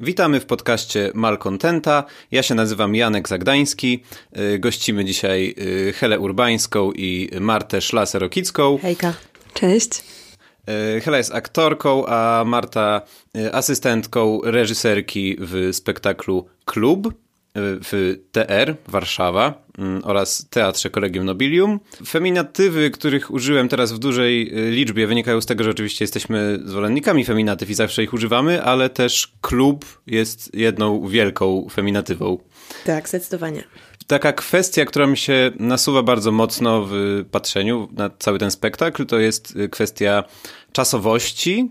Witamy 0.00 0.40
w 0.40 0.46
podcaście 0.46 1.10
Malcontenta. 1.14 2.04
Ja 2.30 2.42
się 2.42 2.54
nazywam 2.54 2.94
Janek 2.94 3.28
Zagdański. 3.28 4.02
Y, 4.54 4.58
gościmy 4.58 5.04
dzisiaj 5.04 5.54
y, 5.58 5.92
Helę 5.92 6.20
Urbańską 6.20 6.92
i 6.92 7.30
Martę 7.40 7.78
Szlaser-Okicką. 7.78 8.80
Hejka. 8.80 9.14
Cześć. 9.54 10.04
Y, 10.96 11.00
Hela 11.00 11.18
jest 11.18 11.34
aktorką, 11.34 12.06
a 12.06 12.44
Marta 12.46 13.02
asystentką 13.52 14.40
reżyserki 14.44 15.36
w 15.40 15.68
spektaklu 15.72 16.46
Klub 16.64 17.25
w 17.58 18.18
TR 18.32 18.76
Warszawa 18.88 19.62
mm, 19.78 20.02
oraz 20.04 20.46
Teatrze 20.50 20.90
Kolegium 20.90 21.26
Nobilium. 21.26 21.80
Feminatywy, 22.06 22.90
których 22.90 23.30
użyłem 23.30 23.68
teraz 23.68 23.92
w 23.92 23.98
dużej 23.98 24.58
y, 24.68 24.70
liczbie, 24.70 25.06
wynikają 25.06 25.40
z 25.40 25.46
tego, 25.46 25.64
że 25.64 25.70
oczywiście 25.70 26.04
jesteśmy 26.04 26.58
zwolennikami 26.64 27.24
feminatyw 27.24 27.70
i 27.70 27.74
zawsze 27.74 28.02
ich 28.02 28.12
używamy, 28.12 28.62
ale 28.62 28.90
też 28.90 29.32
klub 29.40 30.02
jest 30.06 30.54
jedną 30.54 31.08
wielką 31.08 31.66
feminatywą. 31.72 32.38
Tak, 32.84 33.08
zdecydowanie. 33.08 33.64
Taka 34.06 34.32
kwestia, 34.32 34.84
która 34.84 35.06
mi 35.06 35.16
się 35.16 35.50
nasuwa 35.58 36.02
bardzo 36.02 36.32
mocno 36.32 36.86
w 36.90 37.24
patrzeniu 37.30 37.88
na 37.92 38.10
cały 38.18 38.38
ten 38.38 38.50
spektakl, 38.50 39.06
to 39.06 39.18
jest 39.18 39.56
y, 39.56 39.68
kwestia 39.68 40.24
czasowości. 40.72 41.70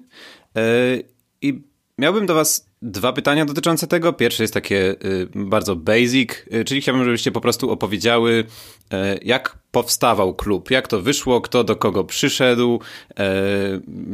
Y, 0.57 1.03
I 1.41 1.61
miałbym 1.97 2.25
do 2.25 2.33
Was 2.33 2.69
Dwa 2.81 3.13
pytania 3.13 3.45
dotyczące 3.45 3.87
tego. 3.87 4.13
Pierwsze 4.13 4.43
jest 4.43 4.53
takie 4.53 4.95
y, 5.05 5.27
bardzo 5.35 5.75
basic, 5.75 6.31
y, 6.53 6.63
czyli 6.65 6.81
chciałbym, 6.81 7.05
żebyście 7.05 7.31
po 7.31 7.41
prostu 7.41 7.71
opowiedziały, 7.71 8.31
y, 8.33 8.97
jak 9.21 9.57
powstawał 9.71 10.33
klub, 10.33 10.71
jak 10.71 10.87
to 10.87 11.01
wyszło, 11.01 11.41
kto 11.41 11.63
do 11.63 11.75
kogo 11.75 12.03
przyszedł, 12.03 12.79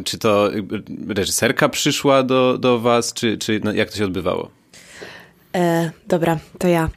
czy 0.04 0.18
to 0.18 0.50
reżyserka 1.08 1.70
przyszła 1.70 2.24
do, 2.24 2.58
do 2.58 2.80
was, 2.80 3.14
czy, 3.14 3.38
czy 3.38 3.62
no, 3.64 3.74
jak 3.74 3.90
to 3.90 3.98
się 3.98 4.06
odbywało? 4.06 4.61
E, 5.56 5.92
dobra, 6.08 6.40
to 6.60 6.68
ja. 6.68 6.90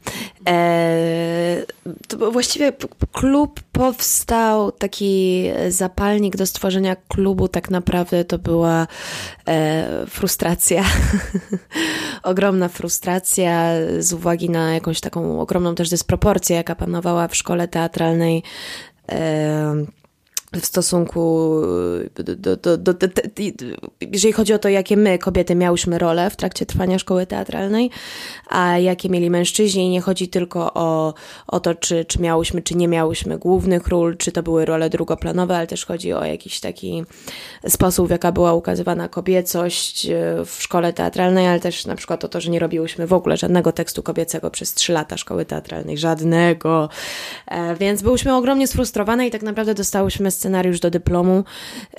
E, 0.49 1.63
to 2.09 2.31
właściwie 2.33 2.73
klub 3.13 3.61
powstał, 3.73 4.73
taki 4.73 5.45
zapalnik 5.69 6.37
do 6.37 6.47
stworzenia 6.47 6.97
klubu, 7.09 7.49
tak 7.49 7.71
naprawdę 7.71 8.25
to 8.25 8.39
była 8.39 8.87
e, 9.49 10.07
frustracja. 10.07 10.85
Ogromna 12.23 12.69
frustracja 12.69 13.71
z 13.99 14.13
uwagi 14.13 14.51
na 14.51 14.75
jakąś 14.75 15.01
taką 15.01 15.41
ogromną 15.41 15.75
też 15.75 15.91
dysproporcję, 15.91 16.57
jaka 16.57 16.75
panowała 16.75 17.29
w 17.29 17.37
szkole 17.37 17.69
teatralnej. 17.69 18.43
E, 19.13 20.04
w 20.61 20.67
stosunku 20.67 21.51
do, 22.15 22.57
do, 22.57 22.77
do, 22.77 22.95
do, 22.95 23.09
jeżeli 24.01 24.33
chodzi 24.33 24.55
o 24.55 24.59
to, 24.59 24.69
jakie 24.69 24.97
my, 24.97 25.19
kobiety, 25.19 25.55
miałyśmy 25.55 25.99
role 25.99 26.31
w 26.31 26.37
trakcie 26.37 26.67
trwania 26.67 26.99
szkoły 26.99 27.27
teatralnej, 27.27 27.91
a 28.49 28.79
jakie 28.79 29.09
mieli 29.09 29.31
mężczyźni. 29.31 29.87
I 29.87 29.89
nie 29.89 30.01
chodzi 30.01 30.29
tylko 30.29 30.75
o, 30.75 31.15
o 31.47 31.61
to, 31.61 31.75
czy, 31.75 32.05
czy 32.05 32.21
miałyśmy, 32.21 32.63
czy 32.63 32.75
nie 32.75 32.89
miałyśmy 32.89 33.39
głównych 33.39 33.89
ról, 33.89 34.17
czy 34.17 34.33
to 34.33 34.43
były 34.43 34.65
role 34.65 34.91
drugoplanowe, 34.91 35.57
ale 35.57 35.67
też 35.67 35.87
chodzi 35.87 36.13
o 36.13 36.25
jakiś 36.25 36.61
taki 36.61 37.05
sposób, 37.69 38.09
w 38.09 38.11
jaka 38.11 38.33
była 38.33 38.55
ukazywana 38.55 39.09
kobiecość 39.09 40.07
e, 40.07 40.45
w 40.45 40.63
szkole 40.63 40.93
teatralnej, 40.93 41.47
ale 41.47 41.61
też 41.61 41.87
na 41.87 41.95
przykład 41.95 42.25
o 42.25 42.29
to, 42.29 42.41
że 42.41 42.51
nie 42.51 42.59
robiłyśmy 42.59 43.07
w 43.07 43.13
ogóle 43.13 43.37
żadnego 43.37 43.73
tekstu 43.73 44.03
kobiecego 44.03 44.51
przez 44.51 44.75
trzy 44.75 44.93
lata 44.93 45.17
szkoły 45.17 45.45
teatralnej, 45.45 45.99
żadnego. 45.99 46.89
E, 47.47 47.77
więc 47.77 48.03
byłyśmy 48.03 48.37
ogromnie 48.37 48.67
sfrustrowane 48.67 49.27
i 49.27 49.31
tak 49.31 49.43
naprawdę 49.43 49.75
dostałyśmy 49.75 50.31
scenariusz 50.45 50.81
do 50.81 50.91
dyplomu, 50.91 51.45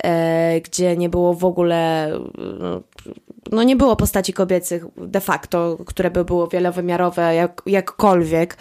e, 0.04 0.60
gdzie 0.60 0.96
nie 0.96 1.08
było 1.08 1.34
w 1.34 1.44
ogóle, 1.44 2.10
no 3.52 3.62
nie 3.62 3.76
było 3.76 3.96
postaci 3.96 4.32
kobiecych 4.32 4.84
de 4.96 5.20
facto, 5.20 5.78
które 5.86 6.10
by 6.10 6.24
było 6.24 6.48
wielowymiarowe 6.48 7.34
jak, 7.34 7.62
jakkolwiek, 7.66 8.56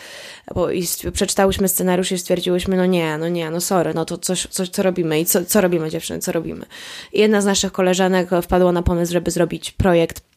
bo 0.56 0.72
i 0.72 0.84
przeczytałyśmy 1.14 1.68
scenariusz 1.68 2.12
i 2.12 2.18
stwierdziłyśmy, 2.18 2.78
no 2.78 2.86
nie, 2.86 3.18
no 3.18 3.28
nie, 3.28 3.52
no 3.52 3.62
sorry, 3.62 3.94
no 3.94 4.06
to 4.06 4.18
coś, 4.18 4.48
coś 4.48 4.70
co 4.70 4.84
robimy 4.84 5.20
i 5.20 5.26
co, 5.26 5.46
co 5.46 5.62
robimy 5.62 5.90
dziewczyny, 5.90 6.20
co 6.20 6.32
robimy. 6.32 6.66
I 7.14 7.20
jedna 7.20 7.42
z 7.42 7.46
naszych 7.46 7.72
koleżanek 7.72 8.30
wpadła 8.42 8.72
na 8.72 8.82
pomysł, 8.82 9.14
żeby 9.14 9.32
zrobić 9.32 9.72
projekt 9.72 10.35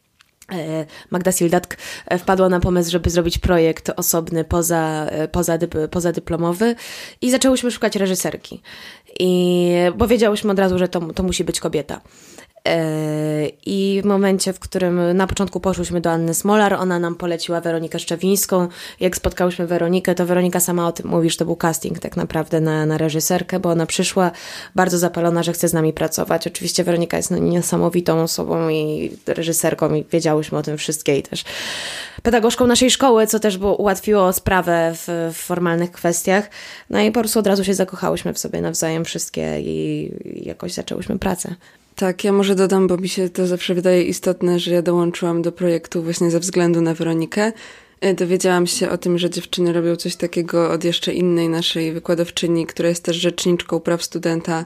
Magda 1.11 1.33
Sildatk 1.33 1.77
e, 2.07 2.19
wpadła 2.19 2.49
na 2.49 2.61
pomysł, 2.61 2.91
żeby 2.91 3.11
zrobić 3.11 3.39
projekt 3.39 3.91
osobny 3.97 4.45
poza, 4.45 5.07
e, 5.11 5.29
poza, 5.29 5.59
poza 5.91 6.13
dyplomowy 6.13 6.75
i 7.23 7.31
zaczęłyśmy 7.31 7.71
szukać 7.71 7.97
reżyserki. 7.97 8.63
I, 9.21 9.73
bo 9.97 10.07
wiedziałyśmy 10.07 10.53
od 10.53 10.59
razu, 10.59 10.79
że 10.79 10.89
to, 10.89 11.01
to 11.01 11.23
musi 11.23 11.45
być 11.45 11.61
kobieta. 11.61 12.01
E, 12.69 13.49
I 13.67 14.01
w 14.03 14.07
momencie, 14.07 14.53
w 14.53 14.59
którym 14.59 15.17
na 15.17 15.27
początku 15.27 15.61
poszłyśmy 15.61 16.01
do 16.01 16.11
Anny 16.11 16.35
Smolar, 16.35 16.75
ona 16.75 16.99
nam 16.99 17.15
poleciła 17.15 17.61
Weronikę 17.61 17.99
Szczewińską. 17.99 18.69
Jak 19.01 19.17
spotkałyśmy 19.17 19.67
Weronikę, 19.67 20.15
to 20.15 20.27
Weronika 20.27 20.61
sama 20.61 20.89
o 20.89 20.93
tym 20.93 21.07
mówi, 21.07 21.31
że 21.31 21.37
to 21.37 21.45
był 21.45 21.57
casting 21.57 21.99
tak 21.99 22.17
naprawdę 22.17 22.61
na, 22.61 22.87
na 22.87 22.99
reżyserkę, 22.99 23.61
bo 23.61 23.71
ona 23.71 23.87
przyszła 23.87 24.31
bardzo 24.75 24.99
zapalona, 24.99 25.43
że 25.43 25.53
chce 25.53 25.69
z 25.69 25.73
nami 25.73 25.93
pracować. 25.93 26.47
Oczywiście 26.47 26.85
Weronika 26.85 27.17
jest 27.17 27.31
niesamowitą 27.31 28.23
osobą 28.23 28.69
i 28.69 29.11
reżyserką 29.27 29.95
i 29.95 30.05
wiedziałyśmy 30.13 30.59
o 30.59 30.63
tym 30.63 30.79
wszystkie 30.79 31.19
i 31.19 31.23
też 31.23 31.45
pedagogzką 32.23 32.67
naszej 32.67 32.91
szkoły, 32.91 33.27
co 33.27 33.41
też 33.41 33.59
było, 33.59 33.77
ułatwiło 33.77 34.33
sprawę 34.33 34.93
w, 34.95 35.33
w 35.35 35.37
formalnych 35.37 35.93
kwestiach. 35.93 36.51
No 36.91 37.01
i 37.01 37.13
po 37.13 37.21
prostu 37.21 37.39
od 37.39 37.47
razu 37.47 37.65
się 37.65 37.75
zakochałyśmy 37.75 38.35
w 38.35 38.39
sobie 38.39 38.61
nawzajem 38.61 39.05
wszystkie 39.05 39.61
i, 39.61 40.11
i 40.25 40.49
jakoś 40.49 40.73
zaczęłyśmy 40.73 41.19
pracę. 41.19 41.55
Tak, 41.99 42.25
ja 42.25 42.33
może 42.33 42.55
dodam, 42.55 42.87
bo 42.87 42.97
mi 42.97 43.09
się 43.09 43.29
to 43.29 43.47
zawsze 43.47 43.75
wydaje 43.75 44.03
istotne, 44.03 44.59
że 44.59 44.71
ja 44.71 44.83
dołączyłam 44.83 45.43
do 45.43 45.53
projektu 45.53 46.03
właśnie 46.03 46.31
ze 46.31 46.41
względu 46.41 46.81
na 46.81 46.95
Weronikę. 46.95 47.53
E, 48.01 48.15
dowiedziałam 48.15 48.67
się 48.67 48.91
o 48.91 48.99
tym, 48.99 49.19
że 49.19 49.31
dziewczyny 49.31 49.73
robią 49.73 49.97
coś 49.97 50.17
takiego 50.17 50.71
od 50.71 50.85
jeszcze 50.85 51.13
innej 51.13 51.49
naszej 51.49 51.93
wykładowczyni, 51.93 52.67
która 52.67 52.89
jest 52.89 53.05
też 53.05 53.17
rzeczniczką 53.17 53.81
praw 53.81 54.03
studenta 54.03 54.65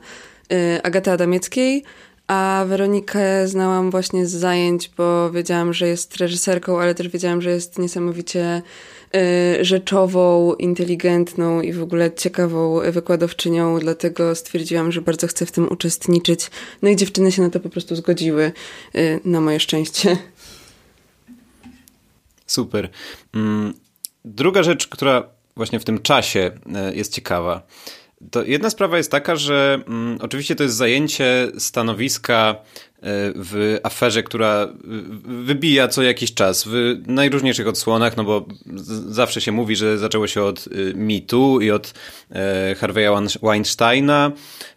e, 0.53 0.87
Agaty 0.87 1.11
Adamieckiej, 1.11 1.85
a 2.27 2.65
Weronikę 2.69 3.49
znałam 3.49 3.91
właśnie 3.91 4.27
z 4.27 4.31
zajęć, 4.31 4.91
bo 4.97 5.31
wiedziałam, 5.31 5.75
że 5.75 5.89
jest 5.89 6.17
reżyserką, 6.17 6.81
ale 6.81 6.95
też 6.95 7.09
wiedziałam, 7.09 7.43
że 7.43 7.51
jest 7.51 7.79
niesamowicie 7.79 8.63
rzeczową, 9.61 10.55
inteligentną 10.55 11.61
i 11.61 11.73
w 11.73 11.83
ogóle 11.83 12.13
ciekawą 12.13 12.81
wykładowczynią, 12.93 13.79
dlatego 13.79 14.35
stwierdziłam, 14.35 14.93
że 14.93 15.03
bardzo 15.03 15.27
chcę 15.27 15.47
w 15.47 15.53
tym 15.53 15.73
uczestniczyć. 15.73 16.51
No 16.83 16.89
i 16.89 16.97
dziewczyny 16.97 17.33
się 17.33 17.43
na 17.43 17.51
to 17.51 17.61
po 17.61 17.69
prostu 17.69 17.97
zgodziły, 17.97 18.53
y, 18.97 19.21
na 19.25 19.41
moje 19.41 19.61
szczęście. 19.61 20.17
Super. 22.47 22.89
Mm, 23.35 23.75
druga 24.25 24.63
rzecz, 24.63 24.89
która 24.89 25.29
właśnie 25.57 25.81
w 25.81 25.85
tym 25.85 26.03
czasie 26.03 26.51
y, 26.91 26.97
jest 26.97 27.15
ciekawa. 27.15 27.67
To 28.31 28.45
jedna 28.45 28.71
sprawa 28.71 28.97
jest 28.97 29.11
taka, 29.11 29.37
że 29.37 29.83
mm, 29.87 30.19
oczywiście 30.21 30.55
to 30.55 30.63
jest 30.63 30.77
zajęcie 30.77 31.49
stanowiska 31.59 32.57
w 33.35 33.79
aferze, 33.83 34.23
która 34.23 34.69
wybija 35.25 35.89
co 35.89 36.03
jakiś 36.03 36.35
czas 36.35 36.65
w 36.69 37.03
najróżniejszych 37.07 37.69
odsłonach, 37.69 38.17
no 38.17 38.25
bo 38.25 38.47
zawsze 39.09 39.41
się 39.41 39.53
mówi, 39.53 39.77
że 39.77 39.99
zaczęło 39.99 40.27
się 40.27 40.43
od 40.43 40.67
y, 40.67 40.93
mitu 40.95 41.61
i 41.61 41.71
od 41.71 41.95
e, 42.31 42.75
Harvey'a 42.75 43.39
Weinsteina, 43.43 44.33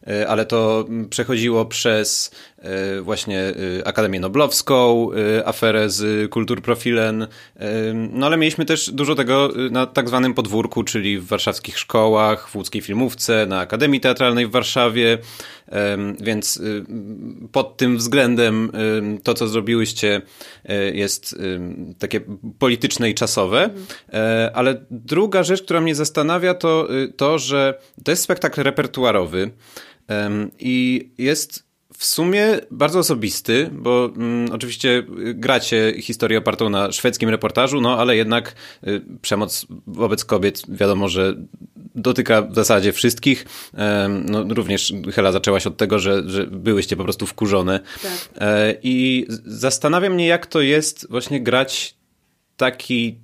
e, 0.07 0.27
ale 0.27 0.45
to 0.45 0.85
przechodziło 1.09 1.65
przez 1.65 2.31
e, 2.57 3.01
właśnie 3.01 3.53
Akademię 3.85 4.19
Noblowską, 4.19 5.09
aferę 5.45 5.89
z 5.89 6.31
Kulturprofilen, 6.31 7.27
no 7.93 8.25
ale 8.25 8.37
mieliśmy 8.37 8.65
też 8.65 8.91
dużo 8.91 9.15
tego 9.15 9.49
na 9.71 9.85
tak 9.85 10.07
zwanym 10.07 10.33
podwórku, 10.33 10.83
czyli 10.83 11.19
w 11.19 11.25
warszawskich 11.27 11.79
szkołach, 11.79 12.49
w 12.49 12.55
łódzkiej 12.55 12.81
filmówce, 12.81 13.45
na 13.45 13.59
Akademii 13.59 13.99
Teatralnej 13.99 14.47
w 14.47 14.51
Warszawie, 14.51 15.17
więc 16.21 16.61
pod 17.51 17.77
tym 17.77 17.97
względem 17.97 18.71
to, 19.23 19.33
co 19.33 19.47
zrobiłyście, 19.47 20.21
e, 20.65 20.91
jest 20.91 21.35
takie 21.99 22.21
polityczne 22.59 23.09
i 23.09 23.15
czasowe. 23.15 23.63
Mhm. 23.63 24.51
Ale 24.53 24.85
druga 24.91 25.43
rzecz, 25.43 25.61
która 25.61 25.81
mnie 25.81 25.95
zastanawia, 25.95 26.53
to 26.53 26.95
y, 26.95 27.13
to, 27.13 27.39
że 27.39 27.79
to 28.03 28.11
jest 28.11 28.23
spektakl 28.23 28.63
repertuarowy 28.63 29.51
i 30.59 31.09
jest 31.17 31.65
w 31.97 32.05
sumie 32.05 32.59
bardzo 32.71 32.99
osobisty, 32.99 33.69
bo 33.71 34.09
mm, 34.15 34.51
oczywiście 34.51 35.03
gracie 35.33 35.93
historię 36.01 36.37
opartą 36.37 36.69
na 36.69 36.91
szwedzkim 36.91 37.29
reportażu, 37.29 37.81
no 37.81 37.99
ale 37.99 38.15
jednak 38.15 38.55
y, 38.87 39.01
przemoc 39.21 39.65
wobec 39.87 40.25
kobiet 40.25 40.61
wiadomo, 40.69 41.09
że 41.09 41.35
dotyka 41.95 42.41
w 42.41 42.55
zasadzie 42.55 42.93
wszystkich. 42.93 43.45
No, 44.25 44.45
również 44.53 44.93
Hela 45.13 45.31
zaczęłaś 45.31 45.67
od 45.67 45.77
tego, 45.77 45.99
że, 45.99 46.29
że 46.29 46.47
byłyście 46.47 46.95
po 46.95 47.03
prostu 47.03 47.25
wkurzone. 47.27 47.79
Tak. 48.01 48.29
E, 48.37 48.75
I 48.83 49.25
zastanawia 49.45 50.09
mnie, 50.09 50.27
jak 50.27 50.47
to 50.47 50.61
jest 50.61 51.07
właśnie 51.09 51.43
grać 51.43 51.95
taki 52.57 53.19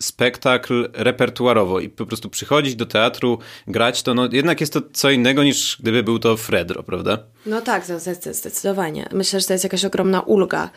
spektakl 0.00 0.88
repertuarowo 0.92 1.80
i 1.80 1.88
po 1.88 2.06
prostu 2.06 2.30
przychodzić 2.30 2.76
do 2.76 2.86
teatru, 2.86 3.38
grać, 3.66 4.02
to 4.02 4.14
no, 4.14 4.28
jednak 4.32 4.60
jest 4.60 4.72
to 4.72 4.82
co 4.92 5.10
innego 5.10 5.44
niż 5.44 5.76
gdyby 5.80 6.02
był 6.02 6.18
to 6.18 6.36
Fredro, 6.36 6.82
prawda? 6.82 7.18
No 7.46 7.60
tak, 7.60 7.84
zdecydowanie. 8.30 9.08
Myślę, 9.12 9.40
że 9.40 9.46
to 9.46 9.52
jest 9.52 9.64
jakaś 9.64 9.84
ogromna 9.84 10.20
ulga, 10.20 10.70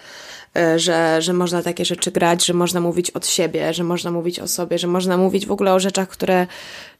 e, 0.57 0.80
że, 0.80 1.21
że 1.21 1.33
można 1.33 1.63
takie 1.63 1.86
rzeczy 1.86 2.12
grać, 2.12 2.45
że 2.45 2.54
można 2.54 2.80
mówić 2.81 3.12
od 3.12 3.27
siebie, 3.27 3.74
że 3.74 3.83
można 3.83 4.12
mówić 4.12 4.39
o 4.39 4.48
sobie, 4.48 4.77
że 4.80 4.88
można 4.88 5.18
mówić 5.18 5.45
w 5.45 5.51
ogóle 5.51 5.74
o 5.74 5.80
rzeczach, 5.80 6.10
które, 6.10 6.48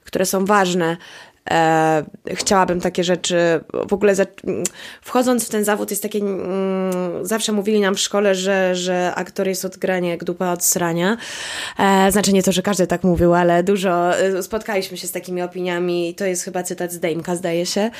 które 0.04 0.26
są 0.26 0.46
ważne. 0.46 0.98
E, 1.52 2.04
chciałabym 2.28 2.82
takie 2.82 3.04
rzeczy, 3.04 3.38
w 3.90 3.94
ogóle 3.94 4.16
za, 4.16 4.26
wchodząc 5.02 5.46
w 5.46 5.50
ten 5.50 5.64
zawód 5.64 5.90
jest 5.90 6.04
takie, 6.04 6.20
mm, 6.20 7.26
zawsze 7.26 7.52
mówili 7.52 7.80
nam 7.80 7.96
w 7.96 8.00
szkole, 8.00 8.36
że, 8.36 8.76
że 8.76 9.14
aktor 9.16 9.48
jest 9.48 9.66
od 9.66 9.78
grania 9.78 10.10
jak 10.10 10.24
dupa 10.24 10.52
od 10.52 10.64
srania. 10.64 11.18
E, 11.80 12.12
znaczy 12.12 12.34
nie 12.34 12.44
to, 12.44 12.52
że 12.52 12.62
każdy 12.62 12.88
tak 12.88 13.04
mówił, 13.04 13.34
ale 13.34 13.64
dużo, 13.64 14.18
e, 14.18 14.44
spotkaliśmy 14.44 14.98
się 14.98 15.08
z 15.08 15.12
takimi 15.12 15.42
opiniami 15.42 16.16
to 16.16 16.26
jest 16.26 16.44
chyba 16.44 16.64
cytat 16.64 16.92
z 16.92 17.00
Dejmka, 17.00 17.36
zdaje 17.36 17.66
się. 17.66 17.92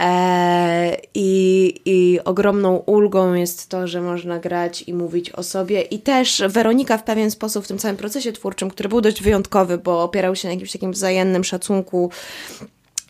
E, 0.00 0.96
i, 1.14 1.80
I 1.84 2.20
ogromną 2.24 2.76
ulgą 2.76 3.34
jest 3.34 3.68
to, 3.68 3.86
że 3.86 4.00
można 4.00 4.38
grać 4.38 4.82
i 4.82 4.94
mówić 4.94 5.30
o 5.30 5.42
sobie 5.42 5.80
i 5.80 5.98
też 5.98 6.42
Weronika 6.48 6.98
w 6.98 7.04
pewien 7.04 7.30
sposób 7.30 7.64
w 7.64 7.68
tym 7.68 7.78
całym 7.78 7.96
procesie 7.96 8.32
twórczym, 8.32 8.70
który 8.70 8.88
był 8.88 9.00
dość 9.00 9.22
wyjątkowy, 9.22 9.78
bo 9.78 10.02
opierał 10.02 10.36
się 10.36 10.48
na 10.48 10.54
jakimś 10.54 10.72
takim 10.72 10.92
wzajemnym 10.92 11.44
szacunku 11.44 12.10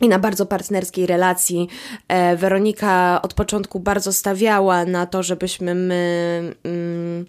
i 0.00 0.08
na 0.08 0.18
bardzo 0.18 0.46
partnerskiej 0.46 1.06
relacji. 1.06 1.68
E, 2.08 2.36
Weronika 2.36 3.22
od 3.22 3.34
początku 3.34 3.80
bardzo 3.80 4.12
stawiała 4.12 4.84
na 4.84 5.06
to, 5.06 5.22
żebyśmy 5.22 5.74
my. 5.74 6.54
Mm, 6.64 7.26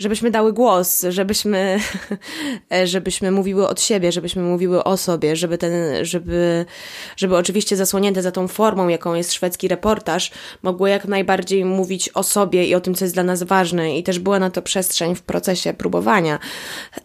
żebyśmy 0.00 0.30
dały 0.30 0.52
głos, 0.52 1.04
żebyśmy, 1.08 1.80
żebyśmy 2.84 3.30
mówiły 3.30 3.68
od 3.68 3.80
siebie, 3.80 4.12
żebyśmy 4.12 4.42
mówiły 4.42 4.84
o 4.84 4.96
sobie, 4.96 5.36
żeby 5.36 5.58
ten, 5.58 6.04
żeby, 6.04 6.66
żeby 7.16 7.36
oczywiście 7.36 7.76
zasłonięte 7.76 8.22
za 8.22 8.32
tą 8.32 8.48
formą, 8.48 8.88
jaką 8.88 9.14
jest 9.14 9.32
szwedzki 9.32 9.68
reportaż, 9.68 10.30
mogły 10.62 10.90
jak 10.90 11.04
najbardziej 11.04 11.64
mówić 11.64 12.08
o 12.08 12.22
sobie 12.22 12.66
i 12.66 12.74
o 12.74 12.80
tym, 12.80 12.94
co 12.94 13.04
jest 13.04 13.14
dla 13.14 13.22
nas 13.22 13.42
ważne 13.42 13.98
i 13.98 14.02
też 14.02 14.18
była 14.18 14.38
na 14.38 14.50
to 14.50 14.62
przestrzeń 14.62 15.14
w 15.14 15.22
procesie 15.22 15.74
próbowania. 15.74 16.38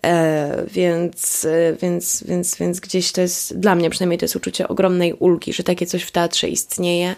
E, 0.05 0.65
więc, 0.67 1.47
więc, 1.81 2.23
więc, 2.27 2.57
więc 2.57 2.79
gdzieś 2.79 3.11
to 3.11 3.21
jest, 3.21 3.59
dla 3.59 3.75
mnie 3.75 3.89
przynajmniej 3.89 4.17
to 4.17 4.25
jest 4.25 4.35
uczucie 4.35 4.67
ogromnej 4.67 5.13
ulgi, 5.13 5.53
że 5.53 5.63
takie 5.63 5.85
coś 5.85 6.03
w 6.03 6.11
teatrze 6.11 6.47
istnieje 6.47 7.15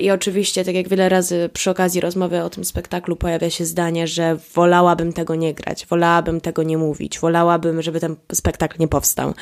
I 0.00 0.10
oczywiście, 0.10 0.64
tak 0.64 0.74
jak 0.74 0.88
wiele 0.88 1.08
razy 1.08 1.50
przy 1.52 1.70
okazji 1.70 2.00
rozmowy 2.00 2.42
o 2.42 2.50
tym 2.50 2.64
spektaklu 2.64 3.16
pojawia 3.16 3.50
się 3.50 3.64
zdanie, 3.64 4.06
że 4.06 4.36
wolałabym 4.54 5.12
tego 5.12 5.34
nie 5.34 5.54
grać, 5.54 5.86
wolałabym 5.86 6.40
tego 6.40 6.62
nie 6.62 6.78
mówić, 6.78 7.18
wolałabym, 7.18 7.82
żeby 7.82 8.00
ten 8.00 8.16
spektakl 8.32 8.76
nie 8.80 8.88
powstał. 8.88 9.34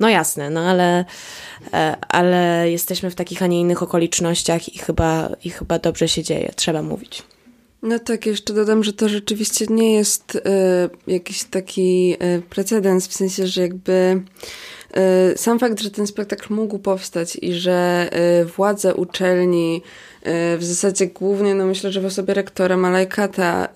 No 0.00 0.08
jasne, 0.08 0.50
no 0.50 0.60
ale, 0.60 1.04
e, 1.72 1.96
ale 2.08 2.70
jesteśmy 2.70 3.10
w 3.10 3.14
takich, 3.14 3.42
a 3.42 3.46
nie 3.46 3.60
innych 3.60 3.82
okolicznościach 3.82 4.74
i 4.74 4.78
chyba, 4.78 5.30
i 5.44 5.50
chyba 5.50 5.78
dobrze 5.78 6.08
się 6.08 6.22
dzieje, 6.22 6.52
trzeba 6.56 6.82
mówić. 6.82 7.22
No 7.82 7.98
tak, 7.98 8.26
jeszcze 8.26 8.52
dodam, 8.52 8.84
że 8.84 8.92
to 8.92 9.08
rzeczywiście 9.08 9.66
nie 9.70 9.94
jest 9.94 10.36
y, 10.36 10.40
jakiś 11.06 11.44
taki 11.44 12.16
y, 12.22 12.42
precedens, 12.50 13.08
w 13.08 13.12
sensie, 13.12 13.46
że 13.46 13.62
jakby 13.62 14.22
sam 15.36 15.58
fakt, 15.58 15.80
że 15.80 15.90
ten 15.90 16.06
spektakl 16.06 16.54
mógł 16.54 16.78
powstać 16.78 17.38
i 17.42 17.52
że 17.52 18.10
y, 18.42 18.44
władze 18.44 18.94
uczelni, 18.94 19.82
y, 20.54 20.58
w 20.58 20.64
zasadzie 20.64 21.06
głównie, 21.06 21.54
no 21.54 21.66
myślę, 21.66 21.92
że 21.92 22.00
w 22.00 22.04
osobie 22.04 22.34
rektora 22.34 22.76
Malajkata 22.76 23.68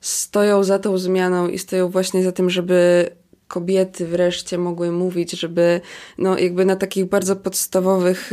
stoją 0.00 0.64
za 0.64 0.78
tą 0.78 0.98
zmianą 0.98 1.48
i 1.48 1.58
stoją 1.58 1.88
właśnie 1.88 2.22
za 2.22 2.32
tym, 2.32 2.50
żeby 2.50 3.10
kobiety 3.48 4.06
wreszcie 4.06 4.58
mogły 4.58 4.92
mówić, 4.92 5.30
żeby 5.30 5.80
no 6.18 6.38
jakby 6.38 6.64
na 6.64 6.76
takich 6.76 7.04
bardzo 7.04 7.36
podstawowych 7.36 8.32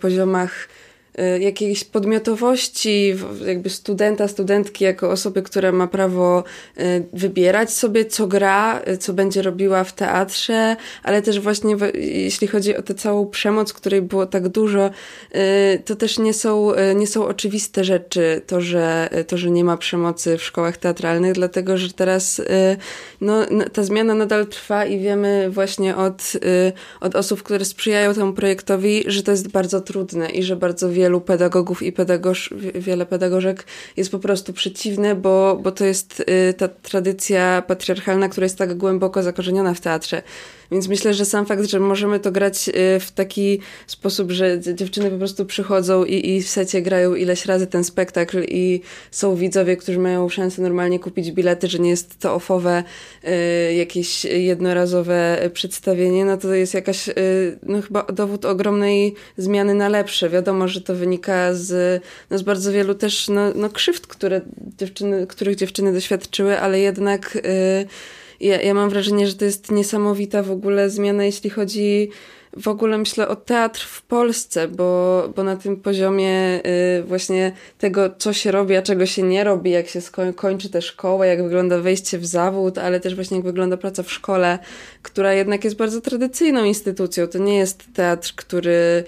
poziomach 0.00 0.68
Y, 0.68 0.75
jakiejś 1.40 1.84
podmiotowości 1.84 3.14
jakby 3.46 3.70
studenta, 3.70 4.28
studentki 4.28 4.84
jako 4.84 5.10
osoby, 5.10 5.42
która 5.42 5.72
ma 5.72 5.86
prawo 5.86 6.44
y, 6.78 6.82
wybierać 7.12 7.72
sobie, 7.72 8.04
co 8.04 8.26
gra, 8.26 8.82
y, 8.88 8.98
co 8.98 9.12
będzie 9.12 9.42
robiła 9.42 9.84
w 9.84 9.92
teatrze, 9.92 10.76
ale 11.02 11.22
też 11.22 11.40
właśnie 11.40 11.76
jeśli 11.94 12.46
chodzi 12.46 12.76
o 12.76 12.82
tę 12.82 12.94
całą 12.94 13.26
przemoc, 13.26 13.72
której 13.72 14.02
było 14.02 14.26
tak 14.26 14.48
dużo, 14.48 14.90
to 15.84 15.96
też 15.96 16.18
nie 16.18 16.34
są, 16.34 16.72
nie 16.96 17.06
są 17.06 17.26
oczywiste 17.26 17.84
rzeczy, 17.84 18.42
to 18.46 18.60
że, 18.60 19.08
to, 19.26 19.36
że 19.36 19.50
nie 19.50 19.64
ma 19.64 19.76
przemocy 19.76 20.38
w 20.38 20.42
szkołach 20.42 20.76
teatralnych, 20.76 21.32
dlatego, 21.32 21.78
że 21.78 21.92
teraz 21.92 22.42
no, 23.20 23.46
ta 23.72 23.82
zmiana 23.82 24.14
nadal 24.14 24.46
trwa 24.46 24.84
i 24.84 24.98
wiemy 24.98 25.50
właśnie 25.50 25.96
od, 25.96 26.32
od 27.00 27.14
osób, 27.14 27.42
które 27.42 27.64
sprzyjają 27.64 28.14
temu 28.14 28.32
projektowi, 28.32 29.04
że 29.06 29.22
to 29.22 29.30
jest 29.30 29.48
bardzo 29.48 29.80
trudne 29.80 30.30
i 30.30 30.42
że 30.42 30.56
bardzo 30.56 30.90
wiele 30.90 31.05
wielu 31.06 31.20
pedagogów 31.20 31.82
i 31.82 31.92
pedagog, 31.92 32.36
wiele 32.74 33.06
pedagogzek 33.06 33.64
jest 33.96 34.10
po 34.10 34.18
prostu 34.18 34.52
przeciwne, 34.52 35.14
bo, 35.14 35.58
bo 35.62 35.72
to 35.72 35.84
jest 35.84 36.20
y, 36.50 36.54
ta 36.54 36.68
tradycja 36.68 37.62
patriarchalna, 37.66 38.28
która 38.28 38.44
jest 38.44 38.58
tak 38.58 38.74
głęboko 38.74 39.22
zakorzeniona 39.22 39.74
w 39.74 39.80
teatrze. 39.80 40.22
Więc 40.70 40.88
myślę, 40.88 41.14
że 41.14 41.24
sam 41.24 41.46
fakt, 41.46 41.64
że 41.64 41.80
możemy 41.80 42.20
to 42.20 42.32
grać 42.32 42.68
y, 42.68 43.00
w 43.00 43.10
taki 43.10 43.60
sposób, 43.86 44.30
że 44.32 44.60
dziewczyny 44.60 45.10
po 45.10 45.18
prostu 45.18 45.46
przychodzą 45.46 46.04
i, 46.04 46.30
i 46.30 46.42
w 46.42 46.48
secie 46.48 46.82
grają 46.82 47.14
ileś 47.14 47.46
razy 47.46 47.66
ten 47.66 47.84
spektakl 47.84 48.44
i 48.48 48.80
są 49.10 49.36
widzowie, 49.36 49.76
którzy 49.76 49.98
mają 49.98 50.28
szansę 50.28 50.62
normalnie 50.62 50.98
kupić 50.98 51.32
bilety, 51.32 51.68
że 51.68 51.78
nie 51.78 51.90
jest 51.90 52.18
to 52.18 52.34
ofowe 52.34 52.84
y, 53.24 53.74
jakieś 53.74 54.24
jednorazowe 54.24 55.50
przedstawienie, 55.52 56.24
no 56.24 56.36
to 56.36 56.54
jest 56.54 56.74
jakaś, 56.74 57.08
y, 57.08 57.12
no 57.62 57.82
chyba 57.82 58.02
dowód 58.02 58.44
ogromnej 58.44 59.14
zmiany 59.36 59.74
na 59.74 59.88
lepsze. 59.88 60.30
Wiadomo, 60.30 60.68
że 60.68 60.80
to 60.80 60.94
wynika 60.94 61.54
z, 61.54 62.02
no 62.30 62.38
z 62.38 62.42
bardzo 62.42 62.72
wielu 62.72 62.94
też 62.94 63.28
no, 63.28 63.40
no 63.54 63.70
krzywd, 63.70 64.06
które 64.06 64.40
dziewczyny, 64.78 65.26
których 65.26 65.56
dziewczyny 65.56 65.92
doświadczyły, 65.92 66.60
ale 66.60 66.80
jednak 66.80 67.38
ja, 68.40 68.60
ja 68.60 68.74
mam 68.74 68.90
wrażenie, 68.90 69.26
że 69.26 69.34
to 69.34 69.44
jest 69.44 69.70
niesamowita 69.70 70.42
w 70.42 70.50
ogóle 70.50 70.90
zmiana, 70.90 71.24
jeśli 71.24 71.50
chodzi 71.50 72.10
w 72.56 72.68
ogóle 72.68 72.98
myślę 72.98 73.28
o 73.28 73.36
teatr 73.36 73.86
w 73.86 74.02
Polsce, 74.02 74.68
bo, 74.68 75.22
bo 75.36 75.44
na 75.44 75.56
tym 75.56 75.76
poziomie 75.76 76.60
y, 76.98 77.02
właśnie 77.02 77.52
tego, 77.78 78.10
co 78.18 78.32
się 78.32 78.50
robi, 78.50 78.76
a 78.76 78.82
czego 78.82 79.06
się 79.06 79.22
nie 79.22 79.44
robi, 79.44 79.70
jak 79.70 79.88
się 79.88 80.00
skoń, 80.00 80.34
kończy 80.34 80.70
tę 80.70 80.82
szkołę, 80.82 81.26
jak 81.26 81.42
wygląda 81.42 81.78
wejście 81.78 82.18
w 82.18 82.26
zawód, 82.26 82.78
ale 82.78 83.00
też 83.00 83.14
właśnie 83.14 83.36
jak 83.36 83.46
wygląda 83.46 83.76
praca 83.76 84.02
w 84.02 84.12
szkole, 84.12 84.58
która 85.02 85.34
jednak 85.34 85.64
jest 85.64 85.76
bardzo 85.76 86.00
tradycyjną 86.00 86.64
instytucją. 86.64 87.26
To 87.26 87.38
nie 87.38 87.56
jest 87.56 87.84
teatr, 87.94 88.32
który 88.36 89.04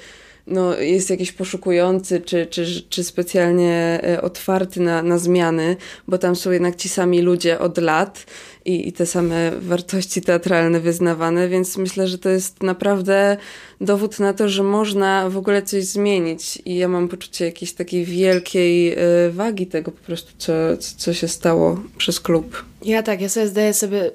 no, 0.49 0.77
jest 0.77 1.11
jakiś 1.11 1.33
poszukujący, 1.33 2.21
czy, 2.21 2.47
czy, 2.47 2.83
czy 2.89 3.05
specjalnie 3.05 4.01
y, 4.15 4.23
otwarty 4.23 4.81
na, 4.81 5.03
na 5.03 5.19
zmiany, 5.19 5.77
bo 6.09 6.19
tam 6.19 6.37
są 6.37 6.51
jednak 6.51 6.77
ci 6.77 6.89
sami 6.89 7.23
ludzie 7.23 7.59
od 7.59 7.79
lat 7.79 8.27
i, 8.65 8.89
i 8.89 8.93
te 8.93 9.07
same 9.07 9.53
wartości 9.61 10.23
teatralne 10.23 10.81
wyznawane, 10.81 11.49
więc 11.49 11.77
myślę, 11.77 12.09
że 12.09 12.19
to 12.19 12.29
jest 12.29 12.63
naprawdę 12.63 13.37
dowód 13.81 14.19
na 14.21 14.33
to, 14.33 14.49
że 14.49 14.63
można 14.63 15.31
w 15.31 15.37
ogóle 15.37 15.63
coś 15.63 15.85
zmienić 15.85 16.59
i 16.65 16.77
ja 16.77 16.89
mam 16.89 17.09
poczucie 17.09 17.45
jakiejś 17.45 17.73
takiej 17.73 18.05
wielkiej 18.05 18.99
y, 19.27 19.33
wagi 19.33 19.67
tego 19.67 19.93
po 19.93 20.03
prostu, 20.03 20.33
co, 20.39 20.53
co 20.97 21.15
się 21.15 21.29
stało 21.29 21.81
przez 21.99 22.21
klub. 22.21 22.65
Ja 22.83 23.03
tak, 23.03 23.21
ja 23.21 23.29
sobie 23.29 23.49
zdaję 23.49 23.75
sobie, 23.75 24.11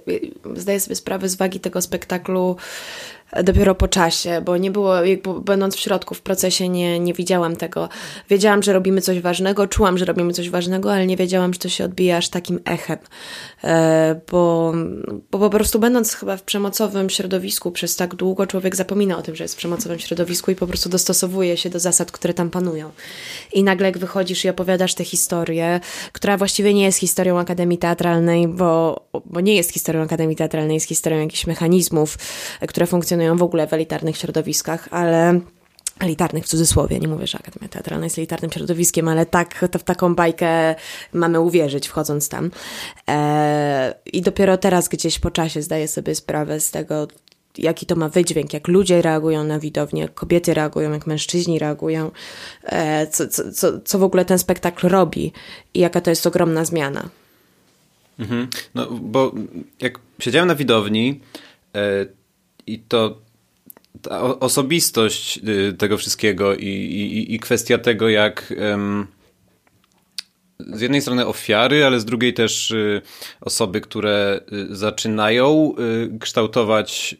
zdaję 0.55 0.79
sobie 0.79 0.95
sprawę 0.95 1.29
z 1.29 1.35
wagi 1.35 1.59
tego 1.59 1.81
spektaklu 1.81 2.55
dopiero 3.43 3.75
po 3.75 3.87
czasie, 3.87 4.41
bo 4.45 4.57
nie 4.57 4.71
było, 4.71 5.05
jakby 5.05 5.41
będąc 5.41 5.75
w 5.75 5.79
środku, 5.79 6.15
w 6.15 6.21
procesie, 6.21 6.69
nie, 6.69 6.99
nie 6.99 7.13
widziałam 7.13 7.55
tego. 7.55 7.89
Wiedziałam, 8.29 8.63
że 8.63 8.73
robimy 8.73 9.01
coś 9.01 9.19
ważnego, 9.19 9.67
czułam, 9.67 9.97
że 9.97 10.05
robimy 10.05 10.33
coś 10.33 10.49
ważnego, 10.49 10.93
ale 10.93 11.07
nie 11.07 11.17
wiedziałam, 11.17 11.53
że 11.53 11.59
to 11.59 11.69
się 11.69 11.85
odbija 11.85 12.17
aż 12.17 12.29
takim 12.29 12.59
echem. 12.65 12.97
E, 13.63 14.21
bo, 14.31 14.73
bo 15.31 15.39
po 15.39 15.49
prostu 15.49 15.79
będąc 15.79 16.13
chyba 16.13 16.37
w 16.37 16.43
przemocowym 16.43 17.09
środowisku 17.09 17.71
przez 17.71 17.95
tak 17.95 18.15
długo, 18.15 18.47
człowiek 18.47 18.75
zapomina 18.75 19.17
o 19.17 19.21
tym, 19.21 19.35
że 19.35 19.43
jest 19.43 19.53
w 19.53 19.57
przemocowym 19.57 19.99
środowisku 19.99 20.51
i 20.51 20.55
po 20.55 20.67
prostu 20.67 20.89
dostosowuje 20.89 21.57
się 21.57 21.69
do 21.69 21.79
zasad, 21.79 22.11
które 22.11 22.33
tam 22.33 22.49
panują. 22.49 22.91
I 23.53 23.63
nagle 23.63 23.87
jak 23.87 23.97
wychodzisz 23.97 24.45
i 24.45 24.49
opowiadasz 24.49 24.93
tę 24.93 25.03
historię, 25.03 25.79
która 26.11 26.37
właściwie 26.37 26.73
nie 26.73 26.83
jest 26.83 26.99
historią 26.99 27.39
Akademii 27.39 27.77
Teatralnej, 27.77 28.47
bo, 28.47 29.05
bo 29.25 29.41
nie 29.41 29.55
jest 29.55 29.71
historią 29.71 30.01
Akademii 30.01 30.35
Teatralnej, 30.35 30.73
jest 30.73 30.87
historią 30.87 31.19
jakichś 31.19 31.47
mechanizmów, 31.47 32.17
które 32.67 32.87
funkcjonują 32.87 33.22
w 33.35 33.43
ogóle 33.43 33.67
w 33.67 33.73
elitarnych 33.73 34.17
środowiskach, 34.17 34.87
ale 34.91 35.39
elitarnych 35.99 36.43
w 36.43 36.47
cudzysłowie, 36.47 36.99
nie 36.99 37.07
mówię, 37.07 37.27
że 37.27 37.37
Akademia 37.37 37.67
Teatralna 37.69 38.05
jest 38.05 38.17
elitarnym 38.17 38.51
środowiskiem, 38.51 39.07
ale 39.07 39.25
tak, 39.25 39.65
to 39.71 39.79
w 39.79 39.83
taką 39.83 40.15
bajkę 40.15 40.75
mamy 41.13 41.39
uwierzyć, 41.39 41.87
wchodząc 41.87 42.29
tam. 42.29 42.51
E, 43.09 43.93
I 44.05 44.21
dopiero 44.21 44.57
teraz 44.57 44.89
gdzieś 44.89 45.19
po 45.19 45.31
czasie 45.31 45.61
zdaję 45.61 45.87
sobie 45.87 46.15
sprawę 46.15 46.59
z 46.59 46.71
tego, 46.71 47.07
jaki 47.57 47.85
to 47.85 47.95
ma 47.95 48.09
wydźwięk, 48.09 48.53
jak 48.53 48.67
ludzie 48.67 49.01
reagują 49.01 49.43
na 49.43 49.59
widownię, 49.59 50.01
jak 50.01 50.13
kobiety 50.13 50.53
reagują, 50.53 50.91
jak 50.91 51.07
mężczyźni 51.07 51.59
reagują, 51.59 52.11
e, 52.63 53.07
co, 53.07 53.27
co, 53.27 53.51
co, 53.51 53.79
co 53.79 53.99
w 53.99 54.03
ogóle 54.03 54.25
ten 54.25 54.39
spektakl 54.39 54.87
robi 54.87 55.33
i 55.73 55.79
jaka 55.79 56.01
to 56.01 56.09
jest 56.09 56.27
ogromna 56.27 56.65
zmiana. 56.65 57.09
Mhm. 58.19 58.47
No, 58.75 58.87
bo 58.91 59.31
jak 59.81 59.99
siedziałem 60.19 60.47
na 60.47 60.55
widowni 60.55 61.21
e, 61.75 62.05
i 62.67 62.79
to 62.79 63.21
ta 64.01 64.21
osobistość 64.39 65.39
y, 65.47 65.73
tego 65.73 65.97
wszystkiego 65.97 66.55
i, 66.55 66.67
i, 66.67 67.33
i 67.33 67.39
kwestia 67.39 67.77
tego, 67.77 68.09
jak 68.09 68.53
z 70.59 70.81
jednej 70.81 71.01
strony 71.01 71.25
ofiary, 71.27 71.85
ale 71.85 71.99
z 71.99 72.05
drugiej 72.05 72.33
też 72.33 72.71
y, 72.71 73.01
osoby, 73.41 73.81
które 73.81 74.39
y, 74.71 74.75
zaczynają 74.75 75.75
kształtować 76.19 77.15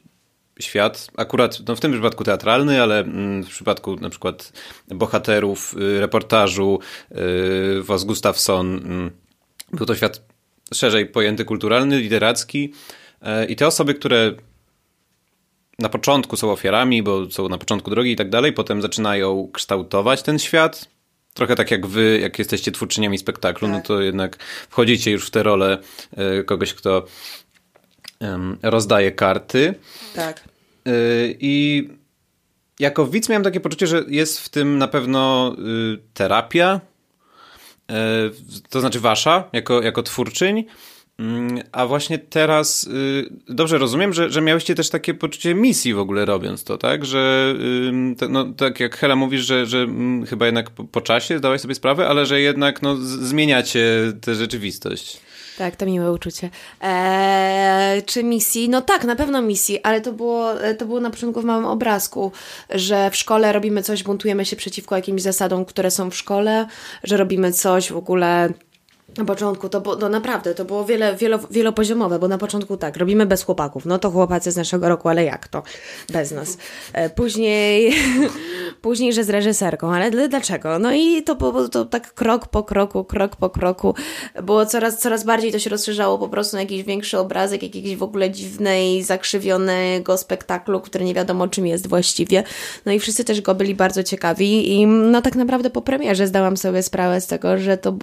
świat, 0.59 1.07
akurat 1.17 1.59
no 1.67 1.75
w 1.75 1.79
tym 1.79 1.91
przypadku 1.91 2.23
teatralny, 2.23 2.81
ale 2.81 2.99
mm, 2.99 3.43
w 3.43 3.49
przypadku 3.49 3.95
na 3.95 4.09
przykład 4.09 4.53
bohaterów 4.87 5.75
reportażu 5.99 6.79
Was 7.81 8.03
Gustafsson, 8.03 8.75
mm, 8.75 9.11
był 9.73 9.85
to 9.85 9.95
świat 9.95 10.21
szerzej 10.73 11.05
pojęty 11.05 11.45
kulturalny, 11.45 11.99
literacki 11.99 12.73
e, 13.21 13.45
i 13.45 13.55
te 13.55 13.67
osoby, 13.67 13.93
które 13.93 14.31
na 15.79 15.89
początku 15.89 16.37
są 16.37 16.51
ofiarami, 16.51 17.03
bo 17.03 17.31
są 17.31 17.49
na 17.49 17.57
początku 17.57 17.89
drogi 17.89 18.11
i 18.11 18.15
tak 18.15 18.29
dalej, 18.29 18.53
potem 18.53 18.81
zaczynają 18.81 19.49
kształtować 19.53 20.23
ten 20.23 20.39
świat. 20.39 20.89
Trochę 21.33 21.55
tak 21.55 21.71
jak 21.71 21.87
wy, 21.87 22.19
jak 22.21 22.39
jesteście 22.39 22.71
twórczyniami 22.71 23.17
spektaklu, 23.17 23.67
no 23.67 23.75
tak. 23.75 23.87
to 23.87 24.01
jednak 24.01 24.37
wchodzicie 24.69 25.11
już 25.11 25.27
w 25.27 25.29
tę 25.29 25.43
rolę 25.43 25.77
e, 26.17 26.43
kogoś, 26.43 26.73
kto 26.73 27.05
rozdaje 28.61 29.11
karty. 29.11 29.75
Tak. 30.15 30.43
E, 30.85 30.91
I 31.39 31.89
jako 32.79 33.07
widz 33.07 33.29
miałem 33.29 33.43
takie 33.43 33.59
poczucie, 33.59 33.87
że 33.87 34.03
jest 34.07 34.39
w 34.39 34.49
tym 34.49 34.77
na 34.77 34.87
pewno 34.87 35.55
y, 35.93 35.99
terapia, 36.13 36.81
e, 37.89 37.95
to 38.69 38.79
znaczy 38.79 38.99
wasza, 38.99 39.49
jako, 39.53 39.81
jako 39.81 40.03
twórczyń, 40.03 40.65
a 41.71 41.85
właśnie 41.85 42.19
teraz 42.19 42.83
y, 42.83 43.29
dobrze 43.49 43.77
rozumiem, 43.77 44.13
że, 44.13 44.29
że 44.29 44.41
miałyście 44.41 44.75
też 44.75 44.89
takie 44.89 45.13
poczucie 45.13 45.55
misji 45.55 45.93
w 45.93 45.99
ogóle 45.99 46.25
robiąc 46.25 46.63
to, 46.63 46.77
tak? 46.77 47.05
Że 47.05 47.55
no, 48.29 48.45
tak 48.45 48.79
jak 48.79 48.97
Hela 48.97 49.15
mówisz, 49.15 49.41
że, 49.41 49.65
że 49.65 49.77
mm, 49.77 50.25
chyba 50.25 50.45
jednak 50.45 50.69
po, 50.69 50.83
po 50.83 51.01
czasie 51.01 51.37
zdałaś 51.37 51.61
sobie 51.61 51.75
sprawę, 51.75 52.07
ale 52.07 52.25
że 52.25 52.41
jednak 52.41 52.81
no, 52.81 52.95
zmieniacie 52.95 54.13
tę 54.21 54.35
rzeczywistość. 54.35 55.19
Tak, 55.57 55.75
to 55.75 55.85
miłe 55.85 56.11
uczucie. 56.11 56.49
Eee, 56.81 58.03
czy 58.03 58.23
misji? 58.23 58.69
No 58.69 58.81
tak, 58.81 59.03
na 59.03 59.15
pewno 59.15 59.41
misji, 59.41 59.79
ale 59.83 60.01
to 60.01 60.13
było, 60.13 60.53
to 60.77 60.85
było 60.85 60.99
na 60.99 61.09
początku 61.09 61.41
w 61.41 61.45
małym 61.45 61.65
obrazku, 61.65 62.31
że 62.69 63.11
w 63.11 63.15
szkole 63.15 63.53
robimy 63.53 63.83
coś, 63.83 64.03
buntujemy 64.03 64.45
się 64.45 64.55
przeciwko 64.55 64.95
jakimś 64.95 65.21
zasadom, 65.21 65.65
które 65.65 65.91
są 65.91 66.09
w 66.09 66.15
szkole, 66.15 66.67
że 67.03 67.17
robimy 67.17 67.51
coś 67.51 67.91
w 67.91 67.97
ogóle 67.97 68.49
na 69.17 69.25
początku 69.25 69.69
to, 69.69 69.81
było, 69.81 69.95
no 69.95 70.09
naprawdę, 70.09 70.55
to 70.55 70.65
było 70.65 70.85
wiele, 70.85 71.15
wielo, 71.15 71.39
wielopoziomowe, 71.51 72.19
bo 72.19 72.27
na 72.27 72.37
początku 72.37 72.77
tak, 72.77 72.97
robimy 72.97 73.25
bez 73.25 73.43
chłopaków. 73.43 73.85
No 73.85 73.99
to 73.99 74.11
chłopacy 74.11 74.51
z 74.51 74.55
naszego 74.55 74.89
roku, 74.89 75.09
ale 75.09 75.23
jak 75.23 75.47
to? 75.47 75.63
Bez 76.13 76.31
nas. 76.31 76.57
E, 76.93 77.09
później, 77.09 77.93
później, 78.81 79.13
że 79.13 79.23
z 79.23 79.29
reżyserką, 79.29 79.93
ale 79.93 80.27
dlaczego? 80.29 80.79
No 80.79 80.93
i 80.93 81.23
to 81.23 81.35
było 81.35 81.69
to 81.69 81.85
tak 81.85 82.13
krok 82.13 82.47
po 82.47 82.63
kroku, 82.63 83.03
krok 83.03 83.35
po 83.35 83.49
kroku. 83.49 83.95
Było 84.43 84.65
coraz, 84.65 84.99
coraz 84.99 85.23
bardziej 85.23 85.51
to 85.51 85.59
się 85.59 85.69
rozszerzało 85.69 86.17
po 86.17 86.29
prostu 86.29 86.55
na 86.55 86.61
jakiś 86.61 86.83
większy 86.83 87.19
obrazek, 87.19 87.63
jakiejś 87.63 87.95
w 87.95 88.03
ogóle 88.03 88.31
dziwnej, 88.31 89.03
zakrzywionego 89.03 90.17
spektaklu, 90.17 90.81
który 90.81 91.05
nie 91.05 91.13
wiadomo 91.13 91.47
czym 91.47 91.67
jest 91.67 91.87
właściwie. 91.87 92.43
No 92.85 92.91
i 92.91 92.99
wszyscy 92.99 93.23
też 93.23 93.41
go 93.41 93.55
byli 93.55 93.75
bardzo 93.75 94.03
ciekawi 94.03 94.73
i 94.73 94.87
no 94.87 95.21
tak 95.21 95.35
naprawdę 95.35 95.69
po 95.69 95.81
premierze 95.81 96.27
zdałam 96.27 96.57
sobie 96.57 96.83
sprawę 96.83 97.21
z 97.21 97.27
tego, 97.27 97.57
że 97.57 97.77
to 97.77 97.95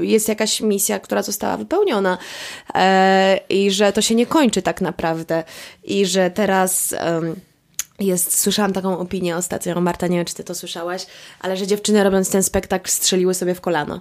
jest 0.00 0.23
jest 0.24 0.28
jakaś 0.28 0.60
misja, 0.60 0.98
która 0.98 1.22
została 1.22 1.56
wypełniona 1.56 2.18
e, 2.74 3.40
i 3.48 3.70
że 3.70 3.92
to 3.92 4.02
się 4.02 4.14
nie 4.14 4.26
kończy 4.26 4.62
tak 4.62 4.80
naprawdę 4.80 5.44
i 5.84 6.06
że 6.06 6.30
teraz... 6.30 6.94
jest, 7.98 8.40
słyszałam 8.40 8.72
taką 8.72 8.98
opinię 8.98 9.36
ostatnio, 9.36 9.80
Marta, 9.80 10.06
nie 10.06 10.16
wiem, 10.16 10.26
czy 10.26 10.34
ty 10.34 10.44
to 10.44 10.54
słyszałaś, 10.54 11.06
ale 11.40 11.56
że 11.56 11.66
dziewczyny 11.66 12.04
robiąc 12.04 12.30
ten 12.30 12.42
spektakl 12.42 12.90
strzeliły 12.90 13.34
sobie 13.34 13.54
w 13.54 13.60
kolano. 13.60 14.00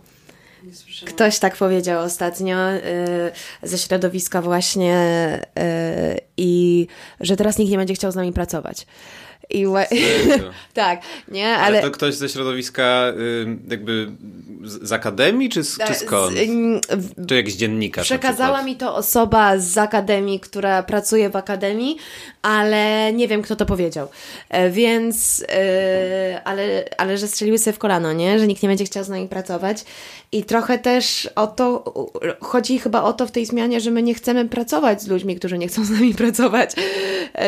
Ktoś 1.06 1.40
tak 1.40 1.56
powiedział 1.56 2.04
ostatnio 2.04 2.72
y, 2.72 2.82
ze 3.64 3.78
środowiska 3.78 4.42
właśnie 4.42 4.96
y, 5.60 6.20
i 6.38 6.88
że 7.20 7.36
teraz 7.36 7.58
nikt 7.58 7.72
nie 7.72 7.78
będzie 7.78 7.94
chciał 7.94 8.12
z 8.12 8.16
nami 8.16 8.34
pracować. 8.34 8.86
I 9.50 9.66
tak, 10.74 11.02
nie, 11.28 11.48
ale... 11.48 11.66
ale... 11.66 11.82
to 11.82 11.92
ktoś 11.92 12.16
ze 12.16 12.30
środowiska 12.30 13.14
jakby 13.70 14.12
z 14.64 14.92
akademii, 14.92 15.50
czy, 15.50 15.64
z, 15.64 15.78
czy 15.88 15.96
skąd? 15.96 16.36
Z, 16.36 17.28
czy 17.28 17.36
jakiś 17.36 17.56
dziennikarz 17.56 18.06
Przekazała 18.06 18.64
mi 18.64 18.76
to 18.76 18.96
osoba 18.96 19.58
z 19.58 19.78
akademii, 19.78 20.40
która 20.40 20.84
pracuje 20.84 21.30
w 21.30 21.36
akademii, 21.36 21.98
ale 22.42 23.14
nie 23.14 23.28
wiem, 23.28 23.42
kto 23.42 23.56
to 23.56 23.66
powiedział. 23.66 24.08
E, 24.50 24.70
więc, 24.70 25.46
e, 25.50 26.42
ale, 26.44 26.86
ale 26.98 27.18
że 27.18 27.28
strzeliły 27.28 27.58
sobie 27.58 27.74
w 27.74 27.80
kolano, 27.80 28.14
nie? 28.14 28.40
Że 28.40 28.48
nikt 28.48 28.64
nie 28.64 28.70
będzie 28.70 28.86
chciał 28.86 29.04
z 29.04 29.10
nami 29.10 29.28
pracować. 29.28 29.86
I 30.34 30.44
trochę 30.44 30.80
też 30.80 31.30
o 31.36 31.48
to, 31.48 31.84
chodzi 32.42 32.80
chyba 32.80 33.04
o 33.04 33.14
to 33.14 33.28
w 33.28 33.32
tej 33.32 33.46
zmianie, 33.46 33.82
że 33.82 33.92
my 33.92 34.04
nie 34.04 34.14
chcemy 34.14 34.46
pracować 34.50 35.02
z 35.02 35.08
ludźmi, 35.08 35.36
którzy 35.36 35.58
nie 35.58 35.68
chcą 35.68 35.86
z 35.86 35.90
nami 35.90 36.14
pracować. 36.24 36.72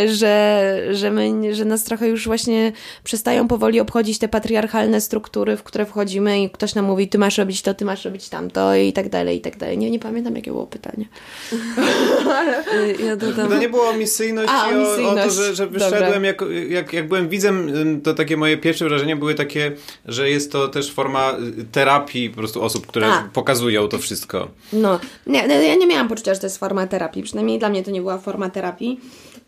Że, 0.08 0.78
że, 0.92 1.12
my, 1.12 1.56
że 1.56 1.66
nas 1.66 1.84
trochę 1.84 2.08
już 2.08 2.26
właśnie 2.26 2.72
przestają 3.04 3.48
powoli 3.48 3.80
obchodzić 3.80 4.20
te 4.20 4.28
patriarchalne 4.28 5.02
struktury, 5.02 5.58
w 5.58 5.64
które 5.64 5.86
wchodzimy 5.86 6.42
i 6.44 6.50
ktoś 6.50 6.76
nam 6.76 6.86
mówi, 6.86 7.08
ty 7.08 7.18
masz 7.18 7.38
robić 7.38 7.62
to, 7.62 7.74
ty 7.74 7.86
masz 7.86 8.06
robić 8.06 8.30
tamto 8.30 8.76
i 8.76 8.94
tak 8.94 9.10
dalej, 9.10 9.38
i 9.38 9.42
tak 9.42 9.58
dalej. 9.58 9.78
Nie, 9.78 9.92
nie 9.92 10.00
pamiętam, 10.00 10.36
jakie 10.36 10.52
było 10.52 10.68
pytanie. 10.68 11.06
ja 13.08 13.16
dodam... 13.16 13.50
To 13.50 13.58
nie 13.58 13.70
było 13.70 13.90
o 13.90 13.94
misyjność 13.94 14.50
A, 14.52 14.72
i 14.72 14.76
o, 14.76 15.10
o, 15.10 15.16
to, 15.16 15.30
że, 15.30 15.56
że 15.56 15.68
wyszedłem, 15.68 16.24
jak, 16.24 16.44
jak, 16.70 16.94
jak 16.94 17.08
byłem 17.08 17.30
widzem, 17.30 17.72
to 18.04 18.14
takie 18.14 18.38
moje 18.38 18.58
pierwsze 18.58 18.86
wrażenia 18.86 19.16
były 19.16 19.36
takie, 19.36 19.72
że 20.06 20.30
jest 20.30 20.52
to 20.52 20.68
też 20.68 20.92
forma 20.92 21.34
y, 21.60 21.66
terapii 21.72 22.30
po 22.30 22.38
prostu 22.38 22.64
osób, 22.64 22.75
które 22.82 23.08
A. 23.08 23.30
pokazują 23.34 23.88
to 23.88 23.98
wszystko. 23.98 24.48
No, 24.74 25.00
nie, 25.28 25.48
ja 25.48 25.76
nie 25.76 25.88
miałam 25.88 26.08
poczucia, 26.08 26.34
że 26.34 26.40
to 26.40 26.46
jest 26.46 26.58
forma 26.58 26.88
terapii, 26.88 27.24
przynajmniej 27.24 27.60
dla 27.60 27.70
mnie 27.70 27.84
to 27.84 27.92
nie 27.92 28.02
była 28.02 28.18
forma 28.18 28.50
terapii 28.50 29.00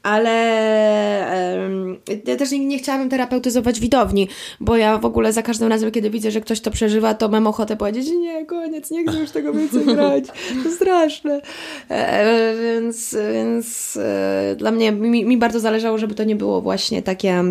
ale 0.03 1.59
um, 1.63 1.97
ja 2.25 2.35
też 2.35 2.51
nie, 2.51 2.65
nie 2.65 2.79
chciałabym 2.79 3.09
terapeutyzować 3.09 3.79
widowni, 3.79 4.27
bo 4.59 4.77
ja 4.77 4.97
w 4.97 5.05
ogóle 5.05 5.33
za 5.33 5.41
każdym 5.41 5.67
razem, 5.67 5.91
kiedy 5.91 6.09
widzę, 6.09 6.31
że 6.31 6.41
ktoś 6.41 6.61
to 6.61 6.71
przeżywa, 6.71 7.13
to 7.13 7.29
mam 7.29 7.47
ochotę 7.47 7.77
powiedzieć, 7.77 8.07
nie, 8.09 8.45
koniec, 8.45 8.91
nie 8.91 9.03
chcę 9.03 9.19
już 9.19 9.31
tego 9.31 9.53
więcej 9.53 9.85
grać, 9.95 10.23
to 10.63 10.71
straszne. 10.71 11.41
E, 11.89 12.53
więc 12.63 13.15
więc 13.33 13.97
e, 14.01 14.55
dla 14.57 14.71
mnie, 14.71 14.91
mi, 14.91 15.25
mi 15.25 15.37
bardzo 15.37 15.59
zależało, 15.59 15.97
żeby 15.97 16.15
to 16.15 16.23
nie 16.23 16.35
było 16.35 16.61
właśnie 16.61 17.03
takie, 17.03 17.43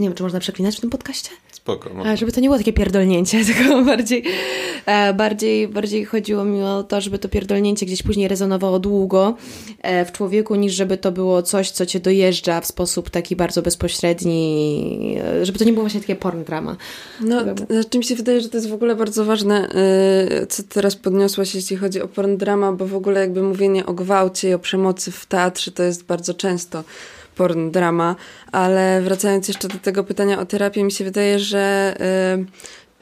nie 0.00 0.08
wiem, 0.08 0.14
czy 0.14 0.22
można 0.22 0.40
przeklinać 0.40 0.76
w 0.76 0.80
tym 0.80 0.90
podcaście? 0.90 1.30
Spoko. 1.68 1.90
No. 1.94 2.16
Żeby 2.16 2.32
to 2.32 2.40
nie 2.40 2.48
było 2.48 2.58
takie 2.58 2.72
pierdolnięcie, 2.72 3.44
tylko 3.54 3.84
bardziej, 3.84 4.24
e, 4.86 5.14
bardziej, 5.14 5.68
bardziej 5.68 6.04
chodziło 6.04 6.44
mi 6.44 6.62
o 6.62 6.82
to, 6.82 7.00
żeby 7.00 7.18
to 7.18 7.28
pierdolnięcie 7.28 7.86
gdzieś 7.86 8.02
później 8.02 8.28
rezonowało 8.28 8.78
długo 8.78 9.34
e, 9.82 10.04
w 10.04 10.12
człowieku, 10.12 10.54
niż 10.54 10.74
żeby 10.74 10.96
to 10.96 11.12
było 11.12 11.42
coś, 11.42 11.70
co 11.70 11.86
cię 11.86 12.00
dojeżdża 12.00 12.60
w 12.60 12.66
sposób 12.66 13.10
taki 13.10 13.36
bardzo 13.36 13.62
bezpośredni, 13.62 15.16
e, 15.20 15.46
żeby 15.46 15.58
to 15.58 15.64
nie 15.64 15.72
było 15.72 15.82
właśnie 15.82 16.00
takie 16.00 16.16
porn 16.16 16.44
drama. 16.44 16.76
No, 17.20 17.40
znaczy 17.70 17.98
mi 17.98 18.04
się 18.04 18.14
wydaje, 18.14 18.40
że 18.40 18.48
to 18.48 18.56
jest 18.56 18.68
w 18.68 18.74
ogóle 18.74 18.96
bardzo 18.96 19.24
ważne, 19.24 19.68
co 20.48 20.62
teraz 20.62 20.96
podniosłaś, 20.96 21.54
jeśli 21.54 21.76
chodzi 21.76 22.02
o 22.02 22.08
porn 22.08 22.36
drama, 22.36 22.72
bo 22.72 22.86
w 22.86 22.94
ogóle 22.94 23.20
jakby 23.20 23.42
mówienie 23.42 23.86
o 23.86 23.92
gwałcie 23.92 24.48
i 24.48 24.54
o 24.54 24.58
przemocy 24.58 25.10
w 25.10 25.26
teatrze 25.26 25.70
to 25.70 25.82
jest 25.82 26.04
bardzo 26.04 26.34
często 26.34 26.84
porn 27.38 27.70
drama, 27.70 28.16
ale 28.52 29.00
wracając 29.02 29.48
jeszcze 29.48 29.68
do 29.68 29.78
tego 29.78 30.04
pytania 30.04 30.40
o 30.40 30.46
terapię, 30.46 30.84
mi 30.84 30.92
się 30.92 31.04
wydaje, 31.04 31.38
że 31.38 31.94
y, 32.40 32.46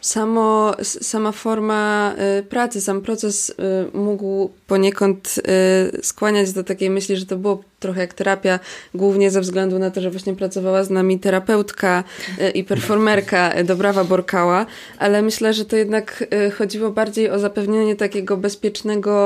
samo, 0.01 0.75
sama 0.83 1.33
forma 1.33 2.15
y, 2.39 2.43
pracy, 2.43 2.81
sam 2.81 3.01
proces 3.01 3.51
y, 3.51 3.55
mógł 3.99 4.51
poniekąd 4.67 5.35
skłaniać 6.03 6.53
do 6.53 6.65
takiej 6.65 6.91
myśli, 6.91 7.17
że 7.17 7.27
to 7.27 7.37
było 7.37 7.63
trochę 7.81 8.01
jak 8.01 8.15
terapia, 8.15 8.59
głównie 8.95 9.31
ze 9.31 9.41
względu 9.41 9.79
na 9.79 9.91
to, 9.91 10.01
że 10.01 10.11
właśnie 10.11 10.35
pracowała 10.35 10.85
z 10.85 10.91
nami 10.91 11.19
terapeutka 11.19 12.05
e, 12.39 12.51
i 12.51 12.65
performerka 12.65 13.53
e, 13.53 13.65
Dobrawa 13.65 14.05
Borkała, 14.05 14.67
ale 14.99 15.23
myślę, 15.23 15.55
że 15.55 15.65
to 15.65 15.77
jednak 15.77 16.25
e, 16.31 16.51
chodziło 16.51 16.91
bardziej 16.91 17.31
o 17.31 17.39
zapewnienie 17.39 17.97
takiego 17.97 18.37
bezpiecznego 18.37 19.17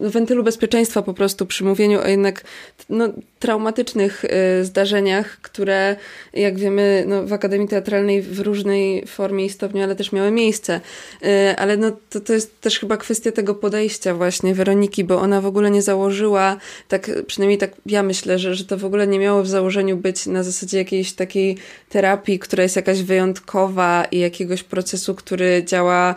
wentylu 0.00 0.44
bezpieczeństwa 0.44 1.02
po 1.02 1.14
prostu 1.14 1.46
przy 1.46 1.64
mówieniu 1.64 2.00
o 2.00 2.08
jednak 2.08 2.44
no, 2.88 3.08
traumatycznych 3.38 4.24
zdarzeniach, 4.62 5.38
które 5.42 5.96
jak 6.32 6.58
wiemy 6.58 7.04
no, 7.06 7.26
w 7.26 7.32
Akademii 7.32 7.68
Teatralnej 7.68 8.22
w 8.22 8.40
różnej 8.40 9.06
formie 9.06 9.44
i 9.44 9.50
stopniu, 9.50 9.82
ale 9.82 9.96
też 9.96 10.12
miały 10.12 10.30
miejsce. 10.30 10.80
Ale 11.56 11.76
no, 11.76 11.92
to, 12.10 12.20
to 12.20 12.32
jest 12.32 12.60
też 12.60 12.78
chyba 12.78 12.96
kwestia 12.96 13.32
tego 13.32 13.54
podejścia 13.54 14.14
właśnie 14.14 14.54
Weroniki, 14.54 15.04
bo 15.04 15.20
ona 15.20 15.40
w 15.40 15.46
ogóle 15.46 15.70
nie 15.70 15.82
założyła 15.82 16.56
tak 16.88 17.10
przynajmniej 17.26 17.58
tak 17.58 17.70
ja 17.86 18.02
myślę, 18.02 18.38
że, 18.38 18.54
że 18.54 18.64
to 18.64 18.78
w 18.78 18.84
ogóle 18.84 19.06
nie 19.06 19.18
miało 19.18 19.42
w 19.42 19.48
założeniu 19.48 19.96
być 19.96 20.26
na 20.26 20.42
zasadzie 20.42 20.78
jakiejś 20.78 21.12
takiej 21.12 21.58
terapii, 21.88 22.38
która 22.38 22.62
jest 22.62 22.76
jakaś 22.76 23.02
wyjątkowa 23.02 24.04
i 24.10 24.18
jakiegoś 24.18 24.62
procesu, 24.62 25.14
który 25.14 25.64
działa 25.64 26.14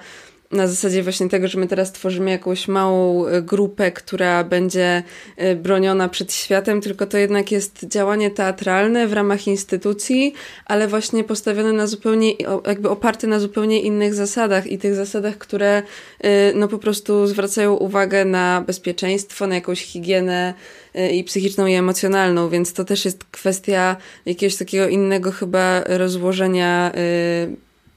na 0.52 0.68
zasadzie 0.68 1.04
właśnie 1.04 1.30
tego, 1.30 1.48
że 1.48 1.60
my 1.60 1.68
teraz 1.68 1.92
tworzymy 1.92 2.32
jakąś 2.32 2.68
małą 2.68 3.26
e, 3.26 3.42
grupę, 3.42 3.92
która 3.92 4.44
będzie 4.44 5.04
e, 5.38 5.56
broniona 5.56 6.10
przed 6.10 6.34
światem, 6.34 6.82
tylko 6.82 7.06
to 7.06 7.18
jednak 7.18 7.52
jest 7.52 7.86
działanie 7.88 8.32
teatralne 8.32 9.08
w 9.08 9.14
ramach 9.14 9.48
instytucji, 9.48 10.34
ale 10.66 10.88
właśnie 10.88 11.24
postawione 11.24 11.74
na 11.74 11.88
zupełnie, 11.88 12.34
jakby 12.68 12.90
oparte 12.90 13.28
na 13.28 13.40
zupełnie 13.40 13.82
innych 13.82 14.14
zasadach 14.14 14.68
i 14.68 14.78
tych 14.78 14.96
zasadach, 14.96 15.38
które 15.38 15.84
e, 16.20 16.54
no 16.54 16.68
po 16.68 16.78
prostu 16.78 17.28
zwracają 17.28 17.74
uwagę 17.74 18.26
na 18.26 18.64
bezpieczeństwo, 18.68 19.48
na 19.48 19.56
jakąś 19.56 19.82
higienę 19.82 20.54
i 21.14 21.24
psychiczną 21.24 21.66
i 21.66 21.74
emocjonalną, 21.74 22.50
więc 22.50 22.74
to 22.74 22.86
też 22.86 23.06
jest 23.06 23.24
kwestia 23.24 23.98
jakiegoś 24.26 24.56
takiego 24.56 24.88
innego 24.88 25.32
chyba 25.32 25.82
rozłożenia 25.86 26.92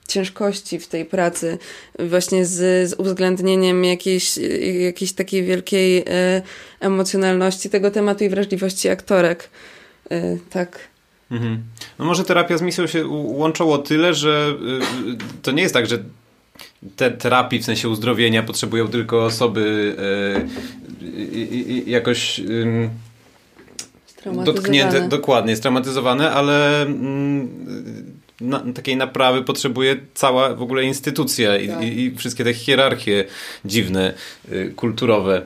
ciężkości 0.09 0.78
w 0.78 0.87
tej 0.87 1.05
pracy, 1.05 1.59
właśnie 1.99 2.47
z, 2.47 2.90
z 2.90 2.95
uwzględnieniem 2.95 3.85
jakiejś, 3.85 4.38
jakiejś 4.85 5.12
takiej 5.12 5.45
wielkiej 5.45 6.05
emocjonalności 6.81 7.71
tego 7.71 7.90
tematu 7.90 8.25
i 8.25 8.28
wrażliwości 8.28 8.88
aktorek. 8.88 9.50
Tak. 10.50 10.78
Mhm. 11.31 11.62
No 11.99 12.05
może 12.05 12.25
terapia 12.25 12.59
z 12.59 12.62
misją 12.62 12.87
się 12.87 13.07
łączyło 13.09 13.78
tyle, 13.78 14.14
że 14.14 14.55
y, 15.12 15.43
to 15.43 15.50
nie 15.50 15.62
jest 15.62 15.75
tak, 15.75 15.87
że 15.87 16.05
te 16.97 17.11
terapii 17.11 17.59
w 17.59 17.65
sensie 17.65 17.89
uzdrowienia 17.89 18.43
potrzebują 18.43 18.89
tylko 18.89 19.25
osoby 19.25 19.97
e, 19.99 21.91
jakoś 21.91 22.41
dotknięte, 24.45 25.09
dokładnie, 25.09 25.57
straumatyzowane, 25.57 26.31
ale 26.31 26.83
mm, 26.83 27.49
na, 28.41 28.73
takiej 28.75 28.97
naprawy 28.97 29.43
potrzebuje 29.43 29.97
cała 30.15 30.55
w 30.55 30.63
ogóle 30.63 30.85
instytucja 30.85 31.57
i, 31.57 31.69
tak. 31.69 31.83
i, 31.83 32.01
i 32.01 32.17
wszystkie 32.17 32.45
te 32.45 32.55
hierarchie 32.55 33.25
dziwne, 33.65 34.15
y, 34.53 34.73
kulturowe. 34.77 35.43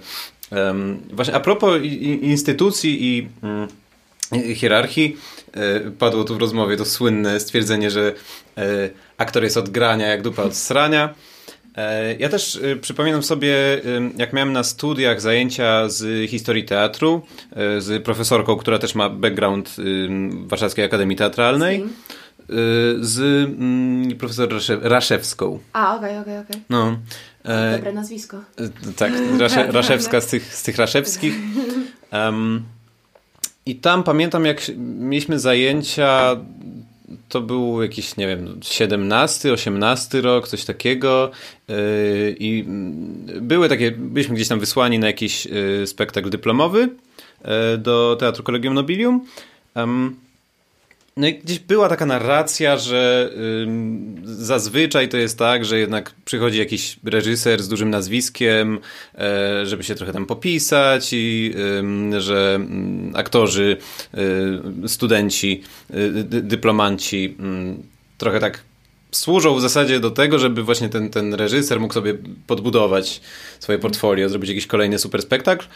Um, 0.51 1.01
właśnie 1.11 1.35
a 1.35 1.41
propos 1.41 1.83
i, 1.83 2.27
instytucji 2.27 3.07
i 3.07 3.29
y, 4.37 4.55
hierarchii, 4.55 5.17
y, 5.87 5.91
padło 5.91 6.25
tu 6.25 6.35
w 6.35 6.41
rozmowie 6.41 6.77
to 6.77 6.85
słynne 6.85 7.41
stwierdzenie, 7.41 7.91
że 7.91 8.12
y, 8.59 8.62
aktor 9.23 9.45
jest 9.45 9.57
od 9.57 9.69
grania 9.69 10.07
jak 10.07 10.23
dupa 10.23 10.43
od 10.43 10.57
srania. 10.57 11.14
E, 11.76 12.14
ja 12.17 12.29
też 12.29 12.61
przypominam 12.81 13.23
sobie, 13.23 13.55
jak 14.17 14.33
miałem 14.33 14.52
na 14.52 14.64
studiach 14.64 15.21
zajęcia 15.21 15.88
z 15.88 16.31
historii 16.31 16.64
teatru 16.64 17.23
z 17.79 18.05
profesorką, 18.05 18.57
która 18.57 18.79
też 18.79 18.95
ma 18.95 19.09
background 19.09 19.75
w 19.79 20.49
Warszawskiej 20.49 20.85
Akademii 20.85 21.17
Teatralnej. 21.17 21.85
Y, 22.50 23.05
z 23.05 23.21
mm, 23.21 24.19
profesor 24.19 24.49
Raszewską. 24.83 25.59
A, 25.73 25.97
okej, 25.97 26.11
okay, 26.11 26.21
okej, 26.21 26.38
okay, 26.38 26.45
okej. 26.45 26.57
Okay. 26.57 26.64
No. 26.71 26.97
E, 27.45 27.76
Dobre 27.76 27.93
nazwisko. 27.93 28.41
Tak, 28.97 29.12
Rasze, 29.38 29.73
Raszewska 29.73 30.21
z 30.21 30.26
tych, 30.26 30.55
z 30.55 30.62
tych 30.62 30.76
Raszewskich. 30.76 31.35
Um, 32.12 32.62
I 33.67 33.76
tam 33.76 34.02
pamiętam, 34.02 34.45
jak 34.45 34.62
mieliśmy 34.76 35.38
zajęcia, 35.38 36.37
to 37.28 37.40
był 37.40 37.83
jakiś, 37.83 38.16
nie 38.16 38.26
wiem, 38.26 38.61
17, 38.62 39.52
18 39.52 40.21
rok, 40.21 40.49
coś 40.49 40.64
takiego. 40.64 41.31
Yy, 41.69 41.75
I 42.38 42.64
były 43.40 43.69
takie, 43.69 43.90
byliśmy 43.90 44.35
gdzieś 44.35 44.49
tam 44.49 44.61
wysłani 44.61 44.99
na 44.99 45.07
jakiś 45.07 45.47
yy, 45.47 45.87
spektakl 45.87 46.31
dyplomowy 46.31 46.81
yy, 46.81 47.78
do 47.78 48.16
Teatru 48.21 48.45
Collegium 48.45 48.75
Nobilium. 48.75 49.26
No 51.16 51.26
i 51.26 51.35
gdzieś 51.35 51.59
była 51.59 51.88
taka 51.88 52.07
narracja, 52.07 52.76
że 52.76 53.31
zazwyczaj 54.25 55.09
to 55.09 55.16
jest 55.16 55.38
tak, 55.38 55.64
że 55.64 55.78
jednak 55.78 56.14
przychodzi 56.25 56.59
jakiś 56.59 56.97
reżyser 57.04 57.62
z 57.62 57.69
dużym 57.69 57.90
nazwiskiem, 57.90 58.78
e, 59.14 59.66
żeby 59.66 59.83
się 59.83 59.95
trochę 59.95 60.12
tam 60.12 60.26
popisać 60.26 61.09
i 61.12 61.54
że 62.19 62.61
aktorzy, 63.14 63.76
y, 64.85 64.88
studenci, 64.88 65.62
y, 65.90 66.25
dyplomanci 66.25 67.37
trochę 68.19 68.40
tak 68.40 68.62
służą 69.12 69.54
w 69.54 69.61
zasadzie 69.61 70.00
do 70.00 70.11
tego, 70.11 70.38
żeby 70.38 70.62
właśnie 70.62 70.88
ten, 70.88 71.11
ten 71.11 71.35
reżyser 71.35 71.81
mógł 71.81 71.95
sobie 71.95 72.14
podbudować 72.47 73.21
swoje 73.61 73.78
portfolio, 73.78 74.28
zrobić 74.28 74.49
jakiś 74.49 74.66
kolejny 74.66 74.99
super 74.99 75.23
spektakl. 75.23 75.66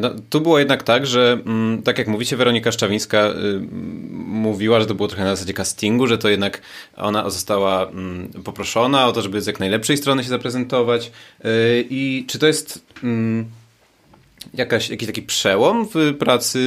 No, 0.00 0.10
tu 0.30 0.40
było 0.40 0.58
jednak 0.58 0.82
tak, 0.82 1.06
że 1.06 1.38
mm, 1.46 1.82
tak 1.82 1.98
jak 1.98 2.08
mówicie, 2.08 2.36
Weronika 2.36 2.72
Szczawińska 2.72 3.28
y, 3.28 3.34
mówiła, 4.26 4.80
że 4.80 4.86
to 4.86 4.94
było 4.94 5.08
trochę 5.08 5.24
na 5.24 5.36
zasadzie 5.36 5.54
castingu, 5.54 6.06
że 6.06 6.18
to 6.18 6.28
jednak 6.28 6.60
ona 6.96 7.30
została 7.30 7.86
mm, 7.86 8.28
poproszona 8.44 9.06
o 9.06 9.12
to, 9.12 9.22
żeby 9.22 9.42
z 9.42 9.46
jak 9.46 9.60
najlepszej 9.60 9.96
strony 9.96 10.22
się 10.22 10.28
zaprezentować. 10.28 11.12
Y, 11.44 11.86
I 11.90 12.24
czy 12.28 12.38
to 12.38 12.46
jest 12.46 12.82
mm, 13.02 13.44
jakaś, 14.54 14.90
jakiś 14.90 15.06
taki 15.06 15.22
przełom 15.22 15.88
w 15.94 16.14
pracy 16.18 16.58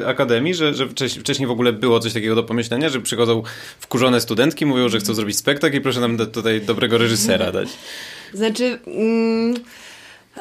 y, 0.00 0.06
akademii, 0.06 0.54
że, 0.54 0.74
że 0.74 0.88
wcześniej 1.20 1.46
w 1.46 1.50
ogóle 1.50 1.72
było 1.72 2.00
coś 2.00 2.12
takiego 2.12 2.34
do 2.34 2.42
pomyślenia, 2.42 2.88
że 2.88 3.00
przychodzą 3.00 3.42
wkurzone 3.80 4.20
studentki, 4.20 4.66
mówią, 4.66 4.88
że 4.88 4.98
chcą 4.98 5.14
zrobić 5.14 5.36
spektakl 5.36 5.76
i 5.76 5.80
proszę 5.80 6.00
nam 6.00 6.18
tutaj 6.26 6.60
dobrego 6.60 6.98
reżysera 6.98 7.52
dać. 7.52 7.68
Znaczy... 8.34 8.78
Mm 8.86 9.54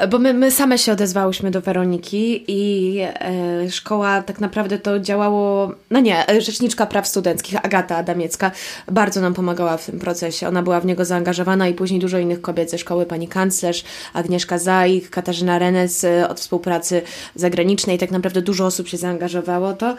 bo 0.10 0.20
my, 0.20 0.34
my 0.34 0.52
same 0.52 0.78
się 0.78 0.92
odezwałyśmy 0.92 1.52
do 1.52 1.62
Weroniki 1.62 2.44
i 2.48 3.00
e, 3.02 3.72
szkoła 3.72 4.22
tak 4.22 4.40
naprawdę 4.40 4.80
to 4.80 5.00
działało, 5.00 5.72
no 5.92 6.00
nie, 6.00 6.26
Rzeczniczka 6.40 6.86
Praw 6.86 7.08
Studenckich, 7.08 7.66
Agata 7.66 7.98
Adamiecka, 7.98 8.52
bardzo 8.92 9.22
nam 9.22 9.34
pomagała 9.34 9.78
w 9.78 9.86
tym 9.86 10.00
procesie. 10.00 10.48
Ona 10.48 10.64
była 10.64 10.80
w 10.80 10.86
niego 10.86 11.06
zaangażowana 11.06 11.68
i 11.68 11.74
później 11.74 12.00
dużo 12.00 12.18
innych 12.18 12.42
kobiet 12.42 12.72
ze 12.72 12.78
szkoły, 12.78 13.06
pani 13.06 13.28
kanclerz, 13.28 13.84
Agnieszka 14.14 14.58
Zajk, 14.58 15.10
Katarzyna 15.10 15.60
Renes 15.60 16.04
e, 16.04 16.30
od 16.30 16.40
współpracy 16.40 17.02
zagranicznej. 17.36 17.98
Tak 17.98 18.12
naprawdę 18.12 18.42
dużo 18.42 18.66
osób 18.66 18.88
się 18.88 18.98
zaangażowało 18.98 19.74
to, 19.74 19.96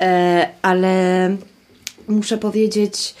e, 0.00 0.48
ale 0.62 1.36
muszę 2.08 2.38
powiedzieć, 2.38 3.14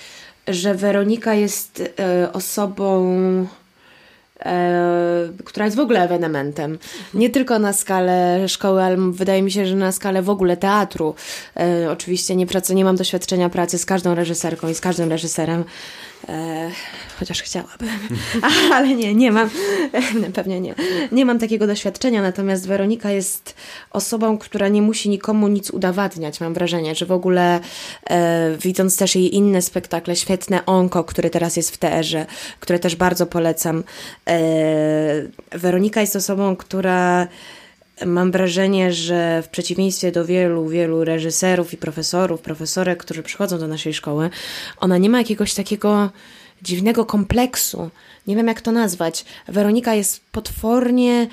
że 0.48 0.74
Weronika 0.74 1.34
jest 1.34 1.82
e, 1.98 2.32
osobą 2.32 3.12
e, 3.46 3.59
która 5.44 5.66
jest 5.66 5.76
w 5.76 5.80
ogóle 5.80 6.02
ewenementem. 6.02 6.78
Nie 7.14 7.30
tylko 7.30 7.58
na 7.58 7.72
skalę 7.72 8.48
szkoły, 8.48 8.82
ale 8.82 8.96
wydaje 8.96 9.42
mi 9.42 9.52
się, 9.52 9.66
że 9.66 9.76
na 9.76 9.92
skalę 9.92 10.22
w 10.22 10.30
ogóle 10.30 10.56
teatru. 10.56 11.14
E, 11.56 11.90
oczywiście 11.90 12.36
nie, 12.36 12.46
pracuję, 12.46 12.76
nie 12.76 12.84
mam 12.84 12.96
doświadczenia 12.96 13.48
pracy 13.48 13.78
z 13.78 13.86
każdą 13.86 14.14
reżyserką 14.14 14.68
i 14.68 14.74
z 14.74 14.80
każdym 14.80 15.08
reżyserem. 15.08 15.64
E, 16.28 16.70
chociaż 17.18 17.42
chciałabym, 17.42 17.88
ale 18.74 18.94
nie, 18.94 19.14
nie 19.14 19.32
mam, 19.32 19.50
pewnie 20.34 20.60
nie. 20.60 20.74
Nie 21.12 21.24
mam 21.24 21.38
takiego 21.38 21.66
doświadczenia, 21.66 22.22
natomiast 22.22 22.68
Weronika 22.68 23.10
jest 23.10 23.54
osobą, 23.90 24.38
która 24.38 24.68
nie 24.68 24.82
musi 24.82 25.08
nikomu 25.08 25.48
nic 25.48 25.70
udowadniać. 25.70 26.40
Mam 26.40 26.54
wrażenie, 26.54 26.94
że 26.94 27.06
w 27.06 27.12
ogóle 27.12 27.60
e, 28.10 28.56
widząc 28.56 28.96
też 28.96 29.14
jej 29.14 29.34
inne 29.34 29.62
spektakle, 29.62 30.16
świetne 30.16 30.66
Onko, 30.66 31.04
który 31.04 31.30
teraz 31.30 31.56
jest 31.56 31.70
w 31.70 31.78
TR-ze, 31.78 32.26
które 32.60 32.78
też 32.78 32.96
bardzo 32.96 33.26
polecam. 33.26 33.84
E, 34.28 34.38
Weronika 35.52 36.00
jest 36.00 36.16
osobą, 36.16 36.56
która 36.56 37.28
mam 38.06 38.32
wrażenie, 38.32 38.92
że 38.92 39.42
w 39.42 39.48
przeciwieństwie 39.48 40.12
do 40.12 40.24
wielu, 40.24 40.68
wielu 40.68 41.04
reżyserów 41.04 41.72
i 41.72 41.76
profesorów, 41.76 42.40
profesorek, 42.40 42.98
którzy 42.98 43.22
przychodzą 43.22 43.58
do 43.58 43.68
naszej 43.68 43.94
szkoły, 43.94 44.30
ona 44.76 44.98
nie 44.98 45.10
ma 45.10 45.18
jakiegoś 45.18 45.54
takiego 45.54 46.10
dziwnego 46.62 47.04
kompleksu. 47.04 47.90
Nie 48.26 48.36
wiem, 48.36 48.46
jak 48.46 48.60
to 48.60 48.72
nazwać. 48.72 49.24
Weronika 49.48 49.94
jest 49.94 50.20
potwornie 50.32 51.28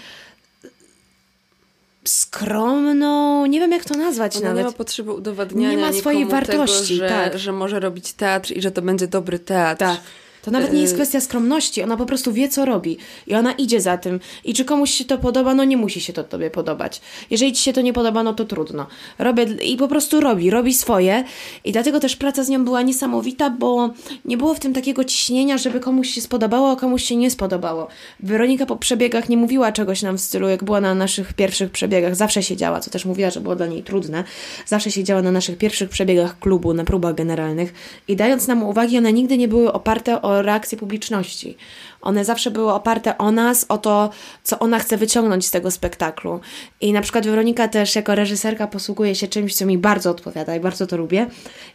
skromną, 2.03 3.45
nie 3.45 3.59
wiem 3.59 3.71
jak 3.71 3.85
to 3.85 3.97
nazwać 3.97 4.37
Ona 4.37 4.45
nawet. 4.45 4.65
nie 4.65 4.71
ma 4.71 4.77
potrzeby 4.77 5.11
udowadniania 5.11 5.71
nie 5.71 5.77
ma 5.77 5.93
swojej 5.93 6.25
wartości, 6.25 6.99
tego, 6.99 7.09
że, 7.09 7.09
tak. 7.09 7.37
że 7.37 7.51
może 7.51 7.79
robić 7.79 8.13
teatr 8.13 8.51
i 8.51 8.61
że 8.61 8.71
to 8.71 8.81
będzie 8.81 9.07
dobry 9.07 9.39
teatr. 9.39 9.79
Tak. 9.79 9.99
To 10.47 10.51
nawet 10.51 10.73
nie 10.73 10.81
jest 10.81 10.93
y- 10.93 10.95
kwestia 10.95 11.19
skromności, 11.21 11.83
ona 11.83 11.97
po 11.97 12.05
prostu 12.05 12.33
wie, 12.33 12.49
co 12.49 12.65
robi 12.65 12.97
i 13.27 13.35
ona 13.35 13.51
idzie 13.51 13.81
za 13.81 13.97
tym. 13.97 14.19
I 14.43 14.53
czy 14.53 14.65
komuś 14.65 14.91
się 14.91 15.05
to 15.05 15.17
podoba, 15.17 15.53
no 15.53 15.63
nie 15.63 15.77
musi 15.77 16.01
się 16.01 16.13
to 16.13 16.23
tobie 16.23 16.49
podobać. 16.49 17.01
Jeżeli 17.29 17.53
ci 17.53 17.63
się 17.63 17.73
to 17.73 17.81
nie 17.81 17.93
podoba, 17.93 18.23
no 18.23 18.33
to 18.33 18.45
trudno. 18.45 18.87
Robię 19.19 19.43
i 19.43 19.77
po 19.77 19.87
prostu 19.87 20.19
robi, 20.19 20.49
robi 20.49 20.73
swoje 20.73 21.23
i 21.63 21.71
dlatego 21.71 21.99
też 21.99 22.15
praca 22.15 22.43
z 22.43 22.49
nią 22.49 22.65
była 22.65 22.81
niesamowita, 22.81 23.49
bo 23.49 23.89
nie 24.25 24.37
było 24.37 24.53
w 24.53 24.59
tym 24.59 24.73
takiego 24.73 25.03
ciśnienia, 25.03 25.57
żeby 25.57 25.79
komuś 25.79 26.09
się 26.09 26.21
spodobało, 26.21 26.71
a 26.71 26.75
komuś 26.75 27.03
się 27.03 27.15
nie 27.15 27.31
spodobało. 27.31 27.87
Weronika 28.19 28.65
po 28.65 28.75
przebiegach 28.75 29.29
nie 29.29 29.37
mówiła 29.37 29.71
czegoś 29.71 30.01
nam 30.01 30.17
w 30.17 30.21
stylu, 30.21 30.49
jak 30.49 30.63
była 30.63 30.81
na 30.81 30.95
naszych 30.95 31.33
pierwszych 31.33 31.71
przebiegach, 31.71 32.15
zawsze 32.15 32.43
siedziała, 32.43 32.79
co 32.79 32.91
też 32.91 33.05
mówiła, 33.05 33.29
że 33.29 33.41
było 33.41 33.55
dla 33.55 33.67
niej 33.67 33.83
trudne. 33.83 34.23
Zawsze 34.65 34.91
siedziała 34.91 35.21
na 35.21 35.31
naszych 35.31 35.57
pierwszych 35.57 35.89
przebiegach 35.89 36.39
klubu, 36.39 36.73
na 36.73 36.83
próbach 36.83 37.15
generalnych 37.15 37.73
i 38.07 38.15
dając 38.15 38.47
nam 38.47 38.63
uwagi, 38.63 38.97
one 38.97 39.13
nigdy 39.13 39.37
nie 39.37 39.47
były 39.47 39.73
oparte 39.73 40.21
o 40.21 40.36
reakcje 40.41 40.77
publiczności. 40.77 41.57
One 42.01 42.25
zawsze 42.25 42.51
były 42.51 42.73
oparte 42.73 43.17
o 43.17 43.31
nas, 43.31 43.65
o 43.69 43.77
to, 43.77 44.09
co 44.43 44.59
ona 44.59 44.79
chce 44.79 44.97
wyciągnąć 44.97 45.45
z 45.45 45.51
tego 45.51 45.71
spektaklu. 45.71 46.39
I 46.81 46.93
na 46.93 47.01
przykład 47.01 47.25
Weronika 47.25 47.67
też 47.67 47.95
jako 47.95 48.15
reżyserka 48.15 48.67
posługuje 48.67 49.15
się 49.15 49.27
czymś, 49.27 49.55
co 49.55 49.65
mi 49.65 49.77
bardzo 49.77 50.11
odpowiada 50.11 50.55
i 50.55 50.59
bardzo 50.59 50.87
to 50.87 50.97
lubię. 50.97 51.27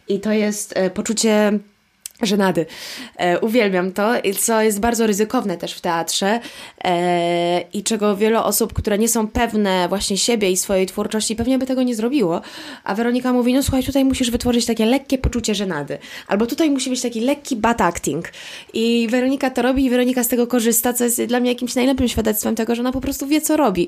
I 0.07 0.19
to 0.19 0.31
jest 0.31 0.77
e, 0.77 0.89
poczucie 0.89 1.59
żenady. 2.21 2.65
E, 3.17 3.39
uwielbiam 3.39 3.91
to, 3.91 4.11
co 4.39 4.61
jest 4.61 4.79
bardzo 4.79 5.07
ryzykowne 5.07 5.57
też 5.57 5.73
w 5.73 5.81
teatrze 5.81 6.39
e, 6.83 7.61
i 7.73 7.83
czego 7.83 8.15
wiele 8.15 8.43
osób, 8.43 8.73
które 8.73 8.97
nie 8.97 9.07
są 9.07 9.27
pewne 9.27 9.89
właśnie 9.89 10.17
siebie 10.17 10.51
i 10.51 10.57
swojej 10.57 10.85
twórczości, 10.85 11.35
pewnie 11.35 11.57
by 11.57 11.65
tego 11.65 11.83
nie 11.83 11.95
zrobiło. 11.95 12.41
A 12.83 12.95
Weronika 12.95 13.33
mówi, 13.33 13.53
no 13.53 13.63
słuchaj, 13.63 13.83
tutaj 13.83 14.05
musisz 14.05 14.31
wytworzyć 14.31 14.65
takie 14.65 14.85
lekkie 14.85 15.17
poczucie 15.17 15.55
żenady. 15.55 15.97
Albo 16.27 16.45
tutaj 16.45 16.71
musi 16.71 16.89
być 16.89 17.01
taki 17.01 17.21
lekki 17.21 17.55
bad 17.55 17.81
acting. 17.81 18.31
I 18.73 19.07
Weronika 19.11 19.49
to 19.49 19.61
robi 19.61 19.85
i 19.85 19.89
Weronika 19.89 20.23
z 20.23 20.27
tego 20.27 20.47
korzysta, 20.47 20.93
co 20.93 21.03
jest 21.03 21.23
dla 21.23 21.39
mnie 21.39 21.49
jakimś 21.49 21.75
najlepszym 21.75 22.07
świadectwem 22.07 22.55
tego, 22.55 22.75
że 22.75 22.81
ona 22.81 22.91
po 22.91 23.01
prostu 23.01 23.27
wie, 23.27 23.41
co 23.41 23.57
robi. 23.57 23.87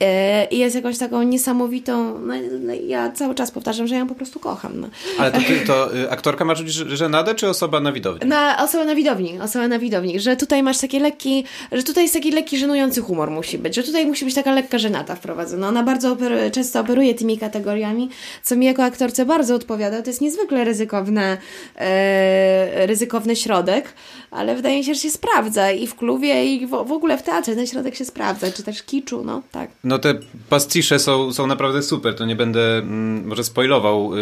E, 0.00 0.44
I 0.44 0.58
jest 0.58 0.76
jakąś 0.76 0.98
taką 0.98 1.22
niesamowitą, 1.22 2.18
no, 2.18 2.34
no, 2.60 2.72
ja 2.86 3.10
cały 3.10 3.34
czas 3.34 3.50
powtarzam, 3.50 3.86
że 3.86 3.94
ja 3.94 4.00
ją 4.00 4.06
po 4.06 4.14
prostu 4.14 4.40
kocham. 4.40 4.80
No. 4.80 4.88
Ale 5.18 5.32
to, 5.32 5.38
ty, 5.38 5.60
to 5.66 5.96
y, 5.96 6.10
aktorka 6.10 6.44
ma 6.44 6.54
czuć 6.54 6.68
żenadę, 6.68 7.34
czy 7.34 7.48
osoba 7.48 7.61
na 7.80 7.92
widowni? 7.92 8.28
Na, 8.28 8.64
osoba 8.64 8.84
na 8.84 8.94
widowni, 8.94 9.40
osoba 9.40 9.68
na 9.68 9.78
widowni, 9.78 10.20
że 10.20 10.36
tutaj 10.36 10.62
masz 10.62 10.78
taki 10.78 11.00
lekki, 11.00 11.44
że 11.72 11.82
tutaj 11.82 12.04
jest 12.04 12.14
taki 12.14 12.32
lekki, 12.32 12.58
żenujący 12.58 13.00
humor 13.00 13.30
musi 13.30 13.58
być, 13.58 13.74
że 13.74 13.82
tutaj 13.82 14.06
musi 14.06 14.24
być 14.24 14.34
taka 14.34 14.52
lekka 14.52 14.78
żenata 14.78 15.14
wprowadzona. 15.14 15.68
Ona 15.68 15.82
bardzo 15.82 16.16
często 16.52 16.80
operuje 16.80 17.14
tymi 17.14 17.38
kategoriami, 17.38 18.08
co 18.42 18.56
mi 18.56 18.66
jako 18.66 18.84
aktorce 18.84 19.26
bardzo 19.26 19.54
odpowiada. 19.54 20.02
To 20.02 20.10
jest 20.10 20.20
niezwykle 20.20 20.64
ryzykowne, 20.64 21.38
e, 21.76 22.86
ryzykowny 22.86 23.36
środek, 23.36 23.94
ale 24.32 24.56
wydaje 24.56 24.78
mi 24.78 24.84
się, 24.84 24.94
że 24.94 25.00
się 25.00 25.10
sprawdza 25.10 25.70
i 25.70 25.86
w 25.86 25.94
klubie, 25.94 26.44
i 26.44 26.66
w, 26.66 26.70
w 26.70 26.92
ogóle 26.92 27.18
w 27.18 27.22
teatrze 27.22 27.54
ten 27.54 27.66
środek 27.66 27.94
się 27.94 28.04
sprawdza, 28.04 28.52
czy 28.52 28.62
też 28.62 28.82
kiczu, 28.82 29.24
no 29.24 29.42
tak. 29.52 29.70
No 29.84 29.98
te 29.98 30.14
pastisze 30.48 30.98
są, 30.98 31.32
są 31.32 31.46
naprawdę 31.46 31.82
super, 31.82 32.14
to 32.14 32.26
nie 32.26 32.36
będę 32.36 32.78
mm, 32.78 33.26
może 33.26 33.44
spoilował 33.44 34.16
y, 34.16 34.18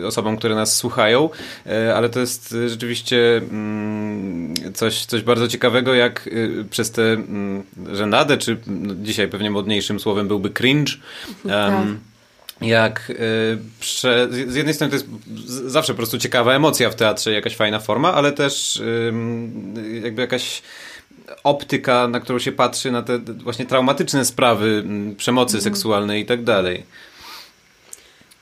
y, 0.00 0.06
osobom, 0.06 0.36
które 0.36 0.54
nas 0.54 0.76
słuchają, 0.76 1.28
y, 1.66 1.94
ale 1.94 2.08
to 2.08 2.20
jest 2.20 2.54
rzeczywiście 2.66 3.36
mm, 3.36 4.54
coś, 4.74 5.04
coś 5.04 5.22
bardzo 5.22 5.48
ciekawego, 5.48 5.94
jak 5.94 6.26
y, 6.26 6.64
przez 6.70 6.90
tę 6.90 7.02
mm, 7.02 7.62
żenadę, 7.92 8.38
czy 8.38 8.56
no, 8.66 8.94
dzisiaj 9.02 9.28
pewnie 9.28 9.50
modniejszym 9.50 10.00
słowem 10.00 10.28
byłby 10.28 10.50
cringe, 10.50 10.92
um, 11.44 12.00
jak 12.60 13.10
y, 13.10 13.58
prze, 13.80 14.28
z 14.30 14.54
jednej 14.54 14.74
strony 14.74 14.90
to 14.90 14.96
jest 14.96 15.06
zawsze 15.46 15.92
po 15.92 15.96
prostu 15.96 16.18
ciekawa 16.18 16.54
emocja 16.54 16.90
w 16.90 16.94
teatrze, 16.94 17.32
jakaś 17.32 17.56
fajna 17.56 17.80
forma, 17.80 18.14
ale 18.14 18.32
też 18.32 18.82
jakby 20.02 20.22
jakaś 20.22 20.62
optyka, 21.44 22.08
na 22.08 22.20
którą 22.20 22.38
się 22.38 22.52
patrzy, 22.52 22.90
na 22.90 23.02
te 23.02 23.18
właśnie 23.18 23.66
traumatyczne 23.66 24.24
sprawy 24.24 24.84
przemocy 25.16 25.56
mm. 25.56 25.64
seksualnej 25.64 26.22
i 26.22 26.26
tak 26.26 26.44
dalej. 26.44 26.82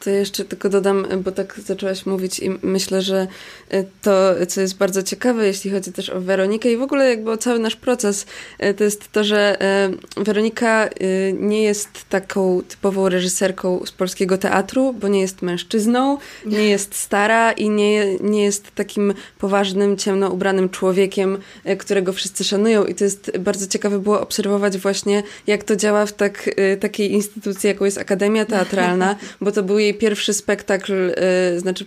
To 0.01 0.11
jeszcze 0.11 0.45
tylko 0.45 0.69
dodam, 0.69 1.07
bo 1.25 1.33
tak 1.33 1.61
zaczęłaś 1.67 2.07
mówić 2.07 2.39
i 2.39 2.51
myślę, 2.63 3.03
że 3.03 3.27
e, 3.71 3.85
to, 4.03 4.35
co 4.49 4.61
jest 4.61 4.77
bardzo 4.77 5.03
ciekawe, 5.03 5.47
jeśli 5.47 5.71
chodzi 5.71 5.93
też 5.93 6.11
o 6.11 6.21
Weronikę 6.21 6.73
i 6.73 6.77
w 6.77 6.83
ogóle 6.83 7.11
jakby 7.11 7.31
o 7.31 7.37
cały 7.37 7.59
nasz 7.59 7.77
proces, 7.77 8.27
e, 8.59 8.75
to 8.75 8.85
jest 8.85 9.13
to, 9.13 9.25
że 9.25 9.63
e, 9.63 9.91
Weronika 10.17 10.89
nie 11.35 11.63
jest 11.63 11.89
taką 12.09 12.63
typową 12.69 13.09
reżyserką 13.09 13.87
z 13.87 13.93
polskiego 13.93 14.39
teatru, 14.39 14.93
bo 14.93 15.09
nie 15.09 15.21
jest 15.21 15.43
mężczyzną, 15.43 16.19
nie 16.47 16.69
jest 16.69 16.95
stara 16.95 17.53
i 17.53 17.71
nie, 17.71 18.15
nie 18.21 18.43
jest 18.43 18.75
takim 18.75 19.15
poważnym, 19.39 19.97
ciemno 19.97 20.31
ubranym 20.31 20.69
człowiekiem, 20.69 21.39
którego 21.79 22.13
wszyscy 22.13 22.45
szanują. 22.45 22.85
I 22.85 22.95
to 22.95 23.05
jest 23.05 23.39
bardzo 23.39 23.67
ciekawe 23.67 23.99
było 23.99 24.21
obserwować 24.21 24.79
właśnie, 24.79 25.23
jak 25.47 25.65
to 25.65 25.77
działa 25.77 26.07
w 26.07 26.13
tak, 26.13 26.51
takiej 26.81 27.13
instytucji, 27.13 27.69
jaką 27.69 27.85
jest 27.85 27.99
Akademia 27.99 28.45
Teatralna, 28.45 29.17
bo 29.41 29.53
to 29.53 29.63
był 29.63 29.79
jej 29.79 29.88
pierwszy 29.95 30.35
spektakl, 30.35 30.93
y, 30.93 31.61
znaczy 31.61 31.85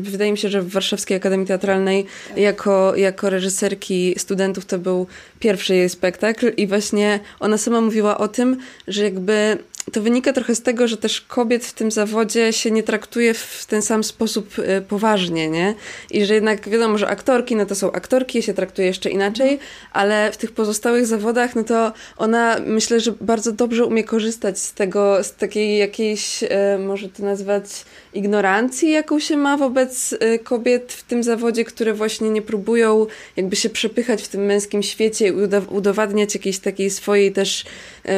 wydaje 0.00 0.32
mi 0.32 0.38
się, 0.38 0.48
że 0.48 0.62
w 0.62 0.70
Warszawskiej 0.70 1.16
Akademii 1.16 1.46
Teatralnej 1.46 2.06
jako, 2.36 2.96
jako 2.96 3.30
reżyserki 3.30 4.14
studentów 4.18 4.66
to 4.66 4.78
był 4.78 5.06
pierwszy 5.40 5.74
jej 5.74 5.88
spektakl 5.88 6.52
i 6.56 6.66
właśnie 6.66 7.20
ona 7.40 7.58
sama 7.58 7.80
mówiła 7.80 8.18
o 8.18 8.28
tym, 8.28 8.56
że 8.88 9.04
jakby 9.04 9.58
to 9.92 10.02
wynika 10.02 10.32
trochę 10.32 10.54
z 10.54 10.62
tego, 10.62 10.88
że 10.88 10.96
też 10.96 11.20
kobiet 11.20 11.64
w 11.64 11.72
tym 11.72 11.90
zawodzie 11.90 12.52
się 12.52 12.70
nie 12.70 12.82
traktuje 12.82 13.34
w 13.34 13.66
ten 13.68 13.82
sam 13.82 14.04
sposób 14.04 14.58
y, 14.58 14.82
poważnie, 14.88 15.50
nie? 15.50 15.74
I 16.10 16.24
że 16.24 16.34
jednak 16.34 16.68
wiadomo, 16.68 16.98
że 16.98 17.08
aktorki, 17.08 17.56
no 17.56 17.66
to 17.66 17.74
są 17.74 17.92
aktorki, 17.92 18.42
się 18.42 18.54
traktuje 18.54 18.88
jeszcze 18.88 19.10
inaczej, 19.10 19.58
ale 19.92 20.32
w 20.32 20.36
tych 20.36 20.52
pozostałych 20.52 21.06
zawodach, 21.06 21.56
no 21.56 21.64
to 21.64 21.92
ona 22.16 22.56
myślę, 22.66 23.00
że 23.00 23.12
bardzo 23.20 23.52
dobrze 23.52 23.84
umie 23.84 24.04
korzystać 24.04 24.58
z 24.58 24.72
tego, 24.72 25.24
z 25.24 25.34
takiej 25.34 25.78
jakiejś, 25.78 26.42
y, 26.42 26.48
może 26.78 27.08
to 27.08 27.22
nazwać 27.22 27.64
ignorancji, 28.14 28.90
jaką 28.90 29.20
się 29.20 29.36
ma 29.36 29.56
wobec 29.56 30.12
y, 30.12 30.38
kobiet 30.38 30.92
w 30.92 31.02
tym 31.02 31.22
zawodzie, 31.22 31.64
które 31.64 31.94
właśnie 31.94 32.30
nie 32.30 32.42
próbują 32.42 33.06
jakby 33.36 33.56
się 33.56 33.70
przepychać 33.70 34.22
w 34.22 34.28
tym 34.28 34.44
męskim 34.44 34.82
świecie 34.82 35.28
i 35.28 35.32
udowadniać 35.70 36.34
jakiejś 36.34 36.58
takiej 36.58 36.90
swojej 36.90 37.32
też 37.32 37.64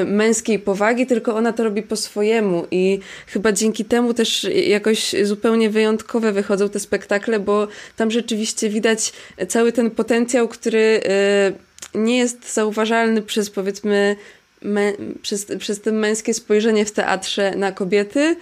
męskiej 0.06 0.58
powagi, 0.58 1.06
tylko 1.06 1.34
ona 1.36 1.52
to 1.56 1.64
robi 1.64 1.82
po 1.82 1.96
swojemu 1.96 2.66
i 2.70 3.00
chyba 3.26 3.52
dzięki 3.52 3.84
temu 3.84 4.14
też 4.14 4.46
jakoś 4.66 5.14
zupełnie 5.22 5.70
wyjątkowe 5.70 6.32
wychodzą 6.32 6.68
te 6.68 6.80
spektakle, 6.80 7.40
bo 7.40 7.68
tam 7.96 8.10
rzeczywiście 8.10 8.68
widać 8.68 9.12
cały 9.48 9.72
ten 9.72 9.90
potencjał, 9.90 10.48
który 10.48 11.00
e, 11.04 11.98
nie 11.98 12.18
jest 12.18 12.54
zauważalny 12.54 13.22
przez 13.22 13.50
powiedzmy 13.50 14.16
przez, 15.22 15.46
przez 15.58 15.80
to 15.80 15.92
męskie 15.92 16.34
spojrzenie 16.34 16.84
w 16.84 16.92
teatrze 16.92 17.56
na 17.56 17.72
kobiety, 17.72 18.36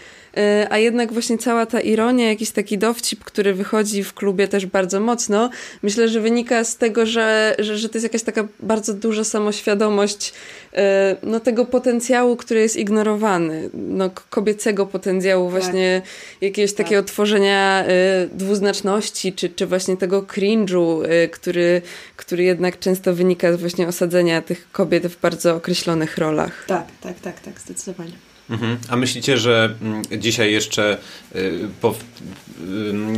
a 0.70 0.79
jednak 0.79 1.12
właśnie 1.12 1.38
cała 1.38 1.66
ta 1.66 1.81
ironia, 1.81 2.29
jakiś 2.29 2.51
taki 2.51 2.79
dowcip, 2.79 3.25
który 3.25 3.55
wychodzi 3.55 4.05
w 4.05 4.14
klubie 4.14 4.49
też 4.49 4.66
bardzo 4.66 5.01
mocno, 5.01 5.51
myślę, 5.83 6.09
że 6.09 6.20
wynika 6.20 6.64
z 6.64 6.77
tego, 6.77 7.07
że, 7.07 7.57
że, 7.59 7.79
że 7.79 7.88
to 7.88 7.99
jest 7.99 8.03
jakaś 8.03 8.23
taka 8.23 8.49
bardzo 8.61 8.94
duża 8.94 9.25
samoświadomość 9.25 10.33
e, 10.73 11.16
no, 11.23 11.40
tego 11.40 11.64
potencjału, 11.64 12.37
który 12.37 12.61
jest 12.61 12.77
ignorowany, 12.77 13.70
no, 13.75 14.11
kobiecego 14.31 14.87
potencjału, 14.87 15.44
tak. 15.44 15.61
właśnie 15.61 16.03
jakiegoś 16.40 16.73
tak. 16.73 16.87
takiego 16.87 17.03
tworzenia 17.03 17.85
e, 17.85 18.27
dwuznaczności, 18.33 19.33
czy, 19.33 19.49
czy 19.49 19.66
właśnie 19.66 19.97
tego 19.97 20.23
cringe'u, 20.23 21.03
który, 21.33 21.83
który 22.16 22.44
jednak 22.44 22.79
często 22.79 23.14
wynika 23.14 23.53
z 23.53 23.61
właśnie 23.61 23.88
osadzenia 23.88 24.42
tych 24.42 24.73
kobiet 24.73 25.07
w 25.07 25.20
bardzo 25.20 25.55
określonych 25.57 26.18
rolach. 26.18 26.64
Tak, 26.66 26.87
tak, 27.01 27.20
tak, 27.20 27.40
tak, 27.40 27.61
zdecydowanie. 27.61 28.34
Mhm. 28.50 28.78
A 28.88 28.96
myślicie, 28.96 29.38
że 29.38 29.74
mm, 29.83 30.02
dzisiaj 30.18 30.52
jeszcze 30.52 30.98
y, 31.35 31.68
po 31.80 31.94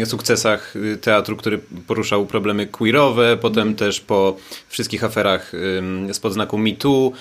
y, 0.01 0.07
sukcesach 0.07 0.75
teatru, 1.01 1.37
który 1.37 1.59
poruszał 1.87 2.27
problemy 2.27 2.67
queerowe, 2.67 3.37
potem 3.37 3.63
mhm. 3.63 3.77
też 3.77 4.01
po 4.01 4.37
wszystkich 4.69 5.05
aferach 5.05 5.53
spod 6.13 6.33
znaku 6.33 6.59
mitu, 6.59 7.13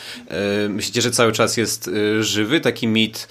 y, 0.65 0.69
myślicie, 0.69 1.01
że 1.01 1.11
cały 1.11 1.31
czas 1.31 1.57
jest 1.57 1.89
żywy 2.19 2.59
taki 2.59 2.87
mit 2.87 3.27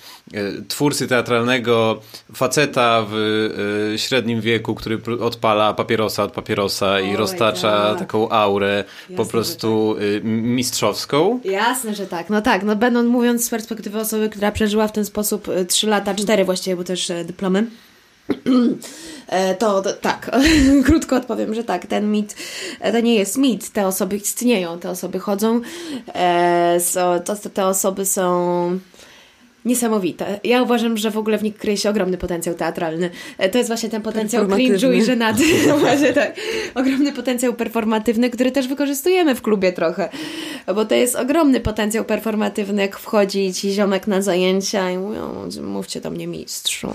twórcy 0.69 1.09
teatralnego, 1.09 2.01
faceta 2.35 3.07
w 3.11 3.95
średnim 3.97 4.41
wieku, 4.41 4.75
który 4.75 4.99
odpala 5.21 5.75
papierosa 5.75 6.23
od 6.23 6.33
papierosa 6.33 7.01
i 7.01 7.17
roztacza 7.17 7.89
tak. 7.91 7.99
taką 7.99 8.29
aurę 8.29 8.85
Jasne, 8.87 9.17
po 9.17 9.27
prostu 9.27 9.97
tak. 9.99 10.25
mistrzowską? 10.25 11.41
Jasne, 11.45 11.95
że 11.95 12.07
tak. 12.07 12.31
No 12.31 12.43
tak, 12.43 12.63
no 12.63 12.77
będąc 12.77 13.09
mówiąc 13.09 13.45
z 13.45 13.51
perspektywy 13.51 13.99
osoby, 13.99 14.29
która 14.29 14.53
przeżyła 14.53 14.89
w 14.89 14.93
ten 14.93 15.05
sposób 15.05 15.49
3 15.69 15.87
lata, 15.87 16.15
4 16.15 16.45
właściwie, 16.45 16.77
bo 16.77 16.85
też 16.85 17.11
e, 17.11 17.25
dyplomy. 17.25 17.67
E, 19.29 19.55
to, 19.55 19.83
to, 19.83 19.93
tak, 19.93 20.31
krótko 20.87 21.17
odpowiem, 21.17 21.55
że 21.55 21.65
tak, 21.65 21.87
ten 21.87 22.11
mit 22.11 22.37
e, 22.81 22.93
to 22.93 23.01
nie 23.01 23.15
jest 23.15 23.37
mit, 23.37 23.71
te 23.71 23.87
osoby 23.87 24.17
istnieją, 24.17 24.79
te 24.79 24.91
osoby 24.91 25.19
chodzą, 25.19 25.61
e, 26.15 26.81
so, 26.81 27.21
to, 27.21 27.37
te 27.37 27.67
osoby 27.67 28.07
są 28.07 28.79
niesamowite. 29.65 30.41
Ja 30.45 30.63
uważam, 30.63 30.97
że 30.97 31.11
w 31.11 31.19
ogóle 31.19 31.39
w 31.39 31.43
nich 31.43 31.57
kryje 31.57 31.77
się 31.77 31.91
ogromny 31.91 32.19
potencjał 32.19 32.55
teatralny. 32.55 33.11
E, 33.39 33.49
to 33.49 33.59
jest 33.59 33.71
właśnie 33.71 33.89
ten 33.89 34.03
potencjał 34.03 34.47
cringe'u 34.47 34.95
i 34.95 35.05
żenady. 35.05 35.45
No 35.69 35.79
właśnie 35.79 36.13
tak. 36.13 36.37
Ogromny 36.75 37.13
potencjał 37.13 37.55
performatywny, 37.55 38.31
który 38.31 38.51
też 38.51 38.69
wykorzystujemy 38.69 39.35
w 39.35 39.43
klubie 39.43 39.73
trochę. 39.73 40.09
Bo 40.75 40.85
to 40.85 40.95
jest 40.95 41.17
ogromny 41.17 41.61
potencjał 41.61 42.05
performatywny, 42.05 42.83
jak 42.83 42.99
wchodzi 42.99 43.55
ci 43.55 43.73
ziomek 43.73 44.07
na 44.07 44.23
zajęcia 44.23 44.91
i 44.91 44.99
mówią, 44.99 45.49
mówcie 45.63 46.01
do 46.01 46.11
mnie 46.11 46.27
mistrzu. 46.27 46.93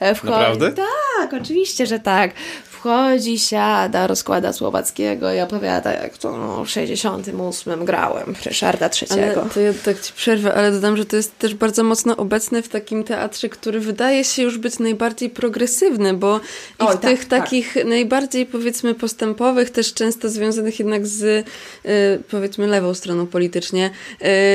E, 0.00 0.14
wchodzi... 0.14 0.32
Naprawdę? 0.32 0.72
Tak, 0.72 1.34
oczywiście, 1.42 1.86
że 1.86 1.98
tak 1.98 2.30
wchodzi, 2.78 3.38
siada, 3.38 4.06
rozkłada 4.06 4.52
Słowackiego 4.52 5.32
i 5.32 5.40
opowiada, 5.40 5.92
jak 5.92 6.18
to 6.18 6.38
no, 6.38 6.64
w 6.64 6.70
68 6.70 7.84
grałem 7.84 8.34
Ryszarda 8.44 8.90
III. 9.02 9.22
Ale 9.22 9.34
to 9.54 9.60
ja 9.60 9.72
tak 9.84 10.00
ci 10.00 10.12
przerwę, 10.12 10.54
ale 10.54 10.72
dodam, 10.72 10.96
że 10.96 11.04
to 11.04 11.16
jest 11.16 11.38
też 11.38 11.54
bardzo 11.54 11.84
mocno 11.84 12.16
obecne 12.16 12.62
w 12.62 12.68
takim 12.68 13.04
teatrze, 13.04 13.48
który 13.48 13.80
wydaje 13.80 14.24
się 14.24 14.42
już 14.42 14.58
być 14.58 14.78
najbardziej 14.78 15.30
progresywny, 15.30 16.14
bo 16.14 16.40
i 16.80 16.84
w 16.84 16.86
tak, 16.86 17.00
tych 17.00 17.24
tak. 17.24 17.42
takich 17.42 17.84
najbardziej 17.84 18.46
powiedzmy 18.46 18.94
postępowych, 18.94 19.70
też 19.70 19.94
często 19.94 20.28
związanych 20.28 20.78
jednak 20.78 21.06
z 21.06 21.22
y, 21.22 21.44
powiedzmy 22.30 22.66
lewą 22.66 22.94
stroną 22.94 23.26
politycznie, 23.26 23.90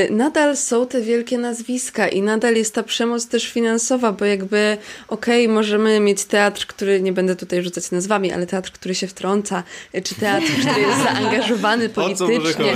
y, 0.07 0.11
nadal 0.11 0.57
są 0.57 0.87
te 0.87 1.01
wielkie 1.01 1.37
nazwiska 1.37 2.07
i 2.07 2.21
nadal 2.21 2.55
jest 2.55 2.75
ta 2.75 2.83
przemoc 2.83 3.27
też 3.27 3.47
finansowa, 3.47 4.11
bo 4.11 4.25
jakby 4.25 4.77
okej, 5.07 5.45
okay, 5.45 5.55
możemy 5.55 5.99
mieć 5.99 6.25
teatr, 6.25 6.65
który 6.67 7.01
nie 7.01 7.13
będę 7.13 7.35
tutaj 7.35 7.63
rzucać 7.63 7.91
nazwami, 7.91 8.12
nazwami, 8.13 8.31
ale 8.31 8.47
teatr, 8.47 8.71
który 8.71 8.95
się 8.95 9.07
wtrąca, 9.07 9.63
czy 10.03 10.15
teatr, 10.15 10.45
który 10.45 10.81
jest 10.81 11.03
zaangażowany 11.03 11.89
politycznie 11.89 12.73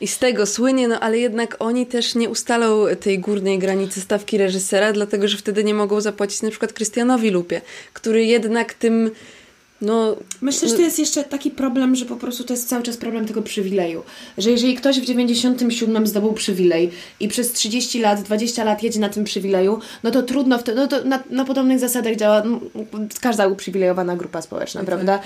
i 0.00 0.08
z 0.08 0.18
tego 0.18 0.46
słynie, 0.46 0.88
no 0.88 1.00
ale 1.00 1.18
jednak 1.18 1.56
oni 1.58 1.86
też 1.86 2.14
nie 2.14 2.28
ustalą 2.28 2.86
tej 3.00 3.18
górnej 3.18 3.58
granicy 3.58 4.00
stawki 4.00 4.38
reżysera, 4.38 4.92
dlatego 4.92 5.28
że 5.28 5.38
wtedy 5.38 5.64
nie 5.64 5.74
mogą 5.74 6.00
zapłacić 6.00 6.42
na 6.42 6.50
przykład 6.50 6.72
Krystianowi 6.72 7.30
Lupie, 7.30 7.60
który 7.92 8.24
jednak 8.24 8.74
tym 8.74 9.10
no, 9.82 10.16
Myślę, 10.40 10.68
że 10.68 10.74
to 10.74 10.82
jest 10.82 10.98
jeszcze 10.98 11.24
taki 11.24 11.50
problem, 11.50 11.96
że 11.96 12.04
po 12.04 12.16
prostu 12.16 12.44
to 12.44 12.52
jest 12.52 12.68
cały 12.68 12.82
czas 12.82 12.96
problem 12.96 13.26
tego 13.26 13.42
przywileju. 13.42 14.02
Że 14.38 14.50
jeżeli 14.50 14.74
ktoś 14.74 15.00
w 15.00 15.04
97 15.04 16.06
zdobył 16.06 16.32
przywilej 16.32 16.90
i 17.20 17.28
przez 17.28 17.52
30 17.52 18.00
lat, 18.00 18.22
20 18.22 18.64
lat 18.64 18.82
jedzie 18.82 19.00
na 19.00 19.08
tym 19.08 19.24
przywileju, 19.24 19.78
no 20.02 20.10
to 20.10 20.22
trudno, 20.22 20.58
wtedy, 20.58 20.80
no 20.80 20.86
to 20.86 21.04
na, 21.04 21.22
na 21.30 21.44
podobnych 21.44 21.78
zasadach 21.78 22.16
działa 22.16 22.42
no, 22.44 22.60
każda 23.20 23.46
uprzywilejowana 23.46 24.16
grupa 24.16 24.42
społeczna, 24.42 24.80
okay. 24.80 24.94
prawda? 24.94 25.18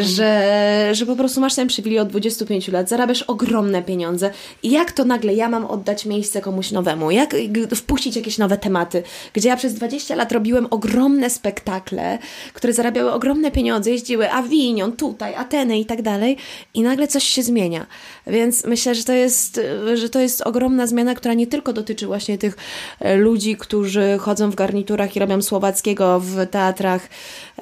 Że, 0.00 0.88
że 0.92 1.06
po 1.06 1.16
prostu 1.16 1.40
masz 1.40 1.54
ten 1.54 1.68
przywilej 1.68 1.98
od 1.98 2.08
25 2.08 2.68
lat, 2.68 2.88
zarabiasz 2.88 3.22
ogromne 3.22 3.82
pieniądze 3.82 4.30
i 4.62 4.70
jak 4.70 4.92
to 4.92 5.04
nagle 5.04 5.34
ja 5.34 5.48
mam 5.48 5.64
oddać 5.66 6.06
miejsce 6.06 6.40
komuś 6.40 6.70
nowemu? 6.70 7.10
Jak 7.10 7.34
wpuścić 7.76 8.16
jakieś 8.16 8.38
nowe 8.38 8.58
tematy? 8.58 9.02
Gdzie 9.32 9.48
ja 9.48 9.56
przez 9.56 9.74
20 9.74 10.14
lat 10.14 10.32
robiłem 10.32 10.66
ogromne 10.70 11.30
spektakle, 11.30 12.18
które 12.52 12.72
zarabiały 12.72 13.12
ogromne 13.12 13.50
pieniądze 13.50 13.91
jeździły 13.92 14.30
Avignon, 14.30 14.92
tutaj, 14.92 15.34
Ateny 15.34 15.78
i 15.78 15.86
tak 15.86 16.02
dalej 16.02 16.36
i 16.74 16.82
nagle 16.82 17.08
coś 17.08 17.24
się 17.24 17.42
zmienia. 17.42 17.86
Więc 18.26 18.64
myślę, 18.64 18.94
że 18.94 19.04
to 19.04 19.12
jest, 19.12 19.60
że 19.94 20.08
to 20.08 20.20
jest 20.20 20.40
ogromna 20.40 20.86
zmiana, 20.86 21.14
która 21.14 21.34
nie 21.34 21.46
tylko 21.46 21.72
dotyczy 21.72 22.06
właśnie 22.06 22.38
tych 22.38 22.56
e, 23.00 23.16
ludzi, 23.16 23.56
którzy 23.56 24.18
chodzą 24.20 24.50
w 24.50 24.54
garniturach 24.54 25.16
i 25.16 25.18
robią 25.18 25.42
słowackiego 25.42 26.20
w 26.20 26.46
teatrach 26.46 27.08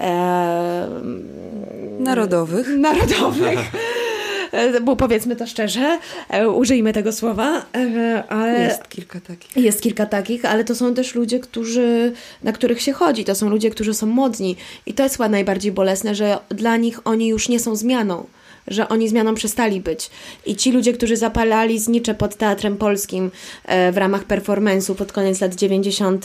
e, 0.01 0.89
narodowych. 1.99 2.69
Narodowych. 2.91 3.59
E, 4.53 4.81
bo 4.81 4.97
powiedzmy 4.97 5.37
to 5.37 5.47
szczerze, 5.47 5.99
e, 6.29 6.49
użyjmy 6.49 6.93
tego 6.93 7.13
słowa, 7.13 7.67
e, 7.75 8.25
ale 8.29 8.61
jest 8.61 8.89
kilka 8.89 9.21
takich. 9.21 9.57
Jest 9.57 9.83
kilka 9.83 10.07
takich, 10.07 10.45
ale 10.45 10.65
to 10.65 10.75
są 10.75 10.95
też 10.95 11.15
ludzie, 11.15 11.39
którzy, 11.39 12.13
na 12.43 12.53
których 12.53 12.83
się 12.83 12.93
chodzi, 12.93 13.25
to 13.25 13.35
są 13.35 13.49
ludzie, 13.49 13.71
którzy 13.71 13.95
są 13.95 14.07
modni. 14.07 14.57
I 14.87 14.95
to 14.95 15.03
jest 15.03 15.17
chyba 15.17 15.29
najbardziej 15.29 15.73
bolesne, 15.73 16.15
że 16.15 16.39
dla 16.49 16.77
nich 16.77 17.07
oni 17.07 17.29
już 17.29 17.49
nie 17.49 17.61
są 17.61 17.77
zmianą 17.77 18.27
że 18.71 18.89
oni 18.89 19.09
zmianą 19.09 19.35
przestali 19.35 19.81
być. 19.81 20.11
I 20.47 20.57
ci 20.57 20.73
ludzie, 20.73 20.93
którzy 20.93 21.17
zapalali 21.17 21.79
znicze 21.79 22.15
pod 22.15 22.37
Teatrem 22.37 22.77
Polskim 22.77 23.31
e, 23.65 23.93
w 23.93 23.97
ramach 23.97 24.27
performance'u 24.27 24.95
pod 24.95 25.13
koniec 25.13 25.41
lat 25.41 25.55
90., 25.55 26.25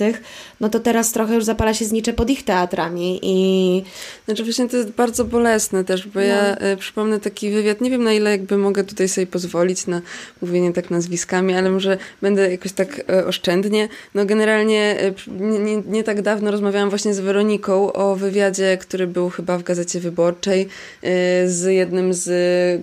no 0.59 0.69
to 0.69 0.79
teraz 0.79 1.11
trochę 1.11 1.35
już 1.35 1.43
zapala 1.43 1.73
się 1.73 1.85
znicze 1.85 2.13
pod 2.13 2.29
ich 2.29 2.43
teatrami 2.43 3.19
i... 3.23 3.83
Znaczy 4.25 4.43
właśnie 4.43 4.69
to 4.69 4.77
jest 4.77 4.89
bardzo 4.89 5.25
bolesne 5.25 5.83
też, 5.83 6.07
bo 6.07 6.19
no. 6.19 6.25
ja 6.25 6.55
e, 6.55 6.77
przypomnę 6.77 7.19
taki 7.19 7.51
wywiad, 7.51 7.81
nie 7.81 7.89
wiem 7.89 8.03
na 8.03 8.13
ile 8.13 8.31
jakby 8.31 8.57
mogę 8.57 8.83
tutaj 8.83 9.07
sobie 9.07 9.27
pozwolić 9.27 9.87
na 9.87 10.01
mówienie 10.41 10.73
tak 10.73 10.91
nazwiskami, 10.91 11.53
ale 11.53 11.71
może 11.71 11.97
będę 12.21 12.51
jakoś 12.51 12.71
tak 12.71 13.01
e, 13.09 13.25
oszczędnie. 13.25 13.89
No 14.15 14.25
generalnie 14.25 14.95
nie, 15.27 15.59
nie, 15.59 15.81
nie 15.87 16.03
tak 16.03 16.21
dawno 16.21 16.51
rozmawiałam 16.51 16.89
właśnie 16.89 17.13
z 17.13 17.19
Weroniką 17.19 17.93
o 17.93 18.15
wywiadzie, 18.15 18.77
który 18.77 19.07
był 19.07 19.29
chyba 19.29 19.57
w 19.57 19.63
Gazecie 19.63 19.99
Wyborczej 19.99 20.67
z 21.45 21.73
jednym 21.73 22.13
z 22.13 22.34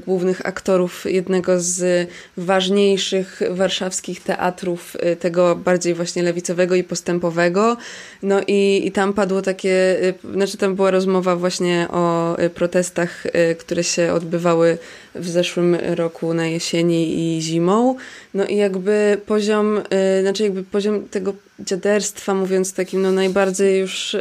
głównych 0.07 0.47
aktorów 0.47 1.05
jednego 1.05 1.61
z 1.61 2.09
ważniejszych 2.37 3.41
warszawskich 3.51 4.23
teatrów, 4.23 4.97
y, 5.12 5.17
tego 5.17 5.57
bardziej 5.57 5.95
właśnie 5.95 6.23
lewicowego 6.23 6.75
i 6.75 6.85
postępowego. 6.85 7.77
No 8.23 8.41
i, 8.47 8.83
i 8.85 8.93
tam 8.93 9.12
padło 9.12 9.43
takie, 9.43 9.97
y, 10.03 10.15
znaczy 10.35 10.57
tam 10.57 10.75
była 10.75 10.91
rozmowa 10.91 11.37
właśnie 11.37 11.87
o 11.91 12.38
y, 12.38 12.51
protestach, 12.51 13.25
które 13.59 13.85
się 13.85 14.12
odbywały 14.12 14.79
w 15.15 15.29
zeszłym 15.29 15.75
roku 15.75 16.35
na 16.35 16.47
jesieni 16.47 17.37
i 17.37 17.43
zimą. 17.43 17.97
No 18.35 18.47
i 18.47 18.57
jakby 18.57 19.21
poziom, 19.27 19.81
znaczy 20.23 20.43
jakby 20.43 20.62
poziom 20.62 21.09
tego 21.09 21.35
dziaderstwa, 21.61 22.35
mówiąc 22.35 22.75
takim 22.75 23.03
no 23.03 23.12
najbardziej 23.12 23.81
już 23.81 24.17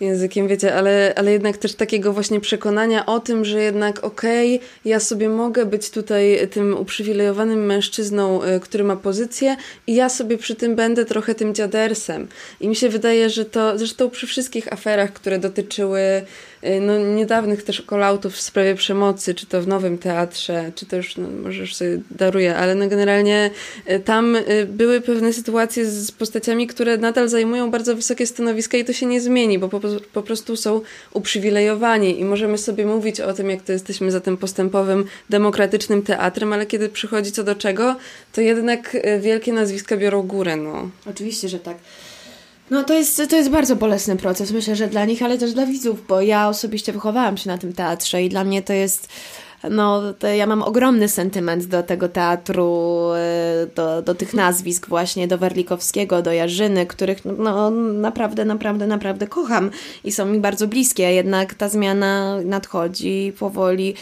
językiem, 0.00 0.48
wiecie, 0.48 0.74
ale, 0.74 1.12
ale 1.16 1.32
jednak 1.32 1.56
też 1.56 1.74
takiego 1.74 2.12
właśnie 2.12 2.40
przekonania 2.40 3.06
o 3.06 3.20
tym, 3.20 3.44
że 3.44 3.62
jednak 3.62 4.04
okej, 4.04 4.56
okay, 4.56 4.68
ja 4.84 5.00
sobie 5.00 5.28
mogę 5.28 5.66
być 5.66 5.90
tutaj 5.90 6.48
tym 6.50 6.78
uprzywilejowanym 6.78 7.66
mężczyzną, 7.66 8.44
y, 8.44 8.60
który 8.60 8.84
ma 8.84 8.96
pozycję 8.96 9.56
i 9.86 9.94
ja 9.94 10.08
sobie 10.08 10.38
przy 10.38 10.54
tym 10.54 10.76
będę 10.76 11.04
trochę 11.04 11.34
tym 11.34 11.54
dziadersem. 11.54 12.28
I 12.60 12.68
mi 12.68 12.76
się 12.76 12.88
wydaje, 12.88 13.30
że 13.30 13.44
to, 13.44 13.78
zresztą 13.78 14.10
przy 14.10 14.26
wszystkich 14.26 14.72
aferach, 14.72 15.12
które 15.12 15.38
dotyczyły 15.38 16.00
no, 16.80 16.98
niedawnych 16.98 17.62
też 17.62 17.82
kolautów 17.82 18.34
w 18.34 18.40
sprawie 18.40 18.74
przemocy, 18.74 19.34
czy 19.34 19.46
to 19.46 19.62
w 19.62 19.68
Nowym 19.68 19.98
Teatrze, 19.98 20.72
czy 20.74 20.96
już, 20.96 21.16
no, 21.16 21.28
może 21.42 21.60
już 21.60 21.74
sobie 21.74 21.98
daruję, 22.10 22.56
ale 22.56 22.74
no 22.74 22.88
generalnie 22.88 23.50
y, 23.90 24.00
tam 24.00 24.36
y, 24.36 24.66
były 24.66 25.00
pewne 25.00 25.32
sytuacje 25.32 25.90
z 25.90 26.12
postaciami, 26.12 26.66
które 26.66 26.96
nadal 26.98 27.28
zajmują 27.28 27.70
bardzo 27.70 27.96
wysokie 27.96 28.26
stanowiska 28.26 28.78
i 28.78 28.84
to 28.84 28.92
się 28.92 29.06
nie 29.06 29.20
zmieni, 29.20 29.58
bo 29.58 29.68
po, 29.68 29.80
po 30.12 30.22
prostu 30.22 30.56
są 30.56 30.80
uprzywilejowani 31.12 32.20
i 32.20 32.24
możemy 32.24 32.58
sobie 32.58 32.86
mówić 32.86 33.20
o 33.20 33.32
tym, 33.32 33.50
jak 33.50 33.62
to 33.62 33.72
jesteśmy 33.72 34.10
za 34.10 34.20
tym 34.20 34.36
postępowym, 34.36 35.04
demokratycznym 35.30 36.02
teatrem, 36.02 36.52
ale 36.52 36.66
kiedy 36.66 36.88
przychodzi 36.88 37.32
co 37.32 37.44
do 37.44 37.54
czego, 37.54 37.96
to 38.32 38.40
jednak 38.40 38.96
wielkie 39.20 39.52
nazwiska 39.52 39.96
biorą 39.96 40.22
górę. 40.22 40.56
No. 40.56 40.90
Oczywiście, 41.06 41.48
że 41.48 41.58
tak. 41.58 41.76
No 42.70 42.84
to 42.84 42.94
jest, 42.94 43.22
to 43.30 43.36
jest 43.36 43.50
bardzo 43.50 43.76
bolesny 43.76 44.16
proces, 44.16 44.52
myślę, 44.52 44.76
że 44.76 44.88
dla 44.88 45.04
nich, 45.04 45.22
ale 45.22 45.38
też 45.38 45.52
dla 45.52 45.66
widzów, 45.66 46.06
bo 46.06 46.20
ja 46.20 46.48
osobiście 46.48 46.92
wychowałam 46.92 47.36
się 47.36 47.50
na 47.50 47.58
tym 47.58 47.72
teatrze 47.72 48.22
i 48.22 48.28
dla 48.28 48.44
mnie 48.44 48.62
to 48.62 48.72
jest 48.72 49.08
no, 49.70 50.02
ja 50.36 50.46
mam 50.46 50.62
ogromny 50.62 51.08
sentyment 51.08 51.64
do 51.64 51.82
tego 51.82 52.08
teatru, 52.08 53.00
e, 53.14 53.66
do, 53.74 54.02
do 54.02 54.14
tych 54.14 54.34
nazwisk 54.34 54.88
właśnie, 54.88 55.28
do 55.28 55.38
Werlikowskiego, 55.38 56.22
do 56.22 56.32
Jarzyny, 56.32 56.86
których 56.86 57.24
no, 57.24 57.70
naprawdę, 57.70 58.44
naprawdę, 58.44 58.86
naprawdę 58.86 59.26
kocham 59.26 59.70
i 60.04 60.12
są 60.12 60.26
mi 60.26 60.38
bardzo 60.38 60.68
bliskie, 60.68 61.02
jednak 61.02 61.54
ta 61.54 61.68
zmiana 61.68 62.38
nadchodzi 62.44 63.32
powoli 63.38 63.94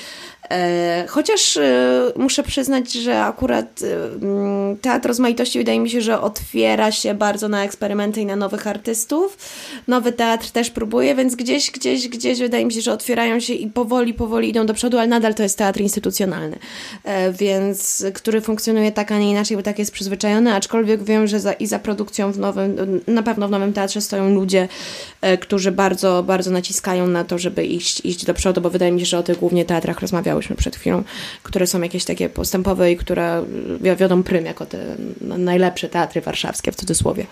chociaż 1.08 1.56
e, 1.56 2.12
muszę 2.16 2.42
przyznać, 2.42 2.92
że 2.92 3.22
akurat 3.22 3.80
e, 3.82 4.04
mm, 4.26 4.76
Teatr 4.76 5.08
Rozmaitości 5.08 5.58
wydaje 5.58 5.80
mi 5.80 5.90
się, 5.90 6.00
że 6.00 6.20
otwiera 6.20 6.92
się 6.92 7.14
bardzo 7.14 7.48
na 7.48 7.64
eksperymenty 7.64 8.20
i 8.20 8.26
na 8.26 8.36
nowych 8.36 8.66
artystów. 8.66 9.38
Nowy 9.88 10.12
teatr 10.12 10.50
też 10.50 10.70
próbuje, 10.70 11.14
więc 11.14 11.34
gdzieś, 11.34 11.70
gdzieś, 11.70 12.08
gdzieś 12.08 12.38
wydaje 12.38 12.64
mi 12.64 12.72
się, 12.72 12.80
że 12.80 12.92
otwierają 12.92 13.40
się 13.40 13.52
i 13.52 13.66
powoli, 13.66 14.14
powoli 14.14 14.48
idą 14.48 14.66
do 14.66 14.74
przodu, 14.74 14.98
ale 14.98 15.06
nadal 15.06 15.34
to 15.34 15.42
jest 15.42 15.58
teatr 15.58 15.80
instytucjonalny, 15.80 16.58
więc 17.32 18.04
który 18.14 18.40
funkcjonuje 18.40 18.92
tak, 18.92 19.12
a 19.12 19.18
nie 19.18 19.30
inaczej, 19.30 19.56
bo 19.56 19.62
tak 19.62 19.78
jest 19.78 19.92
przyzwyczajony, 19.92 20.54
aczkolwiek 20.54 21.02
wiem, 21.02 21.26
że 21.26 21.40
za, 21.40 21.52
i 21.52 21.66
za 21.66 21.78
produkcją 21.78 22.32
w 22.32 22.38
nowym, 22.38 23.00
na 23.06 23.22
pewno 23.22 23.48
w 23.48 23.50
Nowym 23.50 23.72
Teatrze 23.72 24.00
stoją 24.00 24.34
ludzie, 24.34 24.68
którzy 25.40 25.72
bardzo, 25.72 26.22
bardzo 26.22 26.50
naciskają 26.50 27.06
na 27.06 27.24
to, 27.24 27.38
żeby 27.38 27.64
iść, 27.64 28.00
iść 28.04 28.24
do 28.24 28.34
przodu, 28.34 28.60
bo 28.60 28.70
wydaje 28.70 28.92
mi 28.92 29.00
się, 29.00 29.06
że 29.06 29.18
o 29.18 29.22
tych 29.22 29.38
głównie 29.38 29.64
teatrach 29.64 30.00
rozmawiają 30.00 30.33
rozmawiałyśmy 30.34 30.56
przed 30.56 30.76
chwilą, 30.76 31.04
które 31.42 31.66
są 31.66 31.82
jakieś 31.82 32.04
takie 32.04 32.28
postępowe 32.28 32.92
i 32.92 32.96
które 32.96 33.44
wiodą 33.80 34.22
prym 34.22 34.46
jako 34.46 34.66
te 34.66 34.96
najlepsze 35.20 35.88
teatry 35.88 36.20
warszawskie 36.20 36.72
w 36.72 36.76
cudzysłowie. 36.76 37.26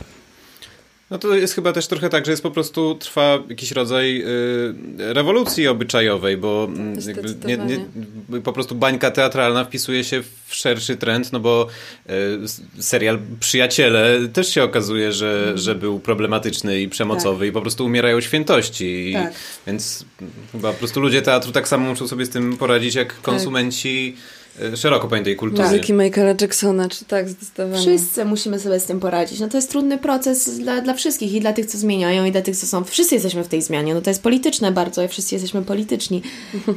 No 1.12 1.18
to 1.18 1.34
jest 1.34 1.54
chyba 1.54 1.72
też 1.72 1.86
trochę 1.86 2.08
tak, 2.08 2.26
że 2.26 2.30
jest 2.30 2.42
po 2.42 2.50
prostu 2.50 2.94
trwa 2.94 3.38
jakiś 3.48 3.72
rodzaj 3.72 4.22
y, 4.22 5.14
rewolucji 5.14 5.68
obyczajowej, 5.68 6.36
bo 6.36 6.68
mm, 6.68 6.98
nie, 7.46 7.56
nie, 7.56 8.40
po 8.40 8.52
prostu 8.52 8.74
bańka 8.74 9.10
teatralna 9.10 9.64
wpisuje 9.64 10.04
się 10.04 10.22
w 10.46 10.54
szerszy 10.54 10.96
trend, 10.96 11.32
no 11.32 11.40
bo 11.40 11.66
y, 12.10 12.82
serial 12.82 13.18
Przyjaciele 13.40 14.28
też 14.32 14.54
się 14.54 14.62
okazuje, 14.62 15.12
że, 15.12 15.42
mm. 15.44 15.58
że 15.58 15.74
był 15.74 16.00
problematyczny 16.00 16.80
i 16.80 16.88
przemocowy 16.88 17.38
tak. 17.38 17.48
i 17.48 17.52
po 17.52 17.60
prostu 17.60 17.84
umierają 17.84 18.20
świętości. 18.20 19.10
Tak. 19.14 19.32
Więc 19.66 20.04
chyba 20.52 20.72
po 20.72 20.78
prostu 20.78 21.00
ludzie 21.00 21.22
teatru 21.22 21.52
tak 21.52 21.68
samo 21.68 21.88
muszą 21.88 22.08
sobie 22.08 22.26
z 22.26 22.30
tym 22.30 22.56
poradzić 22.56 22.94
jak 22.94 23.12
tak. 23.12 23.22
konsumenci. 23.22 24.12
Tak 24.16 24.41
szeroko 24.76 25.08
pojętej 25.08 25.36
kultury. 25.36 25.62
Muzyki 25.62 25.92
Michaela 25.92 26.34
Jacksona, 26.40 26.88
czy 26.88 27.04
tak, 27.04 27.28
zdecydowanie. 27.28 27.80
Wszyscy 27.80 28.24
musimy 28.24 28.58
sobie 28.58 28.80
z 28.80 28.84
tym 28.84 29.00
poradzić. 29.00 29.40
No 29.40 29.48
to 29.48 29.58
jest 29.58 29.70
trudny 29.70 29.98
proces 29.98 30.58
dla, 30.58 30.80
dla 30.80 30.94
wszystkich 30.94 31.32
i 31.32 31.40
dla 31.40 31.52
tych, 31.52 31.66
co 31.66 31.78
zmieniają 31.78 32.24
i 32.24 32.32
dla 32.32 32.42
tych, 32.42 32.56
co 32.56 32.66
są. 32.66 32.84
Wszyscy 32.84 33.14
jesteśmy 33.14 33.44
w 33.44 33.48
tej 33.48 33.62
zmianie. 33.62 33.94
No 33.94 34.00
to 34.00 34.10
jest 34.10 34.22
polityczne 34.22 34.72
bardzo 34.72 35.02
i 35.02 35.08
wszyscy 35.08 35.34
jesteśmy 35.34 35.62
polityczni. 35.62 36.22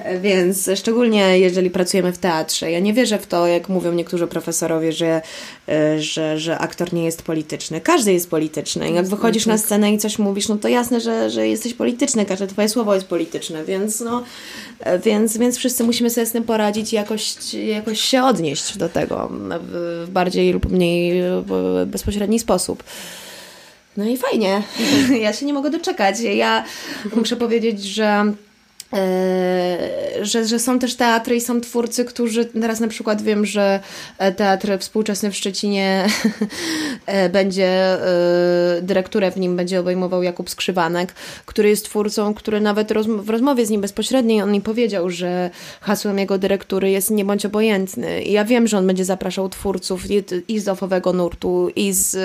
E, 0.04 0.20
więc 0.20 0.70
szczególnie 0.76 1.40
jeżeli 1.40 1.70
pracujemy 1.70 2.12
w 2.12 2.18
teatrze. 2.18 2.72
Ja 2.72 2.80
nie 2.80 2.94
wierzę 2.94 3.18
w 3.18 3.28
to, 3.28 3.48
jak 3.48 3.70
mówią 3.70 3.94
niektórzy 3.94 4.28
profesorowie, 4.28 4.92
że, 4.92 5.22
e, 5.70 6.02
że, 6.02 6.40
że 6.40 6.58
aktor 6.58 6.94
nie 6.94 7.06
jest 7.06 7.22
polityczny. 7.22 7.82
Każdy 7.82 8.14
jest 8.14 8.30
polityczny. 8.30 8.92
Jak 8.92 9.08
wychodzisz 9.08 9.46
na 9.46 9.58
scenę 9.58 9.94
i 9.94 9.98
coś 9.98 10.20
mówisz, 10.20 10.48
no 10.48 10.58
to 10.58 10.68
jasne, 10.68 11.02
że, 11.02 11.30
że 11.30 11.48
jesteś 11.48 11.74
polityczny. 11.74 12.26
Każde 12.26 12.48
twoje 12.48 12.70
słowo 12.70 12.96
jest 12.96 13.08
polityczne, 13.08 13.66
więc 13.66 14.00
no, 14.00 14.24
więc, 15.04 15.38
więc 15.38 15.58
wszyscy 15.58 15.84
musimy 15.84 16.10
sobie 16.10 16.26
z 16.26 16.32
tym 16.32 16.44
poradzić 16.44 16.94
i 16.94 16.96
jakoś 16.96 17.36
jakoś 17.68 18.00
się 18.00 18.24
odnieść 18.24 18.78
do 18.78 18.90
tego 18.90 19.32
w 19.62 20.06
bardziej 20.10 20.54
lub 20.54 20.72
mniej 20.72 21.22
bezpośredni 21.86 22.40
sposób. 22.40 22.84
No 23.98 24.06
i 24.06 24.18
fajnie. 24.18 24.64
Ja 25.22 25.34
się 25.34 25.46
nie 25.46 25.54
mogę 25.54 25.70
doczekać. 25.70 26.20
Ja 26.20 26.66
muszę 27.16 27.36
powiedzieć, 27.36 27.84
że 27.84 28.34
że, 30.22 30.46
że 30.46 30.60
są 30.60 30.80
też 30.80 30.96
teatry 30.96 31.36
i 31.36 31.42
są 31.42 31.62
twórcy, 31.62 32.06
którzy 32.06 32.46
teraz 32.46 32.80
na 32.80 32.88
przykład 32.88 33.22
wiem, 33.22 33.46
że 33.46 33.80
e, 34.18 34.32
teatr 34.32 34.68
współczesny 34.80 35.32
w 35.32 35.36
Szczecinie 35.36 36.08
e, 37.06 37.30
będzie, 37.30 37.98
dyrekturę 38.82 39.32
w 39.32 39.38
nim 39.38 39.56
będzie 39.56 39.80
obejmował 39.80 40.24
Jakub 40.24 40.50
Skrzywanek, 40.50 41.14
który 41.46 41.70
jest 41.70 41.86
twórcą, 41.86 42.34
który 42.34 42.62
nawet 42.62 42.94
w 43.08 43.30
rozmowie 43.30 43.66
z 43.66 43.70
nim 43.70 43.82
bezpośredniej 43.82 44.42
on 44.42 44.52
mi 44.52 44.62
powiedział, 44.62 45.10
że 45.10 45.50
hasłem 45.82 46.20
jego 46.20 46.38
dyrektury 46.38 46.92
jest 46.92 47.12
nie 47.12 47.26
bądź 47.26 47.46
obojętny. 47.46 48.24
I 48.24 48.32
ja 48.32 48.46
wiem, 48.46 48.68
że 48.68 48.78
on 48.78 48.88
będzie 48.88 49.06
zapraszał 49.06 49.50
twórców 49.50 50.12
i, 50.12 50.24
i 50.48 50.60
z 50.60 50.68
ofowego 50.68 51.14
nurtu 51.14 51.70
i, 51.76 51.94
z, 51.94 52.18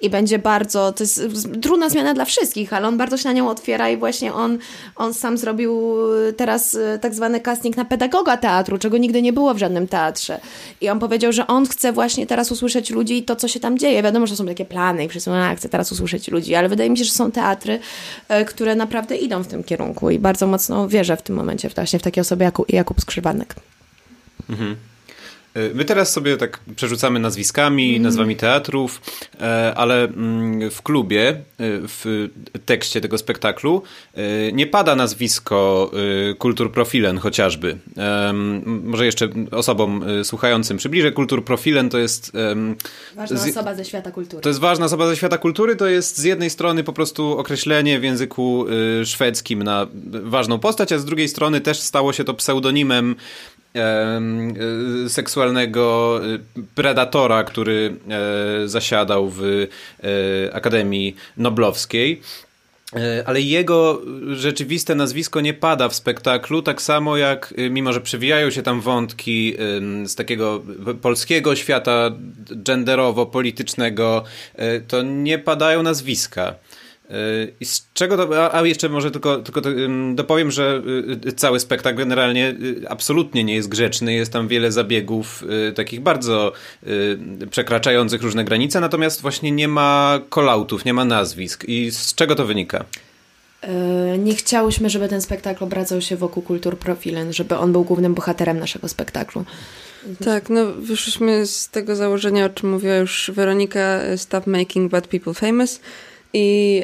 i 0.00 0.10
będzie 0.10 0.38
bardzo, 0.38 0.92
to 0.92 1.04
jest 1.04 1.22
trudna 1.62 1.88
zmiana 1.88 2.14
dla 2.14 2.24
wszystkich, 2.24 2.72
ale 2.72 2.88
on 2.88 2.96
bardzo 2.96 3.16
się 3.16 3.28
na 3.28 3.32
nią 3.32 3.48
otwiera 3.48 3.90
i 3.90 3.96
właśnie 3.96 4.34
on, 4.34 4.58
on 4.96 5.14
sam 5.14 5.38
zrobił 5.38 6.03
teraz 6.36 6.74
y, 6.74 6.98
tak 7.00 7.14
zwany 7.14 7.40
casting 7.40 7.76
na 7.76 7.84
pedagoga 7.84 8.36
teatru, 8.36 8.78
czego 8.78 8.98
nigdy 8.98 9.22
nie 9.22 9.32
było 9.32 9.54
w 9.54 9.58
żadnym 9.58 9.88
teatrze. 9.88 10.40
I 10.80 10.88
on 10.88 10.98
powiedział, 10.98 11.32
że 11.32 11.46
on 11.46 11.66
chce 11.66 11.92
właśnie 11.92 12.26
teraz 12.26 12.52
usłyszeć 12.52 12.90
ludzi 12.90 13.18
i 13.18 13.22
to, 13.22 13.36
co 13.36 13.48
się 13.48 13.60
tam 13.60 13.78
dzieje. 13.78 14.02
Wiadomo, 14.02 14.26
że 14.26 14.36
są 14.36 14.46
takie 14.46 14.64
plany 14.64 15.04
i 15.04 15.08
wszyscy 15.08 15.30
mówią, 15.30 15.56
chcę 15.56 15.68
teraz 15.68 15.92
usłyszeć 15.92 16.28
ludzi, 16.28 16.54
ale 16.54 16.68
wydaje 16.68 16.90
mi 16.90 16.98
się, 16.98 17.04
że 17.04 17.12
są 17.12 17.30
teatry, 17.30 17.78
y, 18.42 18.44
które 18.44 18.74
naprawdę 18.74 19.16
idą 19.16 19.42
w 19.42 19.46
tym 19.46 19.64
kierunku 19.64 20.10
i 20.10 20.18
bardzo 20.18 20.46
mocno 20.46 20.88
wierzę 20.88 21.16
w 21.16 21.22
tym 21.22 21.36
momencie 21.36 21.68
właśnie 21.68 21.98
w 21.98 22.02
takie 22.02 22.20
osoby 22.20 22.44
jak 22.44 22.54
Jakub 22.68 23.00
Skrzywanek. 23.00 23.54
Mhm. 24.50 24.76
E, 25.54 25.74
my 25.74 25.84
teraz 25.84 26.12
sobie 26.12 26.36
tak 26.36 26.60
przerzucamy 26.76 27.20
nazwiskami, 27.20 27.90
mm. 27.90 28.02
nazwami 28.02 28.36
teatrów, 28.36 29.00
e, 29.40 29.74
ale 29.76 30.04
mm, 30.04 30.70
w 30.70 30.82
klubie, 30.82 31.28
e, 31.28 31.42
w 31.58 32.28
tekście 32.66 33.00
tego 33.00 33.18
spektaklu 33.18 33.82
nie 34.52 34.66
pada 34.66 34.96
nazwisko 34.96 35.90
Kultur 36.38 36.72
Profilen 36.72 37.18
chociażby. 37.18 37.78
Może 38.64 39.06
jeszcze 39.06 39.28
osobom 39.50 40.04
słuchającym 40.24 40.76
przybliżę. 40.76 41.12
Kultur 41.12 41.44
Profilen 41.44 41.90
to 41.90 41.98
jest... 41.98 42.32
Ważna 43.16 43.44
osoba 43.44 43.74
ze 43.74 43.84
świata 43.84 44.10
kultury. 44.10 44.42
To 44.42 44.48
jest 44.48 44.60
ważna 44.60 44.86
osoba 44.86 45.08
ze 45.08 45.16
świata 45.16 45.38
kultury, 45.38 45.76
to 45.76 45.86
jest 45.86 46.18
z 46.18 46.24
jednej 46.24 46.50
strony 46.50 46.84
po 46.84 46.92
prostu 46.92 47.38
określenie 47.38 48.00
w 48.00 48.04
języku 48.04 48.66
szwedzkim 49.04 49.62
na 49.62 49.86
ważną 50.22 50.58
postać, 50.58 50.92
a 50.92 50.98
z 50.98 51.04
drugiej 51.04 51.28
strony 51.28 51.60
też 51.60 51.80
stało 51.80 52.12
się 52.12 52.24
to 52.24 52.34
pseudonimem 52.34 53.16
E, 53.63 53.63
seksualnego 55.08 56.20
e, 56.24 56.38
predatora, 56.74 57.44
który 57.44 57.96
e, 58.64 58.68
zasiadał 58.68 59.32
w 59.34 59.66
Akademii 60.52 61.16
Noblowskiej. 61.36 62.20
Ale 63.26 63.40
jego 63.40 64.00
rzeczywiste 64.32 64.94
nazwisko 64.94 65.40
nie 65.40 65.54
pada 65.54 65.88
w 65.88 65.94
spektaklu, 65.94 66.62
tak 66.62 66.82
samo 66.82 67.16
jak, 67.16 67.54
mimo 67.70 67.92
że 67.92 68.00
przewijają 68.00 68.50
się 68.50 68.62
tam 68.62 68.80
wątki 68.80 69.56
z 70.04 70.14
takiego 70.14 70.62
polskiego 71.02 71.56
świata 71.56 72.10
genderowo-politycznego, 72.50 74.24
to 74.88 75.02
nie 75.02 75.38
padają 75.38 75.82
nazwiska. 75.82 76.54
I 77.60 77.64
z 77.64 77.88
czego 77.94 78.16
to, 78.16 78.54
a 78.54 78.66
jeszcze 78.66 78.88
może 78.88 79.10
tylko, 79.10 79.36
tylko 79.36 79.60
dopowiem, 80.14 80.50
że 80.50 80.82
y, 81.26 81.32
cały 81.32 81.60
spektakl 81.60 81.98
generalnie 81.98 82.48
y, 82.48 82.88
absolutnie 82.88 83.44
nie 83.44 83.54
jest 83.54 83.68
grzeczny, 83.68 84.14
jest 84.14 84.32
tam 84.32 84.48
wiele 84.48 84.72
zabiegów 84.72 85.44
y, 85.68 85.72
takich 85.72 86.00
bardzo 86.00 86.52
przekraczających 87.50 88.22
różne 88.22 88.44
granice, 88.44 88.80
natomiast 88.80 89.22
właśnie 89.22 89.50
nie 89.52 89.68
ma 89.68 90.20
kolautów, 90.28 90.84
nie 90.84 90.94
ma 90.94 91.04
nazwisk. 91.04 91.64
I 91.68 91.90
z 91.90 92.14
czego 92.14 92.34
to 92.34 92.46
wynika? 92.46 92.84
Nie 94.18 94.34
chciałyśmy, 94.34 94.90
żeby 94.90 95.08
ten 95.08 95.22
spektakl 95.22 95.64
obracał 95.64 96.00
się 96.00 96.16
wokół 96.16 96.42
kultur 96.42 96.78
profilen, 96.78 97.32
żeby 97.32 97.56
on 97.56 97.72
był 97.72 97.84
głównym 97.84 98.14
bohaterem 98.14 98.58
naszego 98.58 98.88
spektaklu. 98.88 99.44
Tak, 100.24 100.50
no 100.50 100.66
wyszliśmy 100.72 101.46
z 101.46 101.68
tego 101.68 101.96
założenia, 101.96 102.46
o 102.46 102.48
czym 102.48 102.70
mówiła 102.70 102.94
już 102.94 103.30
Weronika, 103.34 104.00
Stop 104.16 104.46
Making 104.46 104.90
Bad 104.90 105.06
People 105.06 105.34
Famous, 105.34 105.80
i 106.36 106.82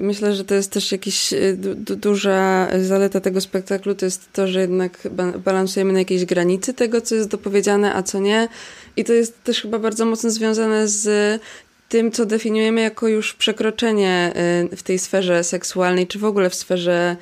y, 0.00 0.02
myślę, 0.02 0.34
że 0.34 0.44
to 0.44 0.54
jest 0.54 0.72
też 0.72 0.92
jakiś 0.92 1.32
y, 1.32 1.56
du 1.56 1.96
duża 1.96 2.68
zaleta 2.82 3.20
tego 3.20 3.40
spektaklu, 3.40 3.94
to 3.94 4.04
jest 4.04 4.32
to, 4.32 4.46
że 4.46 4.60
jednak 4.60 5.08
ba 5.10 5.32
balansujemy 5.32 5.92
na 5.92 5.98
jakiejś 5.98 6.24
granicy 6.24 6.74
tego, 6.74 7.00
co 7.00 7.14
jest 7.14 7.28
dopowiedziane, 7.28 7.94
a 7.94 8.02
co 8.02 8.18
nie. 8.18 8.48
I 8.96 9.04
to 9.04 9.12
jest 9.12 9.44
też 9.44 9.62
chyba 9.62 9.78
bardzo 9.78 10.06
mocno 10.06 10.30
związane 10.30 10.88
z 10.88 11.40
tym, 11.88 12.12
co 12.12 12.26
definiujemy 12.26 12.80
jako 12.80 13.08
już 13.08 13.34
przekroczenie 13.34 14.32
y, 14.72 14.76
w 14.76 14.82
tej 14.82 14.98
sferze 14.98 15.44
seksualnej, 15.44 16.06
czy 16.06 16.18
w 16.18 16.24
ogóle 16.24 16.50
w 16.50 16.54
sferze 16.54 17.16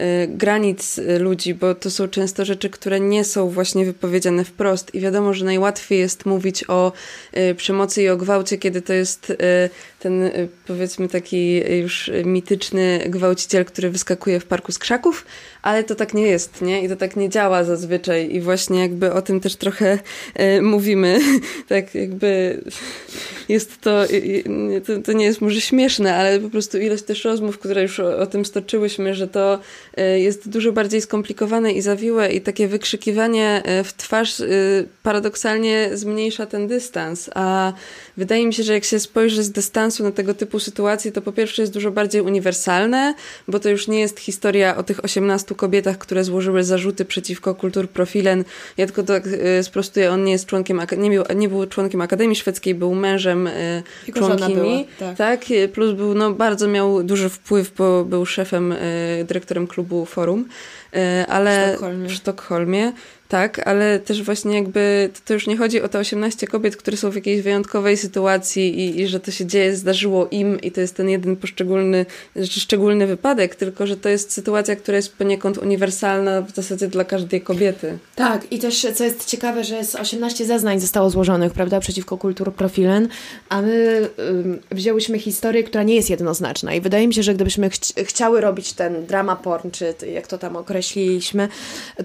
Y, 0.00 0.26
granic 0.28 1.00
ludzi, 1.18 1.54
bo 1.54 1.74
to 1.74 1.90
są 1.90 2.08
często 2.08 2.44
rzeczy, 2.44 2.70
które 2.70 3.00
nie 3.00 3.24
są 3.24 3.48
właśnie 3.48 3.84
wypowiedziane 3.84 4.44
wprost 4.44 4.94
i 4.94 5.00
wiadomo, 5.00 5.34
że 5.34 5.44
najłatwiej 5.44 5.98
jest 5.98 6.26
mówić 6.26 6.64
o 6.68 6.92
przemocy 7.56 8.02
i 8.02 8.08
o 8.08 8.16
gwałcie, 8.16 8.58
kiedy 8.58 8.82
to 8.82 8.92
jest 8.92 9.32
ten 10.02 10.30
powiedzmy 10.66 11.08
taki 11.08 11.62
już 11.78 12.10
mityczny 12.24 13.00
gwałciciel, 13.08 13.64
który 13.64 13.90
wyskakuje 13.90 14.40
w 14.40 14.46
parku 14.46 14.72
z 14.72 14.78
krzaków, 14.78 15.26
ale 15.62 15.84
to 15.84 15.94
tak 15.94 16.14
nie 16.14 16.26
jest, 16.26 16.62
nie? 16.62 16.84
I 16.84 16.88
to 16.88 16.96
tak 16.96 17.16
nie 17.16 17.28
działa 17.28 17.64
zazwyczaj 17.64 18.34
i 18.34 18.40
właśnie 18.40 18.80
jakby 18.80 19.12
o 19.12 19.22
tym 19.22 19.40
też 19.40 19.56
trochę 19.56 19.98
mówimy, 20.62 21.18
tak 21.68 21.94
jakby 21.94 22.60
jest 23.48 23.80
to, 23.80 24.04
to, 24.86 25.02
to 25.02 25.12
nie 25.12 25.24
jest 25.24 25.40
może 25.40 25.60
śmieszne, 25.60 26.16
ale 26.16 26.40
po 26.40 26.50
prostu 26.50 26.78
ilość 26.78 27.02
też 27.02 27.24
rozmów, 27.24 27.58
które 27.58 27.82
już 27.82 28.00
o, 28.00 28.18
o 28.18 28.26
tym 28.26 28.44
stoczyłyśmy, 28.44 29.14
że 29.14 29.28
to 29.28 29.58
E, 29.91 29.91
jest 29.96 30.48
dużo 30.48 30.72
bardziej 30.72 31.00
skomplikowane 31.00 31.72
i 31.72 31.82
zawiłe 31.82 32.32
i 32.32 32.40
takie 32.40 32.68
wykrzykiwanie 32.68 33.62
e, 33.64 33.84
w 33.84 33.92
twarz 33.92 34.40
e, 34.40 34.44
paradoksalnie 35.02 35.90
zmniejsza 35.92 36.46
ten 36.46 36.66
dystans, 36.66 37.30
a 37.34 37.72
wydaje 38.16 38.46
mi 38.46 38.54
się, 38.54 38.62
że 38.62 38.72
jak 38.72 38.84
się 38.84 38.98
spojrzy 38.98 39.42
z 39.42 39.50
dystansu 39.50 40.02
na 40.02 40.10
tego 40.10 40.34
typu 40.34 40.60
sytuacje, 40.60 41.12
to 41.12 41.22
po 41.22 41.32
pierwsze 41.32 41.62
jest 41.62 41.72
dużo 41.72 41.90
bardziej 41.90 42.20
uniwersalne, 42.20 43.14
bo 43.48 43.60
to 43.60 43.68
już 43.68 43.88
nie 43.88 44.00
jest 44.00 44.20
historia 44.20 44.76
o 44.76 44.82
tych 44.82 45.04
18 45.04 45.54
kobietach, 45.54 45.98
które 45.98 46.24
złożyły 46.24 46.64
zarzuty 46.64 47.04
przeciwko 47.04 47.54
kultur 47.54 47.88
profilen. 47.88 48.44
Ja 48.76 48.86
tylko 48.86 49.02
tak 49.02 49.28
sprostuję, 49.62 50.10
on 50.10 50.24
nie 50.24 50.32
jest 50.32 50.46
członkiem, 50.46 50.80
nie 50.98 51.10
był, 51.10 51.24
nie 51.36 51.48
był 51.48 51.66
członkiem 51.66 52.00
Akademii 52.00 52.36
Szwedzkiej, 52.36 52.74
był 52.74 52.94
mężem 52.94 53.48
członkini. 54.14 54.86
tak. 54.98 55.16
tak, 55.16 55.44
plus 55.72 55.94
był, 55.94 56.14
no 56.14 56.32
bardzo 56.32 56.68
miał 56.68 57.02
duży 57.02 57.28
wpływ, 57.28 57.72
bo 57.78 58.04
był 58.04 58.26
szefem, 58.26 58.74
dyrektorem 59.24 59.66
klubu 59.66 59.81
Forum, 60.06 60.48
e, 60.92 61.26
ale 61.28 61.66
w 61.66 61.70
Sztokholmie. 61.72 62.08
w 62.08 62.12
Sztokholmie 62.12 62.92
tak, 63.32 63.66
ale 63.68 64.00
też 64.00 64.22
właśnie 64.22 64.54
jakby 64.54 65.10
to 65.24 65.34
już 65.34 65.46
nie 65.46 65.56
chodzi 65.56 65.82
o 65.82 65.88
te 65.88 65.98
18 65.98 66.46
kobiet, 66.46 66.76
które 66.76 66.96
są 66.96 67.10
w 67.10 67.14
jakiejś 67.14 67.42
wyjątkowej 67.42 67.96
sytuacji 67.96 68.80
i, 68.80 69.00
i 69.00 69.06
że 69.06 69.20
to 69.20 69.30
się 69.30 69.46
dzieje, 69.46 69.76
zdarzyło 69.76 70.28
im 70.30 70.60
i 70.60 70.70
to 70.70 70.80
jest 70.80 70.96
ten 70.96 71.08
jeden 71.08 71.36
poszczególny, 71.36 72.06
znaczy 72.36 72.60
szczególny 72.60 73.06
wypadek, 73.06 73.54
tylko 73.54 73.86
że 73.86 73.96
to 73.96 74.08
jest 74.08 74.32
sytuacja, 74.32 74.76
która 74.76 74.96
jest 74.96 75.16
poniekąd 75.16 75.58
uniwersalna 75.58 76.42
w 76.42 76.50
zasadzie 76.54 76.88
dla 76.88 77.04
każdej 77.04 77.40
kobiety. 77.40 77.98
Tak, 78.14 78.52
i 78.52 78.58
też 78.58 78.86
co 78.94 79.04
jest 79.04 79.24
ciekawe, 79.24 79.64
że 79.64 79.76
jest 79.76 79.94
18 79.94 80.44
zeznań 80.44 80.80
zostało 80.80 81.10
złożonych, 81.10 81.52
prawda, 81.52 81.80
przeciwko 81.80 82.18
kultur 82.18 82.54
profilen, 82.54 83.08
a 83.48 83.62
my 83.62 84.08
um, 84.18 84.58
wzięłyśmy 84.70 85.18
historię, 85.18 85.64
która 85.64 85.82
nie 85.82 85.94
jest 85.94 86.10
jednoznaczna 86.10 86.74
i 86.74 86.80
wydaje 86.80 87.08
mi 87.08 87.14
się, 87.14 87.22
że 87.22 87.34
gdybyśmy 87.34 87.70
chci 87.70 87.92
chciały 88.04 88.40
robić 88.40 88.72
ten 88.72 89.06
drama 89.06 89.36
porn, 89.36 89.70
czy 89.70 89.94
jak 90.12 90.26
to 90.26 90.38
tam 90.38 90.56
określiliśmy, 90.56 91.48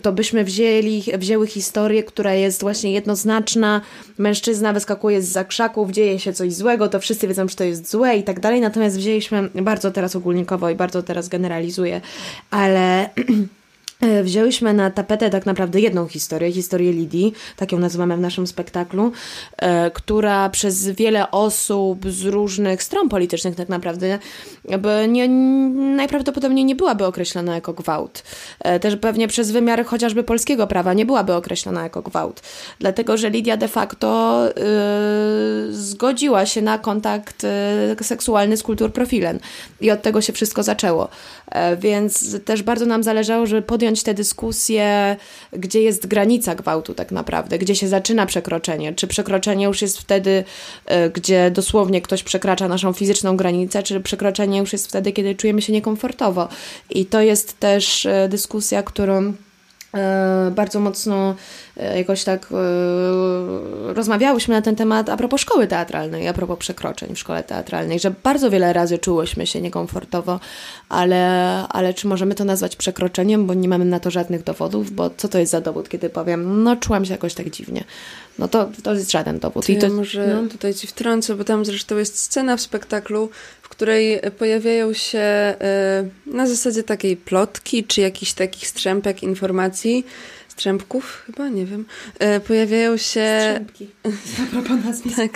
to 0.01 0.11
byśmy 0.11 0.43
wzięli 0.43 1.16
wzięły 1.17 1.47
historię, 1.47 2.03
która 2.03 2.33
jest 2.33 2.61
właśnie 2.61 2.91
jednoznaczna. 2.91 3.81
Mężczyzna 4.17 4.73
wyskakuje 4.73 5.21
z 5.21 5.27
zakrzaków, 5.27 5.91
dzieje 5.91 6.19
się 6.19 6.33
coś 6.33 6.53
złego, 6.53 6.87
to 6.87 6.99
wszyscy 6.99 7.27
wiedzą, 7.27 7.47
że 7.47 7.55
to 7.55 7.63
jest 7.63 7.91
złe 7.91 8.17
i 8.17 8.23
tak 8.23 8.39
dalej. 8.39 8.61
Natomiast 8.61 8.97
wzięliśmy 8.97 9.49
bardzo 9.55 9.91
teraz 9.91 10.15
ogólnikowo 10.15 10.69
i 10.69 10.75
bardzo 10.75 11.03
teraz 11.03 11.29
generalizuję, 11.29 12.01
ale 12.51 13.09
wzięłyśmy 14.23 14.73
na 14.73 14.91
tapetę 14.91 15.29
tak 15.29 15.45
naprawdę 15.45 15.79
jedną 15.79 16.07
historię, 16.07 16.51
historię 16.51 16.91
Lidii, 16.91 17.33
tak 17.55 17.71
ją 17.71 17.79
nazywamy 17.79 18.17
w 18.17 18.19
naszym 18.19 18.47
spektaklu, 18.47 19.11
e, 19.57 19.91
która 19.91 20.49
przez 20.49 20.89
wiele 20.89 21.31
osób 21.31 22.11
z 22.11 22.25
różnych 22.25 22.83
stron 22.83 23.09
politycznych 23.09 23.55
tak 23.55 23.69
naprawdę 23.69 24.19
nie, 25.07 25.29
najprawdopodobniej 25.95 26.65
nie 26.65 26.75
byłaby 26.75 27.05
określona 27.05 27.55
jako 27.55 27.73
gwałt. 27.73 28.23
E, 28.59 28.79
też 28.79 28.95
pewnie 28.95 29.27
przez 29.27 29.51
wymiar 29.51 29.85
chociażby 29.85 30.23
polskiego 30.23 30.67
prawa 30.67 30.93
nie 30.93 31.05
byłaby 31.05 31.33
określona 31.33 31.83
jako 31.83 32.01
gwałt. 32.01 32.41
Dlatego, 32.79 33.17
że 33.17 33.29
Lidia 33.29 33.57
de 33.57 33.67
facto 33.67 34.43
yy, 35.67 35.73
zgodziła 35.73 36.45
się 36.45 36.61
na 36.61 36.77
kontakt 36.77 37.45
seksualny 38.01 38.57
z 38.57 38.63
kultur 38.63 38.93
profilen. 38.93 39.39
I 39.81 39.91
od 39.91 40.01
tego 40.01 40.21
się 40.21 40.33
wszystko 40.33 40.63
zaczęło. 40.63 41.09
Yy, 41.55 41.77
więc 41.77 42.43
też 42.43 42.63
bardzo 42.63 42.85
nam 42.85 43.03
zależało, 43.03 43.45
żeby 43.45 43.61
podjąć 43.61 44.03
tę 44.03 44.13
dyskusję, 44.13 45.15
gdzie 45.53 45.81
jest 45.81 46.07
granica 46.07 46.55
gwałtu 46.55 46.93
tak 46.93 47.11
naprawdę, 47.11 47.57
gdzie 47.57 47.75
się 47.75 47.87
zaczyna 47.87 48.25
przekroczenie. 48.25 48.93
Czy 48.93 49.07
przekroczenie 49.07 49.65
już 49.65 49.81
jest 49.81 49.97
wtedy, 49.97 50.43
e, 50.85 51.09
gdzie 51.09 51.51
dosłownie 51.51 52.01
ktoś 52.01 52.23
przekracza 52.23 52.67
naszą 52.67 52.93
fizyczną 52.93 53.37
granicę, 53.37 53.83
czy 53.83 53.99
przekroczenie 53.99 54.59
już 54.59 54.73
jest 54.73 54.87
wtedy, 54.87 55.11
kiedy 55.11 55.35
czujemy 55.35 55.61
się 55.61 55.73
niekomfortowo. 55.73 56.47
I 56.89 57.05
to 57.05 57.21
jest 57.21 57.59
też 57.59 58.05
e, 58.05 58.27
dyskusja, 58.29 58.83
którą 58.83 59.33
E, 59.46 59.46
bardzo 60.51 60.79
mocno 60.79 61.35
e, 61.77 61.97
jakoś 61.97 62.23
tak 62.23 62.47
e, 62.51 63.93
rozmawiałyśmy 63.93 64.53
na 64.53 64.61
ten 64.61 64.75
temat 64.75 65.09
a 65.09 65.17
propos 65.17 65.41
szkoły 65.41 65.67
teatralnej, 65.67 66.27
a 66.27 66.33
propos 66.33 66.59
przekroczeń 66.59 67.15
w 67.15 67.19
szkole 67.19 67.43
teatralnej, 67.43 67.99
że 67.99 68.11
bardzo 68.23 68.49
wiele 68.49 68.73
razy 68.73 68.97
czułyśmy 68.97 69.47
się 69.47 69.61
niekomfortowo, 69.61 70.39
ale, 70.89 71.23
ale 71.69 71.93
czy 71.93 72.07
możemy 72.07 72.35
to 72.35 72.45
nazwać 72.45 72.75
przekroczeniem, 72.75 73.47
bo 73.47 73.53
nie 73.53 73.69
mamy 73.69 73.85
na 73.85 73.99
to 73.99 74.11
żadnych 74.11 74.43
dowodów, 74.43 74.91
bo 74.91 75.09
co 75.17 75.27
to 75.27 75.39
jest 75.39 75.51
za 75.51 75.61
dowód, 75.61 75.89
kiedy 75.89 76.09
powiem, 76.09 76.63
no 76.63 76.75
czułam 76.75 77.05
się 77.05 77.11
jakoś 77.11 77.33
tak 77.33 77.49
dziwnie. 77.49 77.83
No 78.39 78.47
to, 78.47 78.69
to 78.83 78.93
jest 78.93 79.11
żaden 79.11 79.39
dowód. 79.39 79.65
To 79.65 79.71
I 79.71 79.77
to, 79.77 79.87
ja 79.87 79.93
może 79.93 80.27
no. 80.27 80.49
tutaj 80.49 80.73
ci 80.73 80.87
wtrącę, 80.87 81.35
bo 81.35 81.43
tam 81.43 81.65
zresztą 81.65 81.97
jest 81.97 82.19
scena 82.19 82.57
w 82.57 82.61
spektaklu, 82.61 83.29
w 83.61 83.66
której 83.77 84.19
pojawiają 84.37 84.93
się 84.93 85.19
e, 85.19 85.55
na 86.25 86.47
zasadzie 86.47 86.83
takiej 86.83 87.17
plotki, 87.17 87.83
czy 87.83 88.01
jakichś 88.01 88.33
takich 88.33 88.67
strzępek 88.67 89.23
informacji, 89.23 90.05
strzępków, 90.57 91.23
chyba, 91.25 91.49
nie 91.49 91.65
wiem, 91.65 91.85
e, 92.19 92.39
pojawiają 92.39 92.97
się... 92.97 93.39
Strzępki, 93.39 93.87
a 94.43 94.51
propos 94.51 94.85
nazwisk. 94.85 95.15
Tak, 95.15 95.31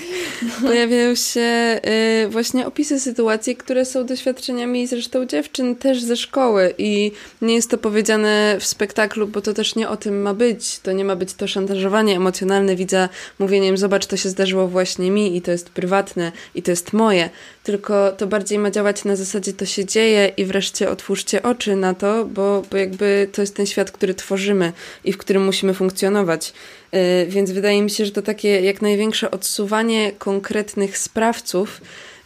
pojawiają 0.62 1.16
się 1.16 1.42
e, 1.42 2.28
właśnie 2.30 2.68
opisy 2.68 3.00
sytuacji, 3.00 3.56
które 3.56 3.86
są 3.86 4.06
doświadczeniami 4.06 4.88
zresztą 4.88 5.26
dziewczyn 5.26 5.76
też 5.76 6.04
ze 6.04 6.18
szkoły. 6.18 6.74
I 6.78 7.12
nie 7.42 7.56
jest 7.56 7.70
to 7.70 7.78
powiedziane 7.78 8.58
w 8.60 8.66
spektaklu, 8.66 9.28
bo 9.28 9.42
to 9.42 9.54
też 9.54 9.76
nie 9.76 9.90
o 9.90 9.98
tym 9.98 10.22
ma 10.22 10.34
być. 10.34 10.80
To 10.80 10.92
nie 10.92 11.06
ma 11.06 11.16
być 11.16 11.34
to 11.34 11.48
szantażowanie 11.48 12.16
emocjonalne 12.16 12.76
widza 12.76 13.10
mówieniem, 13.40 13.78
zobacz, 13.78 14.06
to 14.06 14.18
się 14.18 14.30
zdarzyło 14.30 14.68
właśnie 14.68 15.12
mi 15.12 15.38
i 15.38 15.42
to 15.42 15.52
jest 15.52 15.70
prywatne 15.70 16.32
i 16.56 16.62
to 16.62 16.72
jest 16.72 16.94
moje, 16.94 17.30
tylko 17.64 18.12
to 18.12 18.28
bardziej 18.28 18.60
ma 18.60 18.72
działać 18.72 19.06
na 19.06 19.16
zasadzie 19.16 19.54
to 19.54 19.66
się 19.66 19.86
dzieje 19.86 20.32
i 20.38 20.46
wreszcie 20.46 20.90
otwórzcie 20.90 21.44
oczy 21.44 21.76
na 21.76 21.94
to, 21.94 22.26
bo, 22.26 22.64
bo 22.72 22.78
jakby 22.78 23.30
to 23.32 23.42
jest 23.42 23.56
ten 23.56 23.66
świat, 23.66 23.92
który 23.92 24.14
tworzymy. 24.14 24.74
I 25.04 25.11
w 25.14 25.18
którym 25.18 25.46
musimy 25.46 25.74
funkcjonować. 25.74 26.54
Y, 26.94 27.26
więc 27.30 27.52
wydaje 27.52 27.82
mi 27.82 27.90
się, 27.90 28.06
że 28.06 28.12
to 28.12 28.22
takie 28.22 28.62
jak 28.62 28.82
największe 28.82 29.32
odsuwanie 29.32 30.12
konkretnych 30.12 30.98
sprawców 30.98 31.82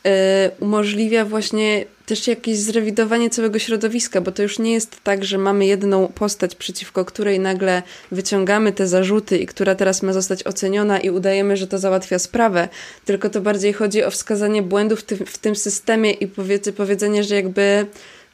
y, 0.05 0.09
umożliwia 0.59 1.25
właśnie 1.25 1.85
też 2.05 2.27
jakieś 2.27 2.57
zrewidowanie 2.57 3.29
całego 3.29 3.59
środowiska, 3.59 4.21
bo 4.21 4.31
to 4.31 4.43
już 4.43 4.59
nie 4.59 4.73
jest 4.73 5.03
tak, 5.03 5.25
że 5.25 5.37
mamy 5.37 5.65
jedną 5.65 6.07
postać, 6.07 6.55
przeciwko 6.55 7.05
której 7.05 7.39
nagle 7.39 7.83
wyciągamy 8.11 8.71
te 8.71 8.87
zarzuty 8.87 9.37
i 9.37 9.45
która 9.45 9.75
teraz 9.75 10.03
ma 10.03 10.13
zostać 10.13 10.43
oceniona 10.43 10.99
i 10.99 11.09
udajemy, 11.09 11.57
że 11.57 11.67
to 11.67 11.77
załatwia 11.77 12.19
sprawę, 12.19 12.67
tylko 13.05 13.29
to 13.29 13.41
bardziej 13.41 13.73
chodzi 13.73 14.03
o 14.03 14.11
wskazanie 14.11 14.61
błędów 14.61 15.03
w 15.25 15.37
tym 15.37 15.55
systemie 15.55 16.11
i 16.11 16.27
powiedzenie, 16.77 17.23
że 17.23 17.35
jakby 17.35 17.85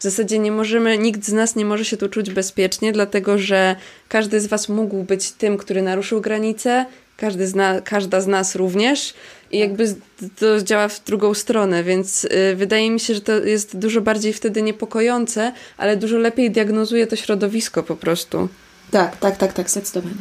w 0.01 0.03
zasadzie 0.03 0.39
nie 0.39 0.51
możemy, 0.51 0.97
nikt 0.97 1.25
z 1.25 1.33
nas 1.33 1.55
nie 1.55 1.65
może 1.65 1.85
się 1.85 1.97
tu 1.97 2.09
czuć 2.09 2.31
bezpiecznie, 2.31 2.91
dlatego 2.91 3.37
że 3.37 3.75
każdy 4.07 4.39
z 4.39 4.47
was 4.47 4.69
mógł 4.69 5.03
być 5.03 5.31
tym, 5.31 5.57
który 5.57 5.81
naruszył 5.81 6.21
granice, 6.21 6.85
każdy 7.17 7.47
zna, 7.47 7.81
każda 7.81 8.21
z 8.21 8.27
nas 8.27 8.55
również 8.55 9.13
i 9.51 9.59
jakby 9.59 9.95
to 10.39 10.61
działa 10.61 10.87
w 10.87 11.03
drugą 11.03 11.33
stronę, 11.33 11.83
więc 11.83 12.23
y, 12.23 12.55
wydaje 12.55 12.91
mi 12.91 12.99
się, 12.99 13.15
że 13.15 13.21
to 13.21 13.31
jest 13.31 13.77
dużo 13.77 14.01
bardziej 14.01 14.33
wtedy 14.33 14.61
niepokojące, 14.61 15.53
ale 15.77 15.97
dużo 15.97 16.17
lepiej 16.17 16.51
diagnozuje 16.51 17.07
to 17.07 17.15
środowisko 17.15 17.83
po 17.83 17.95
prostu. 17.95 18.49
Tak, 18.91 19.17
tak, 19.17 19.37
tak, 19.37 19.53
tak, 19.53 19.69
zdecydowanie. 19.69 20.15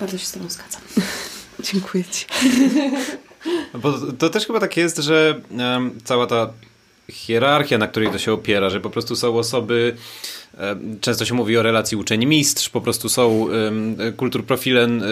Bardzo 0.00 0.18
się 0.18 0.26
z 0.26 0.32
Tobą 0.32 0.48
zgadzam. 0.48 0.82
Dziękuję 1.72 2.04
Ci. 2.04 2.26
Bo 3.82 3.92
to 4.18 4.30
też 4.30 4.46
chyba 4.46 4.60
tak 4.60 4.76
jest, 4.76 4.98
że 4.98 5.40
um, 5.50 5.98
cała 6.04 6.26
ta 6.26 6.52
hierarchia, 7.10 7.78
na 7.78 7.88
której 7.88 8.10
to 8.10 8.18
się 8.18 8.32
opiera, 8.32 8.70
że 8.70 8.80
po 8.80 8.90
prostu 8.90 9.16
są 9.16 9.38
osoby 9.38 9.96
Często 11.00 11.24
się 11.24 11.34
mówi 11.34 11.56
o 11.58 11.62
relacji 11.62 11.96
uczeń-mistrz, 11.96 12.68
po 12.68 12.80
prostu 12.80 13.08
są 13.08 13.46
kultur 14.16 14.44
profilen, 14.44 15.02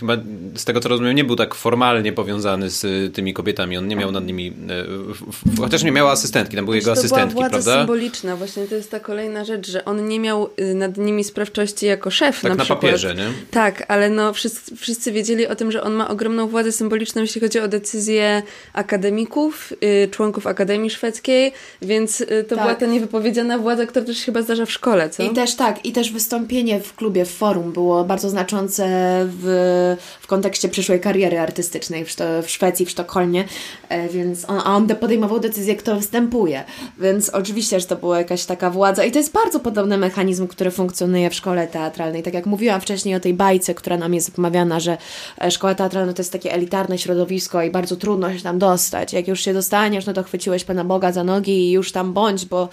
chyba 0.00 0.16
z 0.56 0.64
tego 0.64 0.80
co 0.80 0.88
rozumiem, 0.88 1.16
nie 1.16 1.24
był 1.24 1.36
tak 1.36 1.54
formalnie 1.54 2.12
powiązany 2.12 2.70
z 2.70 3.14
tymi 3.14 3.34
kobietami. 3.34 3.78
On 3.78 3.88
nie 3.88 3.96
miał 3.96 4.12
nad 4.12 4.26
nimi, 4.26 4.48
e, 4.48 5.60
chociaż 5.60 5.82
nie 5.82 5.92
miał 5.92 6.08
asystentki, 6.08 6.56
tam 6.56 6.64
były 6.64 6.76
jego 6.76 6.86
to 6.86 6.92
asystentki, 6.92 7.34
była 7.34 7.48
prawda? 7.48 7.78
symboliczna, 7.78 8.36
właśnie 8.36 8.66
to 8.66 8.74
jest 8.74 8.90
ta 8.90 9.00
kolejna 9.00 9.44
rzecz, 9.44 9.70
że 9.70 9.84
on 9.84 10.08
nie 10.08 10.20
miał 10.20 10.50
y, 10.60 10.74
nad 10.74 10.96
nimi 10.96 11.24
sprawczości 11.24 11.86
jako 11.86 12.10
szef 12.10 12.40
tak 12.40 12.42
na, 12.42 12.56
na 12.56 12.64
przykład. 12.64 12.80
papierze, 12.80 13.14
nie? 13.14 13.28
Tak, 13.50 13.84
ale 13.88 14.10
no 14.10 14.32
wszyscy, 14.32 14.76
wszyscy 14.76 15.12
wiedzieli 15.12 15.46
o 15.46 15.54
tym, 15.54 15.72
że 15.72 15.82
on 15.82 15.92
ma 15.92 16.08
ogromną 16.08 16.48
władzę 16.48 16.72
symboliczną, 16.72 17.22
jeśli 17.22 17.40
chodzi 17.40 17.60
o 17.60 17.68
decyzje 17.68 18.42
akademików, 18.72 19.72
y, 20.04 20.08
członków 20.10 20.46
Akademii 20.46 20.90
Szwedzkiej, 20.90 21.52
więc 21.82 22.20
y, 22.20 22.26
to 22.48 22.56
tak. 22.56 22.64
była 22.64 22.74
ta 22.74 22.86
niewypowiedziana 22.86 23.58
władza, 23.58 23.86
która 23.86 24.04
też 24.04 24.13
chyba 24.22 24.42
zdarza 24.42 24.66
w 24.66 24.70
szkole, 24.70 25.10
co? 25.10 25.22
I 25.22 25.30
też 25.30 25.54
tak, 25.54 25.86
i 25.86 25.92
też 25.92 26.12
wystąpienie 26.12 26.80
w 26.80 26.94
klubie, 26.94 27.24
w 27.24 27.30
forum 27.30 27.72
było 27.72 28.04
bardzo 28.04 28.30
znaczące 28.30 28.84
w, 29.28 29.96
w 30.20 30.26
kontekście 30.26 30.68
przyszłej 30.68 31.00
kariery 31.00 31.40
artystycznej 31.40 32.04
w, 32.04 32.16
w 32.42 32.50
Szwecji, 32.50 32.86
w 32.86 32.90
Sztokholmie, 32.90 33.44
e, 33.88 34.08
więc 34.08 34.50
on, 34.50 34.60
on 34.64 34.86
podejmował 34.86 35.40
decyzję, 35.40 35.76
kto 35.76 35.96
występuje, 35.96 36.64
więc 36.98 37.28
oczywiście, 37.30 37.80
że 37.80 37.86
to 37.86 37.96
była 37.96 38.18
jakaś 38.18 38.44
taka 38.44 38.70
władza 38.70 39.04
i 39.04 39.12
to 39.12 39.18
jest 39.18 39.32
bardzo 39.32 39.60
podobny 39.60 39.98
mechanizm, 39.98 40.46
który 40.46 40.70
funkcjonuje 40.70 41.30
w 41.30 41.34
szkole 41.34 41.66
teatralnej. 41.66 42.22
Tak 42.22 42.34
jak 42.34 42.46
mówiłam 42.46 42.80
wcześniej 42.80 43.14
o 43.14 43.20
tej 43.20 43.34
bajce, 43.34 43.74
która 43.74 43.96
nam 43.96 44.14
jest 44.14 44.36
wymawiana, 44.36 44.80
że 44.80 44.98
e, 45.42 45.50
szkoła 45.50 45.74
teatralna 45.74 46.12
to 46.12 46.20
jest 46.20 46.32
takie 46.32 46.52
elitarne 46.52 46.98
środowisko 46.98 47.62
i 47.62 47.70
bardzo 47.70 47.96
trudno 47.96 48.36
się 48.36 48.42
tam 48.42 48.58
dostać. 48.58 49.12
Jak 49.12 49.28
już 49.28 49.40
się 49.40 49.54
dostaniesz, 49.54 50.06
no 50.06 50.12
to 50.12 50.22
chwyciłeś 50.22 50.64
Pana 50.64 50.84
Boga 50.84 51.12
za 51.12 51.24
nogi 51.24 51.52
i 51.52 51.72
już 51.72 51.92
tam 51.92 52.12
bądź, 52.12 52.46
bo 52.46 52.68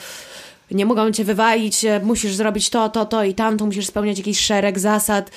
nie 0.72 0.86
mogą 0.86 1.12
cię 1.12 1.24
wywalić, 1.24 1.86
e, 1.86 2.00
musisz 2.00 2.34
zrobić 2.34 2.70
to, 2.70 2.90
to, 2.90 3.06
to 3.06 3.24
i 3.24 3.34
tamto, 3.34 3.66
musisz 3.66 3.88
spełniać 3.88 4.18
jakiś 4.18 4.40
szereg 4.40 4.80
zasad 4.80 5.32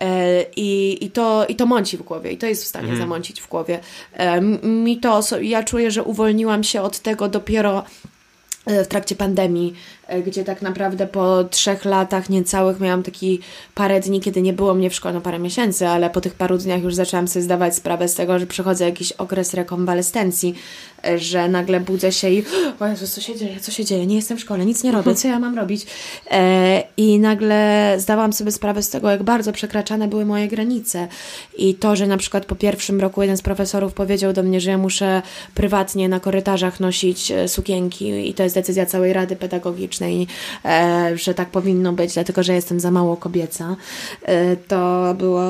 e, 0.00 0.42
i, 0.56 0.98
i, 1.04 1.10
to, 1.10 1.46
i 1.48 1.56
to 1.56 1.66
mąci 1.66 1.96
w 1.96 2.02
głowie 2.02 2.32
i 2.32 2.38
to 2.38 2.46
jest 2.46 2.64
w 2.64 2.66
stanie 2.66 2.88
mm. 2.88 2.98
zamącić 2.98 3.40
w 3.40 3.48
głowie. 3.48 3.80
E, 4.14 4.40
mi 4.66 4.98
to, 4.98 5.20
ja 5.40 5.62
czuję, 5.62 5.90
że 5.90 6.02
uwolniłam 6.02 6.64
się 6.64 6.82
od 6.82 6.98
tego 6.98 7.28
dopiero 7.28 7.84
w 8.66 8.86
trakcie 8.86 9.16
pandemii, 9.16 9.74
gdzie 10.26 10.44
tak 10.44 10.62
naprawdę 10.62 11.06
po 11.06 11.44
trzech 11.44 11.84
latach 11.84 12.30
niecałych 12.30 12.80
miałam 12.80 13.02
taki 13.02 13.40
parę 13.74 14.00
dni, 14.00 14.20
kiedy 14.20 14.42
nie 14.42 14.52
było 14.52 14.74
mnie 14.74 14.90
w 14.90 14.94
szkole, 14.94 15.14
no 15.14 15.20
parę 15.20 15.38
miesięcy, 15.38 15.88
ale 15.88 16.10
po 16.10 16.20
tych 16.20 16.34
paru 16.34 16.58
dniach 16.58 16.82
już 16.82 16.94
zaczęłam 16.94 17.28
sobie 17.28 17.42
zdawać 17.42 17.76
sprawę 17.76 18.08
z 18.08 18.14
tego, 18.14 18.38
że 18.38 18.46
przechodzę 18.46 18.84
jakiś 18.84 19.12
okres 19.12 19.54
rekonwalescencji, 19.54 20.54
e, 21.04 21.18
że 21.18 21.48
nagle 21.48 21.80
budzę 21.80 22.12
się 22.12 22.30
i 22.30 22.44
o 22.80 23.06
co 23.06 23.20
się 23.20 23.36
dzieje, 23.36 23.60
co 23.60 23.70
się 23.70 23.84
dzieje, 23.84 24.06
nie 24.06 24.16
jestem 24.16 24.36
w 24.36 24.40
szkole, 24.40 24.66
nic 24.66 24.84
nie 24.84 24.92
robię, 24.92 25.14
co 25.14 25.28
ja 25.28 25.38
mam 25.38 25.56
robić? 25.56 25.86
E, 26.30 26.82
I 26.96 27.18
nagle 27.18 27.94
zdałam 27.98 28.32
sobie 28.32 28.52
sprawę 28.52 28.82
z 28.82 28.90
tego, 28.90 29.10
jak 29.10 29.22
bardzo 29.22 29.52
przekraczane 29.52 30.08
były 30.08 30.24
moje 30.24 30.48
granice 30.48 31.08
i 31.58 31.74
to, 31.74 31.96
że 31.96 32.06
na 32.06 32.16
przykład 32.16 32.46
po 32.46 32.54
pierwszym 32.54 33.00
roku 33.00 33.22
jeden 33.22 33.36
z 33.36 33.42
profesorów 33.42 33.94
powiedział 33.94 34.32
do 34.32 34.42
mnie, 34.42 34.60
że 34.60 34.70
ja 34.70 34.78
muszę 34.78 35.22
prywatnie 35.54 36.08
na 36.08 36.20
korytarzach 36.20 36.80
nosić 36.80 37.32
sukienki 37.46 38.28
i 38.28 38.34
to 38.34 38.42
jest 38.42 38.54
decyzja 38.54 38.86
całej 38.86 39.12
Rady 39.12 39.36
Pedagogicznej, 39.36 39.99
i 40.08 40.26
e, 40.64 41.12
że 41.14 41.34
tak 41.34 41.50
powinno 41.50 41.92
być, 41.92 42.14
dlatego 42.14 42.42
że 42.42 42.54
jestem 42.54 42.80
za 42.80 42.90
mało 42.90 43.16
kobieca, 43.16 43.76
e, 44.22 44.56
to 44.56 45.14
było, 45.18 45.42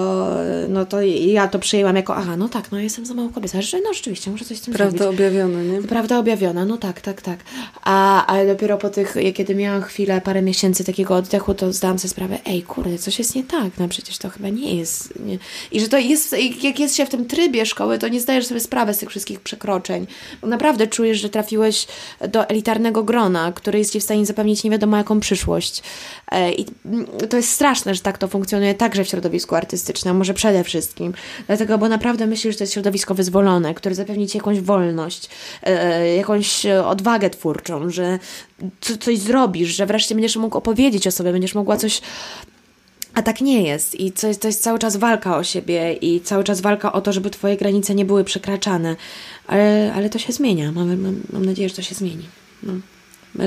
no 0.68 0.86
to 0.86 1.02
ja 1.02 1.48
to 1.48 1.58
przyjęłam 1.58 1.96
jako, 1.96 2.16
aha, 2.16 2.36
no 2.36 2.48
tak, 2.48 2.72
no 2.72 2.78
jestem 2.78 3.06
za 3.06 3.14
mało 3.14 3.28
kobieca, 3.28 3.62
że 3.62 3.80
no 3.80 3.94
rzeczywiście, 3.94 4.30
muszę 4.30 4.44
coś 4.44 4.58
z 4.58 4.60
tym 4.60 4.74
Prawda 4.74 4.98
zrobić. 4.98 5.18
objawiona, 5.20 5.62
nie? 5.62 5.82
Prawda 5.82 6.18
objawiona, 6.18 6.64
no 6.64 6.76
tak, 6.76 7.00
tak, 7.00 7.22
tak. 7.22 7.38
A, 7.82 8.26
ale 8.26 8.46
dopiero 8.46 8.78
po 8.78 8.90
tych, 8.90 9.16
kiedy 9.34 9.54
miałam 9.54 9.82
chwilę, 9.82 10.20
parę 10.20 10.42
miesięcy 10.42 10.84
takiego 10.84 11.16
oddechu, 11.16 11.54
to 11.54 11.72
zdałam 11.72 11.98
sobie 11.98 12.10
sprawę, 12.10 12.38
ej, 12.46 12.62
kurde, 12.62 12.98
coś 12.98 13.18
jest 13.18 13.34
nie 13.34 13.44
tak, 13.44 13.70
no 13.78 13.88
przecież 13.88 14.18
to 14.18 14.28
chyba 14.28 14.48
nie 14.48 14.74
jest. 14.74 15.18
Nie. 15.26 15.38
I 15.72 15.80
że 15.80 15.88
to 15.88 15.98
jest, 15.98 16.36
jak 16.62 16.80
jest 16.80 16.96
się 16.96 17.06
w 17.06 17.08
tym 17.08 17.26
trybie 17.26 17.66
szkoły, 17.66 17.98
to 17.98 18.08
nie 18.08 18.20
zdajesz 18.20 18.46
sobie 18.46 18.60
sprawy 18.60 18.94
z 18.94 18.98
tych 18.98 19.08
wszystkich 19.10 19.40
przekroczeń. 19.40 20.06
Bo 20.40 20.46
naprawdę 20.46 20.86
czujesz, 20.86 21.20
że 21.20 21.28
trafiłeś 21.28 21.86
do 22.28 22.48
elitarnego 22.48 23.02
grona, 23.04 23.52
który 23.52 23.78
jest 23.78 23.92
ci 23.92 24.00
w 24.00 24.02
stanie 24.02 24.26
zapewnić 24.26 24.39
zapewnić 24.40 24.64
nie 24.64 24.70
wiadomo 24.70 24.96
jaką 24.96 25.20
przyszłość. 25.20 25.82
E, 26.32 26.52
I 26.52 26.66
to 27.30 27.36
jest 27.36 27.50
straszne, 27.50 27.94
że 27.94 28.00
tak 28.00 28.18
to 28.18 28.28
funkcjonuje 28.28 28.74
także 28.74 29.04
w 29.04 29.08
środowisku 29.08 29.54
artystycznym, 29.54 30.16
może 30.16 30.34
przede 30.34 30.64
wszystkim. 30.64 31.12
Dlatego, 31.46 31.78
bo 31.78 31.88
naprawdę 31.88 32.26
myślę, 32.26 32.52
że 32.52 32.58
to 32.58 32.64
jest 32.64 32.72
środowisko 32.72 33.14
wyzwolone, 33.14 33.74
które 33.74 33.94
zapewni 33.94 34.26
ci 34.26 34.38
jakąś 34.38 34.60
wolność, 34.60 35.28
e, 35.62 36.16
jakąś 36.16 36.66
odwagę 36.66 37.30
twórczą, 37.30 37.90
że 37.90 38.18
coś 39.00 39.18
zrobisz, 39.18 39.68
że 39.68 39.86
wreszcie 39.86 40.14
będziesz 40.14 40.36
mógł 40.36 40.58
opowiedzieć 40.58 41.06
o 41.06 41.10
sobie, 41.10 41.32
będziesz 41.32 41.54
mogła 41.54 41.76
coś 41.76 42.00
a 43.14 43.22
tak 43.22 43.40
nie 43.40 43.62
jest. 43.62 44.00
I 44.00 44.12
to 44.12 44.26
jest, 44.28 44.42
to 44.42 44.48
jest 44.48 44.62
cały 44.62 44.78
czas 44.78 44.96
walka 44.96 45.36
o 45.36 45.44
siebie 45.44 45.92
i 45.92 46.20
cały 46.20 46.44
czas 46.44 46.60
walka 46.60 46.92
o 46.92 47.00
to, 47.00 47.12
żeby 47.12 47.30
Twoje 47.30 47.56
granice 47.56 47.94
nie 47.94 48.04
były 48.04 48.24
przekraczane. 48.24 48.96
Ale, 49.46 49.92
ale 49.94 50.10
to 50.10 50.18
się 50.18 50.32
zmienia. 50.32 50.72
Mam, 50.72 51.02
mam, 51.02 51.20
mam 51.32 51.44
nadzieję, 51.44 51.68
że 51.68 51.74
to 51.74 51.82
się 51.82 51.94
zmieni. 51.94 52.24
No. 52.62 52.72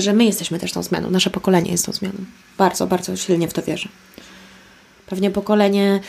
Że 0.00 0.12
my 0.12 0.24
jesteśmy 0.24 0.58
też 0.58 0.72
tą 0.72 0.82
zmianą, 0.82 1.10
nasze 1.10 1.30
pokolenie 1.30 1.70
jest 1.70 1.86
tą 1.86 1.92
zmianą. 1.92 2.18
Bardzo, 2.58 2.86
bardzo 2.86 3.16
silnie 3.16 3.48
w 3.48 3.52
to 3.52 3.62
wierzę. 3.62 3.88
Pewnie 5.06 5.30
pokolenie 5.30 6.00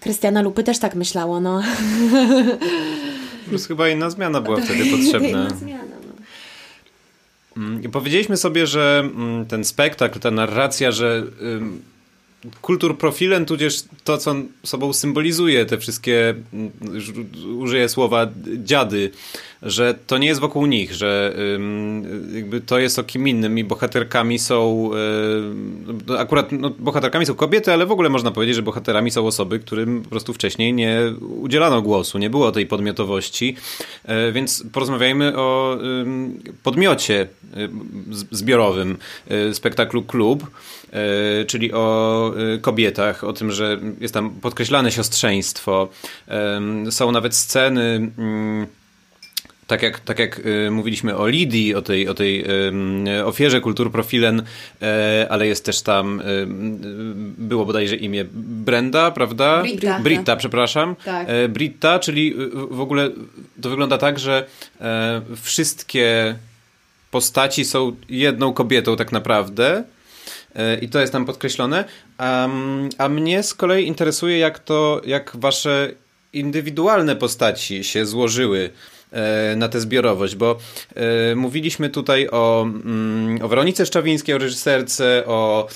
Krystiana 0.00 0.42
Lupy 0.42 0.64
też 0.64 0.78
tak 0.78 0.94
myślało, 0.94 1.40
no. 1.40 1.62
Plus 3.48 3.66
chyba 3.66 3.88
inna 3.88 4.10
zmiana 4.10 4.40
była 4.40 4.60
wtedy 4.60 4.84
potrzebna. 4.96 5.28
inna 5.28 5.50
zmiana, 5.50 5.94
no. 6.06 7.62
Mm, 7.62 7.90
powiedzieliśmy 7.90 8.36
sobie, 8.36 8.66
że 8.66 9.02
mm, 9.04 9.46
ten 9.46 9.64
spektakl, 9.64 10.20
ta 10.20 10.30
narracja, 10.30 10.92
że 10.92 11.22
kultur 12.60 12.98
profilem, 12.98 13.46
tudzież 13.46 13.84
to, 14.04 14.18
co 14.18 14.30
on 14.30 14.48
sobą 14.64 14.92
symbolizuje, 14.92 15.66
te 15.66 15.78
wszystkie, 15.78 16.34
mm, 16.52 16.70
użyję 17.58 17.88
słowa, 17.88 18.26
dziady, 18.58 19.10
że 19.62 19.94
to 20.06 20.18
nie 20.18 20.26
jest 20.26 20.40
wokół 20.40 20.66
nich, 20.66 20.94
że 20.94 21.36
jakby 22.34 22.60
to 22.60 22.78
jest 22.78 22.98
o 22.98 23.04
kim 23.04 23.28
innym 23.28 23.58
i 23.58 23.64
bohaterkami 23.64 24.38
są 24.38 24.90
no, 26.06 26.18
akurat 26.18 26.52
no, 26.52 26.70
bohaterkami 26.70 27.26
są 27.26 27.34
kobiety, 27.34 27.72
ale 27.72 27.86
w 27.86 27.92
ogóle 27.92 28.08
można 28.08 28.30
powiedzieć, 28.30 28.56
że 28.56 28.62
bohaterami 28.62 29.10
są 29.10 29.26
osoby, 29.26 29.58
którym 29.58 30.02
po 30.02 30.10
prostu 30.10 30.34
wcześniej 30.34 30.72
nie 30.72 31.00
udzielano 31.40 31.82
głosu, 31.82 32.18
nie 32.18 32.30
było 32.30 32.52
tej 32.52 32.66
podmiotowości, 32.66 33.56
e, 34.04 34.32
więc 34.32 34.64
porozmawiajmy 34.72 35.36
o 35.36 35.78
podmiocie 36.62 37.20
e, 37.20 37.26
zbiorowym 38.30 38.98
e, 39.28 39.54
spektaklu 39.54 40.02
Klub, 40.02 40.50
czyli 41.46 41.72
o 41.72 42.32
kobietach, 42.60 43.24
o 43.24 43.32
tym, 43.32 43.50
że 43.50 43.78
jest 44.00 44.14
tam 44.14 44.30
podkreślane 44.30 44.92
siostrzeństwo, 44.92 45.88
są 46.90 47.12
nawet 47.12 47.34
sceny 47.34 48.12
mm, 48.18 48.66
tak 49.66 49.82
jak, 49.82 50.00
tak 50.00 50.18
jak 50.18 50.38
y, 50.38 50.70
mówiliśmy 50.70 51.16
o 51.16 51.28
Lidii, 51.28 51.74
o 51.74 51.82
tej, 51.82 52.08
o 52.08 52.14
tej 52.14 52.44
ofierze 53.24 53.60
kultur 53.60 53.92
profilen, 53.92 54.40
y, 54.40 54.44
ale 55.28 55.46
jest 55.46 55.64
też 55.64 55.82
tam, 55.82 56.20
y, 56.20 56.46
było 57.38 57.66
bodajże 57.66 57.96
imię 57.96 58.24
Brenda, 58.64 59.10
prawda? 59.10 59.62
Britta. 59.62 59.98
Britta, 60.00 60.36
przepraszam. 60.36 60.96
Tak. 61.04 61.28
E, 61.28 61.48
Britta, 61.48 61.98
czyli 61.98 62.34
w 62.70 62.80
ogóle 62.80 63.10
to 63.62 63.70
wygląda 63.70 63.98
tak, 63.98 64.18
że 64.18 64.46
e, 64.80 65.20
wszystkie 65.42 66.36
postaci 67.10 67.64
są 67.64 67.96
jedną 68.08 68.52
kobietą 68.52 68.96
tak 68.96 69.12
naprawdę. 69.12 69.84
E, 70.54 70.78
I 70.78 70.88
to 70.88 71.00
jest 71.00 71.12
tam 71.12 71.24
podkreślone. 71.24 71.84
A, 72.18 72.48
a 72.98 73.08
mnie 73.08 73.42
z 73.42 73.54
kolei 73.54 73.86
interesuje, 73.86 74.38
jak 74.38 74.58
to, 74.58 75.00
jak 75.06 75.32
wasze 75.34 75.90
indywidualne 76.32 77.16
postaci 77.16 77.84
się 77.84 78.06
złożyły 78.06 78.70
E, 78.70 78.93
na 79.56 79.68
tę 79.68 79.80
zbiorowość, 79.80 80.36
bo 80.36 80.58
e, 80.94 81.34
mówiliśmy 81.34 81.90
tutaj 81.90 82.28
o, 82.28 82.62
mm, 82.62 83.42
o 83.42 83.48
Weronice 83.48 83.86
Szczawińskiej, 83.86 84.34
o 84.34 84.38
reżyserce, 84.38 85.22
o 85.26 85.68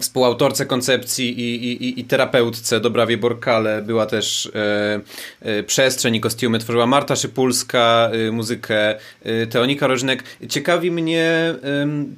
współautorce 0.00 0.66
koncepcji 0.66 1.40
i, 1.40 1.72
i, 1.72 2.00
i 2.00 2.04
terapeutce 2.04 2.80
Dobrawie 2.80 3.18
Borkale 3.18 3.82
była 3.82 4.06
też 4.06 4.50
e, 4.54 5.00
e, 5.40 5.62
przestrzeń 5.62 6.14
i 6.14 6.20
kostiumy 6.20 6.58
tworzyła 6.58 6.86
Marta 6.86 7.16
Szypulska, 7.16 8.10
e, 8.28 8.30
muzykę 8.30 8.98
e, 9.22 9.46
Teonika 9.46 9.86
Rożnek. 9.86 10.24
Ciekawi 10.48 10.90
mnie 10.90 11.24
e, 11.24 11.56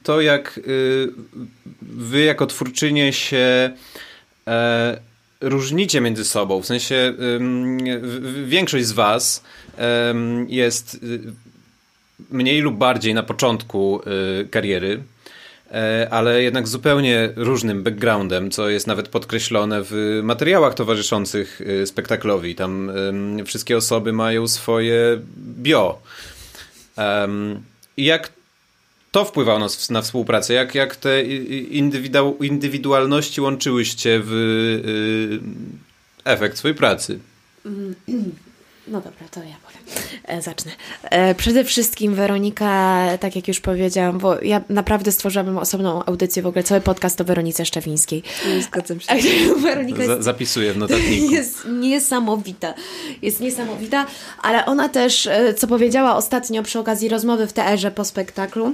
to, 0.03 0.21
jak 0.21 0.59
e, 0.59 0.63
wy 1.83 2.23
jako 2.23 2.47
twórczynie 2.47 3.13
się 3.13 3.71
różnicie 5.45 6.01
między 6.01 6.25
sobą. 6.25 6.63
W 6.63 6.67
sensie 6.67 7.13
większość 8.45 8.87
z 8.87 8.93
was 8.93 9.45
jest 10.49 10.95
y, 10.95 11.21
mniej 12.31 12.61
lub 12.61 12.77
bardziej 12.77 13.15
na 13.15 13.23
początku 13.23 14.01
y, 14.41 14.49
kariery, 14.49 15.03
e, 15.71 16.09
ale 16.11 16.43
jednak 16.43 16.69
zupełnie 16.69 17.33
różnym 17.37 17.83
backgroundem, 17.83 18.51
co 18.51 18.69
jest 18.69 18.87
nawet 18.87 19.09
podkreślone 19.09 19.81
w 19.83 20.21
materiałach 20.23 20.75
towarzyszących 20.75 21.61
y, 21.61 21.87
spektaklowi. 21.87 22.55
Tam 22.55 22.93
wszystkie 23.45 23.77
osoby 23.77 24.13
mają 24.13 24.49
swoje 24.49 25.21
bio. 25.37 25.99
Jak 27.97 28.33
to 29.15 29.25
wpływało 29.25 29.59
na, 29.59 29.67
na 29.91 30.03
współpracę? 30.03 30.55
Jak, 30.55 30.75
jak 30.75 30.97
te 30.97 31.23
indywidualności 32.41 33.41
łączyłyście 33.41 34.21
w 34.25 34.33
y, 36.25 36.31
efekt 36.31 36.59
swojej 36.59 36.75
pracy? 36.75 37.19
No 38.89 39.01
dobra, 39.01 39.29
to 39.31 39.41
ja 39.41 39.57
powiem. 39.67 40.03
E, 40.25 40.43
zacznę. 40.43 40.73
E, 41.03 41.35
przede 41.35 41.65
wszystkim 41.65 42.15
Weronika, 42.15 43.05
tak 43.21 43.37
jak 43.37 43.49
już 43.49 43.61
powiedziałam, 43.61 44.19
bo 44.19 44.43
ja 44.43 44.61
naprawdę 44.69 45.13
stworzyłabym 45.13 45.59
osobną 45.59 46.05
audycję, 46.05 46.43
w 46.43 46.47
ogóle 46.47 46.63
cały 46.63 46.81
podcast 46.81 47.21
o 47.21 47.25
Weronice 47.25 47.67
Szczewińskiej. 47.67 48.23
Nie 48.49 48.63
zgadzam 48.63 49.01
się. 49.01 49.15
Weronika 49.63 50.03
jest, 50.03 50.23
Zapisuję 50.23 50.73
w 50.73 50.77
notatniku. 50.77 51.33
Jest 51.35 51.67
niesamowita. 51.81 52.75
Jest 53.23 53.41
niesamowita, 53.41 54.07
ale 54.43 54.67
ona 54.67 54.89
też, 54.89 55.27
e, 55.27 55.55
co 55.55 55.67
powiedziała 55.67 56.17
ostatnio 56.17 56.63
przy 56.63 56.79
okazji 56.79 57.09
rozmowy 57.09 57.47
w 57.47 57.53
TR-ze 57.53 57.91
po 57.91 58.05
spektaklu, 58.05 58.73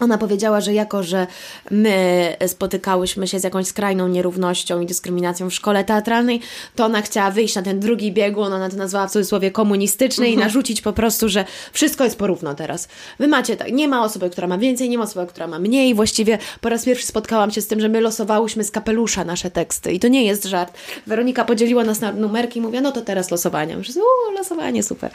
ona 0.00 0.18
powiedziała, 0.18 0.60
że 0.60 0.74
jako, 0.74 1.02
że 1.02 1.26
my 1.70 2.36
spotykałyśmy 2.46 3.28
się 3.28 3.40
z 3.40 3.44
jakąś 3.44 3.66
skrajną 3.66 4.08
nierównością 4.08 4.80
i 4.80 4.86
dyskryminacją 4.86 5.50
w 5.50 5.54
szkole 5.54 5.84
teatralnej, 5.84 6.40
to 6.76 6.84
ona 6.84 7.02
chciała 7.02 7.30
wyjść 7.30 7.54
na 7.54 7.62
ten 7.62 7.80
drugi 7.80 8.12
biegun, 8.12 8.52
ona 8.52 8.70
to 8.70 8.76
nazwała 8.76 9.08
w 9.08 9.10
cudzysłowie 9.10 9.50
komunistyczny 9.50 10.26
i 10.26 10.32
mhm. 10.32 10.48
narzucić 10.48 10.80
po 10.80 10.92
prostu, 10.92 11.28
że 11.28 11.44
wszystko 11.72 12.04
jest 12.04 12.18
porówno 12.18 12.54
teraz. 12.54 12.88
Wy 13.18 13.28
macie 13.28 13.56
tak, 13.56 13.72
nie 13.72 13.88
ma 13.88 14.04
osoby, 14.04 14.30
która 14.30 14.46
ma 14.46 14.58
więcej, 14.58 14.88
nie 14.88 14.98
ma 14.98 15.04
osoby, 15.04 15.26
która 15.26 15.46
ma 15.46 15.58
mniej. 15.58 15.94
Właściwie 15.94 16.38
po 16.60 16.68
raz 16.68 16.84
pierwszy 16.84 17.06
spotkałam 17.06 17.50
się 17.50 17.60
z 17.60 17.66
tym, 17.66 17.80
że 17.80 17.88
my 17.88 18.00
losowałyśmy 18.00 18.64
z 18.64 18.70
kapelusza 18.70 19.24
nasze 19.24 19.50
teksty 19.50 19.92
i 19.92 20.00
to 20.00 20.08
nie 20.08 20.24
jest 20.24 20.44
żart. 20.44 20.78
Weronika 21.06 21.44
podzieliła 21.44 21.84
nas 21.84 22.00
na 22.00 22.12
numerki 22.12 22.58
i 22.58 22.62
mówiła, 22.62 22.82
no 22.82 22.92
to 22.92 23.00
teraz 23.00 23.30
losowanie. 23.30 23.76
Myślę, 23.76 24.02
o, 24.02 24.32
losowanie, 24.32 24.82
super. 24.82 25.10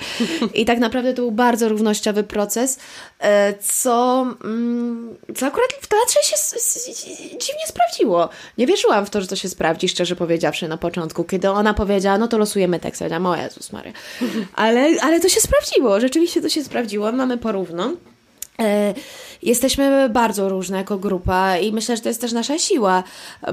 I 0.53 0.65
tak 0.65 0.79
naprawdę 0.79 1.13
to 1.13 1.21
był 1.21 1.31
bardzo 1.31 1.69
równościowy 1.69 2.23
proces, 2.23 2.79
e, 3.19 3.53
co... 3.53 4.25
Mm, 4.43 4.68
co 5.35 5.45
akurat 5.45 5.69
w 5.81 5.87
teatrze 5.87 6.19
się 6.23 6.35
dziwnie 7.31 7.67
sprawdziło. 7.67 8.29
Nie 8.57 8.67
wierzyłam 8.67 9.05
w 9.05 9.09
to, 9.09 9.21
że 9.21 9.27
to 9.27 9.35
się 9.35 9.49
sprawdzi, 9.49 9.89
szczerze 9.89 10.15
powiedziawszy, 10.15 10.67
na 10.67 10.77
początku. 10.77 11.23
Kiedy 11.23 11.49
ona 11.49 11.73
powiedziała, 11.73 12.17
no 12.17 12.27
to 12.27 12.37
losujemy 12.37 12.79
tekst. 12.79 13.01
Ja 13.01 13.29
o 13.29 13.35
Jezus 13.35 13.71
Maria. 13.71 13.93
Ale, 14.55 14.89
ale 15.01 15.19
to 15.19 15.29
się 15.29 15.41
sprawdziło, 15.41 15.99
rzeczywiście 15.99 16.41
to 16.41 16.49
się 16.49 16.63
sprawdziło. 16.63 17.11
Mamy 17.11 17.37
porówno. 17.37 17.93
E, 18.59 18.93
jesteśmy 19.43 20.09
bardzo 20.09 20.49
różne 20.49 20.77
jako 20.77 20.97
grupa 20.97 21.57
i 21.57 21.71
myślę, 21.71 21.95
że 21.95 22.01
to 22.01 22.09
jest 22.09 22.21
też 22.21 22.31
nasza 22.31 22.59
siła, 22.59 23.03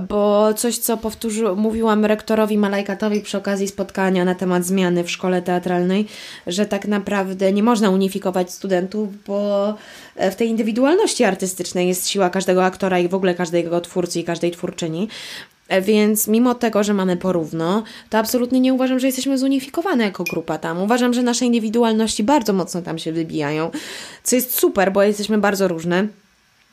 bo 0.08 0.54
coś, 0.54 0.78
co 0.78 0.96
powtórzył, 0.96 1.56
mówiłam 1.56 2.04
rektorowi 2.04 2.58
Malajkatowi 2.58 3.20
przy 3.20 3.38
okazji 3.38 3.68
spotkania 3.68 4.24
na 4.24 4.34
temat 4.34 4.64
zmiany 4.64 5.04
w 5.04 5.10
szkole 5.10 5.42
teatralnej, 5.42 6.06
że 6.46 6.66
tak 6.66 6.86
naprawdę 6.86 7.52
nie 7.52 7.62
można 7.62 7.90
unifikować 7.90 8.52
studentów, 8.52 9.08
bo 9.26 9.74
w 10.16 10.34
tej 10.34 10.48
indywidualności 10.48 11.24
artystycznej 11.24 11.88
jest 11.88 12.08
siła 12.08 12.30
każdego 12.30 12.64
aktora 12.64 12.98
i 12.98 13.08
w 13.08 13.14
ogóle 13.14 13.34
każdego 13.34 13.80
twórcy 13.80 14.20
i 14.20 14.24
każdej 14.24 14.50
twórczyni. 14.50 15.08
E, 15.68 15.82
więc 15.82 16.28
mimo 16.28 16.54
tego, 16.54 16.84
że 16.84 16.94
mamy 16.94 17.16
porówno, 17.16 17.82
to 18.10 18.18
absolutnie 18.18 18.60
nie 18.60 18.74
uważam, 18.74 18.98
że 18.98 19.06
jesteśmy 19.06 19.38
zunifikowane 19.38 20.04
jako 20.04 20.24
grupa 20.24 20.58
tam. 20.58 20.82
Uważam, 20.82 21.14
że 21.14 21.22
nasze 21.22 21.44
indywidualności 21.46 22.22
bardzo 22.24 22.52
mocno 22.52 22.82
tam 22.82 22.98
się 22.98 23.12
wybijają, 23.12 23.70
co 24.22 24.36
jest 24.36 24.58
super, 24.58 24.92
bo 24.92 25.02
jesteśmy 25.02 25.38
bardzo 25.38 25.68
różne. 25.68 26.06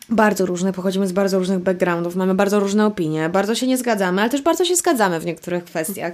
Bardzo 0.10 0.46
różne, 0.46 0.74
pochodzimy 0.74 1.08
z 1.08 1.12
bardzo 1.12 1.40
różnych 1.40 1.60
backgroundów, 1.60 2.16
mamy 2.16 2.36
bardzo 2.36 2.60
różne 2.60 2.86
opinie, 2.86 3.30
bardzo 3.30 3.56
się 3.56 3.68
nie 3.68 3.78
zgadzamy, 3.78 4.22
ale 4.22 4.30
też 4.30 4.42
bardzo 4.42 4.66
się 4.66 4.76
zgadzamy 4.76 5.20
w 5.20 5.26
niektórych 5.26 5.64
kwestiach. 5.64 6.14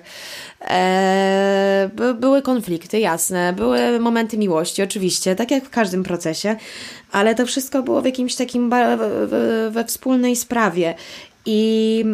Eee, 0.62 1.90
by, 1.90 2.14
były 2.14 2.42
konflikty, 2.42 3.00
jasne, 3.00 3.54
były 3.54 4.00
momenty 4.00 4.38
miłości, 4.38 4.84
oczywiście, 4.84 5.36
tak 5.36 5.52
jak 5.52 5.66
w 5.66 5.70
każdym 5.70 6.04
procesie, 6.04 6.56
ale 7.12 7.36
to 7.36 7.46
wszystko 7.46 7.84
było 7.84 8.02
w 8.02 8.06
jakimś 8.06 8.36
takim, 8.36 8.70
we, 8.70 8.98
we 9.72 9.86
wspólnej 9.86 10.36
sprawie 10.36 10.96
i 11.46 12.06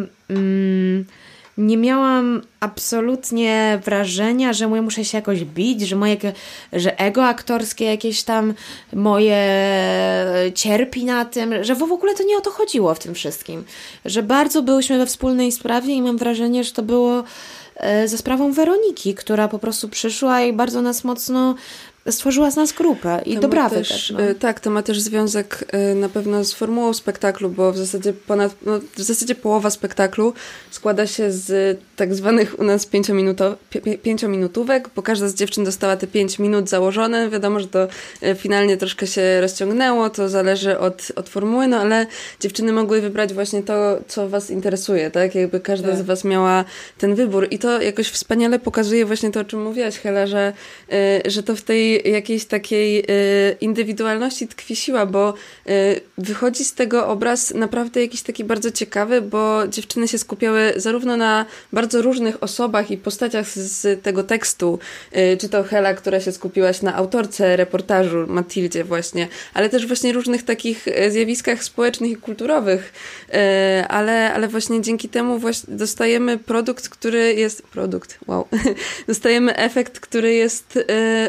nie 1.58 1.76
miałam 1.76 2.42
absolutnie 2.60 3.80
wrażenia, 3.84 4.52
że 4.52 4.68
muszę 4.68 5.04
się 5.04 5.18
jakoś 5.18 5.44
bić, 5.44 5.80
że 5.80 5.96
moje, 5.96 6.16
że 6.72 7.00
ego 7.00 7.24
aktorskie 7.24 7.84
jakieś 7.84 8.22
tam 8.22 8.54
moje 8.92 9.46
cierpi 10.54 11.04
na 11.04 11.24
tym, 11.24 11.64
że 11.64 11.74
w 11.74 11.82
ogóle 11.82 12.14
to 12.14 12.24
nie 12.24 12.36
o 12.36 12.40
to 12.40 12.50
chodziło 12.50 12.94
w 12.94 12.98
tym 12.98 13.14
wszystkim. 13.14 13.64
Że 14.04 14.22
bardzo 14.22 14.62
byłyśmy 14.62 14.98
we 14.98 15.06
wspólnej 15.06 15.52
sprawie 15.52 15.94
i 15.94 16.02
mam 16.02 16.18
wrażenie, 16.18 16.64
że 16.64 16.72
to 16.72 16.82
było 16.82 17.24
e, 17.76 18.08
ze 18.08 18.18
sprawą 18.18 18.52
Weroniki, 18.52 19.14
która 19.14 19.48
po 19.48 19.58
prostu 19.58 19.88
przyszła 19.88 20.42
i 20.42 20.52
bardzo 20.52 20.82
nas 20.82 21.04
mocno 21.04 21.54
stworzyła 22.10 22.50
z 22.50 22.56
nas 22.56 22.72
grupę 22.72 23.20
i 23.24 23.34
to 23.34 23.40
dobrawy 23.40 23.76
też. 23.76 23.88
też 23.88 24.10
no. 24.10 24.20
E, 24.20 24.34
tak, 24.34 24.60
to 24.60 24.70
ma 24.70 24.82
też 24.82 25.00
związek 25.00 25.64
e, 25.68 25.94
na 25.94 26.08
pewno 26.08 26.44
z 26.44 26.52
formułą 26.52 26.94
spektaklu, 26.94 27.50
bo 27.50 27.72
w 27.72 27.76
zasadzie 27.76 28.12
ponad, 28.12 28.54
no, 28.66 28.80
w 28.96 29.02
zasadzie 29.02 29.34
połowa 29.34 29.70
spektaklu 29.70 30.32
składa 30.70 31.06
się 31.06 31.32
z 31.32 31.78
tak 31.96 32.14
zwanych 32.14 32.60
u 32.60 32.64
nas 32.64 32.86
pięciominutówek, 34.02 34.90
bo 34.96 35.02
każda 35.02 35.28
z 35.28 35.34
dziewczyn 35.34 35.64
dostała 35.64 35.96
te 35.96 36.06
pięć 36.06 36.38
minut 36.38 36.68
założone. 36.68 37.30
Wiadomo, 37.30 37.60
że 37.60 37.66
to 37.66 37.88
e, 38.22 38.34
finalnie 38.34 38.76
troszkę 38.76 39.06
się 39.06 39.40
rozciągnęło, 39.40 40.10
to 40.10 40.28
zależy 40.28 40.78
od, 40.78 41.12
od 41.16 41.28
formuły, 41.28 41.68
no 41.68 41.76
ale 41.76 42.06
dziewczyny 42.40 42.72
mogły 42.72 43.00
wybrać 43.00 43.34
właśnie 43.34 43.62
to, 43.62 43.98
co 44.08 44.28
was 44.28 44.50
interesuje, 44.50 45.10
tak? 45.10 45.34
Jakby 45.34 45.60
każda 45.60 45.88
tak. 45.88 45.98
z 45.98 46.02
was 46.02 46.24
miała 46.24 46.64
ten 46.98 47.14
wybór 47.14 47.48
i 47.50 47.58
to 47.58 47.82
jakoś 47.82 48.08
wspaniale 48.08 48.58
pokazuje 48.58 49.06
właśnie 49.06 49.30
to, 49.30 49.40
o 49.40 49.44
czym 49.44 49.62
mówiłaś, 49.62 49.98
Hela, 49.98 50.26
że, 50.26 50.52
że 51.24 51.42
to 51.42 51.56
w 51.56 51.62
tej 51.62 51.95
jakiejś 52.04 52.44
takiej 52.44 53.00
y, 53.00 53.04
indywidualności 53.60 54.48
tkwi 54.48 54.76
siła, 54.76 55.06
bo 55.06 55.34
y, 55.68 56.00
wychodzi 56.18 56.64
z 56.64 56.74
tego 56.74 57.08
obraz 57.08 57.54
naprawdę 57.54 58.00
jakiś 58.00 58.22
taki 58.22 58.44
bardzo 58.44 58.70
ciekawy, 58.70 59.22
bo 59.22 59.68
dziewczyny 59.68 60.08
się 60.08 60.18
skupiały 60.18 60.72
zarówno 60.76 61.16
na 61.16 61.46
bardzo 61.72 62.02
różnych 62.02 62.42
osobach 62.42 62.90
i 62.90 62.96
postaciach 62.96 63.48
z 63.48 64.02
tego 64.02 64.22
tekstu, 64.22 64.78
y, 65.16 65.36
czy 65.36 65.48
to 65.48 65.64
Hela, 65.64 65.94
która 65.94 66.20
się 66.20 66.32
skupiłaś 66.32 66.82
na 66.82 66.94
autorce 66.94 67.56
reportażu, 67.56 68.24
Matildzie 68.28 68.84
właśnie, 68.84 69.28
ale 69.54 69.68
też 69.68 69.86
właśnie 69.86 70.12
różnych 70.12 70.42
takich 70.42 70.86
zjawiskach 71.08 71.64
społecznych 71.64 72.10
i 72.10 72.16
kulturowych, 72.16 72.92
ale, 73.88 74.32
ale 74.32 74.48
właśnie 74.48 74.82
dzięki 74.82 75.08
temu 75.08 75.38
właśnie 75.38 75.76
dostajemy 75.76 76.38
produkt, 76.38 76.88
który 76.88 77.34
jest, 77.34 77.62
produkt, 77.62 78.18
wow, 78.26 78.48
dostajemy 79.08 79.56
efekt, 79.56 80.00
który 80.00 80.34
jest 80.34 80.78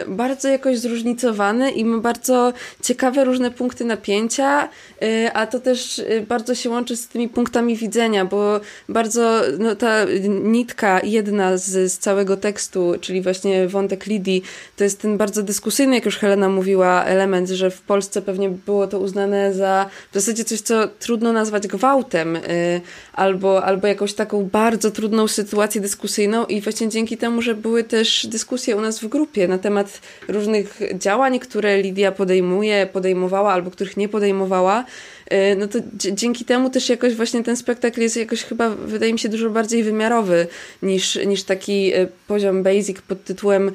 bardzo 0.07 0.49
jakoś 0.57 0.79
zróżnicowany 0.79 1.71
i 1.71 1.85
ma 1.85 1.97
bardzo 1.97 2.53
ciekawe 2.83 3.23
różne 3.23 3.51
punkty 3.51 3.85
napięcia, 3.85 4.69
y, 5.03 5.31
a 5.33 5.47
to 5.47 5.59
też 5.59 5.99
y, 5.99 6.25
bardzo 6.27 6.55
się 6.55 6.69
łączy 6.69 6.95
z 6.97 7.07
tymi 7.07 7.29
punktami 7.29 7.75
widzenia, 7.75 8.25
bo 8.25 8.59
bardzo 8.89 9.41
no, 9.59 9.75
ta 9.75 10.05
nitka 10.43 10.99
jedna 11.03 11.57
z, 11.57 11.91
z 11.91 11.97
całego 11.97 12.37
tekstu, 12.37 12.93
czyli 13.01 13.21
właśnie 13.21 13.67
wątek 13.67 14.05
Lidii, 14.05 14.43
to 14.75 14.83
jest 14.83 15.01
ten 15.01 15.17
bardzo 15.17 15.43
dyskusyjny, 15.43 15.95
jak 15.95 16.05
już 16.05 16.17
Helena 16.17 16.49
mówiła, 16.49 17.03
element, 17.05 17.49
że 17.49 17.71
w 17.71 17.81
Polsce 17.81 18.21
pewnie 18.21 18.49
było 18.49 18.87
to 18.87 18.99
uznane 18.99 19.53
za 19.53 19.89
w 20.11 20.13
zasadzie 20.13 20.43
coś, 20.43 20.61
co 20.61 20.87
trudno 20.87 21.33
nazwać 21.33 21.67
gwałtem, 21.67 22.35
y, 22.35 22.81
albo, 23.13 23.63
albo 23.63 23.87
jakąś 23.87 24.13
taką 24.13 24.43
bardzo 24.43 24.91
trudną 24.91 25.27
sytuację 25.27 25.81
dyskusyjną 25.81 26.45
i 26.45 26.61
właśnie 26.61 26.89
dzięki 26.89 27.17
temu, 27.17 27.41
że 27.41 27.55
były 27.55 27.83
też 27.83 28.27
dyskusje 28.27 28.75
u 28.75 28.81
nas 28.81 28.99
w 28.99 29.07
grupie 29.07 29.47
na 29.47 29.57
temat 29.57 30.01
różnych 30.27 30.46
działań, 30.93 31.39
które 31.39 31.81
Lidia 31.81 32.11
podejmuje, 32.11 32.87
podejmowała 32.93 33.53
albo 33.53 33.71
których 33.71 33.97
nie 33.97 34.09
podejmowała, 34.09 34.85
y, 35.33 35.55
no 35.57 35.67
to 35.67 35.79
dzięki 35.93 36.45
temu 36.45 36.69
też 36.69 36.89
jakoś 36.89 37.15
właśnie 37.15 37.43
ten 37.43 37.57
spektakl 37.57 38.01
jest 38.01 38.17
jakoś 38.17 38.43
chyba, 38.43 38.69
wydaje 38.69 39.13
mi 39.13 39.19
się, 39.19 39.29
dużo 39.29 39.49
bardziej 39.49 39.83
wymiarowy 39.83 40.47
niż, 40.81 41.15
niż 41.15 41.43
taki 41.43 41.95
y, 41.95 42.07
poziom 42.27 42.63
basic 42.63 43.01
pod 43.01 43.23
tytułem 43.23 43.67
y, 43.67 43.71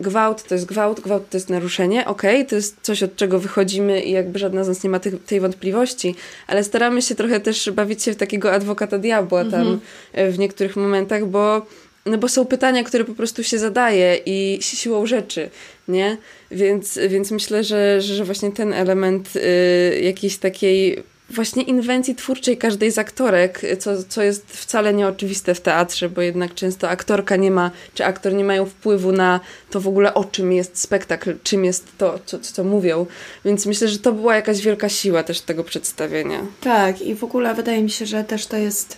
gwałt 0.00 0.42
to 0.42 0.54
jest 0.54 0.66
gwałt, 0.66 1.00
gwałt 1.00 1.30
to 1.30 1.36
jest 1.36 1.50
naruszenie, 1.50 2.06
okej, 2.06 2.36
okay, 2.36 2.48
to 2.48 2.56
jest 2.56 2.76
coś, 2.82 3.02
od 3.02 3.16
czego 3.16 3.38
wychodzimy 3.38 4.02
i 4.02 4.10
jakby 4.10 4.38
żadna 4.38 4.64
z 4.64 4.68
nas 4.68 4.84
nie 4.84 4.90
ma 4.90 4.98
tych, 4.98 5.24
tej 5.24 5.40
wątpliwości, 5.40 6.14
ale 6.46 6.64
staramy 6.64 7.02
się 7.02 7.14
trochę 7.14 7.40
też 7.40 7.70
bawić 7.70 8.02
się 8.02 8.12
w 8.12 8.16
takiego 8.16 8.52
adwokata 8.52 8.98
diabła 8.98 9.44
tam 9.44 9.60
mm 9.60 9.80
-hmm. 10.14 10.32
w 10.32 10.38
niektórych 10.38 10.76
momentach, 10.76 11.26
bo 11.26 11.66
no 12.06 12.18
bo 12.18 12.28
są 12.28 12.44
pytania, 12.44 12.84
które 12.84 13.04
po 13.04 13.14
prostu 13.14 13.44
się 13.44 13.58
zadaje 13.58 14.20
i 14.26 14.58
siłą 14.60 15.06
rzeczy, 15.06 15.50
nie? 15.88 16.16
Więc, 16.50 16.98
więc 17.08 17.30
myślę, 17.30 17.64
że, 17.64 18.00
że 18.00 18.24
właśnie 18.24 18.52
ten 18.52 18.72
element 18.72 19.36
y, 19.36 20.00
jakiejś 20.00 20.36
takiej 20.36 21.02
właśnie 21.30 21.62
inwencji 21.62 22.14
twórczej 22.14 22.58
każdej 22.58 22.90
z 22.90 22.98
aktorek, 22.98 23.60
co, 23.78 24.02
co 24.02 24.22
jest 24.22 24.46
wcale 24.46 24.94
nieoczywiste 24.94 25.54
w 25.54 25.60
teatrze, 25.60 26.08
bo 26.08 26.20
jednak 26.20 26.54
często 26.54 26.88
aktorka 26.88 27.36
nie 27.36 27.50
ma, 27.50 27.70
czy 27.94 28.04
aktor 28.04 28.34
nie 28.34 28.44
mają 28.44 28.66
wpływu 28.66 29.12
na 29.12 29.40
to 29.70 29.80
w 29.80 29.88
ogóle, 29.88 30.14
o 30.14 30.24
czym 30.24 30.52
jest 30.52 30.80
spektakl, 30.80 31.34
czym 31.42 31.64
jest 31.64 31.98
to, 31.98 32.18
co, 32.26 32.38
co 32.38 32.64
mówią. 32.64 33.06
Więc 33.44 33.66
myślę, 33.66 33.88
że 33.88 33.98
to 33.98 34.12
była 34.12 34.36
jakaś 34.36 34.60
wielka 34.60 34.88
siła 34.88 35.22
też 35.22 35.40
tego 35.40 35.64
przedstawienia. 35.64 36.40
Tak, 36.60 37.02
i 37.02 37.14
w 37.14 37.24
ogóle 37.24 37.54
wydaje 37.54 37.82
mi 37.82 37.90
się, 37.90 38.06
że 38.06 38.24
też 38.24 38.46
to 38.46 38.56
jest 38.56 38.96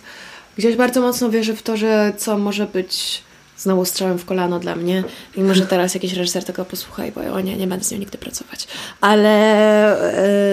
Gdzieś 0.57 0.75
bardzo 0.75 1.01
mocno 1.01 1.29
wierzę 1.29 1.55
w 1.55 1.61
to, 1.63 1.77
że 1.77 2.13
co 2.17 2.37
może 2.37 2.65
być 2.65 3.23
znowu 3.57 3.85
strzałem 3.85 4.17
w 4.17 4.25
kolano 4.25 4.59
dla 4.59 4.75
mnie. 4.75 5.03
I 5.35 5.43
może 5.43 5.65
teraz 5.65 5.93
jakiś 5.93 6.13
reżyser 6.13 6.43
tego 6.43 6.65
posłuchaj, 6.65 7.11
bo 7.11 7.21
o 7.21 7.39
nie, 7.39 7.57
nie 7.57 7.67
będę 7.67 7.85
z 7.85 7.91
nią 7.91 7.97
nigdy 7.97 8.17
pracować. 8.17 8.67
Ale, 9.01 9.29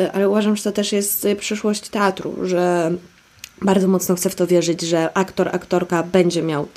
e, 0.05 0.13
ale 0.13 0.29
uważam, 0.29 0.57
że 0.57 0.63
to 0.63 0.73
też 0.73 0.93
jest 0.93 1.27
przyszłość 1.39 1.89
teatru, 1.89 2.37
że 2.43 2.93
bardzo 3.63 3.89
mocno 3.89 4.15
chcę 4.15 4.31
w 4.31 4.35
to 4.35 4.47
wierzyć, 4.47 4.83
że 4.83 5.17
aktor, 5.17 5.49
aktorka 5.49 6.03
będzie 6.03 6.43
miał, 6.43 6.69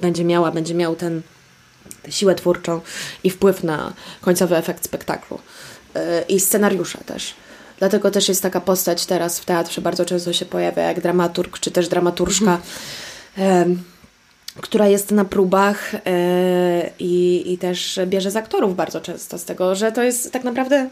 będzie 0.00 0.24
miała, 0.24 0.50
będzie 0.50 0.74
miał 0.74 0.96
ten, 0.96 1.22
tę 2.02 2.12
siłę 2.12 2.34
twórczą 2.34 2.80
i 3.24 3.30
wpływ 3.30 3.64
na 3.64 3.92
końcowy 4.20 4.56
efekt 4.56 4.84
spektaklu. 4.84 5.38
E, 5.94 6.22
I 6.22 6.40
scenariusza 6.40 6.98
też. 6.98 7.34
Dlatego 7.82 8.10
też 8.10 8.28
jest 8.28 8.42
taka 8.42 8.60
postać 8.60 9.06
teraz 9.06 9.40
w 9.40 9.44
teatrze, 9.44 9.80
bardzo 9.80 10.04
często 10.04 10.32
się 10.32 10.44
pojawia 10.44 10.82
jak 10.82 11.00
dramaturg, 11.00 11.58
czy 11.58 11.70
też 11.70 11.88
dramaturżka, 11.88 12.58
mhm. 13.38 13.82
która 14.60 14.88
jest 14.88 15.10
na 15.10 15.24
próbach 15.24 15.94
e, 15.94 16.90
i, 16.98 17.42
i 17.52 17.58
też 17.58 18.00
bierze 18.06 18.30
z 18.30 18.36
aktorów 18.36 18.76
bardzo 18.76 19.00
często 19.00 19.38
z 19.38 19.44
tego, 19.44 19.74
że 19.74 19.92
to 19.92 20.02
jest 20.02 20.32
tak 20.32 20.44
naprawdę 20.44 20.88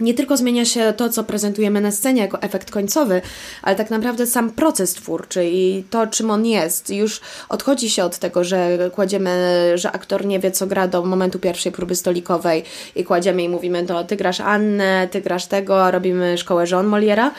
nie 0.00 0.14
tylko 0.14 0.36
zmienia 0.36 0.64
się 0.64 0.94
to, 0.96 1.08
co 1.08 1.24
prezentujemy 1.24 1.80
na 1.80 1.90
scenie 1.90 2.22
jako 2.22 2.42
efekt 2.42 2.70
końcowy, 2.70 3.22
ale 3.62 3.76
tak 3.76 3.90
naprawdę 3.90 4.26
sam 4.26 4.50
proces 4.50 4.94
twórczy 4.94 5.44
i 5.44 5.84
to, 5.90 6.06
czym 6.06 6.30
on 6.30 6.46
jest. 6.46 6.90
Już 6.90 7.20
odchodzi 7.48 7.90
się 7.90 8.04
od 8.04 8.18
tego, 8.18 8.44
że 8.44 8.90
kładziemy, 8.94 9.72
że 9.74 9.92
aktor 9.92 10.26
nie 10.26 10.40
wie, 10.40 10.50
co 10.50 10.66
gra 10.66 10.88
do 10.88 11.04
momentu 11.04 11.38
pierwszej 11.38 11.72
próby 11.72 11.94
stolikowej 11.94 12.62
i 12.96 13.04
kładziemy 13.04 13.42
i 13.42 13.48
mówimy, 13.48 13.86
to 13.86 14.04
ty 14.04 14.16
grasz 14.16 14.40
Annę, 14.40 15.08
ty 15.10 15.20
grasz 15.20 15.46
tego, 15.46 15.90
robimy 15.90 16.38
szkołę 16.38 16.66
żon 16.66 16.86
Moliera, 16.86 17.30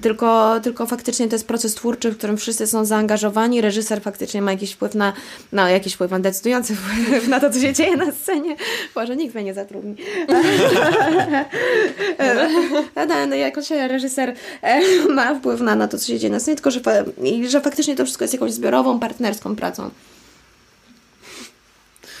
tylko, 0.00 0.60
tylko 0.62 0.86
faktycznie 0.86 1.28
to 1.28 1.34
jest 1.34 1.46
proces 1.46 1.74
twórczy, 1.74 2.10
w 2.10 2.18
którym 2.18 2.36
wszyscy 2.36 2.66
są 2.66 2.84
zaangażowani, 2.84 3.60
reżyser 3.60 4.02
faktycznie 4.02 4.42
ma 4.42 4.52
jakiś 4.52 4.72
wpływ 4.72 4.94
na, 4.94 5.12
no 5.52 5.68
jakiś 5.68 5.94
wpływ, 5.94 6.10
na 6.10 6.18
decydujący 6.18 6.76
wpływ 6.76 7.28
na 7.28 7.40
to, 7.40 7.50
co 7.50 7.60
się 7.60 7.72
dzieje 7.72 7.96
na 7.96 8.12
scenie. 8.12 8.56
Boże, 8.94 9.16
nikt 9.16 9.34
mnie 9.34 9.44
nie 9.44 9.54
zatrudni. 9.54 9.96
no, 12.18 12.82
no, 13.06 13.26
no, 13.26 13.34
jakoś 13.34 13.70
reżyser 13.70 14.34
e, 14.62 14.80
ma 15.14 15.34
wpływ 15.34 15.60
na, 15.60 15.74
na 15.74 15.88
to, 15.88 15.98
co 15.98 16.06
się 16.06 16.18
dzieje 16.18 16.32
na 16.32 16.40
scenie, 16.40 16.56
tylko 16.56 16.70
że, 16.70 16.80
i, 17.22 17.48
że 17.48 17.60
faktycznie 17.60 17.96
to 17.96 18.04
wszystko 18.04 18.24
jest 18.24 18.34
jakąś 18.34 18.52
zbiorową, 18.52 19.00
partnerską 19.00 19.56
pracą. 19.56 19.90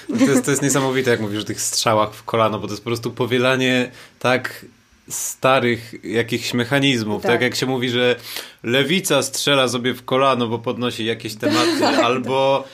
To 0.08 0.24
jest, 0.24 0.44
to 0.44 0.50
jest 0.50 0.62
niesamowite, 0.62 1.10
jak 1.10 1.20
mówisz 1.20 1.42
o 1.42 1.44
tych 1.44 1.60
strzałach 1.60 2.14
w 2.14 2.24
kolano, 2.24 2.58
bo 2.58 2.66
to 2.66 2.72
jest 2.72 2.84
po 2.84 2.90
prostu 2.90 3.10
powielanie 3.10 3.90
tak 4.18 4.64
starych 5.08 5.94
jakichś 6.04 6.54
mechanizmów. 6.54 7.22
Tak. 7.22 7.32
tak. 7.32 7.42
jak 7.42 7.54
się 7.54 7.66
mówi, 7.66 7.88
że 7.88 8.16
lewica 8.62 9.22
strzela 9.22 9.68
sobie 9.68 9.94
w 9.94 10.04
kolano, 10.04 10.46
bo 10.48 10.58
podnosi 10.58 11.04
jakieś 11.04 11.34
tematy, 11.34 11.80
tak, 11.80 11.98
albo, 11.98 12.64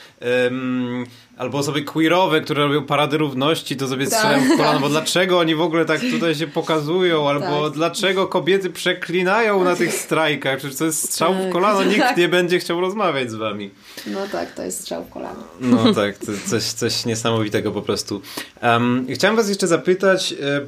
um, 0.43 1.05
albo 1.37 1.57
osoby 1.57 1.81
queerowe, 1.81 2.41
które 2.41 2.63
robią 2.63 2.85
parady 2.85 3.17
równości, 3.17 3.75
to 3.77 3.87
sobie 3.87 4.05
strzelają 4.05 4.43
w 4.43 4.57
kolano, 4.57 4.79
bo 4.79 4.89
dlaczego 4.89 5.39
oni 5.39 5.55
w 5.55 5.61
ogóle 5.61 5.85
tak 5.85 6.01
tutaj 6.01 6.35
się 6.35 6.47
pokazują, 6.47 7.29
albo 7.29 7.63
tak. 7.63 7.73
dlaczego 7.73 8.27
kobiety 8.27 8.69
przeklinają 8.69 9.63
na 9.63 9.75
tych 9.75 9.93
strajkach, 9.93 10.57
przecież 10.57 10.77
to 10.77 10.85
jest 10.85 11.05
strzał 11.05 11.33
w 11.33 11.41
tak. 11.41 11.51
kolano, 11.51 11.83
nikt 11.83 12.17
nie 12.17 12.29
będzie 12.29 12.59
chciał 12.59 12.81
rozmawiać 12.81 13.31
z 13.31 13.35
wami. 13.35 13.69
No 14.07 14.19
tak, 14.31 14.55
to 14.55 14.63
jest 14.63 14.81
strzał 14.81 15.03
w 15.03 15.09
kolano. 15.09 15.43
No 15.59 15.93
tak, 15.93 16.17
to 16.17 16.31
coś, 16.47 16.63
coś 16.63 17.05
niesamowitego 17.05 17.71
po 17.71 17.81
prostu. 17.81 18.21
Um, 18.63 19.07
chciałem 19.13 19.35
was 19.35 19.49
jeszcze 19.49 19.67
zapytać, 19.67 20.33
e, 20.33 20.61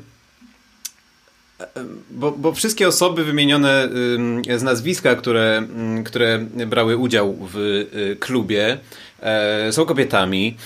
bo, 2.11 2.31
bo, 2.31 2.53
wszystkie 2.53 2.87
osoby 2.87 3.23
wymienione 3.23 3.89
z 4.57 4.63
nazwiska, 4.63 5.15
które, 5.15 5.67
które 6.05 6.39
brały 6.67 6.97
udział 6.97 7.37
w 7.53 7.57
y, 7.57 8.17
klubie, 8.19 8.77
e, 9.21 9.71
są 9.71 9.85
kobietami. 9.85 10.57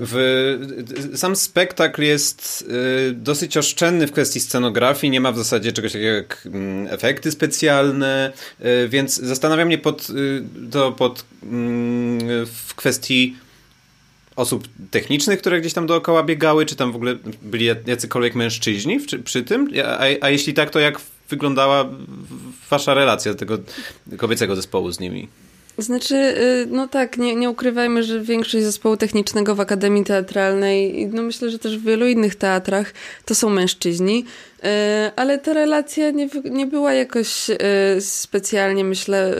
W, 0.00 1.14
sam 1.14 1.36
spektakl 1.36 2.02
jest 2.02 2.64
y, 3.08 3.12
dosyć 3.12 3.56
oszczędny 3.56 4.06
w 4.06 4.12
kwestii 4.12 4.40
scenografii, 4.40 5.10
nie 5.10 5.20
ma 5.20 5.32
w 5.32 5.38
zasadzie 5.38 5.72
czegoś 5.72 5.92
takiego 5.92 6.14
jak 6.14 6.48
efekty 6.88 7.30
specjalne, 7.30 8.32
y, 8.60 8.88
więc 8.88 9.14
zastanawiam 9.20 9.66
mnie 9.66 9.78
pod, 9.78 10.06
to 10.70 10.92
pod, 10.92 11.24
w 12.46 12.74
kwestii 12.76 13.36
osób 14.36 14.68
technicznych, 14.90 15.38
które 15.38 15.60
gdzieś 15.60 15.72
tam 15.72 15.86
dookoła 15.86 16.22
biegały, 16.22 16.66
czy 16.66 16.76
tam 16.76 16.92
w 16.92 16.96
ogóle 16.96 17.16
byli 17.42 17.66
jacykolwiek 17.86 18.34
mężczyźni 18.34 19.00
przy, 19.00 19.18
przy 19.18 19.42
tym? 19.42 19.70
A, 19.84 20.04
a 20.20 20.30
jeśli 20.30 20.54
tak, 20.54 20.70
to 20.70 20.80
jak 20.80 21.00
wyglądała 21.30 21.88
wasza 22.70 22.94
relacja 22.94 23.34
tego 23.34 23.58
kobiecego 24.16 24.56
zespołu 24.56 24.92
z 24.92 25.00
nimi? 25.00 25.28
Znaczy, 25.78 26.14
y, 26.14 26.66
no 26.70 26.88
tak, 26.88 27.18
nie, 27.18 27.34
nie 27.34 27.50
ukrywajmy, 27.50 28.02
że 28.02 28.20
większość 28.20 28.64
zespołu 28.64 28.96
technicznego 28.96 29.54
w 29.54 29.60
Akademii 29.60 30.04
Teatralnej, 30.04 31.06
no 31.12 31.22
myślę, 31.22 31.50
że 31.50 31.58
też 31.58 31.78
w 31.78 31.84
wielu 31.84 32.06
innych 32.06 32.34
teatrach, 32.34 32.92
to 33.24 33.34
są 33.34 33.50
mężczyźni, 33.50 34.24
y, 34.58 34.66
ale 35.16 35.38
ta 35.38 35.52
relacja 35.52 36.10
nie, 36.10 36.28
nie 36.50 36.66
była 36.66 36.92
jakoś 36.92 37.50
y, 37.50 37.56
specjalnie, 38.00 38.84
myślę, 38.84 39.34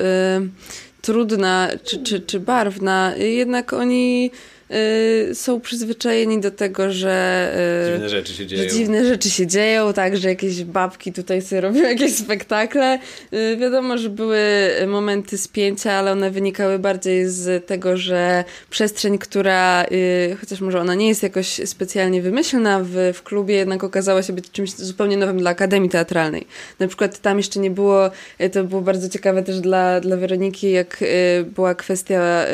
trudna 1.02 1.70
czy, 1.84 2.02
czy, 2.02 2.20
czy 2.20 2.40
barwna. 2.40 3.12
Jednak 3.16 3.72
oni 3.72 4.30
Y, 4.70 5.34
są 5.34 5.60
przyzwyczajeni 5.60 6.40
do 6.40 6.50
tego, 6.50 6.92
że 6.92 7.50
y, 7.86 7.92
dziwne 7.92 8.08
rzeczy 8.08 8.32
się 8.32 8.46
dzieją. 8.46 8.70
dziwne 8.70 9.04
rzeczy 9.04 9.30
się 9.30 9.46
dzieją, 9.46 9.92
tak, 9.92 10.16
że 10.16 10.28
jakieś 10.28 10.64
babki 10.64 11.12
tutaj 11.12 11.42
sobie 11.42 11.60
robią 11.60 11.82
jakieś 11.92 12.14
spektakle. 12.14 12.98
Y, 13.32 13.56
wiadomo, 13.56 13.98
że 13.98 14.10
były 14.10 14.40
momenty 14.86 15.38
spięcia, 15.38 15.92
ale 15.92 16.12
one 16.12 16.30
wynikały 16.30 16.78
bardziej 16.78 17.28
z 17.28 17.66
tego, 17.66 17.96
że 17.96 18.44
przestrzeń, 18.70 19.18
która, 19.18 19.86
chociaż 20.40 20.60
może 20.60 20.80
ona 20.80 20.94
nie 20.94 21.08
jest 21.08 21.22
jakoś 21.22 21.60
specjalnie 21.64 22.22
wymyślna 22.22 22.80
w, 22.82 23.12
w 23.14 23.22
klubie, 23.22 23.54
jednak 23.54 23.84
okazała 23.84 24.22
się 24.22 24.32
być 24.32 24.50
czymś 24.50 24.70
zupełnie 24.70 25.16
nowym 25.16 25.38
dla 25.38 25.50
Akademii 25.50 25.90
Teatralnej. 25.90 26.46
Na 26.78 26.88
przykład 26.88 27.20
tam 27.20 27.36
jeszcze 27.36 27.60
nie 27.60 27.70
było, 27.70 28.10
to 28.52 28.64
było 28.64 28.80
bardzo 28.80 29.08
ciekawe 29.08 29.42
też 29.42 29.60
dla, 29.60 30.00
dla 30.00 30.16
Weroniki, 30.16 30.70
jak 30.70 31.04
była 31.54 31.74
kwestia 31.74 32.44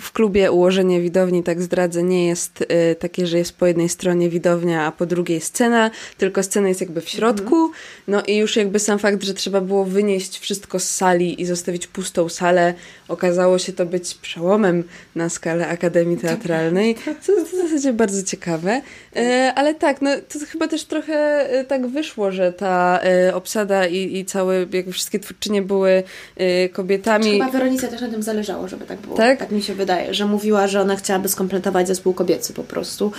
w 0.00 0.12
klubie 0.12 0.52
ułożenia 0.52 1.00
widowni 1.00 1.35
tak 1.42 1.62
zdradzę, 1.62 2.02
nie 2.02 2.26
jest 2.26 2.60
y, 2.60 2.94
takie, 2.94 3.26
że 3.26 3.38
jest 3.38 3.52
po 3.52 3.66
jednej 3.66 3.88
stronie 3.88 4.30
widownia, 4.30 4.84
a 4.84 4.92
po 4.92 5.06
drugiej 5.06 5.40
scena, 5.40 5.90
tylko 6.18 6.42
scena 6.42 6.68
jest 6.68 6.80
jakby 6.80 7.00
w 7.00 7.08
środku. 7.08 7.56
Mhm. 7.56 7.72
No 8.08 8.22
i 8.22 8.36
już 8.36 8.56
jakby 8.56 8.78
sam 8.78 8.98
fakt, 8.98 9.24
że 9.24 9.34
trzeba 9.34 9.60
było 9.60 9.84
wynieść 9.84 10.38
wszystko 10.38 10.78
z 10.78 10.90
sali 10.90 11.42
i 11.42 11.46
zostawić 11.46 11.86
pustą 11.86 12.28
salę, 12.28 12.74
okazało 13.08 13.58
się 13.58 13.72
to 13.72 13.86
być 13.86 14.14
przełomem 14.14 14.84
na 15.14 15.28
skalę 15.28 15.68
Akademii 15.68 16.16
Teatralnej, 16.16 16.96
co 17.20 17.32
jest 17.32 17.52
w 17.52 17.56
zasadzie 17.56 17.92
bardzo 17.92 18.22
ciekawe. 18.22 18.80
E, 19.16 19.52
ale 19.56 19.74
tak, 19.74 20.02
no 20.02 20.10
to 20.28 20.38
chyba 20.46 20.68
też 20.68 20.84
trochę 20.84 21.14
e, 21.50 21.64
tak 21.64 21.86
wyszło, 21.86 22.32
że 22.32 22.52
ta 22.52 23.00
obsada 23.34 23.86
i, 23.86 24.16
i 24.18 24.24
całe, 24.24 24.58
jakby 24.58 24.92
wszystkie 24.92 25.18
twórczynie 25.18 25.62
były 25.62 26.02
kobietami. 26.72 27.32
Chyba 27.32 27.50
Weronice 27.50 27.88
też 27.88 28.00
na 28.00 28.08
tym 28.08 28.22
zależało, 28.22 28.68
żeby 28.68 28.84
tak 28.84 28.98
było. 28.98 29.16
Tak? 29.16 29.38
tak 29.38 29.50
mi 29.50 29.62
się 29.62 29.74
wydaje, 29.74 30.14
że 30.14 30.26
mówiła, 30.26 30.68
że 30.68 30.80
ona 30.80 30.96
chciałaby 31.26 31.28
skompletować 31.28 31.86
zespół 31.86 32.14
kobiecy 32.14 32.52
po 32.52 32.64
prostu, 32.64 33.12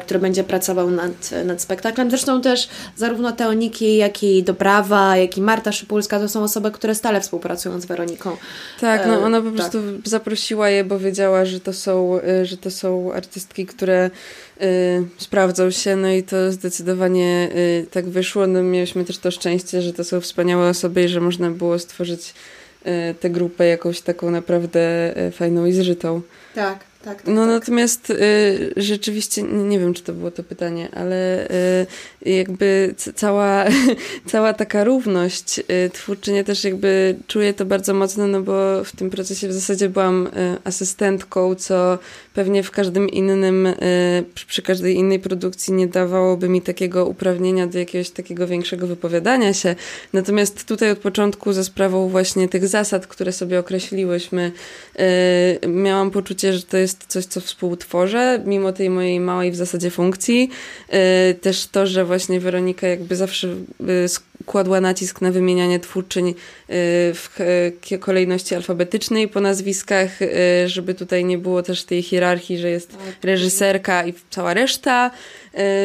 który 0.00 0.20
będzie 0.20 0.44
pracował 0.44 0.90
nad, 0.90 1.30
nad 1.44 1.62
spektaklem. 1.62 2.10
Zresztą 2.10 2.40
też 2.40 2.68
zarówno 2.96 3.32
Teoniki, 3.32 3.96
jak 3.96 4.22
i 4.22 4.42
Dobrawa, 4.42 5.16
jak 5.16 5.38
i 5.38 5.40
Marta 5.40 5.72
Szypulska 5.72 6.18
to 6.18 6.28
są 6.28 6.42
osoby, 6.42 6.70
które 6.70 6.94
stale 6.94 7.20
współpracują 7.20 7.80
z 7.80 7.86
Weroniką. 7.86 8.36
Tak, 8.80 9.06
no 9.06 9.22
ona 9.22 9.40
po 9.40 9.46
tak. 9.46 9.54
prostu 9.54 9.78
zaprosiła 10.04 10.68
je, 10.68 10.84
bo 10.84 10.98
wiedziała, 10.98 11.44
że 11.44 11.60
to 11.60 11.72
są, 11.72 12.20
że 12.42 12.56
to 12.56 12.70
są 12.70 13.12
artystki, 13.12 13.66
które 13.66 14.10
Y, 14.62 15.06
sprawdzał 15.18 15.72
się, 15.72 15.96
no 15.96 16.10
i 16.10 16.22
to 16.22 16.52
zdecydowanie 16.52 17.48
tak 17.90 18.08
wyszło. 18.08 18.46
No, 18.46 18.62
mieliśmy 18.62 19.04
też 19.04 19.18
to 19.18 19.30
szczęście, 19.30 19.82
że 19.82 19.92
to 19.92 20.04
są 20.04 20.20
wspaniałe 20.20 20.68
osoby 20.68 21.04
i 21.04 21.08
że 21.08 21.20
można 21.20 21.50
było 21.50 21.78
stworzyć 21.78 22.34
tę 23.20 23.30
grupę 23.30 23.66
jakąś 23.66 24.00
taką 24.00 24.30
naprawdę 24.30 25.14
fajną 25.32 25.66
i 25.66 25.72
zżytą. 25.72 26.22
Tak. 26.54 26.89
Tak, 27.04 27.22
tak, 27.22 27.34
no 27.34 27.40
tak. 27.46 27.50
natomiast 27.50 28.10
y, 28.10 28.72
rzeczywiście, 28.76 29.42
nie 29.42 29.78
wiem 29.78 29.94
czy 29.94 30.02
to 30.02 30.12
było 30.12 30.30
to 30.30 30.42
pytanie, 30.42 30.88
ale 30.92 31.48
y, 32.22 32.30
jakby 32.30 32.94
cała, 33.14 33.64
cała 34.30 34.52
taka 34.52 34.84
równość 34.84 35.58
y, 35.58 35.90
twórczynia 35.92 36.44
też 36.44 36.64
jakby 36.64 37.16
czuję 37.26 37.54
to 37.54 37.64
bardzo 37.64 37.94
mocno, 37.94 38.26
no 38.26 38.42
bo 38.42 38.84
w 38.84 38.96
tym 38.96 39.10
procesie 39.10 39.48
w 39.48 39.52
zasadzie 39.52 39.88
byłam 39.88 40.26
y, 40.26 40.30
asystentką, 40.64 41.54
co 41.54 41.98
pewnie 42.34 42.62
w 42.62 42.70
każdym 42.70 43.08
innym, 43.08 43.66
y, 43.66 44.24
przy, 44.46 44.62
każdej 44.62 44.96
innej 44.96 45.18
produkcji 45.18 45.74
nie 45.74 45.86
dawałoby 45.86 46.48
mi 46.48 46.62
takiego 46.62 47.06
uprawnienia 47.06 47.66
do 47.66 47.78
jakiegoś 47.78 48.10
takiego 48.10 48.46
większego 48.46 48.86
wypowiadania 48.86 49.52
się. 49.52 49.76
Natomiast 50.12 50.64
tutaj 50.64 50.90
od 50.90 50.98
początku 50.98 51.52
za 51.52 51.64
sprawą 51.64 52.08
właśnie 52.08 52.48
tych 52.48 52.68
zasad, 52.68 53.06
które 53.06 53.32
sobie 53.32 53.58
określiłyśmy, 53.58 54.52
y, 55.64 55.68
miałam 55.68 56.10
poczucie, 56.10 56.52
że 56.52 56.62
to 56.62 56.76
jest 56.76 57.04
coś, 57.08 57.24
co 57.24 57.40
współtworzę, 57.40 58.42
mimo 58.46 58.72
tej 58.72 58.90
mojej 58.90 59.20
małej 59.20 59.50
w 59.50 59.56
zasadzie 59.56 59.90
funkcji. 59.90 60.50
Y, 61.30 61.34
też 61.34 61.66
to, 61.66 61.86
że 61.86 62.04
właśnie 62.04 62.40
Weronika 62.40 62.86
jakby 62.86 63.16
zawsze 63.16 63.48
kładła 64.46 64.80
nacisk 64.80 65.20
na 65.20 65.32
wymienianie 65.32 65.80
twórczyń 65.80 66.28
y, 66.28 66.34
w 67.14 67.38
kolejności 68.00 68.54
alfabetycznej 68.54 69.28
po 69.28 69.40
nazwiskach, 69.40 70.10
żeby 70.66 70.94
tutaj 70.94 71.24
nie 71.24 71.38
było 71.38 71.62
też 71.62 71.84
tej 71.84 72.02
hierarchii, 72.02 72.58
że 72.58 72.70
jest 72.70 72.96
reżyserka 73.22 74.06
i 74.06 74.14
cała 74.30 74.54
reszta. 74.54 75.10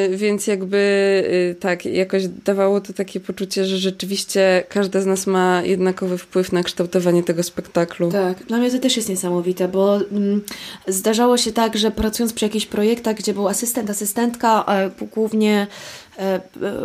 Więc 0.10 0.48
jakby 0.48 1.56
tak, 1.60 1.86
jakoś 1.86 2.28
dawało 2.28 2.82
to 2.82 2.94
takie 2.94 3.20
poczucie, 3.20 3.66
że 3.66 3.78
rzeczywiście 3.78 4.64
każda 4.70 5.02
z 5.02 5.06
nas 5.06 5.28
ma 5.28 5.62
jednakowy 5.66 6.18
wpływ 6.18 6.52
na 6.52 6.64
kształtowanie 6.64 7.24
tego 7.24 7.44
spektaklu. 7.44 8.12
Tak, 8.12 8.44
dla 8.44 8.58
mnie 8.58 8.72
to 8.72 8.80
też 8.80 8.98
jest 8.98 9.10
niesamowite, 9.10 9.68
bo 9.68 10.00
mm, 10.12 10.42
zdarzało 10.88 11.38
się 11.38 11.52
tak, 11.52 11.78
że 11.78 11.92
pracując 11.92 12.34
przy 12.34 12.46
jakichś 12.46 12.66
projektach, 12.66 13.16
gdzie 13.16 13.34
był 13.34 13.48
asystent, 13.48 13.90
asystentka, 13.90 14.66
e, 14.68 15.06
głównie 15.06 15.68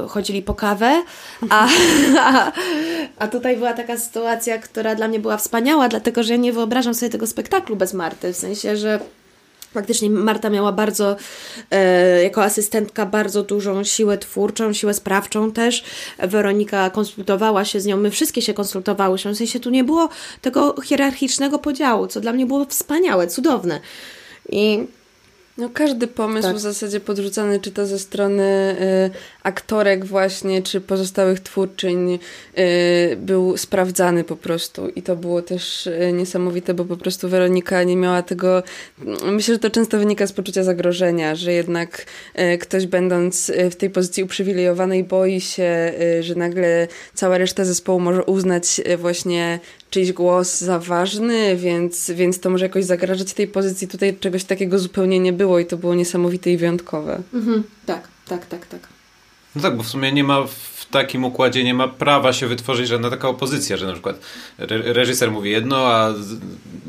chodzili 0.08 0.42
po 0.42 0.54
kawę, 0.54 1.02
a, 1.50 1.68
a, 2.18 2.52
a 3.18 3.28
tutaj 3.28 3.56
była 3.56 3.72
taka 3.72 3.96
sytuacja, 3.96 4.58
która 4.58 4.94
dla 4.94 5.08
mnie 5.08 5.20
była 5.20 5.36
wspaniała, 5.36 5.88
dlatego 5.88 6.22
że 6.22 6.32
ja 6.32 6.38
nie 6.38 6.52
wyobrażam 6.52 6.94
sobie 6.94 7.10
tego 7.10 7.26
spektaklu 7.26 7.76
bez 7.76 7.94
Marty, 7.94 8.32
w 8.32 8.36
sensie, 8.36 8.76
że 8.76 9.00
Faktycznie 9.74 10.10
Marta 10.10 10.50
miała 10.50 10.72
bardzo, 10.72 11.16
e, 11.70 12.22
jako 12.22 12.44
asystentka, 12.44 13.06
bardzo 13.06 13.42
dużą 13.42 13.84
siłę 13.84 14.18
twórczą, 14.18 14.72
siłę 14.72 14.94
sprawczą 14.94 15.52
też. 15.52 15.84
Weronika 16.18 16.90
konsultowała 16.90 17.64
się 17.64 17.80
z 17.80 17.86
nią, 17.86 17.96
my 17.96 18.10
wszystkie 18.10 18.42
się 18.42 18.54
konsultowałyśmy. 18.54 19.32
W 19.32 19.36
sensie 19.36 19.60
tu 19.60 19.70
nie 19.70 19.84
było 19.84 20.08
tego 20.40 20.80
hierarchicznego 20.80 21.58
podziału, 21.58 22.06
co 22.06 22.20
dla 22.20 22.32
mnie 22.32 22.46
było 22.46 22.64
wspaniałe, 22.64 23.26
cudowne. 23.26 23.80
I 24.48 24.86
no 25.58 25.70
każdy 25.74 26.06
pomysł 26.06 26.48
tak. 26.48 26.56
w 26.56 26.60
zasadzie 26.60 27.00
podrzucany, 27.00 27.60
czy 27.60 27.70
to 27.70 27.86
ze 27.86 27.98
strony 27.98 28.76
y, 29.12 29.40
aktorek 29.42 30.04
właśnie, 30.04 30.62
czy 30.62 30.80
pozostałych 30.80 31.40
twórczyń, 31.40 32.18
y, 32.58 33.16
był 33.16 33.56
sprawdzany 33.56 34.24
po 34.24 34.36
prostu. 34.36 34.88
I 34.88 35.02
to 35.02 35.16
było 35.16 35.42
też 35.42 35.86
y, 35.86 36.12
niesamowite, 36.12 36.74
bo 36.74 36.84
po 36.84 36.96
prostu 36.96 37.28
Weronika 37.28 37.82
nie 37.82 37.96
miała 37.96 38.22
tego... 38.22 38.62
Myślę, 39.24 39.54
że 39.54 39.58
to 39.58 39.70
często 39.70 39.98
wynika 39.98 40.26
z 40.26 40.32
poczucia 40.32 40.64
zagrożenia, 40.64 41.34
że 41.34 41.52
jednak 41.52 42.06
y, 42.54 42.58
ktoś 42.58 42.86
będąc 42.86 43.48
y, 43.48 43.70
w 43.70 43.76
tej 43.76 43.90
pozycji 43.90 44.22
uprzywilejowanej 44.22 45.04
boi 45.04 45.40
się, 45.40 45.92
że 46.20 46.34
nagle 46.34 46.88
cała 47.14 47.38
reszta 47.38 47.64
zespołu 47.64 48.00
może 48.00 48.24
uznać 48.24 48.80
właśnie 48.98 49.60
czyjś 49.90 50.12
głos 50.12 50.58
za 50.58 50.78
ważny, 50.78 51.56
więc, 51.56 52.10
więc 52.10 52.40
to 52.40 52.50
może 52.50 52.64
jakoś 52.64 52.84
zagrażać 52.84 53.32
tej 53.32 53.48
pozycji. 53.48 53.88
Tutaj 53.88 54.16
czegoś 54.20 54.44
takiego 54.44 54.78
zupełnie 54.78 55.20
nie 55.20 55.32
było 55.32 55.58
i 55.58 55.66
to 55.66 55.76
było 55.76 55.94
niesamowite 55.94 56.50
i 56.50 56.56
wyjątkowe. 56.56 57.22
Mhm, 57.34 57.62
tak, 57.86 58.08
tak, 58.28 58.46
tak, 58.46 58.66
tak. 58.66 58.80
No 59.56 59.62
tak, 59.62 59.76
bo 59.76 59.82
w 59.82 59.88
sumie 59.88 60.12
nie 60.12 60.24
ma 60.24 60.46
w 60.46 60.86
takim 60.90 61.24
układzie 61.24 61.64
nie 61.64 61.74
ma 61.74 61.88
prawa 61.88 62.32
się 62.32 62.46
wytworzyć 62.46 62.88
żadna 62.88 63.10
taka 63.10 63.28
opozycja, 63.28 63.76
że 63.76 63.86
na 63.86 63.92
przykład 63.92 64.20
reżyser 64.68 65.30
mówi 65.30 65.50
jedno, 65.50 65.76
a 65.76 66.14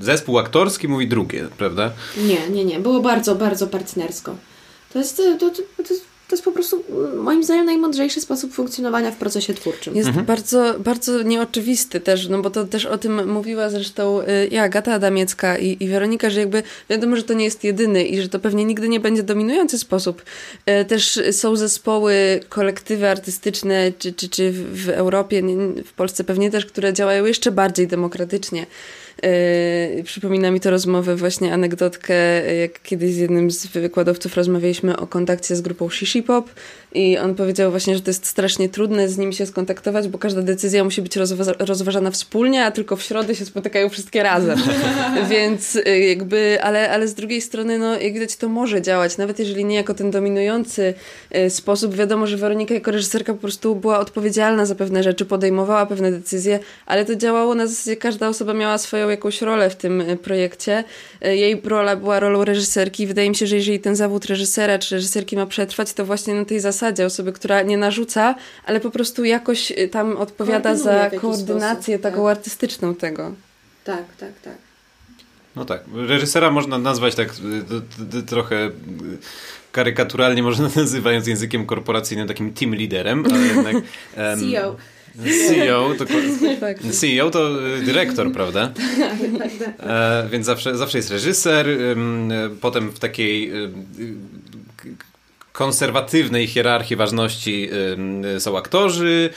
zespół 0.01 0.39
aktorski 0.39 0.87
mówi 0.87 1.07
drugie, 1.07 1.47
prawda? 1.57 1.91
Nie, 2.17 2.49
nie, 2.49 2.65
nie. 2.65 2.79
Było 2.79 2.99
bardzo, 2.99 3.35
bardzo 3.35 3.67
partnersko. 3.67 4.35
To 4.93 4.99
jest, 4.99 5.17
to, 5.17 5.37
to, 5.39 5.49
to 5.83 5.93
jest 5.93 6.10
to 6.31 6.35
jest 6.35 6.45
po 6.45 6.51
prostu 6.51 6.83
mm, 6.89 7.17
moim 7.17 7.43
zdaniem 7.43 7.65
najmądrzejszy 7.65 8.21
sposób 8.21 8.53
funkcjonowania 8.53 9.11
w 9.11 9.15
procesie 9.15 9.53
twórczym. 9.53 9.95
Jest 9.95 10.07
mhm. 10.07 10.25
bardzo, 10.25 10.75
bardzo 10.79 11.21
nieoczywisty 11.21 11.99
też, 11.99 12.27
no 12.27 12.41
bo 12.41 12.49
to 12.49 12.65
też 12.65 12.85
o 12.85 12.97
tym 12.97 13.31
mówiła 13.31 13.69
zresztą 13.69 14.21
y, 14.21 14.47
i 14.47 14.57
Agata 14.57 14.93
Adamiecka 14.93 15.57
i, 15.57 15.83
i 15.83 15.87
Weronika, 15.87 16.29
że 16.29 16.39
jakby 16.39 16.63
wiadomo, 16.89 17.15
że 17.15 17.23
to 17.23 17.33
nie 17.33 17.45
jest 17.45 17.63
jedyny 17.63 18.03
i 18.03 18.21
że 18.21 18.29
to 18.29 18.39
pewnie 18.39 18.65
nigdy 18.65 18.89
nie 18.89 18.99
będzie 18.99 19.23
dominujący 19.23 19.77
sposób. 19.79 20.21
Y, 20.81 20.85
też 20.85 21.19
są 21.31 21.55
zespoły, 21.55 22.39
kolektywy 22.49 23.09
artystyczne, 23.09 23.91
czy, 23.99 24.13
czy, 24.13 24.29
czy 24.29 24.51
w 24.51 24.89
Europie, 24.89 25.43
w 25.85 25.93
Polsce 25.93 26.23
pewnie 26.23 26.51
też, 26.51 26.65
które 26.65 26.93
działają 26.93 27.25
jeszcze 27.25 27.51
bardziej 27.51 27.87
demokratycznie. 27.87 28.65
Yy, 29.23 30.03
przypomina 30.03 30.51
mi 30.51 30.59
to 30.59 30.69
rozmowę, 30.71 31.15
właśnie 31.15 31.53
anegdotkę, 31.53 32.13
jak 32.55 32.81
kiedyś 32.81 33.13
z 33.13 33.17
jednym 33.17 33.51
z 33.51 33.67
wykładowców 33.67 34.37
rozmawialiśmy 34.37 34.97
o 34.97 35.07
kontakcie 35.07 35.55
z 35.55 35.61
grupą 35.61 35.89
Shishi 35.89 36.23
Pop 36.23 36.49
i 36.93 37.17
on 37.17 37.35
powiedział 37.35 37.71
właśnie, 37.71 37.95
że 37.95 38.01
to 38.01 38.09
jest 38.09 38.25
strasznie 38.25 38.69
trudne 38.69 39.09
z 39.09 39.17
nimi 39.17 39.33
się 39.33 39.45
skontaktować, 39.45 40.07
bo 40.07 40.17
każda 40.17 40.41
decyzja 40.41 40.83
musi 40.83 41.01
być 41.01 41.15
rozwa 41.15 41.53
rozważana 41.59 42.11
wspólnie, 42.11 42.65
a 42.65 42.71
tylko 42.71 42.95
w 42.95 43.03
środę 43.03 43.35
się 43.35 43.45
spotykają 43.45 43.89
wszystkie 43.89 44.23
razem. 44.23 44.59
Więc 45.29 45.75
y, 45.75 45.99
jakby, 45.99 46.57
ale, 46.61 46.91
ale 46.91 47.07
z 47.07 47.13
drugiej 47.13 47.41
strony, 47.41 47.77
no 47.77 47.99
jak 47.99 48.13
widać, 48.13 48.35
to 48.35 48.49
może 48.49 48.81
działać, 48.81 49.17
nawet 49.17 49.39
jeżeli 49.39 49.65
nie 49.65 49.75
jako 49.75 49.93
ten 49.93 50.11
dominujący 50.11 50.93
y, 51.35 51.49
sposób. 51.49 51.95
Wiadomo, 51.95 52.27
że 52.27 52.37
Weronika 52.37 52.73
jako 52.73 52.91
reżyserka 52.91 53.33
po 53.33 53.39
prostu 53.39 53.75
była 53.75 53.99
odpowiedzialna 53.99 54.65
za 54.65 54.75
pewne 54.75 55.03
rzeczy, 55.03 55.25
podejmowała 55.25 55.85
pewne 55.85 56.11
decyzje, 56.11 56.59
ale 56.85 57.05
to 57.05 57.15
działało 57.15 57.55
na 57.55 57.67
zasadzie, 57.67 57.97
każda 57.97 58.27
osoba 58.29 58.53
miała 58.53 58.77
swoją 58.77 59.01
swoją 59.01 59.09
jakąś 59.09 59.41
rolę 59.41 59.69
w 59.69 59.75
tym 59.75 60.03
projekcie. 60.23 60.83
Jej 61.21 61.61
rola 61.63 61.95
była 61.95 62.19
rolą 62.19 62.45
reżyserki. 62.45 63.07
Wydaje 63.07 63.29
mi 63.29 63.35
się, 63.35 63.47
że 63.47 63.55
jeżeli 63.55 63.79
ten 63.79 63.95
zawód 63.95 64.25
reżysera 64.25 64.79
czy 64.79 64.95
reżyserki 64.95 65.35
ma 65.35 65.45
przetrwać, 65.45 65.93
to 65.93 66.05
właśnie 66.05 66.33
na 66.33 66.45
tej 66.45 66.59
zasadzie 66.59 67.05
osoby, 67.05 67.31
która 67.31 67.61
nie 67.61 67.77
narzuca, 67.77 68.35
ale 68.65 68.79
po 68.79 68.91
prostu 68.91 69.23
jakoś 69.23 69.73
tam 69.91 70.17
odpowiada 70.17 70.75
za 70.75 71.09
koordynację 71.09 71.97
sposób, 71.97 72.01
taką 72.01 72.23
tak. 72.23 72.37
artystyczną 72.37 72.95
tego. 72.95 73.31
Tak, 73.83 74.03
tak, 74.19 74.31
tak. 74.43 74.55
No 75.55 75.65
tak, 75.65 75.83
reżysera 75.93 76.51
można 76.51 76.77
nazwać 76.77 77.15
tak 77.15 77.29
trochę 78.27 78.69
karykaturalnie 79.71 80.43
można 80.43 80.69
nazywając 80.75 81.27
językiem 81.27 81.65
korporacyjnym 81.65 82.27
takim 82.27 82.53
team 82.53 82.75
liderem, 82.75 83.25
ale 83.25 83.47
jednak... 83.47 83.75
Um, 83.75 83.83
CEO. 84.39 84.75
CEO 85.47 85.93
to, 85.97 86.05
CEO 86.91 87.29
to 87.29 87.67
y, 87.67 87.81
dyrektor, 87.81 88.31
prawda? 88.31 88.67
tak, 88.77 89.19
tak, 89.39 89.51
tak. 89.77 89.87
E, 89.87 90.29
więc 90.31 90.45
zawsze, 90.45 90.77
zawsze 90.77 90.97
jest 90.97 91.11
reżyser, 91.11 91.67
potem 92.61 92.91
w 92.91 92.99
takiej 92.99 93.51
konserwatywnej 95.51 96.47
hierarchii 96.47 96.95
ważności 96.95 97.69
są 98.39 98.57
aktorzy. 98.57 99.29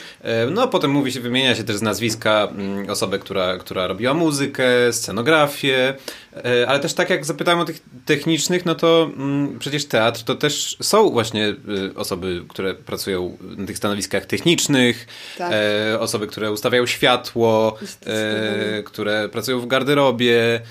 No, 0.51 0.63
a 0.63 0.67
potem 0.67 0.91
mówi 0.91 1.11
się, 1.11 1.19
wymienia 1.19 1.55
się 1.55 1.63
też 1.63 1.75
z 1.75 1.81
nazwiska 1.81 2.47
osobę, 2.87 3.19
która, 3.19 3.57
która 3.57 3.87
robiła 3.87 4.13
muzykę, 4.13 4.93
scenografię, 4.93 5.93
e, 6.35 6.67
ale 6.67 6.79
też 6.79 6.93
tak 6.93 7.09
jak 7.09 7.25
zapytałem 7.25 7.59
o 7.59 7.65
tych 7.65 7.79
technicznych, 8.05 8.65
no 8.65 8.75
to 8.75 9.11
przecież 9.59 9.85
teatr 9.85 10.23
to 10.23 10.35
też 10.35 10.77
są 10.81 11.09
właśnie 11.09 11.47
y, 11.47 11.55
osoby, 11.95 12.43
które 12.49 12.73
pracują 12.73 13.37
na 13.41 13.67
tych 13.67 13.77
stanowiskach 13.77 14.25
technicznych, 14.25 15.07
tak. 15.37 15.51
E, 15.53 15.99
osoby, 15.99 16.27
które 16.27 16.51
ustawiają 16.51 16.85
światło, 16.85 17.77
e, 18.05 18.83
które 18.83 19.29
pracują 19.29 19.59
w 19.59 19.67
garderobie, 19.67 20.61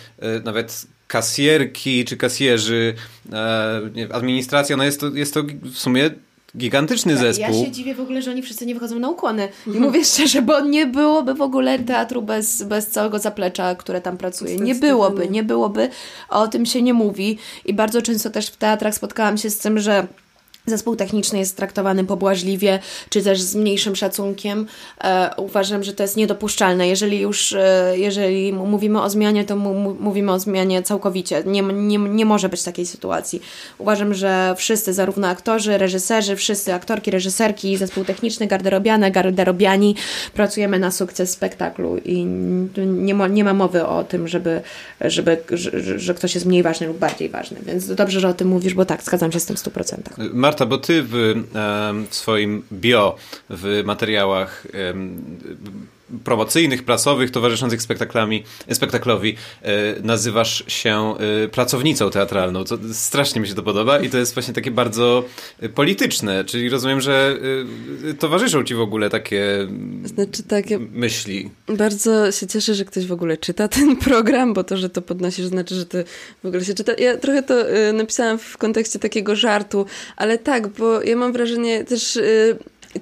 nawet 0.44 0.86
kasjerki 1.06 2.04
czy 2.04 2.16
kasjerzy, 2.16 2.94
e, 3.32 4.08
administracja, 4.12 4.76
no 4.76 4.84
jest 4.84 5.00
to, 5.00 5.08
jest 5.08 5.34
to 5.34 5.42
w 5.62 5.78
sumie 5.78 6.10
gigantyczny 6.56 7.16
zespół. 7.16 7.58
Ja 7.58 7.64
się 7.64 7.70
dziwię 7.70 7.94
w 7.94 8.00
ogóle, 8.00 8.22
że 8.22 8.30
oni 8.30 8.42
wszyscy 8.42 8.66
nie 8.66 8.74
wychodzą 8.74 8.98
na 8.98 9.10
ukłony. 9.10 9.48
I 9.66 9.70
mówię 9.80 10.04
szczerze, 10.14 10.42
bo 10.42 10.60
nie 10.60 10.86
byłoby 10.86 11.34
w 11.34 11.42
ogóle 11.42 11.78
teatru 11.78 12.22
bez, 12.22 12.62
bez 12.62 12.86
całego 12.86 13.18
zaplecza, 13.18 13.74
które 13.74 14.00
tam 14.00 14.16
pracuje. 14.16 14.56
Nie 14.56 14.74
byłoby, 14.74 15.28
nie 15.28 15.42
byłoby. 15.42 15.88
O 16.28 16.48
tym 16.48 16.66
się 16.66 16.82
nie 16.82 16.94
mówi. 16.94 17.38
I 17.64 17.74
bardzo 17.74 18.02
często 18.02 18.30
też 18.30 18.46
w 18.46 18.56
teatrach 18.56 18.94
spotkałam 18.94 19.38
się 19.38 19.50
z 19.50 19.58
tym, 19.58 19.78
że 19.78 20.06
Zespół 20.66 20.96
techniczny 20.96 21.38
jest 21.38 21.56
traktowany 21.56 22.04
pobłażliwie, 22.04 22.78
czy 23.08 23.22
też 23.22 23.40
z 23.40 23.54
mniejszym 23.54 23.96
szacunkiem. 23.96 24.66
E, 25.04 25.30
uważam, 25.36 25.84
że 25.84 25.92
to 25.92 26.02
jest 26.02 26.16
niedopuszczalne. 26.16 26.88
Jeżeli 26.88 27.20
już 27.20 27.52
e, 27.52 27.94
jeżeli 27.96 28.52
mówimy 28.52 29.02
o 29.02 29.10
zmianie, 29.10 29.44
to 29.44 29.56
mówimy 30.00 30.32
o 30.32 30.38
zmianie 30.38 30.82
całkowicie. 30.82 31.42
Nie, 31.46 31.62
nie, 31.62 31.98
nie 31.98 32.24
może 32.24 32.48
być 32.48 32.62
takiej 32.62 32.86
sytuacji. 32.86 33.42
Uważam, 33.78 34.14
że 34.14 34.54
wszyscy, 34.56 34.92
zarówno 34.92 35.28
aktorzy, 35.28 35.78
reżyserzy, 35.78 36.36
wszyscy 36.36 36.74
aktorki, 36.74 37.10
reżyserki, 37.10 37.76
zespół 37.76 38.04
techniczny, 38.04 38.46
garderobiane, 38.46 39.10
garderobiani, 39.10 39.94
pracujemy 40.34 40.78
na 40.78 40.90
sukces 40.90 41.30
spektaklu 41.30 41.98
i 41.98 42.24
nie 42.86 43.14
ma, 43.14 43.28
nie 43.28 43.44
ma 43.44 43.54
mowy 43.54 43.86
o 43.86 44.04
tym, 44.04 44.28
żeby, 44.28 44.60
żeby, 45.00 45.38
że, 45.50 45.98
że 45.98 46.14
ktoś 46.14 46.34
jest 46.34 46.46
mniej 46.46 46.62
ważny 46.62 46.86
lub 46.86 46.98
bardziej 46.98 47.28
ważny. 47.28 47.58
Więc 47.66 47.94
dobrze, 47.94 48.20
że 48.20 48.28
o 48.28 48.34
tym 48.34 48.48
mówisz, 48.48 48.74
bo 48.74 48.84
tak, 48.84 49.02
zgadzam 49.02 49.32
się 49.32 49.40
z 49.40 49.46
tym 49.46 49.56
w 49.56 49.60
100%. 49.60 49.96
Marta, 50.54 50.66
bo 50.66 50.78
ty 50.78 51.02
w, 51.02 51.34
w 52.10 52.14
swoim 52.14 52.62
bio, 52.72 53.16
w 53.50 53.82
materiałach 53.84 54.66
promocyjnych, 56.24 56.82
prasowych, 56.82 57.30
towarzyszących 57.30 57.82
spektaklami, 57.82 58.44
spektaklowi 58.72 59.36
e, 59.62 59.72
nazywasz 60.02 60.64
się 60.68 61.14
e, 61.44 61.48
pracownicą 61.48 62.10
teatralną, 62.10 62.64
co 62.64 62.78
strasznie 62.92 63.40
mi 63.40 63.48
się 63.48 63.54
to 63.54 63.62
podoba 63.62 63.98
i 63.98 64.10
to 64.10 64.18
jest 64.18 64.34
właśnie 64.34 64.54
takie 64.54 64.70
bardzo 64.70 65.24
polityczne, 65.74 66.44
czyli 66.44 66.68
rozumiem, 66.68 67.00
że 67.00 67.36
e, 68.10 68.14
towarzyszą 68.14 68.64
ci 68.64 68.74
w 68.74 68.80
ogóle 68.80 69.10
takie 69.10 69.68
znaczy, 70.04 70.42
tak, 70.42 70.70
ja 70.70 70.78
myśli. 70.92 71.50
Bardzo 71.68 72.32
się 72.32 72.46
cieszę, 72.46 72.74
że 72.74 72.84
ktoś 72.84 73.06
w 73.06 73.12
ogóle 73.12 73.36
czyta 73.36 73.68
ten 73.68 73.96
program, 74.06 74.54
bo 74.54 74.64
to, 74.64 74.76
że 74.76 74.90
to 74.90 75.02
podnosisz, 75.02 75.46
znaczy, 75.46 75.74
że 75.74 75.86
to 75.86 75.98
w 76.42 76.46
ogóle 76.46 76.64
się 76.64 76.74
czyta. 76.74 76.92
Ja 76.98 77.16
trochę 77.16 77.42
to 77.42 77.54
napisałam 77.92 78.38
w 78.38 78.58
kontekście 78.58 78.98
takiego 78.98 79.36
żartu, 79.36 79.86
ale 80.16 80.38
tak, 80.38 80.68
bo 80.68 81.02
ja 81.02 81.16
mam 81.16 81.32
wrażenie 81.32 81.84
też 81.84 82.18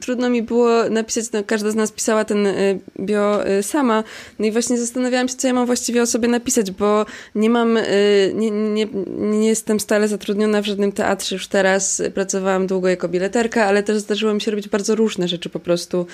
trudno 0.01 0.31
mi 0.31 0.43
było 0.43 0.89
napisać, 0.91 1.33
no, 1.33 1.45
każda 1.45 1.71
z 1.71 1.75
nas 1.75 1.93
pisała 1.93 2.25
ten 2.25 2.47
y, 2.47 2.79
bio 3.01 3.49
y, 3.51 3.63
sama. 3.63 4.05
No 4.39 4.47
i 4.47 4.53
właśnie 4.53 4.79
zastanawiałam 4.79 5.29
się, 5.29 5.35
co 5.35 5.47
ja 5.47 5.55
mam 5.55 5.67
właściwie 5.67 6.03
o 6.03 6.07
sobie 6.07 6.29
napisać, 6.29 6.71
bo 6.71 7.07
nie 7.35 7.51
mam, 7.51 7.77
y, 7.77 8.33
nie, 8.35 8.51
nie, 8.51 8.87
nie 9.07 9.49
jestem 9.49 9.81
stale 9.81 10.09
zatrudniona 10.09 10.63
w 10.63 10.67
żadnym 10.67 10.93
teatrze 10.93 11.35
już 11.35 11.47
teraz. 11.47 12.03
Pracowałam 12.15 12.67
długo 12.67 12.89
jako 12.89 13.09
bileterka, 13.09 13.65
ale 13.65 13.83
też 13.83 13.99
zdarzyło 13.99 14.35
mi 14.35 14.41
się 14.41 14.51
robić 14.51 14.69
bardzo 14.69 14.95
różne 14.95 15.29
rzeczy 15.29 15.49
po 15.49 15.61
prostu. 15.61 16.07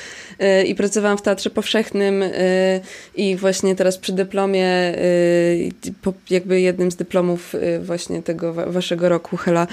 I 0.67 0.75
pracowałam 0.75 1.19
w 1.19 1.23
teatrze 1.23 1.51
powszechnym 1.51 2.25
i 3.17 3.37
właśnie 3.37 3.77
teraz 3.77 3.99
przy 3.99 4.13
dyplomie, 4.13 4.95
jakby 6.31 6.61
jednym 6.61 6.91
z 6.91 6.97
dyplomów 6.97 7.55
właśnie 7.83 8.23
tego 8.23 8.53
waszego 8.53 9.09
roku 9.09 9.37
Hela, 9.37 9.67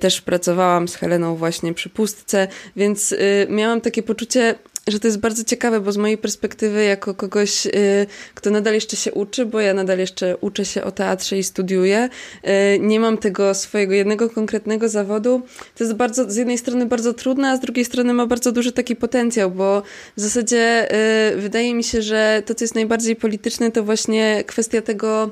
też 0.00 0.20
pracowałam 0.20 0.88
z 0.88 0.94
Heleną 0.94 1.36
właśnie 1.36 1.74
przy 1.74 1.88
pustce, 1.88 2.48
więc 2.76 3.14
miałam 3.50 3.80
takie 3.80 4.02
poczucie, 4.02 4.54
że 4.88 5.00
to 5.00 5.08
jest 5.08 5.18
bardzo 5.18 5.44
ciekawe, 5.44 5.80
bo 5.80 5.92
z 5.92 5.96
mojej 5.96 6.18
perspektywy, 6.18 6.84
jako 6.84 7.14
kogoś, 7.14 7.66
y, 7.66 7.70
kto 8.34 8.50
nadal 8.50 8.74
jeszcze 8.74 8.96
się 8.96 9.12
uczy, 9.12 9.46
bo 9.46 9.60
ja 9.60 9.74
nadal 9.74 9.98
jeszcze 9.98 10.36
uczę 10.36 10.64
się 10.64 10.84
o 10.84 10.92
teatrze 10.92 11.38
i 11.38 11.44
studiuję, 11.44 12.08
y, 12.44 12.78
nie 12.78 13.00
mam 13.00 13.18
tego 13.18 13.54
swojego 13.54 13.94
jednego 13.94 14.30
konkretnego 14.30 14.88
zawodu. 14.88 15.42
To 15.74 15.84
jest 15.84 15.96
bardzo, 15.96 16.30
z 16.30 16.36
jednej 16.36 16.58
strony 16.58 16.86
bardzo 16.86 17.12
trudne, 17.14 17.50
a 17.50 17.56
z 17.56 17.60
drugiej 17.60 17.84
strony 17.84 18.12
ma 18.12 18.26
bardzo 18.26 18.52
duży 18.52 18.72
taki 18.72 18.96
potencjał, 18.96 19.50
bo 19.50 19.82
w 20.16 20.20
zasadzie 20.20 20.88
y, 21.32 21.36
wydaje 21.36 21.74
mi 21.74 21.84
się, 21.84 22.02
że 22.02 22.42
to, 22.46 22.54
co 22.54 22.64
jest 22.64 22.74
najbardziej 22.74 23.16
polityczne, 23.16 23.70
to 23.70 23.82
właśnie 23.82 24.44
kwestia 24.46 24.82
tego, 24.82 25.30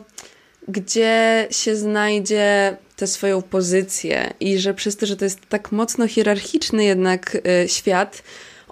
gdzie 0.69 1.47
się 1.51 1.77
znajdzie 1.77 2.77
tę 3.01 3.07
swoją 3.07 3.43
pozycję 3.43 4.35
i 4.41 4.59
że 4.59 4.75
przez 4.75 4.97
to, 4.97 5.07
że 5.07 5.17
to 5.17 5.25
jest 5.25 5.41
tak 5.49 5.73
mocno 5.73 6.09
hierarchiczny 6.09 6.85
jednak 6.85 7.35
y, 7.65 7.69
świat, 7.69 8.23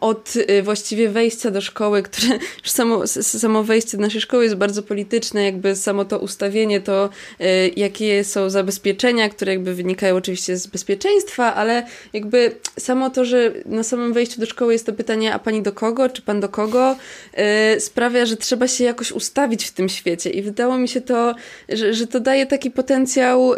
od 0.01 0.37
y, 0.37 0.63
właściwie 0.63 1.09
wejścia 1.09 1.51
do 1.51 1.61
szkoły, 1.61 2.03
które 2.03 2.29
już 2.65 2.71
samo, 2.71 3.07
samo 3.07 3.65
wejście 3.65 3.97
do 3.97 4.03
naszej 4.03 4.21
szkoły 4.21 4.45
jest 4.45 4.57
bardzo 4.57 4.83
polityczne, 4.83 5.45
jakby 5.45 5.77
samo 5.77 6.05
to 6.05 6.19
ustawienie, 6.19 6.81
to 6.81 7.11
y, 7.41 7.45
jakie 7.77 8.25
są 8.25 8.51
zabezpieczenia, 8.51 9.29
które 9.29 9.53
jakby 9.53 9.75
wynikają 9.75 10.17
oczywiście 10.17 10.57
z 10.57 10.67
bezpieczeństwa, 10.67 11.55
ale 11.55 11.87
jakby 12.13 12.57
samo 12.79 13.11
to, 13.11 13.25
że 13.25 13.53
na 13.67 13.83
samym 13.83 14.13
wejściu 14.13 14.41
do 14.41 14.47
szkoły 14.47 14.73
jest 14.73 14.87
to 14.87 14.93
pytanie, 14.93 15.35
a 15.35 15.39
pani 15.39 15.63
do 15.63 15.73
kogo, 15.73 16.09
czy 16.09 16.23
pan 16.23 16.41
do 16.41 16.49
kogo, 16.49 16.97
y, 17.77 17.81
sprawia, 17.81 18.27
że 18.27 18.37
trzeba 18.37 18.69
się 18.69 18.85
jakoś 18.85 19.13
ustawić 19.13 19.65
w 19.65 19.71
tym 19.71 19.89
świecie. 19.89 20.31
I 20.31 20.43
wydało 20.43 20.79
mi 20.79 20.89
się 20.89 21.01
to, 21.01 21.35
że, 21.69 21.95
że 21.95 22.07
to 22.07 22.21
daje 22.21 22.47
taki 22.47 22.71
potencjał, 22.71 23.53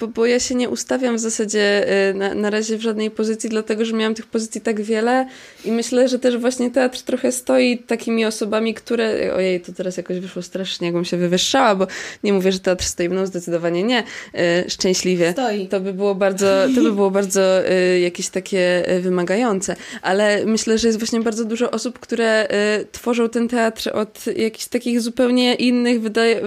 bo, 0.00 0.08
bo 0.08 0.26
ja 0.26 0.40
się 0.40 0.54
nie 0.54 0.68
ustawiam 0.68 1.16
w 1.16 1.20
zasadzie 1.20 1.86
na, 2.14 2.34
na 2.34 2.50
razie 2.50 2.76
w 2.76 2.80
żadnej 2.80 3.10
pozycji, 3.10 3.50
dlatego, 3.50 3.84
że 3.84 3.92
miałam 3.92 4.14
tych 4.14 4.26
pozycji 4.26 4.60
tak 4.60 4.80
wiele 4.80 5.26
i 5.64 5.72
myślę, 5.72 5.83
myślę, 5.84 6.08
że 6.08 6.18
też 6.18 6.36
właśnie 6.36 6.70
teatr 6.70 7.02
trochę 7.02 7.32
stoi 7.32 7.78
takimi 7.78 8.24
osobami, 8.24 8.74
które. 8.74 9.34
Ojej, 9.34 9.60
to 9.60 9.72
teraz 9.72 9.96
jakoś 9.96 10.18
wyszło 10.18 10.42
strasznie, 10.42 10.86
jakbym 10.86 11.04
się 11.04 11.16
wywyższała, 11.16 11.74
bo 11.74 11.86
nie 12.24 12.32
mówię, 12.32 12.52
że 12.52 12.58
teatr 12.58 12.84
stoi 12.84 13.08
mną, 13.08 13.26
zdecydowanie 13.26 13.82
nie. 13.82 14.02
E, 14.34 14.70
szczęśliwie. 14.70 15.32
Stoi. 15.32 15.68
To 15.68 15.80
by 15.80 15.92
było 15.92 16.14
bardzo, 16.14 16.46
to 16.74 16.82
by 16.82 16.92
było 16.92 17.10
bardzo 17.10 17.68
e, 17.68 18.00
jakieś 18.00 18.28
takie 18.28 18.88
e, 18.88 19.00
wymagające. 19.00 19.76
Ale 20.02 20.46
myślę, 20.46 20.78
że 20.78 20.88
jest 20.88 20.98
właśnie 20.98 21.20
bardzo 21.20 21.44
dużo 21.44 21.70
osób, 21.70 21.98
które 21.98 22.48
tworzą 22.92 23.28
ten 23.28 23.48
teatr 23.48 23.90
od 23.94 24.26
jakichś 24.36 24.66
takich 24.66 25.00
zupełnie 25.00 25.54
innych 25.54 26.00
wydaje, 26.00 26.40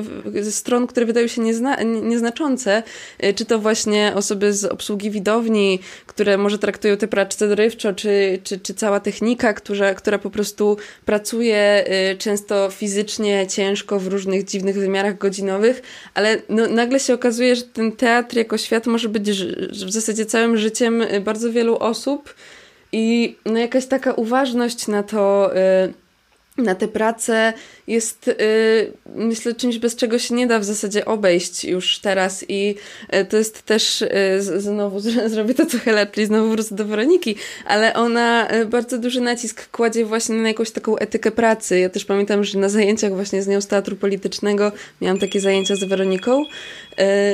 stron, 0.51 0.87
które 0.87 1.05
wydają 1.05 1.27
się 1.27 1.41
niezna, 1.41 1.77
nieznaczące. 1.83 2.83
Czy 3.35 3.45
to 3.45 3.59
właśnie 3.59 4.11
osoby 4.15 4.53
z 4.53 4.65
obsługi 4.65 5.11
widowni, 5.11 5.79
które 6.05 6.37
może 6.37 6.59
traktują 6.59 6.97
te 6.97 7.07
prace 7.07 7.47
dorywczo, 7.47 7.93
czy, 7.93 8.39
czy, 8.43 8.59
czy 8.59 8.73
cała 8.73 8.99
technika 8.99 9.26
technika, 9.27 9.53
która, 9.53 9.93
która 9.93 10.19
po 10.19 10.29
prostu 10.29 10.77
pracuje 11.05 11.85
y, 12.11 12.17
często 12.17 12.69
fizycznie, 12.69 13.47
ciężko 13.47 13.99
w 13.99 14.07
różnych 14.07 14.43
dziwnych 14.43 14.75
wymiarach 14.75 15.17
godzinowych, 15.17 15.81
ale 16.13 16.41
no, 16.49 16.67
nagle 16.67 16.99
się 16.99 17.13
okazuje, 17.13 17.55
że 17.55 17.61
ten 17.63 17.91
teatr 17.91 18.37
jako 18.37 18.57
świat 18.57 18.87
może 18.87 19.09
być 19.09 19.31
w 19.71 19.91
zasadzie 19.91 20.25
całym 20.25 20.57
życiem 20.57 21.01
y, 21.01 21.21
bardzo 21.21 21.51
wielu 21.51 21.77
osób 21.77 22.33
i 22.91 23.35
no, 23.45 23.59
jakaś 23.59 23.85
taka 23.85 24.13
uważność 24.13 24.87
na 24.87 25.03
to, 25.03 25.51
y, 25.55 25.93
na 26.57 26.75
tę 26.75 26.87
pracę 26.87 27.53
jest, 27.87 28.27
y, 28.27 28.93
myślę, 29.15 29.55
czymś, 29.55 29.77
bez 29.77 29.95
czego 29.95 30.19
się 30.19 30.35
nie 30.35 30.47
da 30.47 30.59
w 30.59 30.63
zasadzie 30.63 31.05
obejść 31.05 31.65
już 31.65 31.99
teraz 31.99 32.45
i 32.49 32.75
y, 33.15 33.25
to 33.25 33.37
jest 33.37 33.61
też, 33.61 34.01
y, 34.01 34.61
znowu 34.61 34.99
zrobię 35.29 35.53
to 35.53 35.65
Hela, 35.85 36.05
czyli 36.05 36.27
znowu 36.27 36.49
wrócę 36.49 36.75
do 36.75 36.85
Weroniki, 36.85 37.35
ale 37.65 37.93
ona 37.93 38.47
bardzo 38.69 38.97
duży 38.97 39.21
nacisk 39.21 39.71
kładzie 39.71 40.05
właśnie 40.05 40.35
na 40.35 40.47
jakąś 40.47 40.71
taką 40.71 40.97
etykę 40.97 41.31
pracy. 41.31 41.79
Ja 41.79 41.89
też 41.89 42.05
pamiętam, 42.05 42.43
że 42.43 42.59
na 42.59 42.69
zajęciach 42.69 43.15
właśnie 43.15 43.43
z 43.43 43.47
nią 43.47 43.61
z 43.61 43.67
teatru 43.67 43.95
politycznego 43.95 44.71
miałam 45.01 45.19
takie 45.19 45.41
zajęcia 45.41 45.75
z 45.75 45.83
Weroniką 45.83 46.43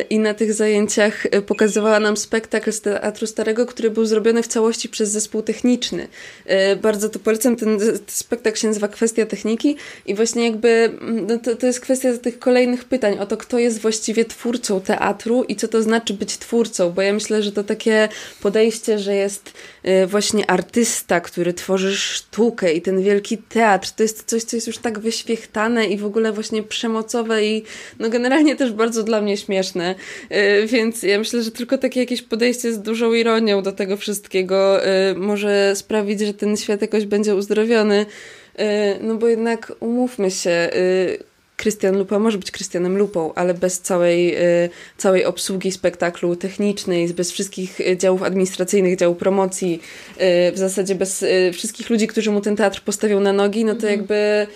i 0.09 0.20
na 0.20 0.34
tych 0.34 0.53
zajęciach 0.53 1.24
pokazywała 1.47 1.99
nam 1.99 2.18
spektakl 2.18 2.72
z 2.72 2.82
Teatru 2.82 3.28
Starego, 3.28 3.66
który 3.66 3.89
był 3.89 4.05
zrobiony 4.05 4.43
w 4.43 4.47
całości 4.47 4.89
przez 4.89 5.09
zespół 5.09 5.41
techniczny. 5.41 6.07
Bardzo 6.82 7.09
to 7.09 7.20
polecam, 7.20 7.55
ten 7.55 7.80
spektakl 8.07 8.57
się 8.57 8.68
nazywa 8.68 8.88
Kwestia 8.88 9.26
Techniki 9.26 9.76
i 10.05 10.16
właśnie 10.16 10.45
jakby 10.45 10.91
no 11.01 11.38
to, 11.38 11.55
to 11.55 11.68
jest 11.68 11.80
kwestia 11.80 12.18
tych 12.18 12.39
kolejnych 12.39 12.86
pytań 12.86 13.20
o 13.20 13.26
to, 13.26 13.38
kto 13.38 13.59
jest 13.59 13.80
właściwie 13.80 14.26
twórcą 14.26 14.82
teatru 14.82 15.43
i 15.43 15.55
co 15.55 15.68
to 15.68 15.82
znaczy 15.82 16.14
być 16.14 16.38
twórcą, 16.38 16.91
bo 16.91 17.01
ja 17.01 17.14
myślę, 17.14 17.43
że 17.43 17.51
to 17.51 17.64
takie 17.64 18.09
podejście, 18.41 18.99
że 18.99 19.16
jest 19.16 19.53
właśnie 20.08 20.52
artysta, 20.52 21.22
który 21.22 21.54
tworzy 21.54 21.98
sztukę 21.98 22.74
i 22.74 22.82
ten 22.82 23.04
wielki 23.04 23.38
teatr, 23.38 23.92
to 23.92 24.04
jest 24.04 24.24
coś, 24.24 24.44
co 24.44 24.58
jest 24.58 24.68
już 24.68 24.78
tak 24.78 25.00
wyświechtane 25.00 25.86
i 25.86 25.98
w 25.98 26.06
ogóle 26.06 26.32
właśnie 26.32 26.64
przemocowe 26.64 27.46
i 27.46 27.64
no 28.00 28.10
generalnie 28.10 28.56
też 28.56 28.72
bardzo 28.72 29.04
dla 29.04 29.22
mnie 29.22 29.38
śmieszne, 29.38 29.96
y, 30.32 30.68
więc 30.68 31.04
ja 31.04 31.20
myślę, 31.20 31.44
że 31.44 31.52
tylko 31.52 31.78
takie 31.78 32.00
jakieś 32.00 32.22
podejście 32.22 32.74
z 32.74 32.82
dużą 32.82 33.14
ironią 33.14 33.62
do 33.62 33.72
tego 33.72 33.98
wszystkiego 33.98 34.88
y, 34.88 35.16
może 35.16 35.76
sprawić, 35.76 36.20
że 36.20 36.34
ten 36.34 36.58
świat 36.58 36.82
jakoś 36.82 37.06
będzie 37.06 37.36
uzdrowiony. 37.36 38.06
Y, 38.60 38.64
no 39.02 39.16
bo 39.16 39.28
jednak 39.28 39.74
umówmy 39.80 40.32
się, 40.32 40.70
Krystian 41.58 41.95
y, 41.95 41.97
Lupa 41.97 42.20
może 42.20 42.38
być 42.38 42.51
Krystianem 42.51 42.97
Lupą, 42.97 43.34
ale 43.34 43.54
bez 43.54 43.82
całej, 43.82 44.36
y, 44.36 44.70
całej 44.97 45.26
obsługi 45.26 45.72
spektaklu 45.72 46.36
technicznej, 46.36 47.08
bez 47.08 47.32
wszystkich 47.32 47.80
działów 47.97 48.24
administracyjnych, 48.24 48.97
działu 48.97 49.16
promocji, 49.16 49.82
w 50.54 50.56
zasadzie 50.56 50.95
bez 50.95 51.26
wszystkich 51.54 51.89
ludzi, 51.89 52.08
którzy 52.08 52.32
mu 52.32 52.41
ten 52.41 52.56
teatr 52.56 52.82
postawią 52.82 53.20
na 53.20 53.34
nogi, 53.34 53.66
no 53.66 53.76
to 53.76 53.88
mhm. 53.88 53.99
jakby 53.99 54.47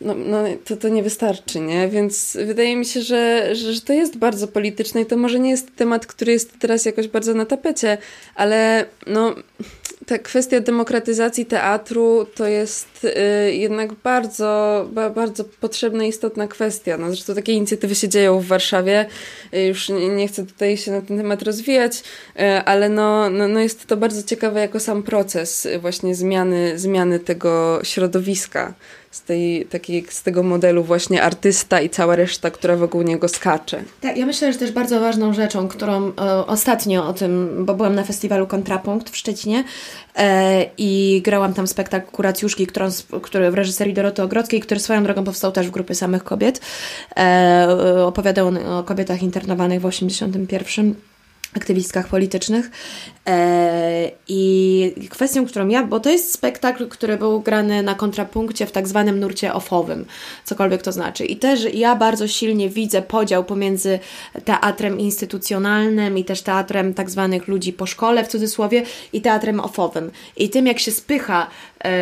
no, 0.00 0.14
no 0.14 0.44
to, 0.64 0.76
to 0.76 0.88
nie 0.88 1.02
wystarczy, 1.02 1.60
nie? 1.60 1.88
Więc 1.88 2.36
wydaje 2.46 2.76
mi 2.76 2.86
się, 2.86 3.02
że, 3.02 3.54
że, 3.54 3.72
że, 3.72 3.80
to 3.80 3.92
jest 3.92 4.16
bardzo 4.16 4.48
polityczne 4.48 5.00
i 5.00 5.06
to 5.06 5.16
może 5.16 5.38
nie 5.40 5.50
jest 5.50 5.76
temat, 5.76 6.06
który 6.06 6.32
jest 6.32 6.58
teraz 6.58 6.84
jakoś 6.84 7.08
bardzo 7.08 7.34
na 7.34 7.46
tapecie, 7.46 7.98
ale 8.34 8.84
no 9.06 9.34
ta 10.08 10.18
kwestia 10.18 10.60
demokratyzacji 10.60 11.46
teatru 11.46 12.26
to 12.34 12.46
jest 12.46 13.04
y, 13.04 13.54
jednak 13.54 13.94
bardzo, 13.94 14.86
ba, 14.92 15.10
bardzo 15.10 15.44
potrzebna 15.44 16.04
i 16.04 16.08
istotna 16.08 16.48
kwestia. 16.48 16.96
No, 16.96 17.06
zresztą 17.08 17.34
takie 17.34 17.52
inicjatywy 17.52 17.94
się 17.94 18.08
dzieją 18.08 18.40
w 18.40 18.46
Warszawie. 18.46 19.06
Y, 19.54 19.66
już 19.66 19.88
nie, 19.88 20.08
nie, 20.08 20.28
chcę 20.28 20.46
tutaj 20.46 20.76
się 20.76 20.90
na 20.90 21.00
ten 21.00 21.16
temat 21.16 21.42
rozwijać, 21.42 22.02
y, 22.36 22.42
ale 22.64 22.88
no, 22.88 23.30
no, 23.30 23.48
no 23.48 23.60
jest 23.60 23.86
to 23.86 23.96
bardzo 23.96 24.22
ciekawe 24.22 24.60
jako 24.60 24.80
sam 24.80 25.02
proces 25.02 25.68
właśnie 25.80 26.14
zmiany, 26.14 26.78
zmiany 26.78 27.18
tego 27.20 27.80
środowiska 27.82 28.74
z, 29.10 29.22
tej, 29.22 29.66
takiej, 29.66 30.06
z 30.08 30.22
tego 30.22 30.42
modelu 30.42 30.84
właśnie 30.84 31.22
artysta 31.22 31.80
i 31.80 31.90
cała 31.90 32.16
reszta, 32.16 32.50
która 32.50 32.76
wokół 32.76 33.02
niego 33.02 33.28
skacze. 33.28 33.82
Tak, 34.00 34.16
ja 34.16 34.26
myślę, 34.26 34.52
że 34.52 34.58
też 34.58 34.72
bardzo 34.72 35.00
ważną 35.00 35.34
rzeczą, 35.34 35.68
którą 35.68 36.08
e, 36.08 36.46
ostatnio 36.46 37.08
o 37.08 37.12
tym, 37.12 37.64
bo 37.64 37.74
byłam 37.74 37.94
na 37.94 38.04
festiwalu 38.04 38.46
Kontrapunkt 38.46 39.10
w 39.10 39.16
Szczecinie 39.16 39.64
e, 40.16 40.66
i 40.78 41.22
grałam 41.24 41.54
tam 41.54 41.66
spektakl 41.66 42.10
Kuracjuszki, 42.10 42.66
którą, 42.66 42.88
który 43.22 43.50
w 43.50 43.54
reżyserii 43.54 43.94
Doroty 43.94 44.22
Ogrodzkiej, 44.22 44.60
który 44.60 44.80
swoją 44.80 45.04
drogą 45.04 45.24
powstał 45.24 45.52
też 45.52 45.66
w 45.68 45.70
grupie 45.70 45.94
samych 45.94 46.24
kobiet. 46.24 46.60
E, 47.16 48.04
opowiadał 48.04 48.52
o 48.78 48.82
kobietach 48.82 49.22
internowanych 49.22 49.80
w 49.80 49.86
81 49.86 50.94
aktywistkach 51.56 52.08
politycznych. 52.08 52.70
E, 53.26 54.10
I 54.28 55.08
kwestią, 55.10 55.46
którą 55.46 55.68
ja, 55.68 55.84
bo 55.84 56.00
to 56.00 56.10
jest 56.10 56.32
spektakl, 56.32 56.88
który 56.88 57.16
był 57.16 57.40
grany 57.40 57.82
na 57.82 57.94
kontrapunkcie 57.94 58.66
w 58.66 58.72
tak 58.72 58.88
zwanym 58.88 59.20
nurcie 59.20 59.54
offowym, 59.54 60.04
cokolwiek 60.44 60.82
to 60.82 60.92
znaczy. 60.92 61.24
I 61.24 61.36
też 61.36 61.74
ja 61.74 61.96
bardzo 61.96 62.28
silnie 62.28 62.68
widzę 62.68 63.02
podział 63.02 63.44
pomiędzy 63.44 63.98
teatrem 64.44 65.00
instytucjonalnym 65.00 66.18
i 66.18 66.24
też 66.24 66.42
teatrem 66.42 66.94
tak 66.94 67.10
zwanych 67.10 67.48
ludzi 67.48 67.72
po 67.72 67.86
szkole, 67.86 68.24
w 68.24 68.28
cudzysłowie, 68.28 68.82
i 69.12 69.20
teatrem 69.20 69.60
offowym. 69.60 70.10
I 70.36 70.50
tym, 70.50 70.66
jak 70.66 70.78
się 70.78 70.90
spycha 70.90 71.46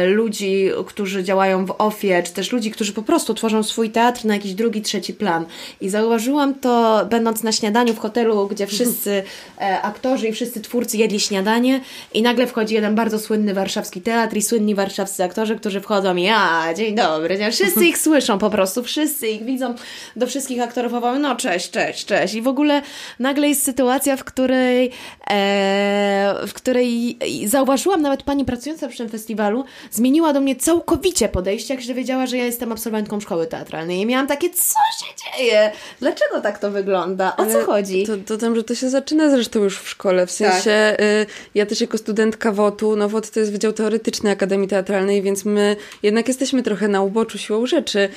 ludzi, 0.07 0.70
którzy 0.87 1.24
działają 1.24 1.66
w 1.66 1.74
ofie, 1.79 2.22
czy 2.22 2.33
też 2.33 2.53
ludzi, 2.53 2.70
którzy 2.70 2.93
po 2.93 3.03
prostu 3.03 3.35
tworzą 3.35 3.62
swój 3.62 3.91
teatr 3.91 4.24
na 4.24 4.35
jakiś 4.35 4.55
drugi, 4.55 4.83
trzeci 4.83 5.14
plan. 5.14 5.47
I 5.81 5.89
zauważyłam 5.89 6.55
to, 6.55 7.07
będąc 7.11 7.43
na 7.43 7.53
śniadaniu 7.53 7.95
w 7.95 7.99
hotelu, 7.99 8.47
gdzie 8.47 8.66
wszyscy 8.66 9.22
e, 9.61 9.83
aktorzy 9.83 10.29
i 10.29 10.33
wszyscy 10.33 10.61
twórcy 10.61 10.97
jedli 10.97 11.20
śniadanie 11.20 11.81
i 12.14 12.22
nagle 12.22 12.47
wchodzi 12.47 12.74
jeden 12.74 12.95
bardzo 12.95 13.18
słynny 13.18 13.55
warszawski 13.55 14.01
teatr 14.01 14.37
i 14.37 14.43
słynni 14.43 14.74
warszawscy 14.74 15.24
aktorzy, 15.24 15.57
którzy 15.57 15.81
wchodzą 15.81 16.16
i 16.16 16.22
ja, 16.22 16.74
dzień 16.77 16.95
dobry, 16.95 17.39
nie? 17.39 17.53
wszyscy 17.53 17.87
ich 17.87 17.99
słyszą 17.99 18.39
po 18.39 18.51
prostu, 18.51 18.83
wszyscy 18.83 19.29
ich 19.29 19.45
widzą, 19.45 19.74
do 20.16 20.27
wszystkich 20.27 20.62
aktorów 20.62 20.93
mówią, 20.93 21.18
no 21.18 21.37
cześć, 21.37 21.70
cześć, 21.70 22.07
cześć 22.07 22.35
i 22.35 22.43
w 22.43 22.49
ogóle 22.49 22.83
nagle 23.18 23.49
jest 23.49 23.64
sytuacja, 23.64 24.16
w 24.16 24.24
której 24.24 24.91
e, 25.31 26.35
w 26.47 26.53
której 26.53 27.18
zauważyłam 27.47 28.03
nawet 28.03 28.22
pani 28.22 28.45
pracująca 28.45 28.89
przy 28.89 28.99
tym 28.99 29.09
festiwalu, 29.09 29.64
zmieniła 29.91 30.33
do 30.33 30.41
mnie 30.41 30.57
całkowicie 30.57 31.29
podejście, 31.29 31.75
jak 31.75 31.83
że 31.83 31.95
wiedziała, 31.95 32.27
że 32.27 32.37
ja 32.37 32.45
jestem 32.45 32.73
absolwentką 32.73 33.21
szkoły 33.21 33.47
teatralnej 33.47 34.01
i 34.01 34.07
miałam 34.07 34.27
takie, 34.27 34.51
co 34.51 34.79
się 35.01 35.14
dzieje? 35.25 35.73
Dlaczego 36.01 36.41
tak 36.41 36.59
to 36.59 36.71
wygląda? 36.71 37.37
O 37.37 37.41
Ale 37.41 37.53
co 37.53 37.64
chodzi? 37.64 38.07
To, 38.07 38.12
to 38.27 38.39
tam, 38.39 38.57
że 38.57 38.64
to 38.64 38.75
się 38.75 38.91
zaczyna 38.91 39.31
zresztą 39.31 39.62
już 39.62 39.79
w 39.79 39.89
szkole, 39.89 40.27
w 40.27 40.31
sensie 40.31 40.95
tak. 40.97 41.01
y, 41.01 41.27
ja 41.55 41.67
też 41.67 41.81
jako 41.81 41.99
studentka 41.99 42.53
WOT-u, 42.53 42.97
no 42.97 43.09
WOT 43.09 43.31
to 43.31 43.41
jest 43.41 43.53
Wydział 43.53 43.73
Teoretyczny 43.73 44.31
Akademii 44.31 44.69
Teatralnej, 44.69 45.23
więc 45.23 45.45
my 45.45 45.77
jednak 46.03 46.29
jesteśmy 46.29 46.62
trochę 46.62 46.89
na 46.89 47.03
uboczu 47.03 47.39
siłą 47.39 47.67
rzeczy. 47.67 48.09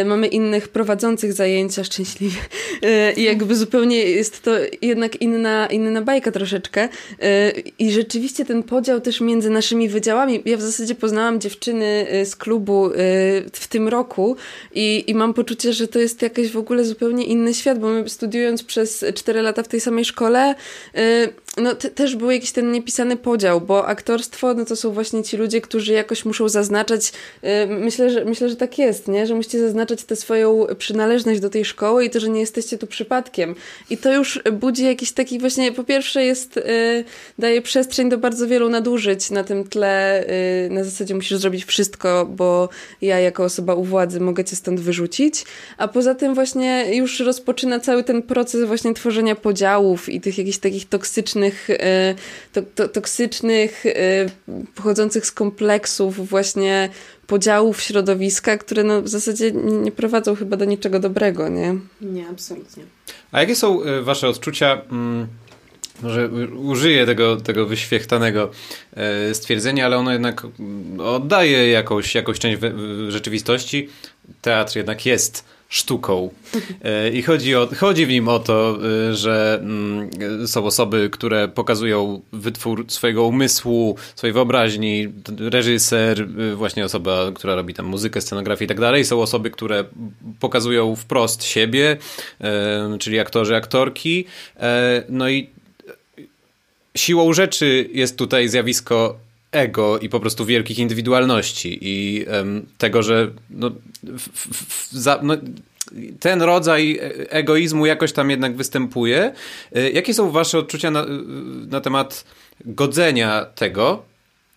Y, 0.00 0.04
mamy 0.04 0.26
innych 0.26 0.68
prowadzących 0.68 1.32
zajęcia 1.32 1.84
szczęśliwie 1.84 2.40
y, 2.84 3.12
i 3.12 3.22
jakby 3.22 3.56
zupełnie 3.56 3.96
jest 3.96 4.42
to 4.42 4.50
jednak 4.82 5.22
inna, 5.22 5.66
inna 5.66 6.02
bajka 6.02 6.32
troszeczkę 6.32 6.88
i 7.78 7.92
rzeczywiście 7.92 8.44
ten 8.44 8.62
podział 8.62 9.00
też 9.00 9.20
między 9.20 9.50
naszymi 9.50 9.88
wydziałami, 9.88 10.42
ja 10.44 10.56
w 10.56 10.62
zasadzie 10.62 10.94
poznałam 10.96 11.40
dziewczyny 11.40 12.06
z 12.24 12.36
klubu 12.36 12.90
w 13.52 13.66
tym 13.68 13.88
roku 13.88 14.36
i, 14.74 15.04
i 15.06 15.14
mam 15.14 15.34
poczucie, 15.34 15.72
że 15.72 15.88
to 15.88 15.98
jest 15.98 16.22
jakiś 16.22 16.50
w 16.50 16.56
ogóle 16.56 16.84
zupełnie 16.84 17.24
inny 17.24 17.54
świat, 17.54 17.78
bo 17.78 17.88
my 17.88 18.08
studiując 18.08 18.62
przez 18.62 19.04
4 19.14 19.42
lata 19.42 19.62
w 19.62 19.68
tej 19.68 19.80
samej 19.80 20.04
szkole, 20.04 20.54
no 21.56 21.74
też 21.74 22.16
był 22.16 22.30
jakiś 22.30 22.52
ten 22.52 22.72
niepisany 22.72 23.16
podział, 23.16 23.60
bo 23.60 23.86
aktorstwo 23.86 24.54
no 24.54 24.64
to 24.64 24.76
są 24.76 24.90
właśnie 24.90 25.22
ci 25.22 25.36
ludzie, 25.36 25.60
którzy 25.60 25.92
jakoś 25.92 26.24
muszą 26.24 26.48
zaznaczać, 26.48 27.12
yy, 27.42 27.50
myślę, 27.66 28.10
że, 28.10 28.24
myślę, 28.24 28.48
że 28.48 28.56
tak 28.56 28.78
jest, 28.78 29.08
nie? 29.08 29.26
że 29.26 29.34
musicie 29.34 29.60
zaznaczać 29.60 30.04
tę 30.04 30.16
swoją 30.16 30.66
przynależność 30.78 31.40
do 31.40 31.50
tej 31.50 31.64
szkoły 31.64 32.04
i 32.04 32.10
to, 32.10 32.20
że 32.20 32.28
nie 32.28 32.40
jesteście 32.40 32.78
tu 32.78 32.86
przypadkiem. 32.86 33.54
I 33.90 33.96
to 33.96 34.14
już 34.14 34.40
budzi 34.52 34.84
jakiś 34.84 35.12
taki 35.12 35.38
właśnie, 35.38 35.72
po 35.72 35.84
pierwsze 35.84 36.24
jest, 36.24 36.56
yy, 36.56 37.04
daje 37.38 37.62
przestrzeń 37.62 38.08
do 38.08 38.18
bardzo 38.18 38.46
wielu 38.46 38.68
nadużyć 38.68 39.30
na 39.30 39.44
tym 39.44 39.64
tle, 39.68 40.24
yy, 40.68 40.74
na 40.74 40.84
zasadzie 40.84 41.14
musisz 41.14 41.38
zrobić 41.38 41.64
wszystko, 41.64 42.26
bo 42.26 42.68
ja 43.02 43.20
jako 43.20 43.44
osoba 43.44 43.74
u 43.74 43.84
władzy 43.84 44.20
mogę 44.20 44.44
cię 44.44 44.56
stąd 44.56 44.80
wyrzucić, 44.80 45.44
a 45.78 45.88
poza 45.88 46.14
tym 46.14 46.34
właśnie 46.34 46.96
już 46.96 47.20
rozpoczyna 47.20 47.80
cały 47.80 48.04
ten 48.04 48.22
proces 48.22 48.64
właśnie 48.64 48.94
tworzenia 48.94 49.34
podziałów 49.34 50.08
i 50.08 50.20
tych 50.20 50.38
jakichś 50.38 50.58
takich 50.58 50.88
toksycznych 50.88 51.45
e, 51.70 52.14
to, 52.52 52.62
to, 52.74 52.88
toksycznych, 52.88 53.86
y, 53.86 53.92
pochodzących 54.74 55.26
z 55.26 55.32
kompleksów 55.32 56.28
właśnie 56.28 56.88
podziałów 57.26 57.82
środowiska, 57.82 58.58
które 58.58 58.84
no 58.84 59.02
w 59.02 59.08
zasadzie 59.08 59.52
nie 59.52 59.92
prowadzą 59.92 60.34
chyba 60.34 60.56
do 60.56 60.64
niczego 60.64 61.00
dobrego, 61.00 61.48
nie? 61.48 61.74
Nie, 62.00 62.28
absolutnie. 62.28 62.84
A 63.32 63.40
jakie 63.40 63.56
są 63.56 63.82
y, 63.84 64.02
wasze 64.02 64.28
odczucia... 64.28 64.82
Mm, 64.90 65.26
może 66.02 66.28
użyję 66.56 67.06
tego, 67.06 67.36
tego 67.36 67.66
wyświechtanego 67.66 68.50
stwierdzenia, 69.32 69.86
ale 69.86 69.96
ono 69.96 70.12
jednak 70.12 70.46
oddaje 70.98 71.70
jakąś, 71.70 72.14
jakąś 72.14 72.38
część 72.38 72.62
rzeczywistości. 73.08 73.88
Teatr 74.42 74.76
jednak 74.76 75.06
jest 75.06 75.44
sztuką. 75.76 76.30
E, 76.84 77.10
I 77.10 77.22
chodzi, 77.22 77.56
o, 77.56 77.68
chodzi 77.76 78.06
w 78.06 78.08
nim 78.08 78.28
o 78.28 78.38
to, 78.38 78.78
e, 79.10 79.14
że 79.14 79.58
mm, 79.62 80.10
są 80.46 80.64
osoby, 80.64 81.10
które 81.12 81.48
pokazują 81.48 82.20
wytwór 82.32 82.84
swojego 82.88 83.24
umysłu, 83.24 83.96
swojej 84.14 84.34
wyobraźni, 84.34 85.08
reżyser, 85.38 86.22
e, 86.22 86.54
właśnie 86.54 86.84
osoba, 86.84 87.32
która 87.34 87.54
robi 87.54 87.74
tam 87.74 87.86
muzykę, 87.86 88.20
scenografię 88.20 88.64
i 88.64 88.68
tak 88.68 88.80
dalej. 88.80 89.04
Są 89.04 89.22
osoby, 89.22 89.50
które 89.50 89.84
pokazują 90.40 90.96
wprost 90.96 91.44
siebie, 91.44 91.96
czyli 92.98 93.18
aktorzy, 93.18 93.56
aktorki. 93.56 94.24
No 95.08 95.28
i 95.28 95.50
siłą 96.96 97.32
rzeczy 97.32 97.88
jest 97.92 98.16
tutaj 98.16 98.48
zjawisko 98.48 99.25
ego 99.56 99.98
i 99.98 100.08
po 100.08 100.20
prostu 100.20 100.44
wielkich 100.44 100.78
indywidualności 100.78 101.78
i 101.80 102.24
um, 102.24 102.66
tego, 102.78 103.02
że 103.02 103.30
no, 103.50 103.70
w, 104.02 104.28
w, 104.28 104.92
za, 104.92 105.20
no, 105.22 105.36
ten 106.20 106.42
rodzaj 106.42 107.00
egoizmu 107.28 107.86
jakoś 107.86 108.12
tam 108.12 108.30
jednak 108.30 108.56
występuje. 108.56 109.32
E, 109.72 109.90
jakie 109.90 110.14
są 110.14 110.30
wasze 110.30 110.58
odczucia 110.58 110.90
na, 110.90 111.06
na 111.68 111.80
temat 111.80 112.24
godzenia 112.64 113.46
tego, 113.54 114.02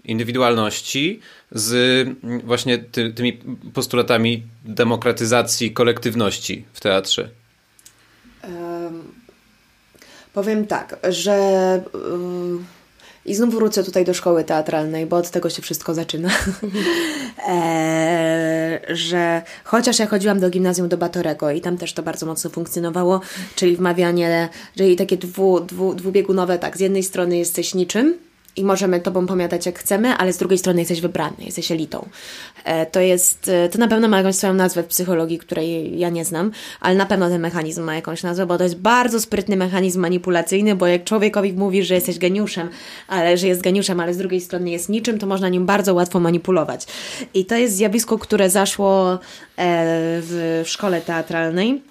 indywidualności, 0.06 1.20
z 1.52 2.08
właśnie 2.44 2.78
ty, 2.78 3.14
tymi 3.14 3.34
postulatami 3.74 4.44
demokratyzacji 4.66 5.72
kolektywności 5.72 6.66
w 6.74 6.80
teatrze? 6.80 7.30
Um, 8.44 9.04
powiem 10.34 10.68
tak, 10.68 11.00
że. 11.10 11.84
Um 11.94 12.66
i 13.26 13.36
znów 13.36 13.56
wrócę 13.56 13.84
tutaj 13.84 14.06
do 14.06 14.14
szkoły 14.14 14.44
teatralnej, 14.44 15.06
bo 15.06 15.18
od 15.18 15.30
tego 15.30 15.50
się 15.50 15.62
wszystko 15.62 15.94
zaczyna. 15.94 16.30
e, 17.48 18.80
że 18.90 19.42
chociaż 19.64 20.00
ja 20.00 20.08
chodziłam 20.08 20.40
do 20.40 20.50
gimnazjum 20.50 20.90
do 20.90 20.98
Batorego 20.98 21.52
i 21.52 21.62
tam 21.62 21.78
też 21.78 21.94
to 21.94 22.04
bardzo 22.04 22.26
mocno 22.26 22.50
funkcjonowało, 22.50 23.22
czyli 23.56 23.76
wmawianie, 23.76 24.50
czyli 24.78 24.96
takie 24.96 25.18
dwu, 25.18 25.60
dwu, 25.60 25.96
dwubiegunowe, 25.96 26.60
tak, 26.60 26.78
z 26.78 26.80
jednej 26.80 27.04
strony 27.04 27.38
jesteś 27.38 27.76
niczym, 27.76 28.29
i 28.56 28.64
możemy 28.64 29.00
tobą 29.00 29.28
pomiatać 29.28 29.66
jak 29.66 29.80
chcemy, 29.80 30.10
ale 30.10 30.34
z 30.34 30.38
drugiej 30.38 30.58
strony 30.58 30.80
jesteś 30.80 31.02
wybrany, 31.02 31.36
jesteś 31.40 31.72
elitą. 31.72 32.10
E, 32.64 32.86
to 32.86 33.00
jest, 33.00 33.48
e, 33.48 33.70
to 33.70 33.78
na 33.78 33.88
pewno 33.88 34.08
ma 34.08 34.18
jakąś 34.18 34.36
swoją 34.36 34.54
nazwę 34.54 34.84
w 34.84 34.88
psychologii, 34.88 35.38
której 35.38 36.00
ja 36.00 36.10
nie 36.10 36.26
znam, 36.26 36.52
ale 36.80 36.96
na 36.96 37.06
pewno 37.06 37.30
ten 37.30 37.42
mechanizm 37.42 37.84
ma 37.84 37.96
jakąś 37.96 38.24
nazwę, 38.24 38.46
bo 38.46 38.58
to 38.58 38.64
jest 38.64 38.78
bardzo 38.78 39.22
sprytny 39.22 39.56
mechanizm 39.56 40.00
manipulacyjny, 40.00 40.76
bo 40.76 40.88
jak 40.88 41.04
człowiekowi 41.04 41.54
mówi, 41.54 41.84
że 41.84 41.96
jesteś 41.96 42.20
geniuszem, 42.20 42.70
ale 43.08 43.38
że 43.38 43.48
jest 43.48 43.62
geniuszem, 43.62 44.00
ale 44.00 44.14
z 44.14 44.18
drugiej 44.18 44.42
strony 44.42 44.70
jest 44.70 44.90
niczym, 44.90 45.20
to 45.20 45.28
można 45.28 45.50
nim 45.50 45.66
bardzo 45.66 45.94
łatwo 45.94 46.20
manipulować. 46.20 46.88
I 47.34 47.46
to 47.46 47.56
jest 47.56 47.76
zjawisko, 47.76 48.18
które 48.18 48.50
zaszło 48.50 49.14
e, 49.14 49.18
w 50.22 50.64
szkole 50.66 51.02
teatralnej 51.02 51.89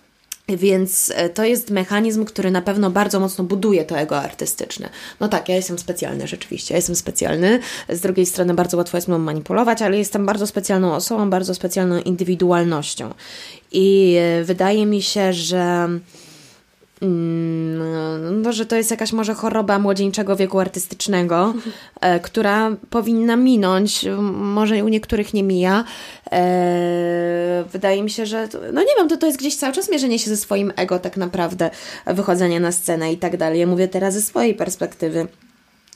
więc 0.56 1.12
e, 1.14 1.28
to 1.28 1.44
jest 1.44 1.70
mechanizm, 1.70 2.24
który 2.24 2.50
na 2.50 2.62
pewno 2.62 2.90
bardzo 2.90 3.20
mocno 3.20 3.44
buduje 3.44 3.84
to 3.84 3.98
ego 3.98 4.18
artystyczne. 4.18 4.88
No 5.20 5.28
tak, 5.28 5.48
ja 5.48 5.56
jestem 5.56 5.78
specjalny 5.78 6.26
rzeczywiście, 6.26 6.74
ja 6.74 6.78
jestem 6.78 6.96
specjalny. 6.96 7.60
Z 7.88 8.00
drugiej 8.00 8.26
strony 8.26 8.54
bardzo 8.54 8.76
łatwo 8.76 8.96
jest 8.96 9.08
mną 9.08 9.18
manipulować, 9.18 9.82
ale 9.82 9.98
jestem 9.98 10.26
bardzo 10.26 10.46
specjalną 10.46 10.94
osobą, 10.94 11.30
bardzo 11.30 11.54
specjalną 11.54 12.00
indywidualnością. 12.00 13.14
I 13.72 14.16
e, 14.20 14.44
wydaje 14.44 14.86
mi 14.86 15.02
się, 15.02 15.32
że 15.32 15.88
no, 18.32 18.52
że 18.52 18.66
to 18.66 18.76
jest 18.76 18.90
jakaś 18.90 19.12
może 19.12 19.34
choroba 19.34 19.78
młodzieńczego 19.78 20.36
wieku 20.36 20.58
artystycznego, 20.60 21.54
e, 22.00 22.20
która 22.20 22.76
powinna 22.90 23.36
minąć, 23.36 24.04
może 24.32 24.84
u 24.84 24.88
niektórych 24.88 25.34
nie 25.34 25.42
mija. 25.42 25.84
E, 26.32 27.64
wydaje 27.72 28.02
mi 28.02 28.10
się, 28.10 28.26
że, 28.26 28.48
no 28.72 28.80
nie 28.80 28.94
wiem, 28.98 29.08
to, 29.08 29.16
to 29.16 29.26
jest 29.26 29.38
gdzieś 29.38 29.56
cały 29.56 29.72
czas 29.72 29.90
mierzenie 29.90 30.18
się 30.18 30.30
ze 30.30 30.36
swoim 30.36 30.72
ego 30.76 30.98
tak 30.98 31.16
naprawdę, 31.16 31.70
wychodzenie 32.06 32.60
na 32.60 32.72
scenę 32.72 33.12
i 33.12 33.16
tak 33.16 33.36
dalej. 33.36 33.60
Ja 33.60 33.66
mówię 33.66 33.88
teraz 33.88 34.14
ze 34.14 34.22
swojej 34.22 34.54
perspektywy 34.54 35.28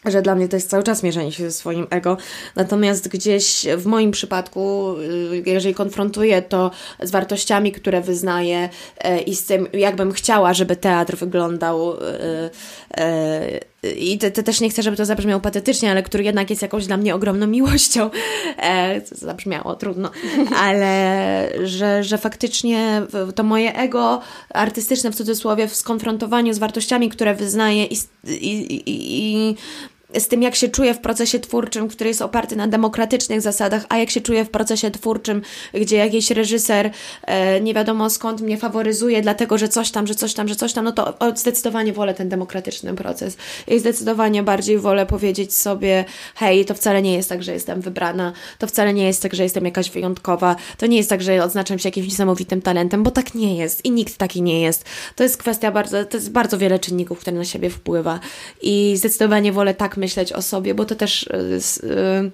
że 0.05 0.23
dla 0.23 0.35
mnie 0.35 0.49
to 0.49 0.57
jest 0.57 0.71
cały 0.71 0.83
czas 0.83 1.03
mierzenie 1.03 1.33
się 1.33 1.45
ze 1.45 1.53
swoim 1.53 1.87
ego. 1.91 2.17
Natomiast 2.57 3.09
gdzieś 3.09 3.67
w 3.77 3.87
moim 3.87 4.11
przypadku, 4.11 4.95
y, 5.33 5.43
jeżeli 5.47 5.75
konfrontuję 5.75 6.43
to 6.43 6.71
z 7.03 7.11
wartościami, 7.11 7.73
które 7.73 8.01
wyznaję 8.01 8.69
y, 9.05 9.19
i 9.21 9.37
z 9.37 9.45
tym, 9.45 9.69
jakbym 9.73 10.13
chciała, 10.13 10.55
żeby 10.55 10.77
teatr 10.77 11.17
wyglądał, 11.17 11.95
y, 11.95 13.61
i 13.97 14.19
te, 14.19 14.31
te 14.31 14.43
też 14.43 14.61
nie 14.61 14.71
chcę, 14.71 14.83
żeby 14.83 14.97
to 14.97 15.05
zabrzmiało 15.05 15.41
patetycznie, 15.41 15.91
ale 15.91 16.03
który 16.03 16.25
jednak 16.25 16.51
jest 16.51 16.63
jakąś 16.63 16.87
dla 16.87 16.97
mnie 16.97 17.15
ogromną 17.15 17.47
miłością. 17.47 18.11
E, 18.59 19.01
zabrzmiało 19.13 19.75
trudno, 19.75 20.11
ale 20.65 21.49
że, 21.65 22.05
że 22.05 22.19
faktycznie 22.19 23.03
to 23.35 23.43
moje 23.43 23.77
ego 23.77 24.21
artystyczne 24.55 25.13
w 25.13 25.15
cudzysłowie 25.15 25.69
w 25.69 25.77
skonfrontowaniu 25.77 26.55
z 26.55 26.59
wartościami, 26.59 27.09
które 27.09 27.35
wyznaję 27.35 27.85
i, 27.85 27.97
i, 28.25 28.75
i, 28.75 28.83
i 28.87 29.57
z 30.19 30.29
tym, 30.29 30.43
jak 30.43 30.55
się 30.55 30.69
czuję 30.69 30.95
w 30.95 30.99
procesie 30.99 31.41
twórczym, 31.41 31.89
który 31.89 32.09
jest 32.09 32.23
oparty 32.23 32.57
na 32.57 32.69
demokratycznych 32.69 33.41
zasadach, 33.41 33.87
a 33.89 33.99
jak 33.99 34.11
się 34.11 34.21
czuję 34.21 34.45
w 34.45 34.51
procesie 34.51 34.91
twórczym, 34.91 35.43
gdzie 35.75 35.97
jakiś 35.97 36.31
reżyser 36.31 36.91
e, 37.23 37.61
nie 37.61 37.75
wiadomo 37.75 38.11
skąd 38.11 38.41
mnie 38.41 38.59
faworyzuje, 38.59 39.23
dlatego 39.23 39.59
że 39.59 39.69
coś 39.69 39.91
tam, 39.91 40.07
że 40.07 40.15
coś 40.15 40.35
tam, 40.35 40.49
że 40.49 40.57
coś 40.57 40.73
tam, 40.73 40.85
no 40.85 40.93
to 40.93 41.15
zdecydowanie 41.35 41.93
wolę 41.93 42.15
ten 42.15 42.29
demokratyczny 42.29 42.95
proces. 42.95 43.37
I 43.69 43.79
zdecydowanie 43.79 44.43
bardziej 44.43 44.79
wolę 44.79 45.07
powiedzieć 45.07 45.55
sobie, 45.55 46.05
hej, 46.35 46.65
to 46.65 46.75
wcale 46.75 47.03
nie 47.03 47.15
jest 47.15 47.29
tak, 47.29 47.43
że 47.43 47.53
jestem 47.53 47.81
wybrana, 47.81 48.33
to 48.59 48.67
wcale 48.67 48.95
nie 48.95 49.07
jest 49.07 49.23
tak, 49.23 49.35
że 49.35 49.43
jestem 49.43 49.65
jakaś 49.65 49.91
wyjątkowa, 49.91 50.57
to 50.79 50.87
nie 50.87 50.97
jest 50.97 51.11
tak, 51.11 51.23
że 51.23 51.45
odznaczam 51.45 51.79
się 51.79 51.89
jakimś 51.89 52.07
niesamowitym 52.07 52.63
talentem, 52.63 53.03
bo 53.03 53.11
tak 53.11 53.35
nie 53.35 53.57
jest 53.57 53.85
i 53.85 53.91
nikt 53.91 54.17
taki 54.17 54.43
nie 54.43 54.61
jest. 54.61 54.85
To 55.17 55.23
jest 55.23 55.37
kwestia 55.37 55.71
bardzo, 55.71 56.05
to 56.05 56.17
jest 56.17 56.31
bardzo 56.31 56.59
wiele 56.59 56.79
czynników, 56.79 57.21
które 57.21 57.37
na 57.37 57.45
siebie 57.45 57.71
wpływa 57.71 58.21
i 58.63 58.95
zdecydowanie 58.97 59.53
wolę 59.53 59.75
tak 59.75 59.97
myśleć 60.03 60.33
o 60.33 60.43
sobie, 60.43 60.75
bo 60.75 60.85
to 60.85 60.95
też. 60.95 61.29
Yy, 61.83 62.31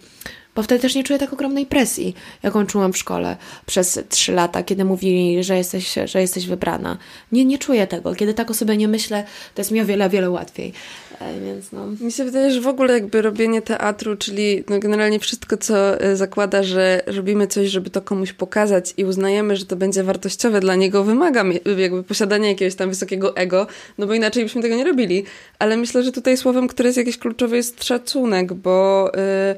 bo 0.55 0.63
wtedy 0.63 0.81
też 0.81 0.95
nie 0.95 1.05
czuję 1.05 1.19
tak 1.19 1.33
ogromnej 1.33 1.67
presji, 1.67 2.15
jaką 2.43 2.67
czułam 2.67 2.93
w 2.93 2.99
szkole 2.99 3.37
przez 3.67 4.01
trzy 4.09 4.33
lata, 4.33 4.63
kiedy 4.63 4.85
mówili, 4.85 5.45
że 5.45 5.57
jesteś, 5.57 5.95
że 6.05 6.21
jesteś 6.21 6.47
wybrana. 6.47 6.99
Nie, 7.33 7.45
nie 7.45 7.59
czuję 7.59 7.87
tego. 7.87 8.15
Kiedy 8.15 8.35
tak 8.35 8.51
o 8.51 8.55
sobie 8.55 8.77
nie 8.77 8.89
myślę, 8.89 9.25
to 9.55 9.61
jest 9.61 9.71
mi 9.71 9.81
o 9.81 9.87
wiele, 9.87 10.09
wiele 10.09 10.31
łatwiej. 10.31 10.73
E, 11.21 11.41
więc 11.41 11.73
no. 11.73 11.87
Mi 12.01 12.13
się 12.13 12.25
wydaje, 12.25 12.51
że 12.51 12.61
w 12.61 12.67
ogóle 12.67 12.95
jakby 12.95 13.23
robienie 13.23 13.63
teatru, 13.63 14.17
czyli 14.17 14.65
no 14.69 14.79
generalnie 14.79 15.19
wszystko, 15.21 15.57
co 15.57 16.01
e, 16.01 16.17
zakłada, 16.17 16.63
że 16.63 17.03
robimy 17.07 17.47
coś, 17.47 17.69
żeby 17.69 17.91
to 17.91 18.03
komuś 18.03 18.33
pokazać 18.33 18.95
i 18.97 19.05
uznajemy, 19.05 19.57
że 19.57 19.67
to 19.67 19.77
będzie 19.77 20.05
wartościowe 20.05 20.61
dla 20.61 20.75
niego, 20.75 21.05
wymaga 21.05 21.45
jakby 21.77 22.03
posiadania 22.03 22.49
jakiegoś 22.49 22.75
tam 22.75 22.89
wysokiego 22.89 23.37
ego, 23.37 23.67
no 23.99 24.07
bo 24.07 24.15
inaczej 24.15 24.43
byśmy 24.43 24.63
tego 24.63 24.77
nie 24.77 24.85
robili. 24.85 25.25
Ale 25.59 25.77
myślę, 25.77 26.03
że 26.03 26.13
tutaj 26.13 26.37
słowem, 26.37 26.69
które 26.69 26.89
jest 26.89 26.99
jakieś 26.99 27.19
kluczowe 27.19 27.57
jest 27.57 27.85
szacunek, 27.85 28.53
bo... 28.53 29.11
Yy, 29.15 29.57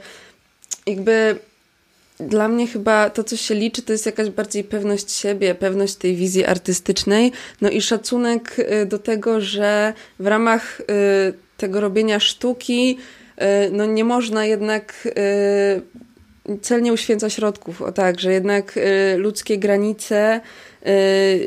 jakby 0.86 1.36
dla 2.20 2.48
mnie 2.48 2.66
chyba 2.66 3.10
to, 3.10 3.24
co 3.24 3.36
się 3.36 3.54
liczy, 3.54 3.82
to 3.82 3.92
jest 3.92 4.06
jakaś 4.06 4.30
bardziej 4.30 4.64
pewność 4.64 5.12
siebie, 5.12 5.54
pewność 5.54 5.94
tej 5.94 6.16
wizji 6.16 6.44
artystycznej, 6.44 7.32
no 7.60 7.70
i 7.70 7.82
szacunek 7.82 8.56
y, 8.58 8.86
do 8.86 8.98
tego, 8.98 9.40
że 9.40 9.92
w 10.18 10.26
ramach 10.26 10.82
tego 11.60 11.80
robienia 11.80 12.20
sztuki, 12.20 12.98
y, 13.38 13.44
no 13.72 13.86
nie 13.86 14.04
można 14.04 14.44
jednak 14.46 15.08
celnie 16.62 16.92
uświęca 16.92 17.30
środków, 17.30 17.82
o 17.82 17.92
tak, 17.92 18.20
że 18.20 18.32
jednak 18.32 18.78
ludzkie 19.16 19.58
granice 19.58 20.40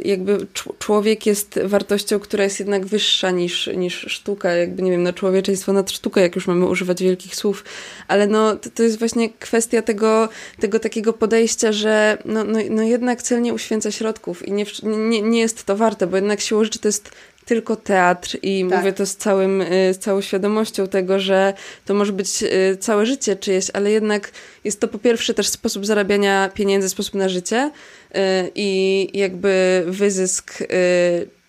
jakby 0.05 0.47
człowiek 0.80 1.26
jest 1.26 1.59
wartością, 1.64 2.20
która 2.20 2.43
jest 2.43 2.59
jednak 2.59 2.86
wyższa 2.86 3.32
niż, 3.32 3.70
niż 3.76 4.05
sztuka, 4.09 4.51
jakby 4.51 4.82
nie 4.82 4.91
wiem, 4.91 5.03
no 5.03 5.14
człowieczeństwo 5.14 5.74
nad 5.74 5.91
sztukę, 5.91 6.22
jak 6.22 6.36
już 6.36 6.47
mamy 6.47 6.66
używać 6.66 7.03
wielkich 7.03 7.36
słów, 7.36 7.64
ale 8.07 8.28
no 8.28 8.55
to, 8.55 8.70
to 8.70 8.84
jest 8.84 8.99
właśnie 8.99 9.30
kwestia 9.30 9.82
tego, 9.82 10.30
tego 10.59 10.80
takiego 10.80 11.14
podejścia, 11.14 11.72
że 11.72 12.18
no, 12.26 12.43
no, 12.43 12.59
no 12.70 12.84
jednak 12.84 13.22
celnie 13.22 13.53
uświęca 13.53 13.91
środków 13.91 14.47
i 14.47 14.51
nie, 14.51 14.66
nie, 14.84 15.22
nie 15.22 15.39
jest 15.39 15.64
to 15.64 15.78
warte, 15.78 16.07
bo 16.07 16.18
jednak 16.18 16.41
siłą 16.41 16.64
rzeczy 16.64 16.80
to 16.80 16.88
jest 16.88 17.11
tylko 17.45 17.75
teatr 17.75 18.37
i 18.41 18.65
tak. 18.69 18.79
mówię 18.79 18.93
to 18.93 19.05
z, 19.05 19.15
całym, 19.15 19.61
y, 19.61 19.93
z 19.93 19.99
całą 19.99 20.21
świadomością 20.21 20.87
tego, 20.87 21.19
że 21.19 21.53
to 21.85 21.93
może 21.93 22.13
być 22.13 22.43
y, 22.43 22.77
całe 22.79 23.05
życie 23.05 23.35
czyjeś, 23.35 23.67
ale 23.73 23.91
jednak 23.91 24.31
jest 24.63 24.79
to 24.79 24.87
po 24.87 24.99
pierwsze 24.99 25.33
też 25.33 25.47
sposób 25.47 25.85
zarabiania 25.85 26.49
pieniędzy, 26.53 26.89
sposób 26.89 27.13
na 27.13 27.29
życie 27.29 27.71
y, 28.11 28.19
i 28.55 29.09
jakby 29.13 29.83
wyzysk 29.87 30.63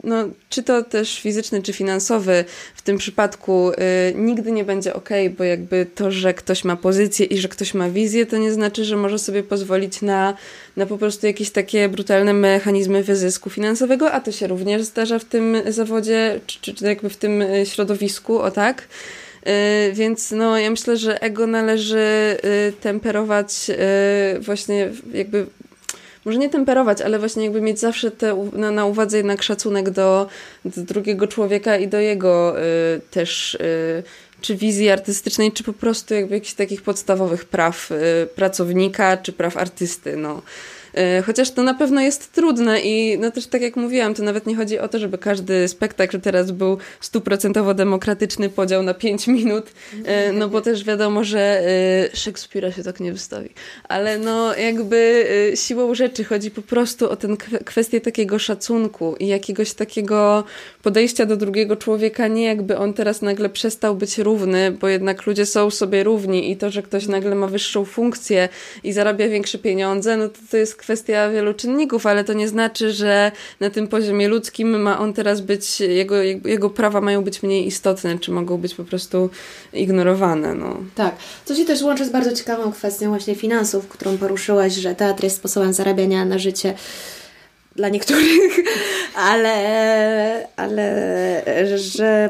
no, 0.05 0.28
czy 0.48 0.62
to 0.62 0.82
też 0.82 1.20
fizyczny, 1.20 1.62
czy 1.62 1.72
finansowy, 1.72 2.44
w 2.74 2.82
tym 2.82 2.98
przypadku 2.98 3.70
y, 3.70 3.74
nigdy 4.14 4.52
nie 4.52 4.64
będzie 4.64 4.94
ok, 4.94 5.09
bo 5.38 5.44
jakby 5.44 5.86
to, 5.94 6.11
że 6.11 6.34
ktoś 6.34 6.64
ma 6.64 6.76
pozycję 6.76 7.26
i 7.26 7.38
że 7.38 7.48
ktoś 7.48 7.74
ma 7.74 7.90
wizję, 7.90 8.26
to 8.26 8.36
nie 8.38 8.52
znaczy, 8.52 8.84
że 8.84 8.96
może 8.96 9.18
sobie 9.18 9.42
pozwolić 9.42 10.02
na, 10.02 10.34
na 10.76 10.86
po 10.86 10.98
prostu 10.98 11.26
jakieś 11.26 11.50
takie 11.50 11.88
brutalne 11.88 12.32
mechanizmy 12.32 13.02
wyzysku 13.02 13.50
finansowego, 13.50 14.12
a 14.12 14.20
to 14.20 14.32
się 14.32 14.46
również 14.46 14.82
zdarza 14.82 15.18
w 15.18 15.24
tym 15.24 15.57
zawodzie, 15.68 16.40
czy, 16.46 16.74
czy 16.74 16.84
jakby 16.84 17.11
w 17.11 17.16
tym 17.16 17.42
y, 17.42 17.66
środowisku, 17.66 18.38
o 18.38 18.50
tak. 18.50 18.88
Y, 19.88 19.92
więc 19.92 20.30
no, 20.30 20.59
ja 20.59 20.70
myślę, 20.70 20.96
że 20.96 21.22
ego 21.22 21.46
należy 21.46 22.36
y, 22.68 22.72
temperować 22.80 23.70
właśnie 24.40 24.90
jakby 25.14 25.46
może 26.25 26.39
nie 26.39 26.51
temperować, 26.51 27.01
ale 27.03 27.18
właśnie 27.18 27.45
jakby 27.45 27.61
mieć 27.61 27.81
zawsze 27.81 28.11
te, 28.11 28.49
na, 28.53 28.70
na 28.70 28.87
uwadze 28.87 29.16
jednak 29.16 29.43
szacunek 29.43 29.91
do, 29.91 30.27
do 30.64 30.83
drugiego 30.83 31.27
człowieka 31.27 31.77
i 31.77 31.89
do 31.89 32.01
jego 32.01 32.62
y, 32.62 33.01
też 33.11 33.55
y, 33.55 34.03
czy 34.41 34.57
wizji 34.57 34.91
artystycznej, 34.91 35.53
czy 35.53 35.64
po 35.64 35.72
prostu 35.72 36.14
jakby 36.14 36.35
jakichś 36.35 36.55
takich 36.55 36.83
podstawowych 36.83 37.45
praw 37.45 37.91
y, 37.91 38.27
pracownika, 38.27 39.16
czy 39.16 39.32
praw 39.32 39.57
artysty, 39.57 40.16
no. 40.16 40.43
E, 40.95 41.23
chociaż 41.23 41.51
to 41.51 41.62
na 41.62 41.75
pewno 41.75 42.01
jest 42.01 42.33
trudne 42.33 42.81
i 42.81 43.19
no 43.19 43.31
też 43.31 43.47
tak 43.47 43.62
jak 43.62 43.77
mówiłam, 43.77 44.15
to 44.15 44.23
nawet 44.23 44.47
nie 44.47 44.57
chodzi 44.57 44.79
o 44.79 44.89
to, 44.89 44.99
żeby 44.99 45.19
każdy 45.19 45.69
spektakl 45.69 46.21
teraz 46.21 46.51
był 46.51 46.79
stuprocentowo 47.01 47.75
demokratyczny 47.75 48.49
podział 48.49 48.83
na 48.83 48.95
pięć 48.95 49.27
minut, 49.27 49.73
e, 50.05 50.33
no 50.33 50.49
bo 50.49 50.61
też 50.61 50.85
wiadomo, 50.85 51.25
że 51.25 51.62
Szekspira 52.15 52.73
się 52.73 52.83
tak 52.83 53.01
nie 53.01 53.12
wystawi. 53.12 53.51
Ale 53.89 54.19
no 54.19 54.57
jakby 54.57 55.27
siłą 55.55 55.95
rzeczy 55.95 56.25
chodzi 56.25 56.51
po 56.51 56.62
prostu 56.62 57.11
o 57.11 57.16
tę 57.16 57.29
kwestię 57.65 58.01
takiego 58.01 58.39
szacunku 58.39 59.16
i 59.21 59.27
jakiegoś 59.27 59.73
takiego 59.73 60.45
podejścia 60.83 61.27
do 61.27 61.37
drugiego 61.37 61.77
człowieka, 61.77 62.29
nie 62.29 62.45
jakby 62.45 62.79
on 62.79 62.95
teraz 62.95 63.23
nagle 63.23 63.49
przestał 63.49 63.97
być 63.97 64.19
równy, 64.19 64.71
bo 64.71 64.89
jednak 64.89 65.27
ludzie 65.27 65.47
są 65.47 65.71
sobie 65.71 66.05
równi 66.05 66.51
i 66.51 66.57
to, 66.57 66.71
że 66.71 66.83
ktoś 66.83 67.07
nagle 67.07 67.35
ma 67.35 67.47
wyższą 67.47 67.85
funkcję 67.85 68.49
i 68.85 68.93
zarabia 68.93 69.29
większe 69.29 69.59
pieniądze, 69.59 70.16
no 70.16 70.29
to, 70.29 70.39
to 70.51 70.57
jest 70.57 70.75
kwestia 70.85 71.31
wielu 71.31 71.55
czynników, 71.55 72.06
ale 72.06 72.24
to 72.24 72.32
nie 72.32 72.48
znaczy, 72.48 72.93
że 72.93 73.32
na 73.61 73.70
tym 73.70 73.89
poziomie 73.89 74.28
ludzkim 74.28 74.81
ma 74.81 74.98
on 74.98 75.12
teraz 75.12 75.40
być, 75.40 75.81
jego, 75.81 76.23
jego 76.23 76.70
prawa 76.70 77.01
mają 77.01 77.24
być 77.24 77.43
mniej 77.43 77.66
istotne, 77.66 78.19
czy 78.19 78.31
mogą 78.31 78.56
być 78.56 78.74
po 78.74 78.85
prostu 78.85 79.31
ignorowane. 79.73 80.55
No. 80.55 80.77
Tak. 80.94 81.16
To 81.47 81.55
się 81.55 81.65
też 81.65 81.82
łączy 81.82 82.05
z 82.05 82.11
bardzo 82.11 82.32
ciekawą 82.32 82.73
kwestią 82.73 83.09
właśnie 83.09 83.35
finansów, 83.35 83.89
którą 83.89 84.19
poruszyłaś, 84.19 84.73
że 84.73 84.94
teatr 84.94 85.24
jest 85.24 85.36
sposobem 85.36 85.73
zarabiania 85.73 86.24
na 86.24 86.39
życie 86.39 86.74
dla 87.77 87.89
niektórych, 87.89 88.61
ale, 89.31 90.48
ale 90.56 91.78
że, 91.78 92.28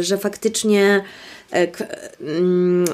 że 0.00 0.18
faktycznie 0.18 1.02
E, 1.02 1.02
mm, 1.02 1.39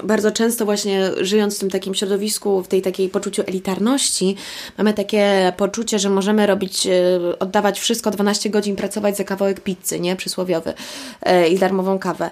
bardzo 0.04 0.32
często 0.32 0.64
właśnie 0.64 1.10
żyjąc 1.20 1.56
w 1.56 1.60
tym 1.60 1.70
takim 1.70 1.94
środowisku, 1.94 2.62
w 2.62 2.68
tej 2.68 2.82
takiej 2.82 3.08
poczuciu 3.08 3.42
elitarności, 3.46 4.36
mamy 4.78 4.94
takie 4.94 5.52
poczucie, 5.56 5.98
że 5.98 6.10
możemy 6.10 6.46
robić, 6.46 6.86
e, 6.86 6.92
oddawać 7.38 7.80
wszystko, 7.80 8.10
12 8.10 8.50
godzin 8.50 8.76
pracować 8.76 9.16
za 9.16 9.24
kawałek 9.24 9.60
pizzy, 9.60 10.00
nie? 10.00 10.16
Przysłowiowy 10.16 10.74
e, 11.22 11.48
i 11.48 11.58
darmową 11.58 11.98
kawę. 11.98 12.30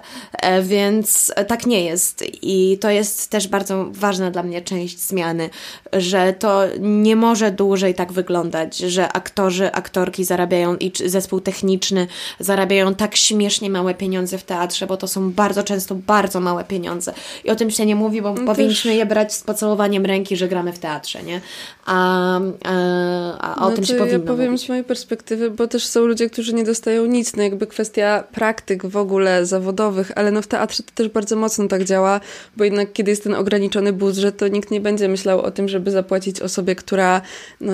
Więc 0.63 1.33
tak 1.47 1.65
nie 1.65 1.83
jest 1.83 2.23
i 2.41 2.77
to 2.81 2.89
jest 2.89 3.29
też 3.29 3.47
bardzo 3.47 3.85
ważna 3.91 4.31
dla 4.31 4.43
mnie 4.43 4.61
część 4.61 4.99
zmiany, 4.99 5.49
że 5.93 6.33
to 6.33 6.63
nie 6.79 7.15
może 7.15 7.51
dłużej 7.51 7.93
tak 7.93 8.13
wyglądać, 8.13 8.77
że 8.77 9.13
aktorzy, 9.13 9.71
aktorki 9.71 10.23
zarabiają 10.23 10.75
i 10.75 10.91
zespół 11.05 11.39
techniczny 11.39 12.07
zarabiają 12.39 12.95
tak 12.95 13.15
śmiesznie 13.15 13.69
małe 13.69 13.93
pieniądze 13.93 14.37
w 14.37 14.43
teatrze, 14.43 14.87
bo 14.87 14.97
to 14.97 15.07
są 15.07 15.31
bardzo 15.31 15.63
często 15.63 15.95
bardzo 15.95 16.14
bardzo 16.15 16.39
małe 16.39 16.63
pieniądze. 16.63 17.13
I 17.43 17.49
o 17.49 17.55
tym 17.55 17.71
się 17.71 17.85
nie 17.85 17.95
mówi, 17.95 18.21
bo 18.21 18.33
no 18.33 18.45
powinniśmy 18.45 18.95
je 18.95 19.05
brać 19.05 19.33
z 19.33 19.43
pocałowaniem 19.43 20.05
ręki, 20.05 20.37
że 20.37 20.47
gramy 20.47 20.73
w 20.73 20.79
teatrze, 20.79 21.23
nie? 21.23 21.41
A, 21.85 22.39
a, 22.63 23.55
a 23.55 23.65
o 23.65 23.69
no 23.69 23.75
tym 23.75 23.85
się 23.85 23.95
powinno 23.95 24.19
Ja 24.19 24.27
powiem 24.27 24.51
mówić. 24.51 24.65
z 24.65 24.69
mojej 24.69 24.83
perspektywy, 24.83 25.51
bo 25.51 25.67
też 25.67 25.85
są 25.85 26.05
ludzie, 26.05 26.29
którzy 26.29 26.53
nie 26.53 26.63
dostają 26.63 27.05
nic. 27.05 27.35
No 27.35 27.43
jakby 27.43 27.67
kwestia 27.67 28.23
praktyk 28.31 28.85
w 28.85 28.97
ogóle 28.97 29.45
zawodowych, 29.45 30.11
ale 30.15 30.31
no 30.31 30.41
w 30.41 30.47
teatrze 30.47 30.83
to 30.83 30.91
też 30.95 31.09
bardzo 31.09 31.35
mocno 31.35 31.67
tak 31.67 31.83
działa, 31.83 32.19
bo 32.57 32.63
jednak 32.63 32.93
kiedy 32.93 33.11
jest 33.11 33.23
ten 33.23 33.33
ograniczony 33.33 33.93
budżet, 33.93 34.37
to 34.37 34.47
nikt 34.47 34.71
nie 34.71 34.81
będzie 34.81 35.07
myślał 35.07 35.41
o 35.41 35.51
tym, 35.51 35.69
żeby 35.69 35.91
zapłacić 35.91 36.41
osobie, 36.41 36.75
która 36.75 37.21
no, 37.61 37.73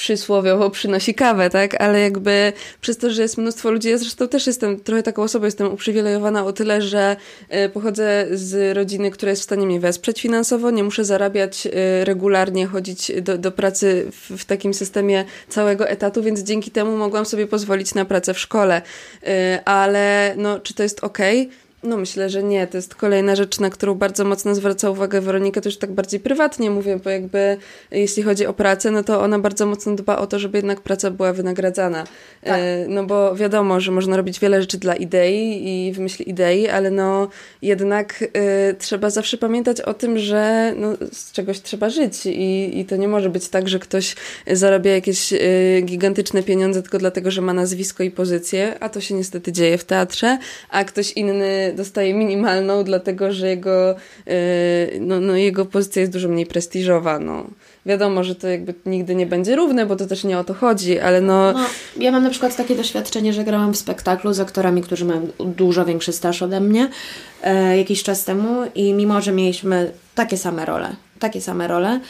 przysłowiowo 0.00 0.70
przynosi 0.70 1.14
kawę, 1.14 1.50
tak? 1.50 1.80
Ale 1.80 2.00
jakby 2.00 2.52
przez 2.80 2.98
to, 2.98 3.10
że 3.10 3.22
jest 3.22 3.38
mnóstwo 3.38 3.70
ludzi, 3.70 3.88
ja 3.88 3.98
zresztą 3.98 4.28
też 4.28 4.46
jestem 4.46 4.80
trochę 4.80 5.02
taką 5.02 5.22
osobą, 5.22 5.44
jestem 5.44 5.72
uprzywilejowana 5.72 6.44
o 6.44 6.52
tyle, 6.52 6.82
że 6.82 7.16
e, 7.48 7.68
pochodzę 7.68 8.26
z 8.32 8.76
rodziny, 8.76 9.10
która 9.10 9.30
jest 9.30 9.42
w 9.42 9.44
stanie 9.44 9.66
mnie 9.66 9.80
wesprzeć 9.80 10.22
finansowo, 10.22 10.70
nie 10.70 10.84
muszę 10.84 11.04
zarabiać 11.04 11.66
e, 11.66 12.04
regularnie, 12.04 12.66
chodzić 12.66 13.12
do, 13.22 13.38
do 13.38 13.52
pracy 13.52 14.06
w, 14.12 14.36
w 14.36 14.44
takim 14.44 14.74
systemie 14.74 15.24
całego 15.48 15.88
etatu, 15.88 16.22
więc 16.22 16.40
dzięki 16.40 16.70
temu 16.70 16.96
mogłam 16.96 17.26
sobie 17.26 17.46
pozwolić 17.46 17.94
na 17.94 18.04
pracę 18.04 18.34
w 18.34 18.38
szkole. 18.38 18.82
E, 19.26 19.62
ale 19.64 20.34
no, 20.36 20.60
czy 20.60 20.74
to 20.74 20.82
jest 20.82 21.04
ok? 21.04 21.18
No 21.82 21.96
myślę, 21.96 22.30
że 22.30 22.42
nie. 22.42 22.66
To 22.66 22.78
jest 22.78 22.94
kolejna 22.94 23.36
rzecz, 23.36 23.60
na 23.60 23.70
którą 23.70 23.94
bardzo 23.94 24.24
mocno 24.24 24.54
zwraca 24.54 24.90
uwagę 24.90 25.20
Weronika, 25.20 25.60
to 25.60 25.68
już 25.68 25.78
tak 25.78 25.92
bardziej 25.92 26.20
prywatnie 26.20 26.70
mówię, 26.70 27.00
bo 27.04 27.10
jakby 27.10 27.56
jeśli 27.90 28.22
chodzi 28.22 28.46
o 28.46 28.52
pracę, 28.52 28.90
no 28.90 29.02
to 29.04 29.20
ona 29.20 29.38
bardzo 29.38 29.66
mocno 29.66 29.94
dba 29.94 30.18
o 30.18 30.26
to, 30.26 30.38
żeby 30.38 30.58
jednak 30.58 30.80
praca 30.80 31.10
była 31.10 31.32
wynagradzana. 31.32 32.04
Tak. 32.44 32.60
E, 32.60 32.86
no 32.88 33.04
bo 33.04 33.34
wiadomo, 33.36 33.80
że 33.80 33.92
można 33.92 34.16
robić 34.16 34.40
wiele 34.40 34.60
rzeczy 34.60 34.78
dla 34.78 34.94
idei 34.94 35.68
i 35.68 35.92
wymyśli 35.92 36.30
idei, 36.30 36.68
ale 36.68 36.90
no 36.90 37.28
jednak 37.62 38.24
e, 38.32 38.74
trzeba 38.74 39.10
zawsze 39.10 39.38
pamiętać 39.38 39.80
o 39.80 39.94
tym, 39.94 40.18
że 40.18 40.74
no, 40.76 40.92
z 41.12 41.32
czegoś 41.32 41.60
trzeba 41.60 41.90
żyć 41.90 42.26
i, 42.26 42.78
i 42.78 42.84
to 42.84 42.96
nie 42.96 43.08
może 43.08 43.30
być 43.30 43.48
tak, 43.48 43.68
że 43.68 43.78
ktoś 43.78 44.16
zarabia 44.52 44.90
jakieś 44.90 45.32
e, 45.32 45.38
gigantyczne 45.82 46.42
pieniądze 46.42 46.82
tylko 46.82 46.98
dlatego, 46.98 47.30
że 47.30 47.40
ma 47.40 47.52
nazwisko 47.52 48.02
i 48.02 48.10
pozycję, 48.10 48.76
a 48.80 48.88
to 48.88 49.00
się 49.00 49.14
niestety 49.14 49.52
dzieje 49.52 49.78
w 49.78 49.84
teatrze, 49.84 50.38
a 50.70 50.84
ktoś 50.84 51.12
inny 51.12 51.69
dostaje 51.76 52.14
minimalną, 52.14 52.84
dlatego 52.84 53.32
że 53.32 53.48
jego, 53.48 53.90
e, 53.90 53.96
no, 55.00 55.20
no, 55.20 55.36
jego 55.36 55.66
pozycja 55.66 56.00
jest 56.00 56.12
dużo 56.12 56.28
mniej 56.28 56.46
prestiżowa. 56.46 57.18
No. 57.18 57.44
Wiadomo, 57.86 58.24
że 58.24 58.34
to 58.34 58.48
jakby 58.48 58.74
nigdy 58.86 59.14
nie 59.14 59.26
będzie 59.26 59.56
równe, 59.56 59.86
bo 59.86 59.96
to 59.96 60.06
też 60.06 60.24
nie 60.24 60.38
o 60.38 60.44
to 60.44 60.54
chodzi, 60.54 60.98
ale 60.98 61.20
no... 61.20 61.52
no... 61.52 61.66
Ja 61.96 62.12
mam 62.12 62.22
na 62.22 62.30
przykład 62.30 62.56
takie 62.56 62.76
doświadczenie, 62.76 63.32
że 63.32 63.44
grałam 63.44 63.72
w 63.72 63.76
spektaklu 63.76 64.32
z 64.32 64.40
aktorami, 64.40 64.82
którzy 64.82 65.04
mają 65.04 65.28
dużo 65.38 65.84
większy 65.84 66.12
staż 66.12 66.42
ode 66.42 66.60
mnie 66.60 66.88
e, 67.42 67.78
jakiś 67.78 68.02
czas 68.02 68.24
temu 68.24 68.62
i 68.74 68.92
mimo, 68.92 69.20
że 69.20 69.32
mieliśmy 69.32 69.92
takie 70.14 70.36
same 70.36 70.64
role, 70.64 70.96
takie 71.18 71.40
same 71.40 71.68
role, 71.68 72.00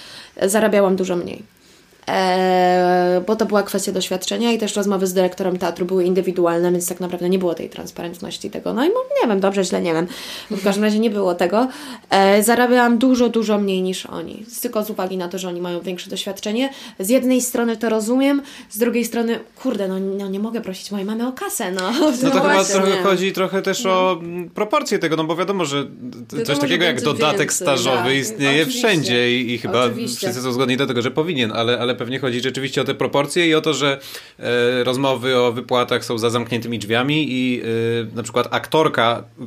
zarabiałam 0.43 0.97
dużo 0.97 1.17
mniej. 1.17 1.60
Eee, 2.07 3.21
bo 3.27 3.37
to 3.37 3.47
była 3.47 3.63
kwestia 3.63 3.93
doświadczenia 3.93 4.53
i 4.53 4.59
też 4.59 4.77
rozmowy 4.77 5.07
z 5.07 5.13
dyrektorem 5.13 5.59
teatru 5.59 5.87
były 5.87 6.05
indywidualne, 6.05 6.73
więc 6.73 6.89
tak 6.89 7.01
naprawdę 7.01 7.29
nie 7.29 7.39
było 7.39 7.55
tej 7.55 7.71
transparentności 7.71 8.51
tego. 8.51 8.75
No 8.75 8.85
i 8.85 8.89
nie 8.89 9.29
wiem, 9.29 9.41
dobrze, 9.41 9.65
źle, 9.65 9.83
nie 9.83 9.95
wiem. 9.95 10.07
W 10.51 10.65
każdym 10.65 10.85
razie 10.85 10.99
nie 10.99 11.11
było 11.11 11.35
tego. 11.35 11.69
Eee, 12.11 12.43
zarabiałam 12.43 12.99
dużo, 12.99 13.29
dużo 13.29 13.59
mniej 13.59 13.83
niż 13.83 14.07
oni. 14.07 14.45
Tylko 14.63 14.85
z 14.85 14.91
uwagi 14.91 15.17
na 15.17 15.29
to, 15.29 15.39
że 15.39 15.49
oni 15.49 15.61
mają 15.61 15.81
większe 15.81 16.11
doświadczenie. 16.11 16.71
Z 16.99 17.09
jednej 17.09 17.41
strony 17.41 17.77
to 17.77 17.89
rozumiem, 17.89 18.43
z 18.71 18.79
drugiej 18.79 19.05
strony, 19.05 19.41
kurde, 19.63 19.89
no, 19.89 19.99
no 20.01 20.29
nie 20.29 20.41
mogę 20.41 20.61
prosić 20.61 20.91
mojej 20.91 21.07
mamy 21.07 21.29
o 21.29 21.33
kasę, 21.33 21.73
no. 21.73 21.93
No 22.23 22.31
to 22.31 22.41
chyba 22.41 22.65
trochę 22.65 23.03
chodzi 23.03 23.33
trochę 23.33 23.63
też 23.63 23.85
no. 23.85 23.91
o 23.91 24.21
proporcje 24.55 24.99
tego, 24.99 25.17
no 25.17 25.25
bo 25.25 25.37
wiadomo, 25.37 25.65
że 25.65 25.85
wiadomo, 25.85 26.45
coś 26.45 26.59
takiego 26.59 26.85
jak 26.85 27.03
dodatek 27.03 27.39
więcej, 27.39 27.57
stażowy 27.57 28.09
tak. 28.09 28.15
istnieje 28.15 28.63
Oczywiście. 28.63 28.89
wszędzie 28.89 29.41
i, 29.41 29.53
i 29.55 29.59
chyba 29.59 29.85
Oczywiście. 29.85 30.17
wszyscy 30.17 30.43
są 30.43 30.53
zgodni 30.53 30.77
do 30.77 30.87
tego, 30.87 31.03
że 31.03 31.11
powinien, 31.11 31.53
ale, 31.53 31.79
ale 31.79 31.90
pewnie 31.95 32.19
chodzi 32.19 32.41
rzeczywiście 32.41 32.81
o 32.81 32.85
te 32.85 32.95
proporcje 32.95 33.49
i 33.49 33.55
o 33.55 33.61
to, 33.61 33.75
że 33.75 34.01
e, 34.39 34.85
rozmowy 34.85 35.39
o 35.39 35.53
wypłatach 35.53 36.05
są 36.05 36.19
za 36.19 36.31
zamkniętymi 36.31 36.79
drzwiami 36.79 37.27
i 37.29 37.63
e, 37.63 38.17
na 38.17 38.23
przykład 38.23 38.49
aktorka 38.51 39.25
e, 39.41 39.45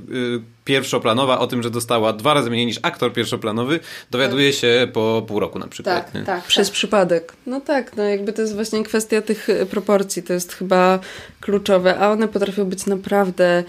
pierwszoplanowa 0.65 1.39
o 1.39 1.47
tym, 1.47 1.63
że 1.63 1.69
dostała 1.69 2.13
dwa 2.13 2.33
razy 2.33 2.49
mniej 2.49 2.65
niż 2.65 2.79
aktor 2.81 3.13
pierwszoplanowy, 3.13 3.79
dowiaduje 4.11 4.51
tak. 4.51 4.59
się 4.59 4.87
po 4.93 5.23
pół 5.27 5.39
roku 5.39 5.59
na 5.59 5.67
przykład. 5.67 6.11
Tak, 6.11 6.25
tak, 6.25 6.43
Przez 6.43 6.67
tak. 6.67 6.73
przypadek. 6.73 7.33
No 7.45 7.61
tak, 7.61 7.97
no 7.97 8.03
jakby 8.03 8.33
to 8.33 8.41
jest 8.41 8.55
właśnie 8.55 8.83
kwestia 8.83 9.21
tych 9.21 9.49
e, 9.49 9.65
proporcji, 9.65 10.23
to 10.23 10.33
jest 10.33 10.53
chyba 10.53 10.99
kluczowe, 11.41 11.99
a 11.99 12.11
one 12.11 12.27
potrafią 12.27 12.65
być 12.65 12.85
naprawdę 12.85 13.63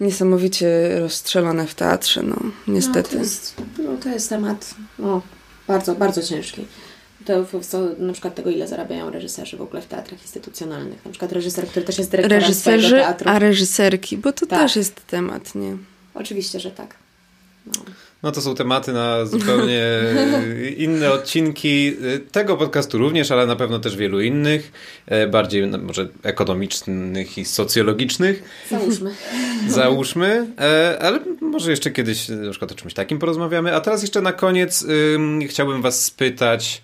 niesamowicie 0.00 0.98
rozstrzelone 1.00 1.66
w 1.66 1.74
teatrze, 1.74 2.22
no 2.22 2.36
niestety. 2.68 3.08
No, 3.12 3.12
to, 3.12 3.18
jest, 3.18 3.54
no, 3.78 3.96
to 4.02 4.08
jest 4.08 4.28
temat 4.28 4.74
no, 4.98 5.22
bardzo, 5.68 5.94
bardzo 5.94 6.22
ciężki 6.22 6.66
to 7.30 7.60
co, 7.60 7.80
na 7.98 8.12
przykład 8.12 8.34
tego, 8.34 8.50
ile 8.50 8.68
zarabiają 8.68 9.10
reżyserzy 9.10 9.56
w 9.56 9.62
ogóle 9.62 9.82
w 9.82 9.86
teatrach 9.86 10.22
instytucjonalnych. 10.22 11.04
Na 11.04 11.10
przykład 11.10 11.32
reżyser, 11.32 11.66
który 11.66 11.86
też 11.86 11.98
jest 11.98 12.10
dyrektorem 12.10 12.40
Reżyserzy, 12.40 12.96
teatru. 12.96 13.30
a 13.30 13.38
reżyserki, 13.38 14.16
bo 14.16 14.32
to 14.32 14.46
tak. 14.46 14.60
też 14.60 14.76
jest 14.76 15.06
temat, 15.06 15.54
nie? 15.54 15.76
Oczywiście, 16.14 16.60
że 16.60 16.70
tak. 16.70 16.94
No. 17.66 17.72
no 18.22 18.32
to 18.32 18.40
są 18.40 18.54
tematy 18.54 18.92
na 18.92 19.26
zupełnie 19.26 19.82
inne 20.76 21.12
odcinki 21.12 21.96
tego 22.32 22.56
podcastu 22.56 22.98
również, 22.98 23.30
ale 23.30 23.46
na 23.46 23.56
pewno 23.56 23.78
też 23.78 23.96
wielu 23.96 24.20
innych, 24.20 24.72
e, 25.06 25.26
bardziej 25.26 25.66
może 25.66 26.08
ekonomicznych 26.22 27.38
i 27.38 27.44
socjologicznych. 27.44 28.42
Załóżmy. 28.70 29.14
Załóżmy, 29.68 30.46
e, 30.58 30.98
ale 31.00 31.20
może 31.40 31.70
jeszcze 31.70 31.90
kiedyś 31.90 32.28
na 32.28 32.50
przykład 32.50 32.72
o 32.72 32.74
czymś 32.74 32.94
takim 32.94 33.18
porozmawiamy. 33.18 33.74
A 33.74 33.80
teraz 33.80 34.02
jeszcze 34.02 34.20
na 34.20 34.32
koniec 34.32 34.86
chciałbym 35.48 35.82
was 35.82 36.04
spytać, 36.04 36.82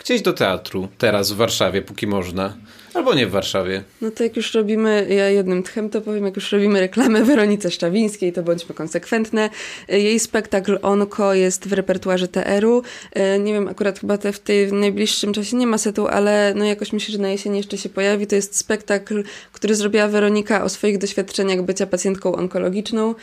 gdzieś 0.00 0.22
do 0.22 0.32
teatru, 0.32 0.88
teraz 0.98 1.32
w 1.32 1.36
Warszawie, 1.36 1.82
póki 1.82 2.06
można. 2.06 2.56
Albo 2.94 3.14
nie 3.14 3.26
w 3.26 3.30
Warszawie. 3.30 3.82
No 4.00 4.10
to 4.10 4.24
jak 4.24 4.36
już 4.36 4.54
robimy, 4.54 5.06
ja 5.10 5.28
jednym 5.28 5.62
tchem 5.62 5.90
to 5.90 6.00
powiem, 6.00 6.24
jak 6.24 6.36
już 6.36 6.52
robimy 6.52 6.80
reklamę 6.80 7.24
Weronice 7.24 7.70
Szczawińskiej, 7.70 8.32
to 8.32 8.42
bądźmy 8.42 8.74
konsekwentne. 8.74 9.50
Jej 9.88 10.20
spektakl 10.20 10.78
Onko 10.82 11.34
jest 11.34 11.68
w 11.68 11.72
repertuarze 11.72 12.28
TR-u. 12.28 12.82
E, 13.12 13.38
nie 13.38 13.52
wiem, 13.52 13.68
akurat 13.68 13.98
chyba 13.98 14.18
te 14.18 14.32
w 14.32 14.40
tej 14.40 14.72
najbliższym 14.72 15.32
czasie 15.32 15.56
nie 15.56 15.66
ma 15.66 15.78
setu, 15.78 16.06
ale 16.08 16.52
no 16.56 16.64
jakoś 16.64 16.92
myślę, 16.92 17.12
że 17.12 17.18
na 17.18 17.28
jesieni 17.28 17.56
jeszcze 17.56 17.78
się 17.78 17.88
pojawi. 17.88 18.26
To 18.26 18.34
jest 18.36 18.56
spektakl, 18.56 19.22
który 19.52 19.74
zrobiła 19.74 20.08
Weronika 20.08 20.64
o 20.64 20.68
swoich 20.68 20.98
doświadczeniach 20.98 21.62
bycia 21.62 21.86
pacjentką 21.86 22.32
onkologiczną. 22.32 23.14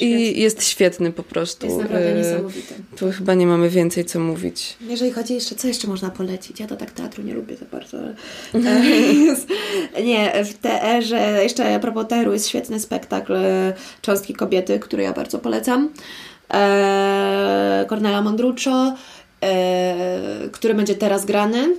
I 0.00 0.40
jest 0.40 0.64
świetny 0.64 1.12
po 1.12 1.22
prostu. 1.22 1.66
Jest 1.66 1.78
naprawdę 1.78 2.12
e, 2.12 2.18
niesamowity. 2.18 2.74
Tu 2.96 3.10
chyba 3.12 3.34
nie 3.34 3.46
mamy 3.46 3.70
więcej 3.70 4.04
co 4.04 4.20
mówić. 4.20 4.76
Jeżeli 4.88 5.12
chodzi 5.12 5.34
jeszcze, 5.34 5.54
co 5.54 5.68
jeszcze 5.68 5.88
można 5.88 6.10
polecić? 6.10 6.60
Ja 6.60 6.66
to 6.66 6.76
tak 6.76 6.90
teatru 6.90 7.22
nie 7.22 7.34
lubię 7.34 7.56
za 7.56 7.64
bardzo. 7.64 7.98
Ale... 8.54 8.80
nie, 10.04 10.44
w 10.44 10.54
TR-ze, 10.54 11.42
jeszcze 11.42 11.74
a 11.74 11.78
propos 11.78 12.06
TR-u 12.08 12.32
jest 12.32 12.48
świetny 12.48 12.80
spektakl 12.80 13.32
e, 13.36 13.72
Cząstki 14.02 14.34
Kobiety, 14.34 14.78
który 14.78 15.02
ja 15.02 15.12
bardzo 15.12 15.38
polecam. 15.38 15.88
Eee, 16.50 17.86
Cornela 17.86 18.22
Mondruccio, 18.22 18.94
e, 19.42 20.48
który 20.52 20.74
będzie 20.74 20.94
teraz 20.94 21.24
grany. 21.24 21.76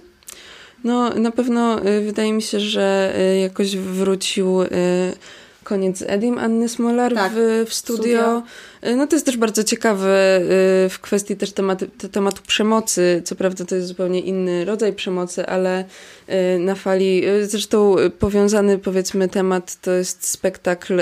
No, 0.83 1.09
na 1.09 1.31
pewno 1.31 1.85
y, 1.87 2.01
wydaje 2.01 2.33
mi 2.33 2.41
się, 2.41 2.59
że 2.59 3.13
y, 3.19 3.39
jakoś 3.39 3.77
wrócił 3.77 4.59
koniec 5.67 6.03
Edim 6.07 6.37
Anny 6.37 6.69
Smolar 6.69 7.13
Tak, 7.13 7.31
w, 7.35 7.65
w 7.69 7.73
studio. 7.73 8.43
Y, 8.83 8.95
No 8.95 9.07
to 9.07 9.15
jest 9.15 9.25
też 9.25 9.37
bardzo 9.37 9.63
ciekawe 9.63 10.39
y, 10.85 10.89
w 10.89 10.99
kwestii 11.01 11.35
też 11.35 11.51
tematy, 11.51 11.87
te, 11.87 12.09
tematu 12.09 12.41
przemocy. 12.47 13.21
Co 13.25 13.35
prawda 13.35 13.65
to 13.65 13.75
jest 13.75 13.87
zupełnie 13.87 14.19
inny 14.19 14.65
rodzaj 14.65 14.93
przemocy, 14.93 15.45
ale 15.45 15.85
y, 16.29 16.59
na 16.59 16.75
fali, 16.75 17.23
zresztą 17.43 17.95
powiązany 18.19 18.77
powiedzmy 18.77 19.29
temat 19.29 19.81
to 19.81 19.91
jest 19.91 20.27
spektakl 20.27 21.01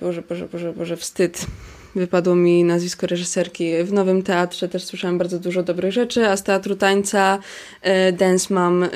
Boże, 0.00 0.22
Boże, 0.28 0.48
Boże, 0.52 0.72
Boże, 0.72 0.96
wstyd. 0.96 1.46
Wypadło 1.94 2.34
mi 2.34 2.64
nazwisko 2.64 3.06
reżyserki. 3.06 3.84
W 3.84 3.92
Nowym 3.92 4.22
Teatrze 4.22 4.68
też 4.68 4.84
słyszałam 4.84 5.18
bardzo 5.18 5.38
dużo 5.38 5.62
dobrych 5.62 5.92
rzeczy, 5.92 6.28
a 6.28 6.36
z 6.36 6.42
Teatru 6.42 6.76
Tańca 6.76 7.38
e, 7.82 8.12
Dance 8.12 8.54
Mom 8.54 8.82
e, 8.82 8.88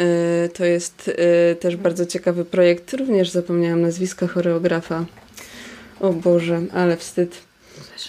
to 0.55 0.65
jest 0.65 1.11
e, 1.51 1.55
też 1.55 1.77
bardzo 1.77 2.07
ciekawy 2.07 2.45
projekt. 2.45 2.93
Również 2.93 3.31
zapomniałam 3.31 3.83
nazwiska 3.83 4.27
choreografa. 4.27 5.05
O 6.01 6.13
Boże, 6.13 6.63
ale 6.73 6.97
wstyd. 6.97 7.46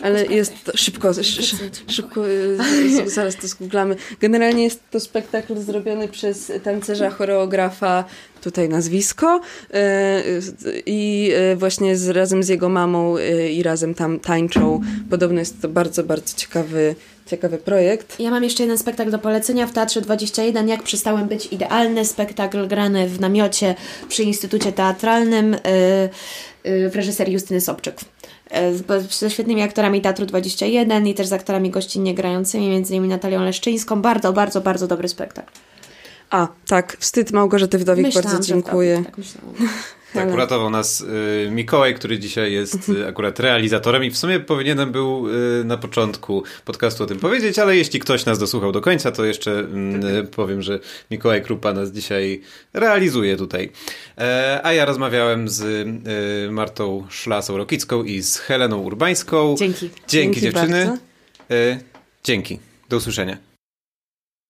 Ale 0.04 0.26
jest 0.26 0.54
to, 0.64 0.78
szybko, 0.78 1.10
sz, 1.10 1.40
sz, 1.40 1.82
szybko, 1.88 2.24
z- 3.06 3.14
zaraz 3.14 3.36
to 3.36 3.48
zgooglamy. 3.48 3.96
Generalnie 4.20 4.64
jest 4.64 4.82
to 4.92 5.00
spektakl 5.00 5.58
zrobiony 5.60 6.08
przez 6.08 6.52
tancerza, 6.64 7.10
choreografa, 7.10 8.04
tutaj 8.42 8.70
nazwisko 8.70 9.42
e, 9.74 10.24
i 10.86 11.32
e, 11.36 11.56
właśnie 11.56 11.98
z, 11.98 12.10
razem 12.10 12.44
z 12.44 12.48
jego 12.48 12.70
mamą 12.70 13.16
i 13.52 13.64
razem 13.64 13.94
tam 13.94 14.20
tańczą. 14.20 14.82
Podobno 15.10 15.40
jest 15.40 15.62
to 15.62 15.70
bardzo, 15.70 16.04
bardzo 16.04 16.38
ciekawy, 16.38 16.96
ciekawy 17.28 17.58
projekt. 17.58 18.20
Ja 18.20 18.32
mam 18.32 18.44
jeszcze 18.44 18.64
jeden 18.64 18.78
spektakl 18.78 19.12
do 19.12 19.20
polecenia 19.20 19.68
w 19.68 19.74
Teatrze 19.74 20.02
21. 20.02 20.68
Jak 20.68 20.84
przestałem 20.84 21.28
być 21.28 21.46
idealny. 21.46 22.06
Spektakl 22.06 22.68
grany 22.68 23.08
w 23.10 23.20
namiocie 23.20 23.76
przy 24.10 24.24
Instytucie 24.24 24.72
Teatralnym 24.72 25.54
y, 25.54 25.58
y, 26.70 26.90
w 26.90 26.96
reżyserii 26.96 27.34
Justyny 27.34 27.62
Sobczyk. 27.62 27.96
Y, 28.52 28.78
z- 28.78 29.20
Ze 29.20 29.30
świetnymi 29.30 29.62
aktorami 29.62 30.02
Teatru 30.02 30.26
21 30.26 31.08
i 31.08 31.14
też 31.14 31.28
z 31.28 31.34
aktorami 31.34 31.70
gościnnie 31.70 32.16
grającymi, 32.16 32.70
między 32.70 32.94
innymi 32.94 33.08
Natalią 33.10 33.44
Leszczyńską. 33.44 34.02
Bardzo, 34.02 34.34
bardzo, 34.34 34.62
bardzo 34.62 34.88
dobry 34.88 35.08
spektakl. 35.08 35.52
A, 36.30 36.48
tak, 36.68 36.98
wstyd 37.00 37.32
Małgorzaty 37.32 37.78
Wdowik, 37.78 38.06
Myślałam, 38.06 38.32
bardzo 38.32 38.48
dziękuję. 38.48 38.96
Tak, 38.96 39.06
tak 39.06 39.18
myślałam. 39.18 39.56
Tak, 40.14 40.34
uratował 40.34 40.70
nas 40.70 41.02
y, 41.02 41.50
Mikołaj, 41.52 41.96
który 41.96 42.20
dzisiaj 42.20 42.54
jest 42.54 42.90
y, 42.90 43.08
akurat 43.08 43.40
realizatorem 43.40 44.04
i 44.04 44.10
w 44.10 44.18
sumie 44.18 44.40
powinienem 44.40 44.92
był 44.92 45.28
y, 45.30 45.64
na 45.64 45.78
początku 45.78 46.44
podcastu 46.66 47.04
o 47.04 47.06
tym 47.06 47.20
powiedzieć, 47.20 47.60
ale 47.60 47.78
jeśli 47.78 48.00
ktoś 48.00 48.26
nas 48.26 48.40
dosłuchał 48.40 48.72
do 48.72 48.82
końca, 48.82 49.12
to 49.12 49.26
jeszcze 49.26 49.60
mm, 49.60 50.06
y, 50.06 50.24
powiem, 50.24 50.62
że 50.62 50.80
Mikołaj 51.12 51.42
Krupa 51.42 51.74
nas 51.74 51.92
dzisiaj 51.92 52.42
realizuje 52.74 53.38
tutaj. 53.38 53.72
E, 54.18 54.60
a 54.64 54.74
ja 54.74 54.86
rozmawiałem 54.86 55.50
z 55.50 55.88
Martą 56.52 57.08
Szlasą-Rokicką 57.10 58.06
i 58.06 58.22
z 58.22 58.38
Heleną 58.38 58.78
Urbańską. 58.78 59.56
Dzięki. 59.58 59.80
Dzięki, 59.80 60.08
Dzięki 60.08 60.42
dziewczyny. 60.42 60.98
E, 61.52 61.80
dzięki. 62.24 62.60
Do 62.90 62.98
usłyszenia. 62.98 63.47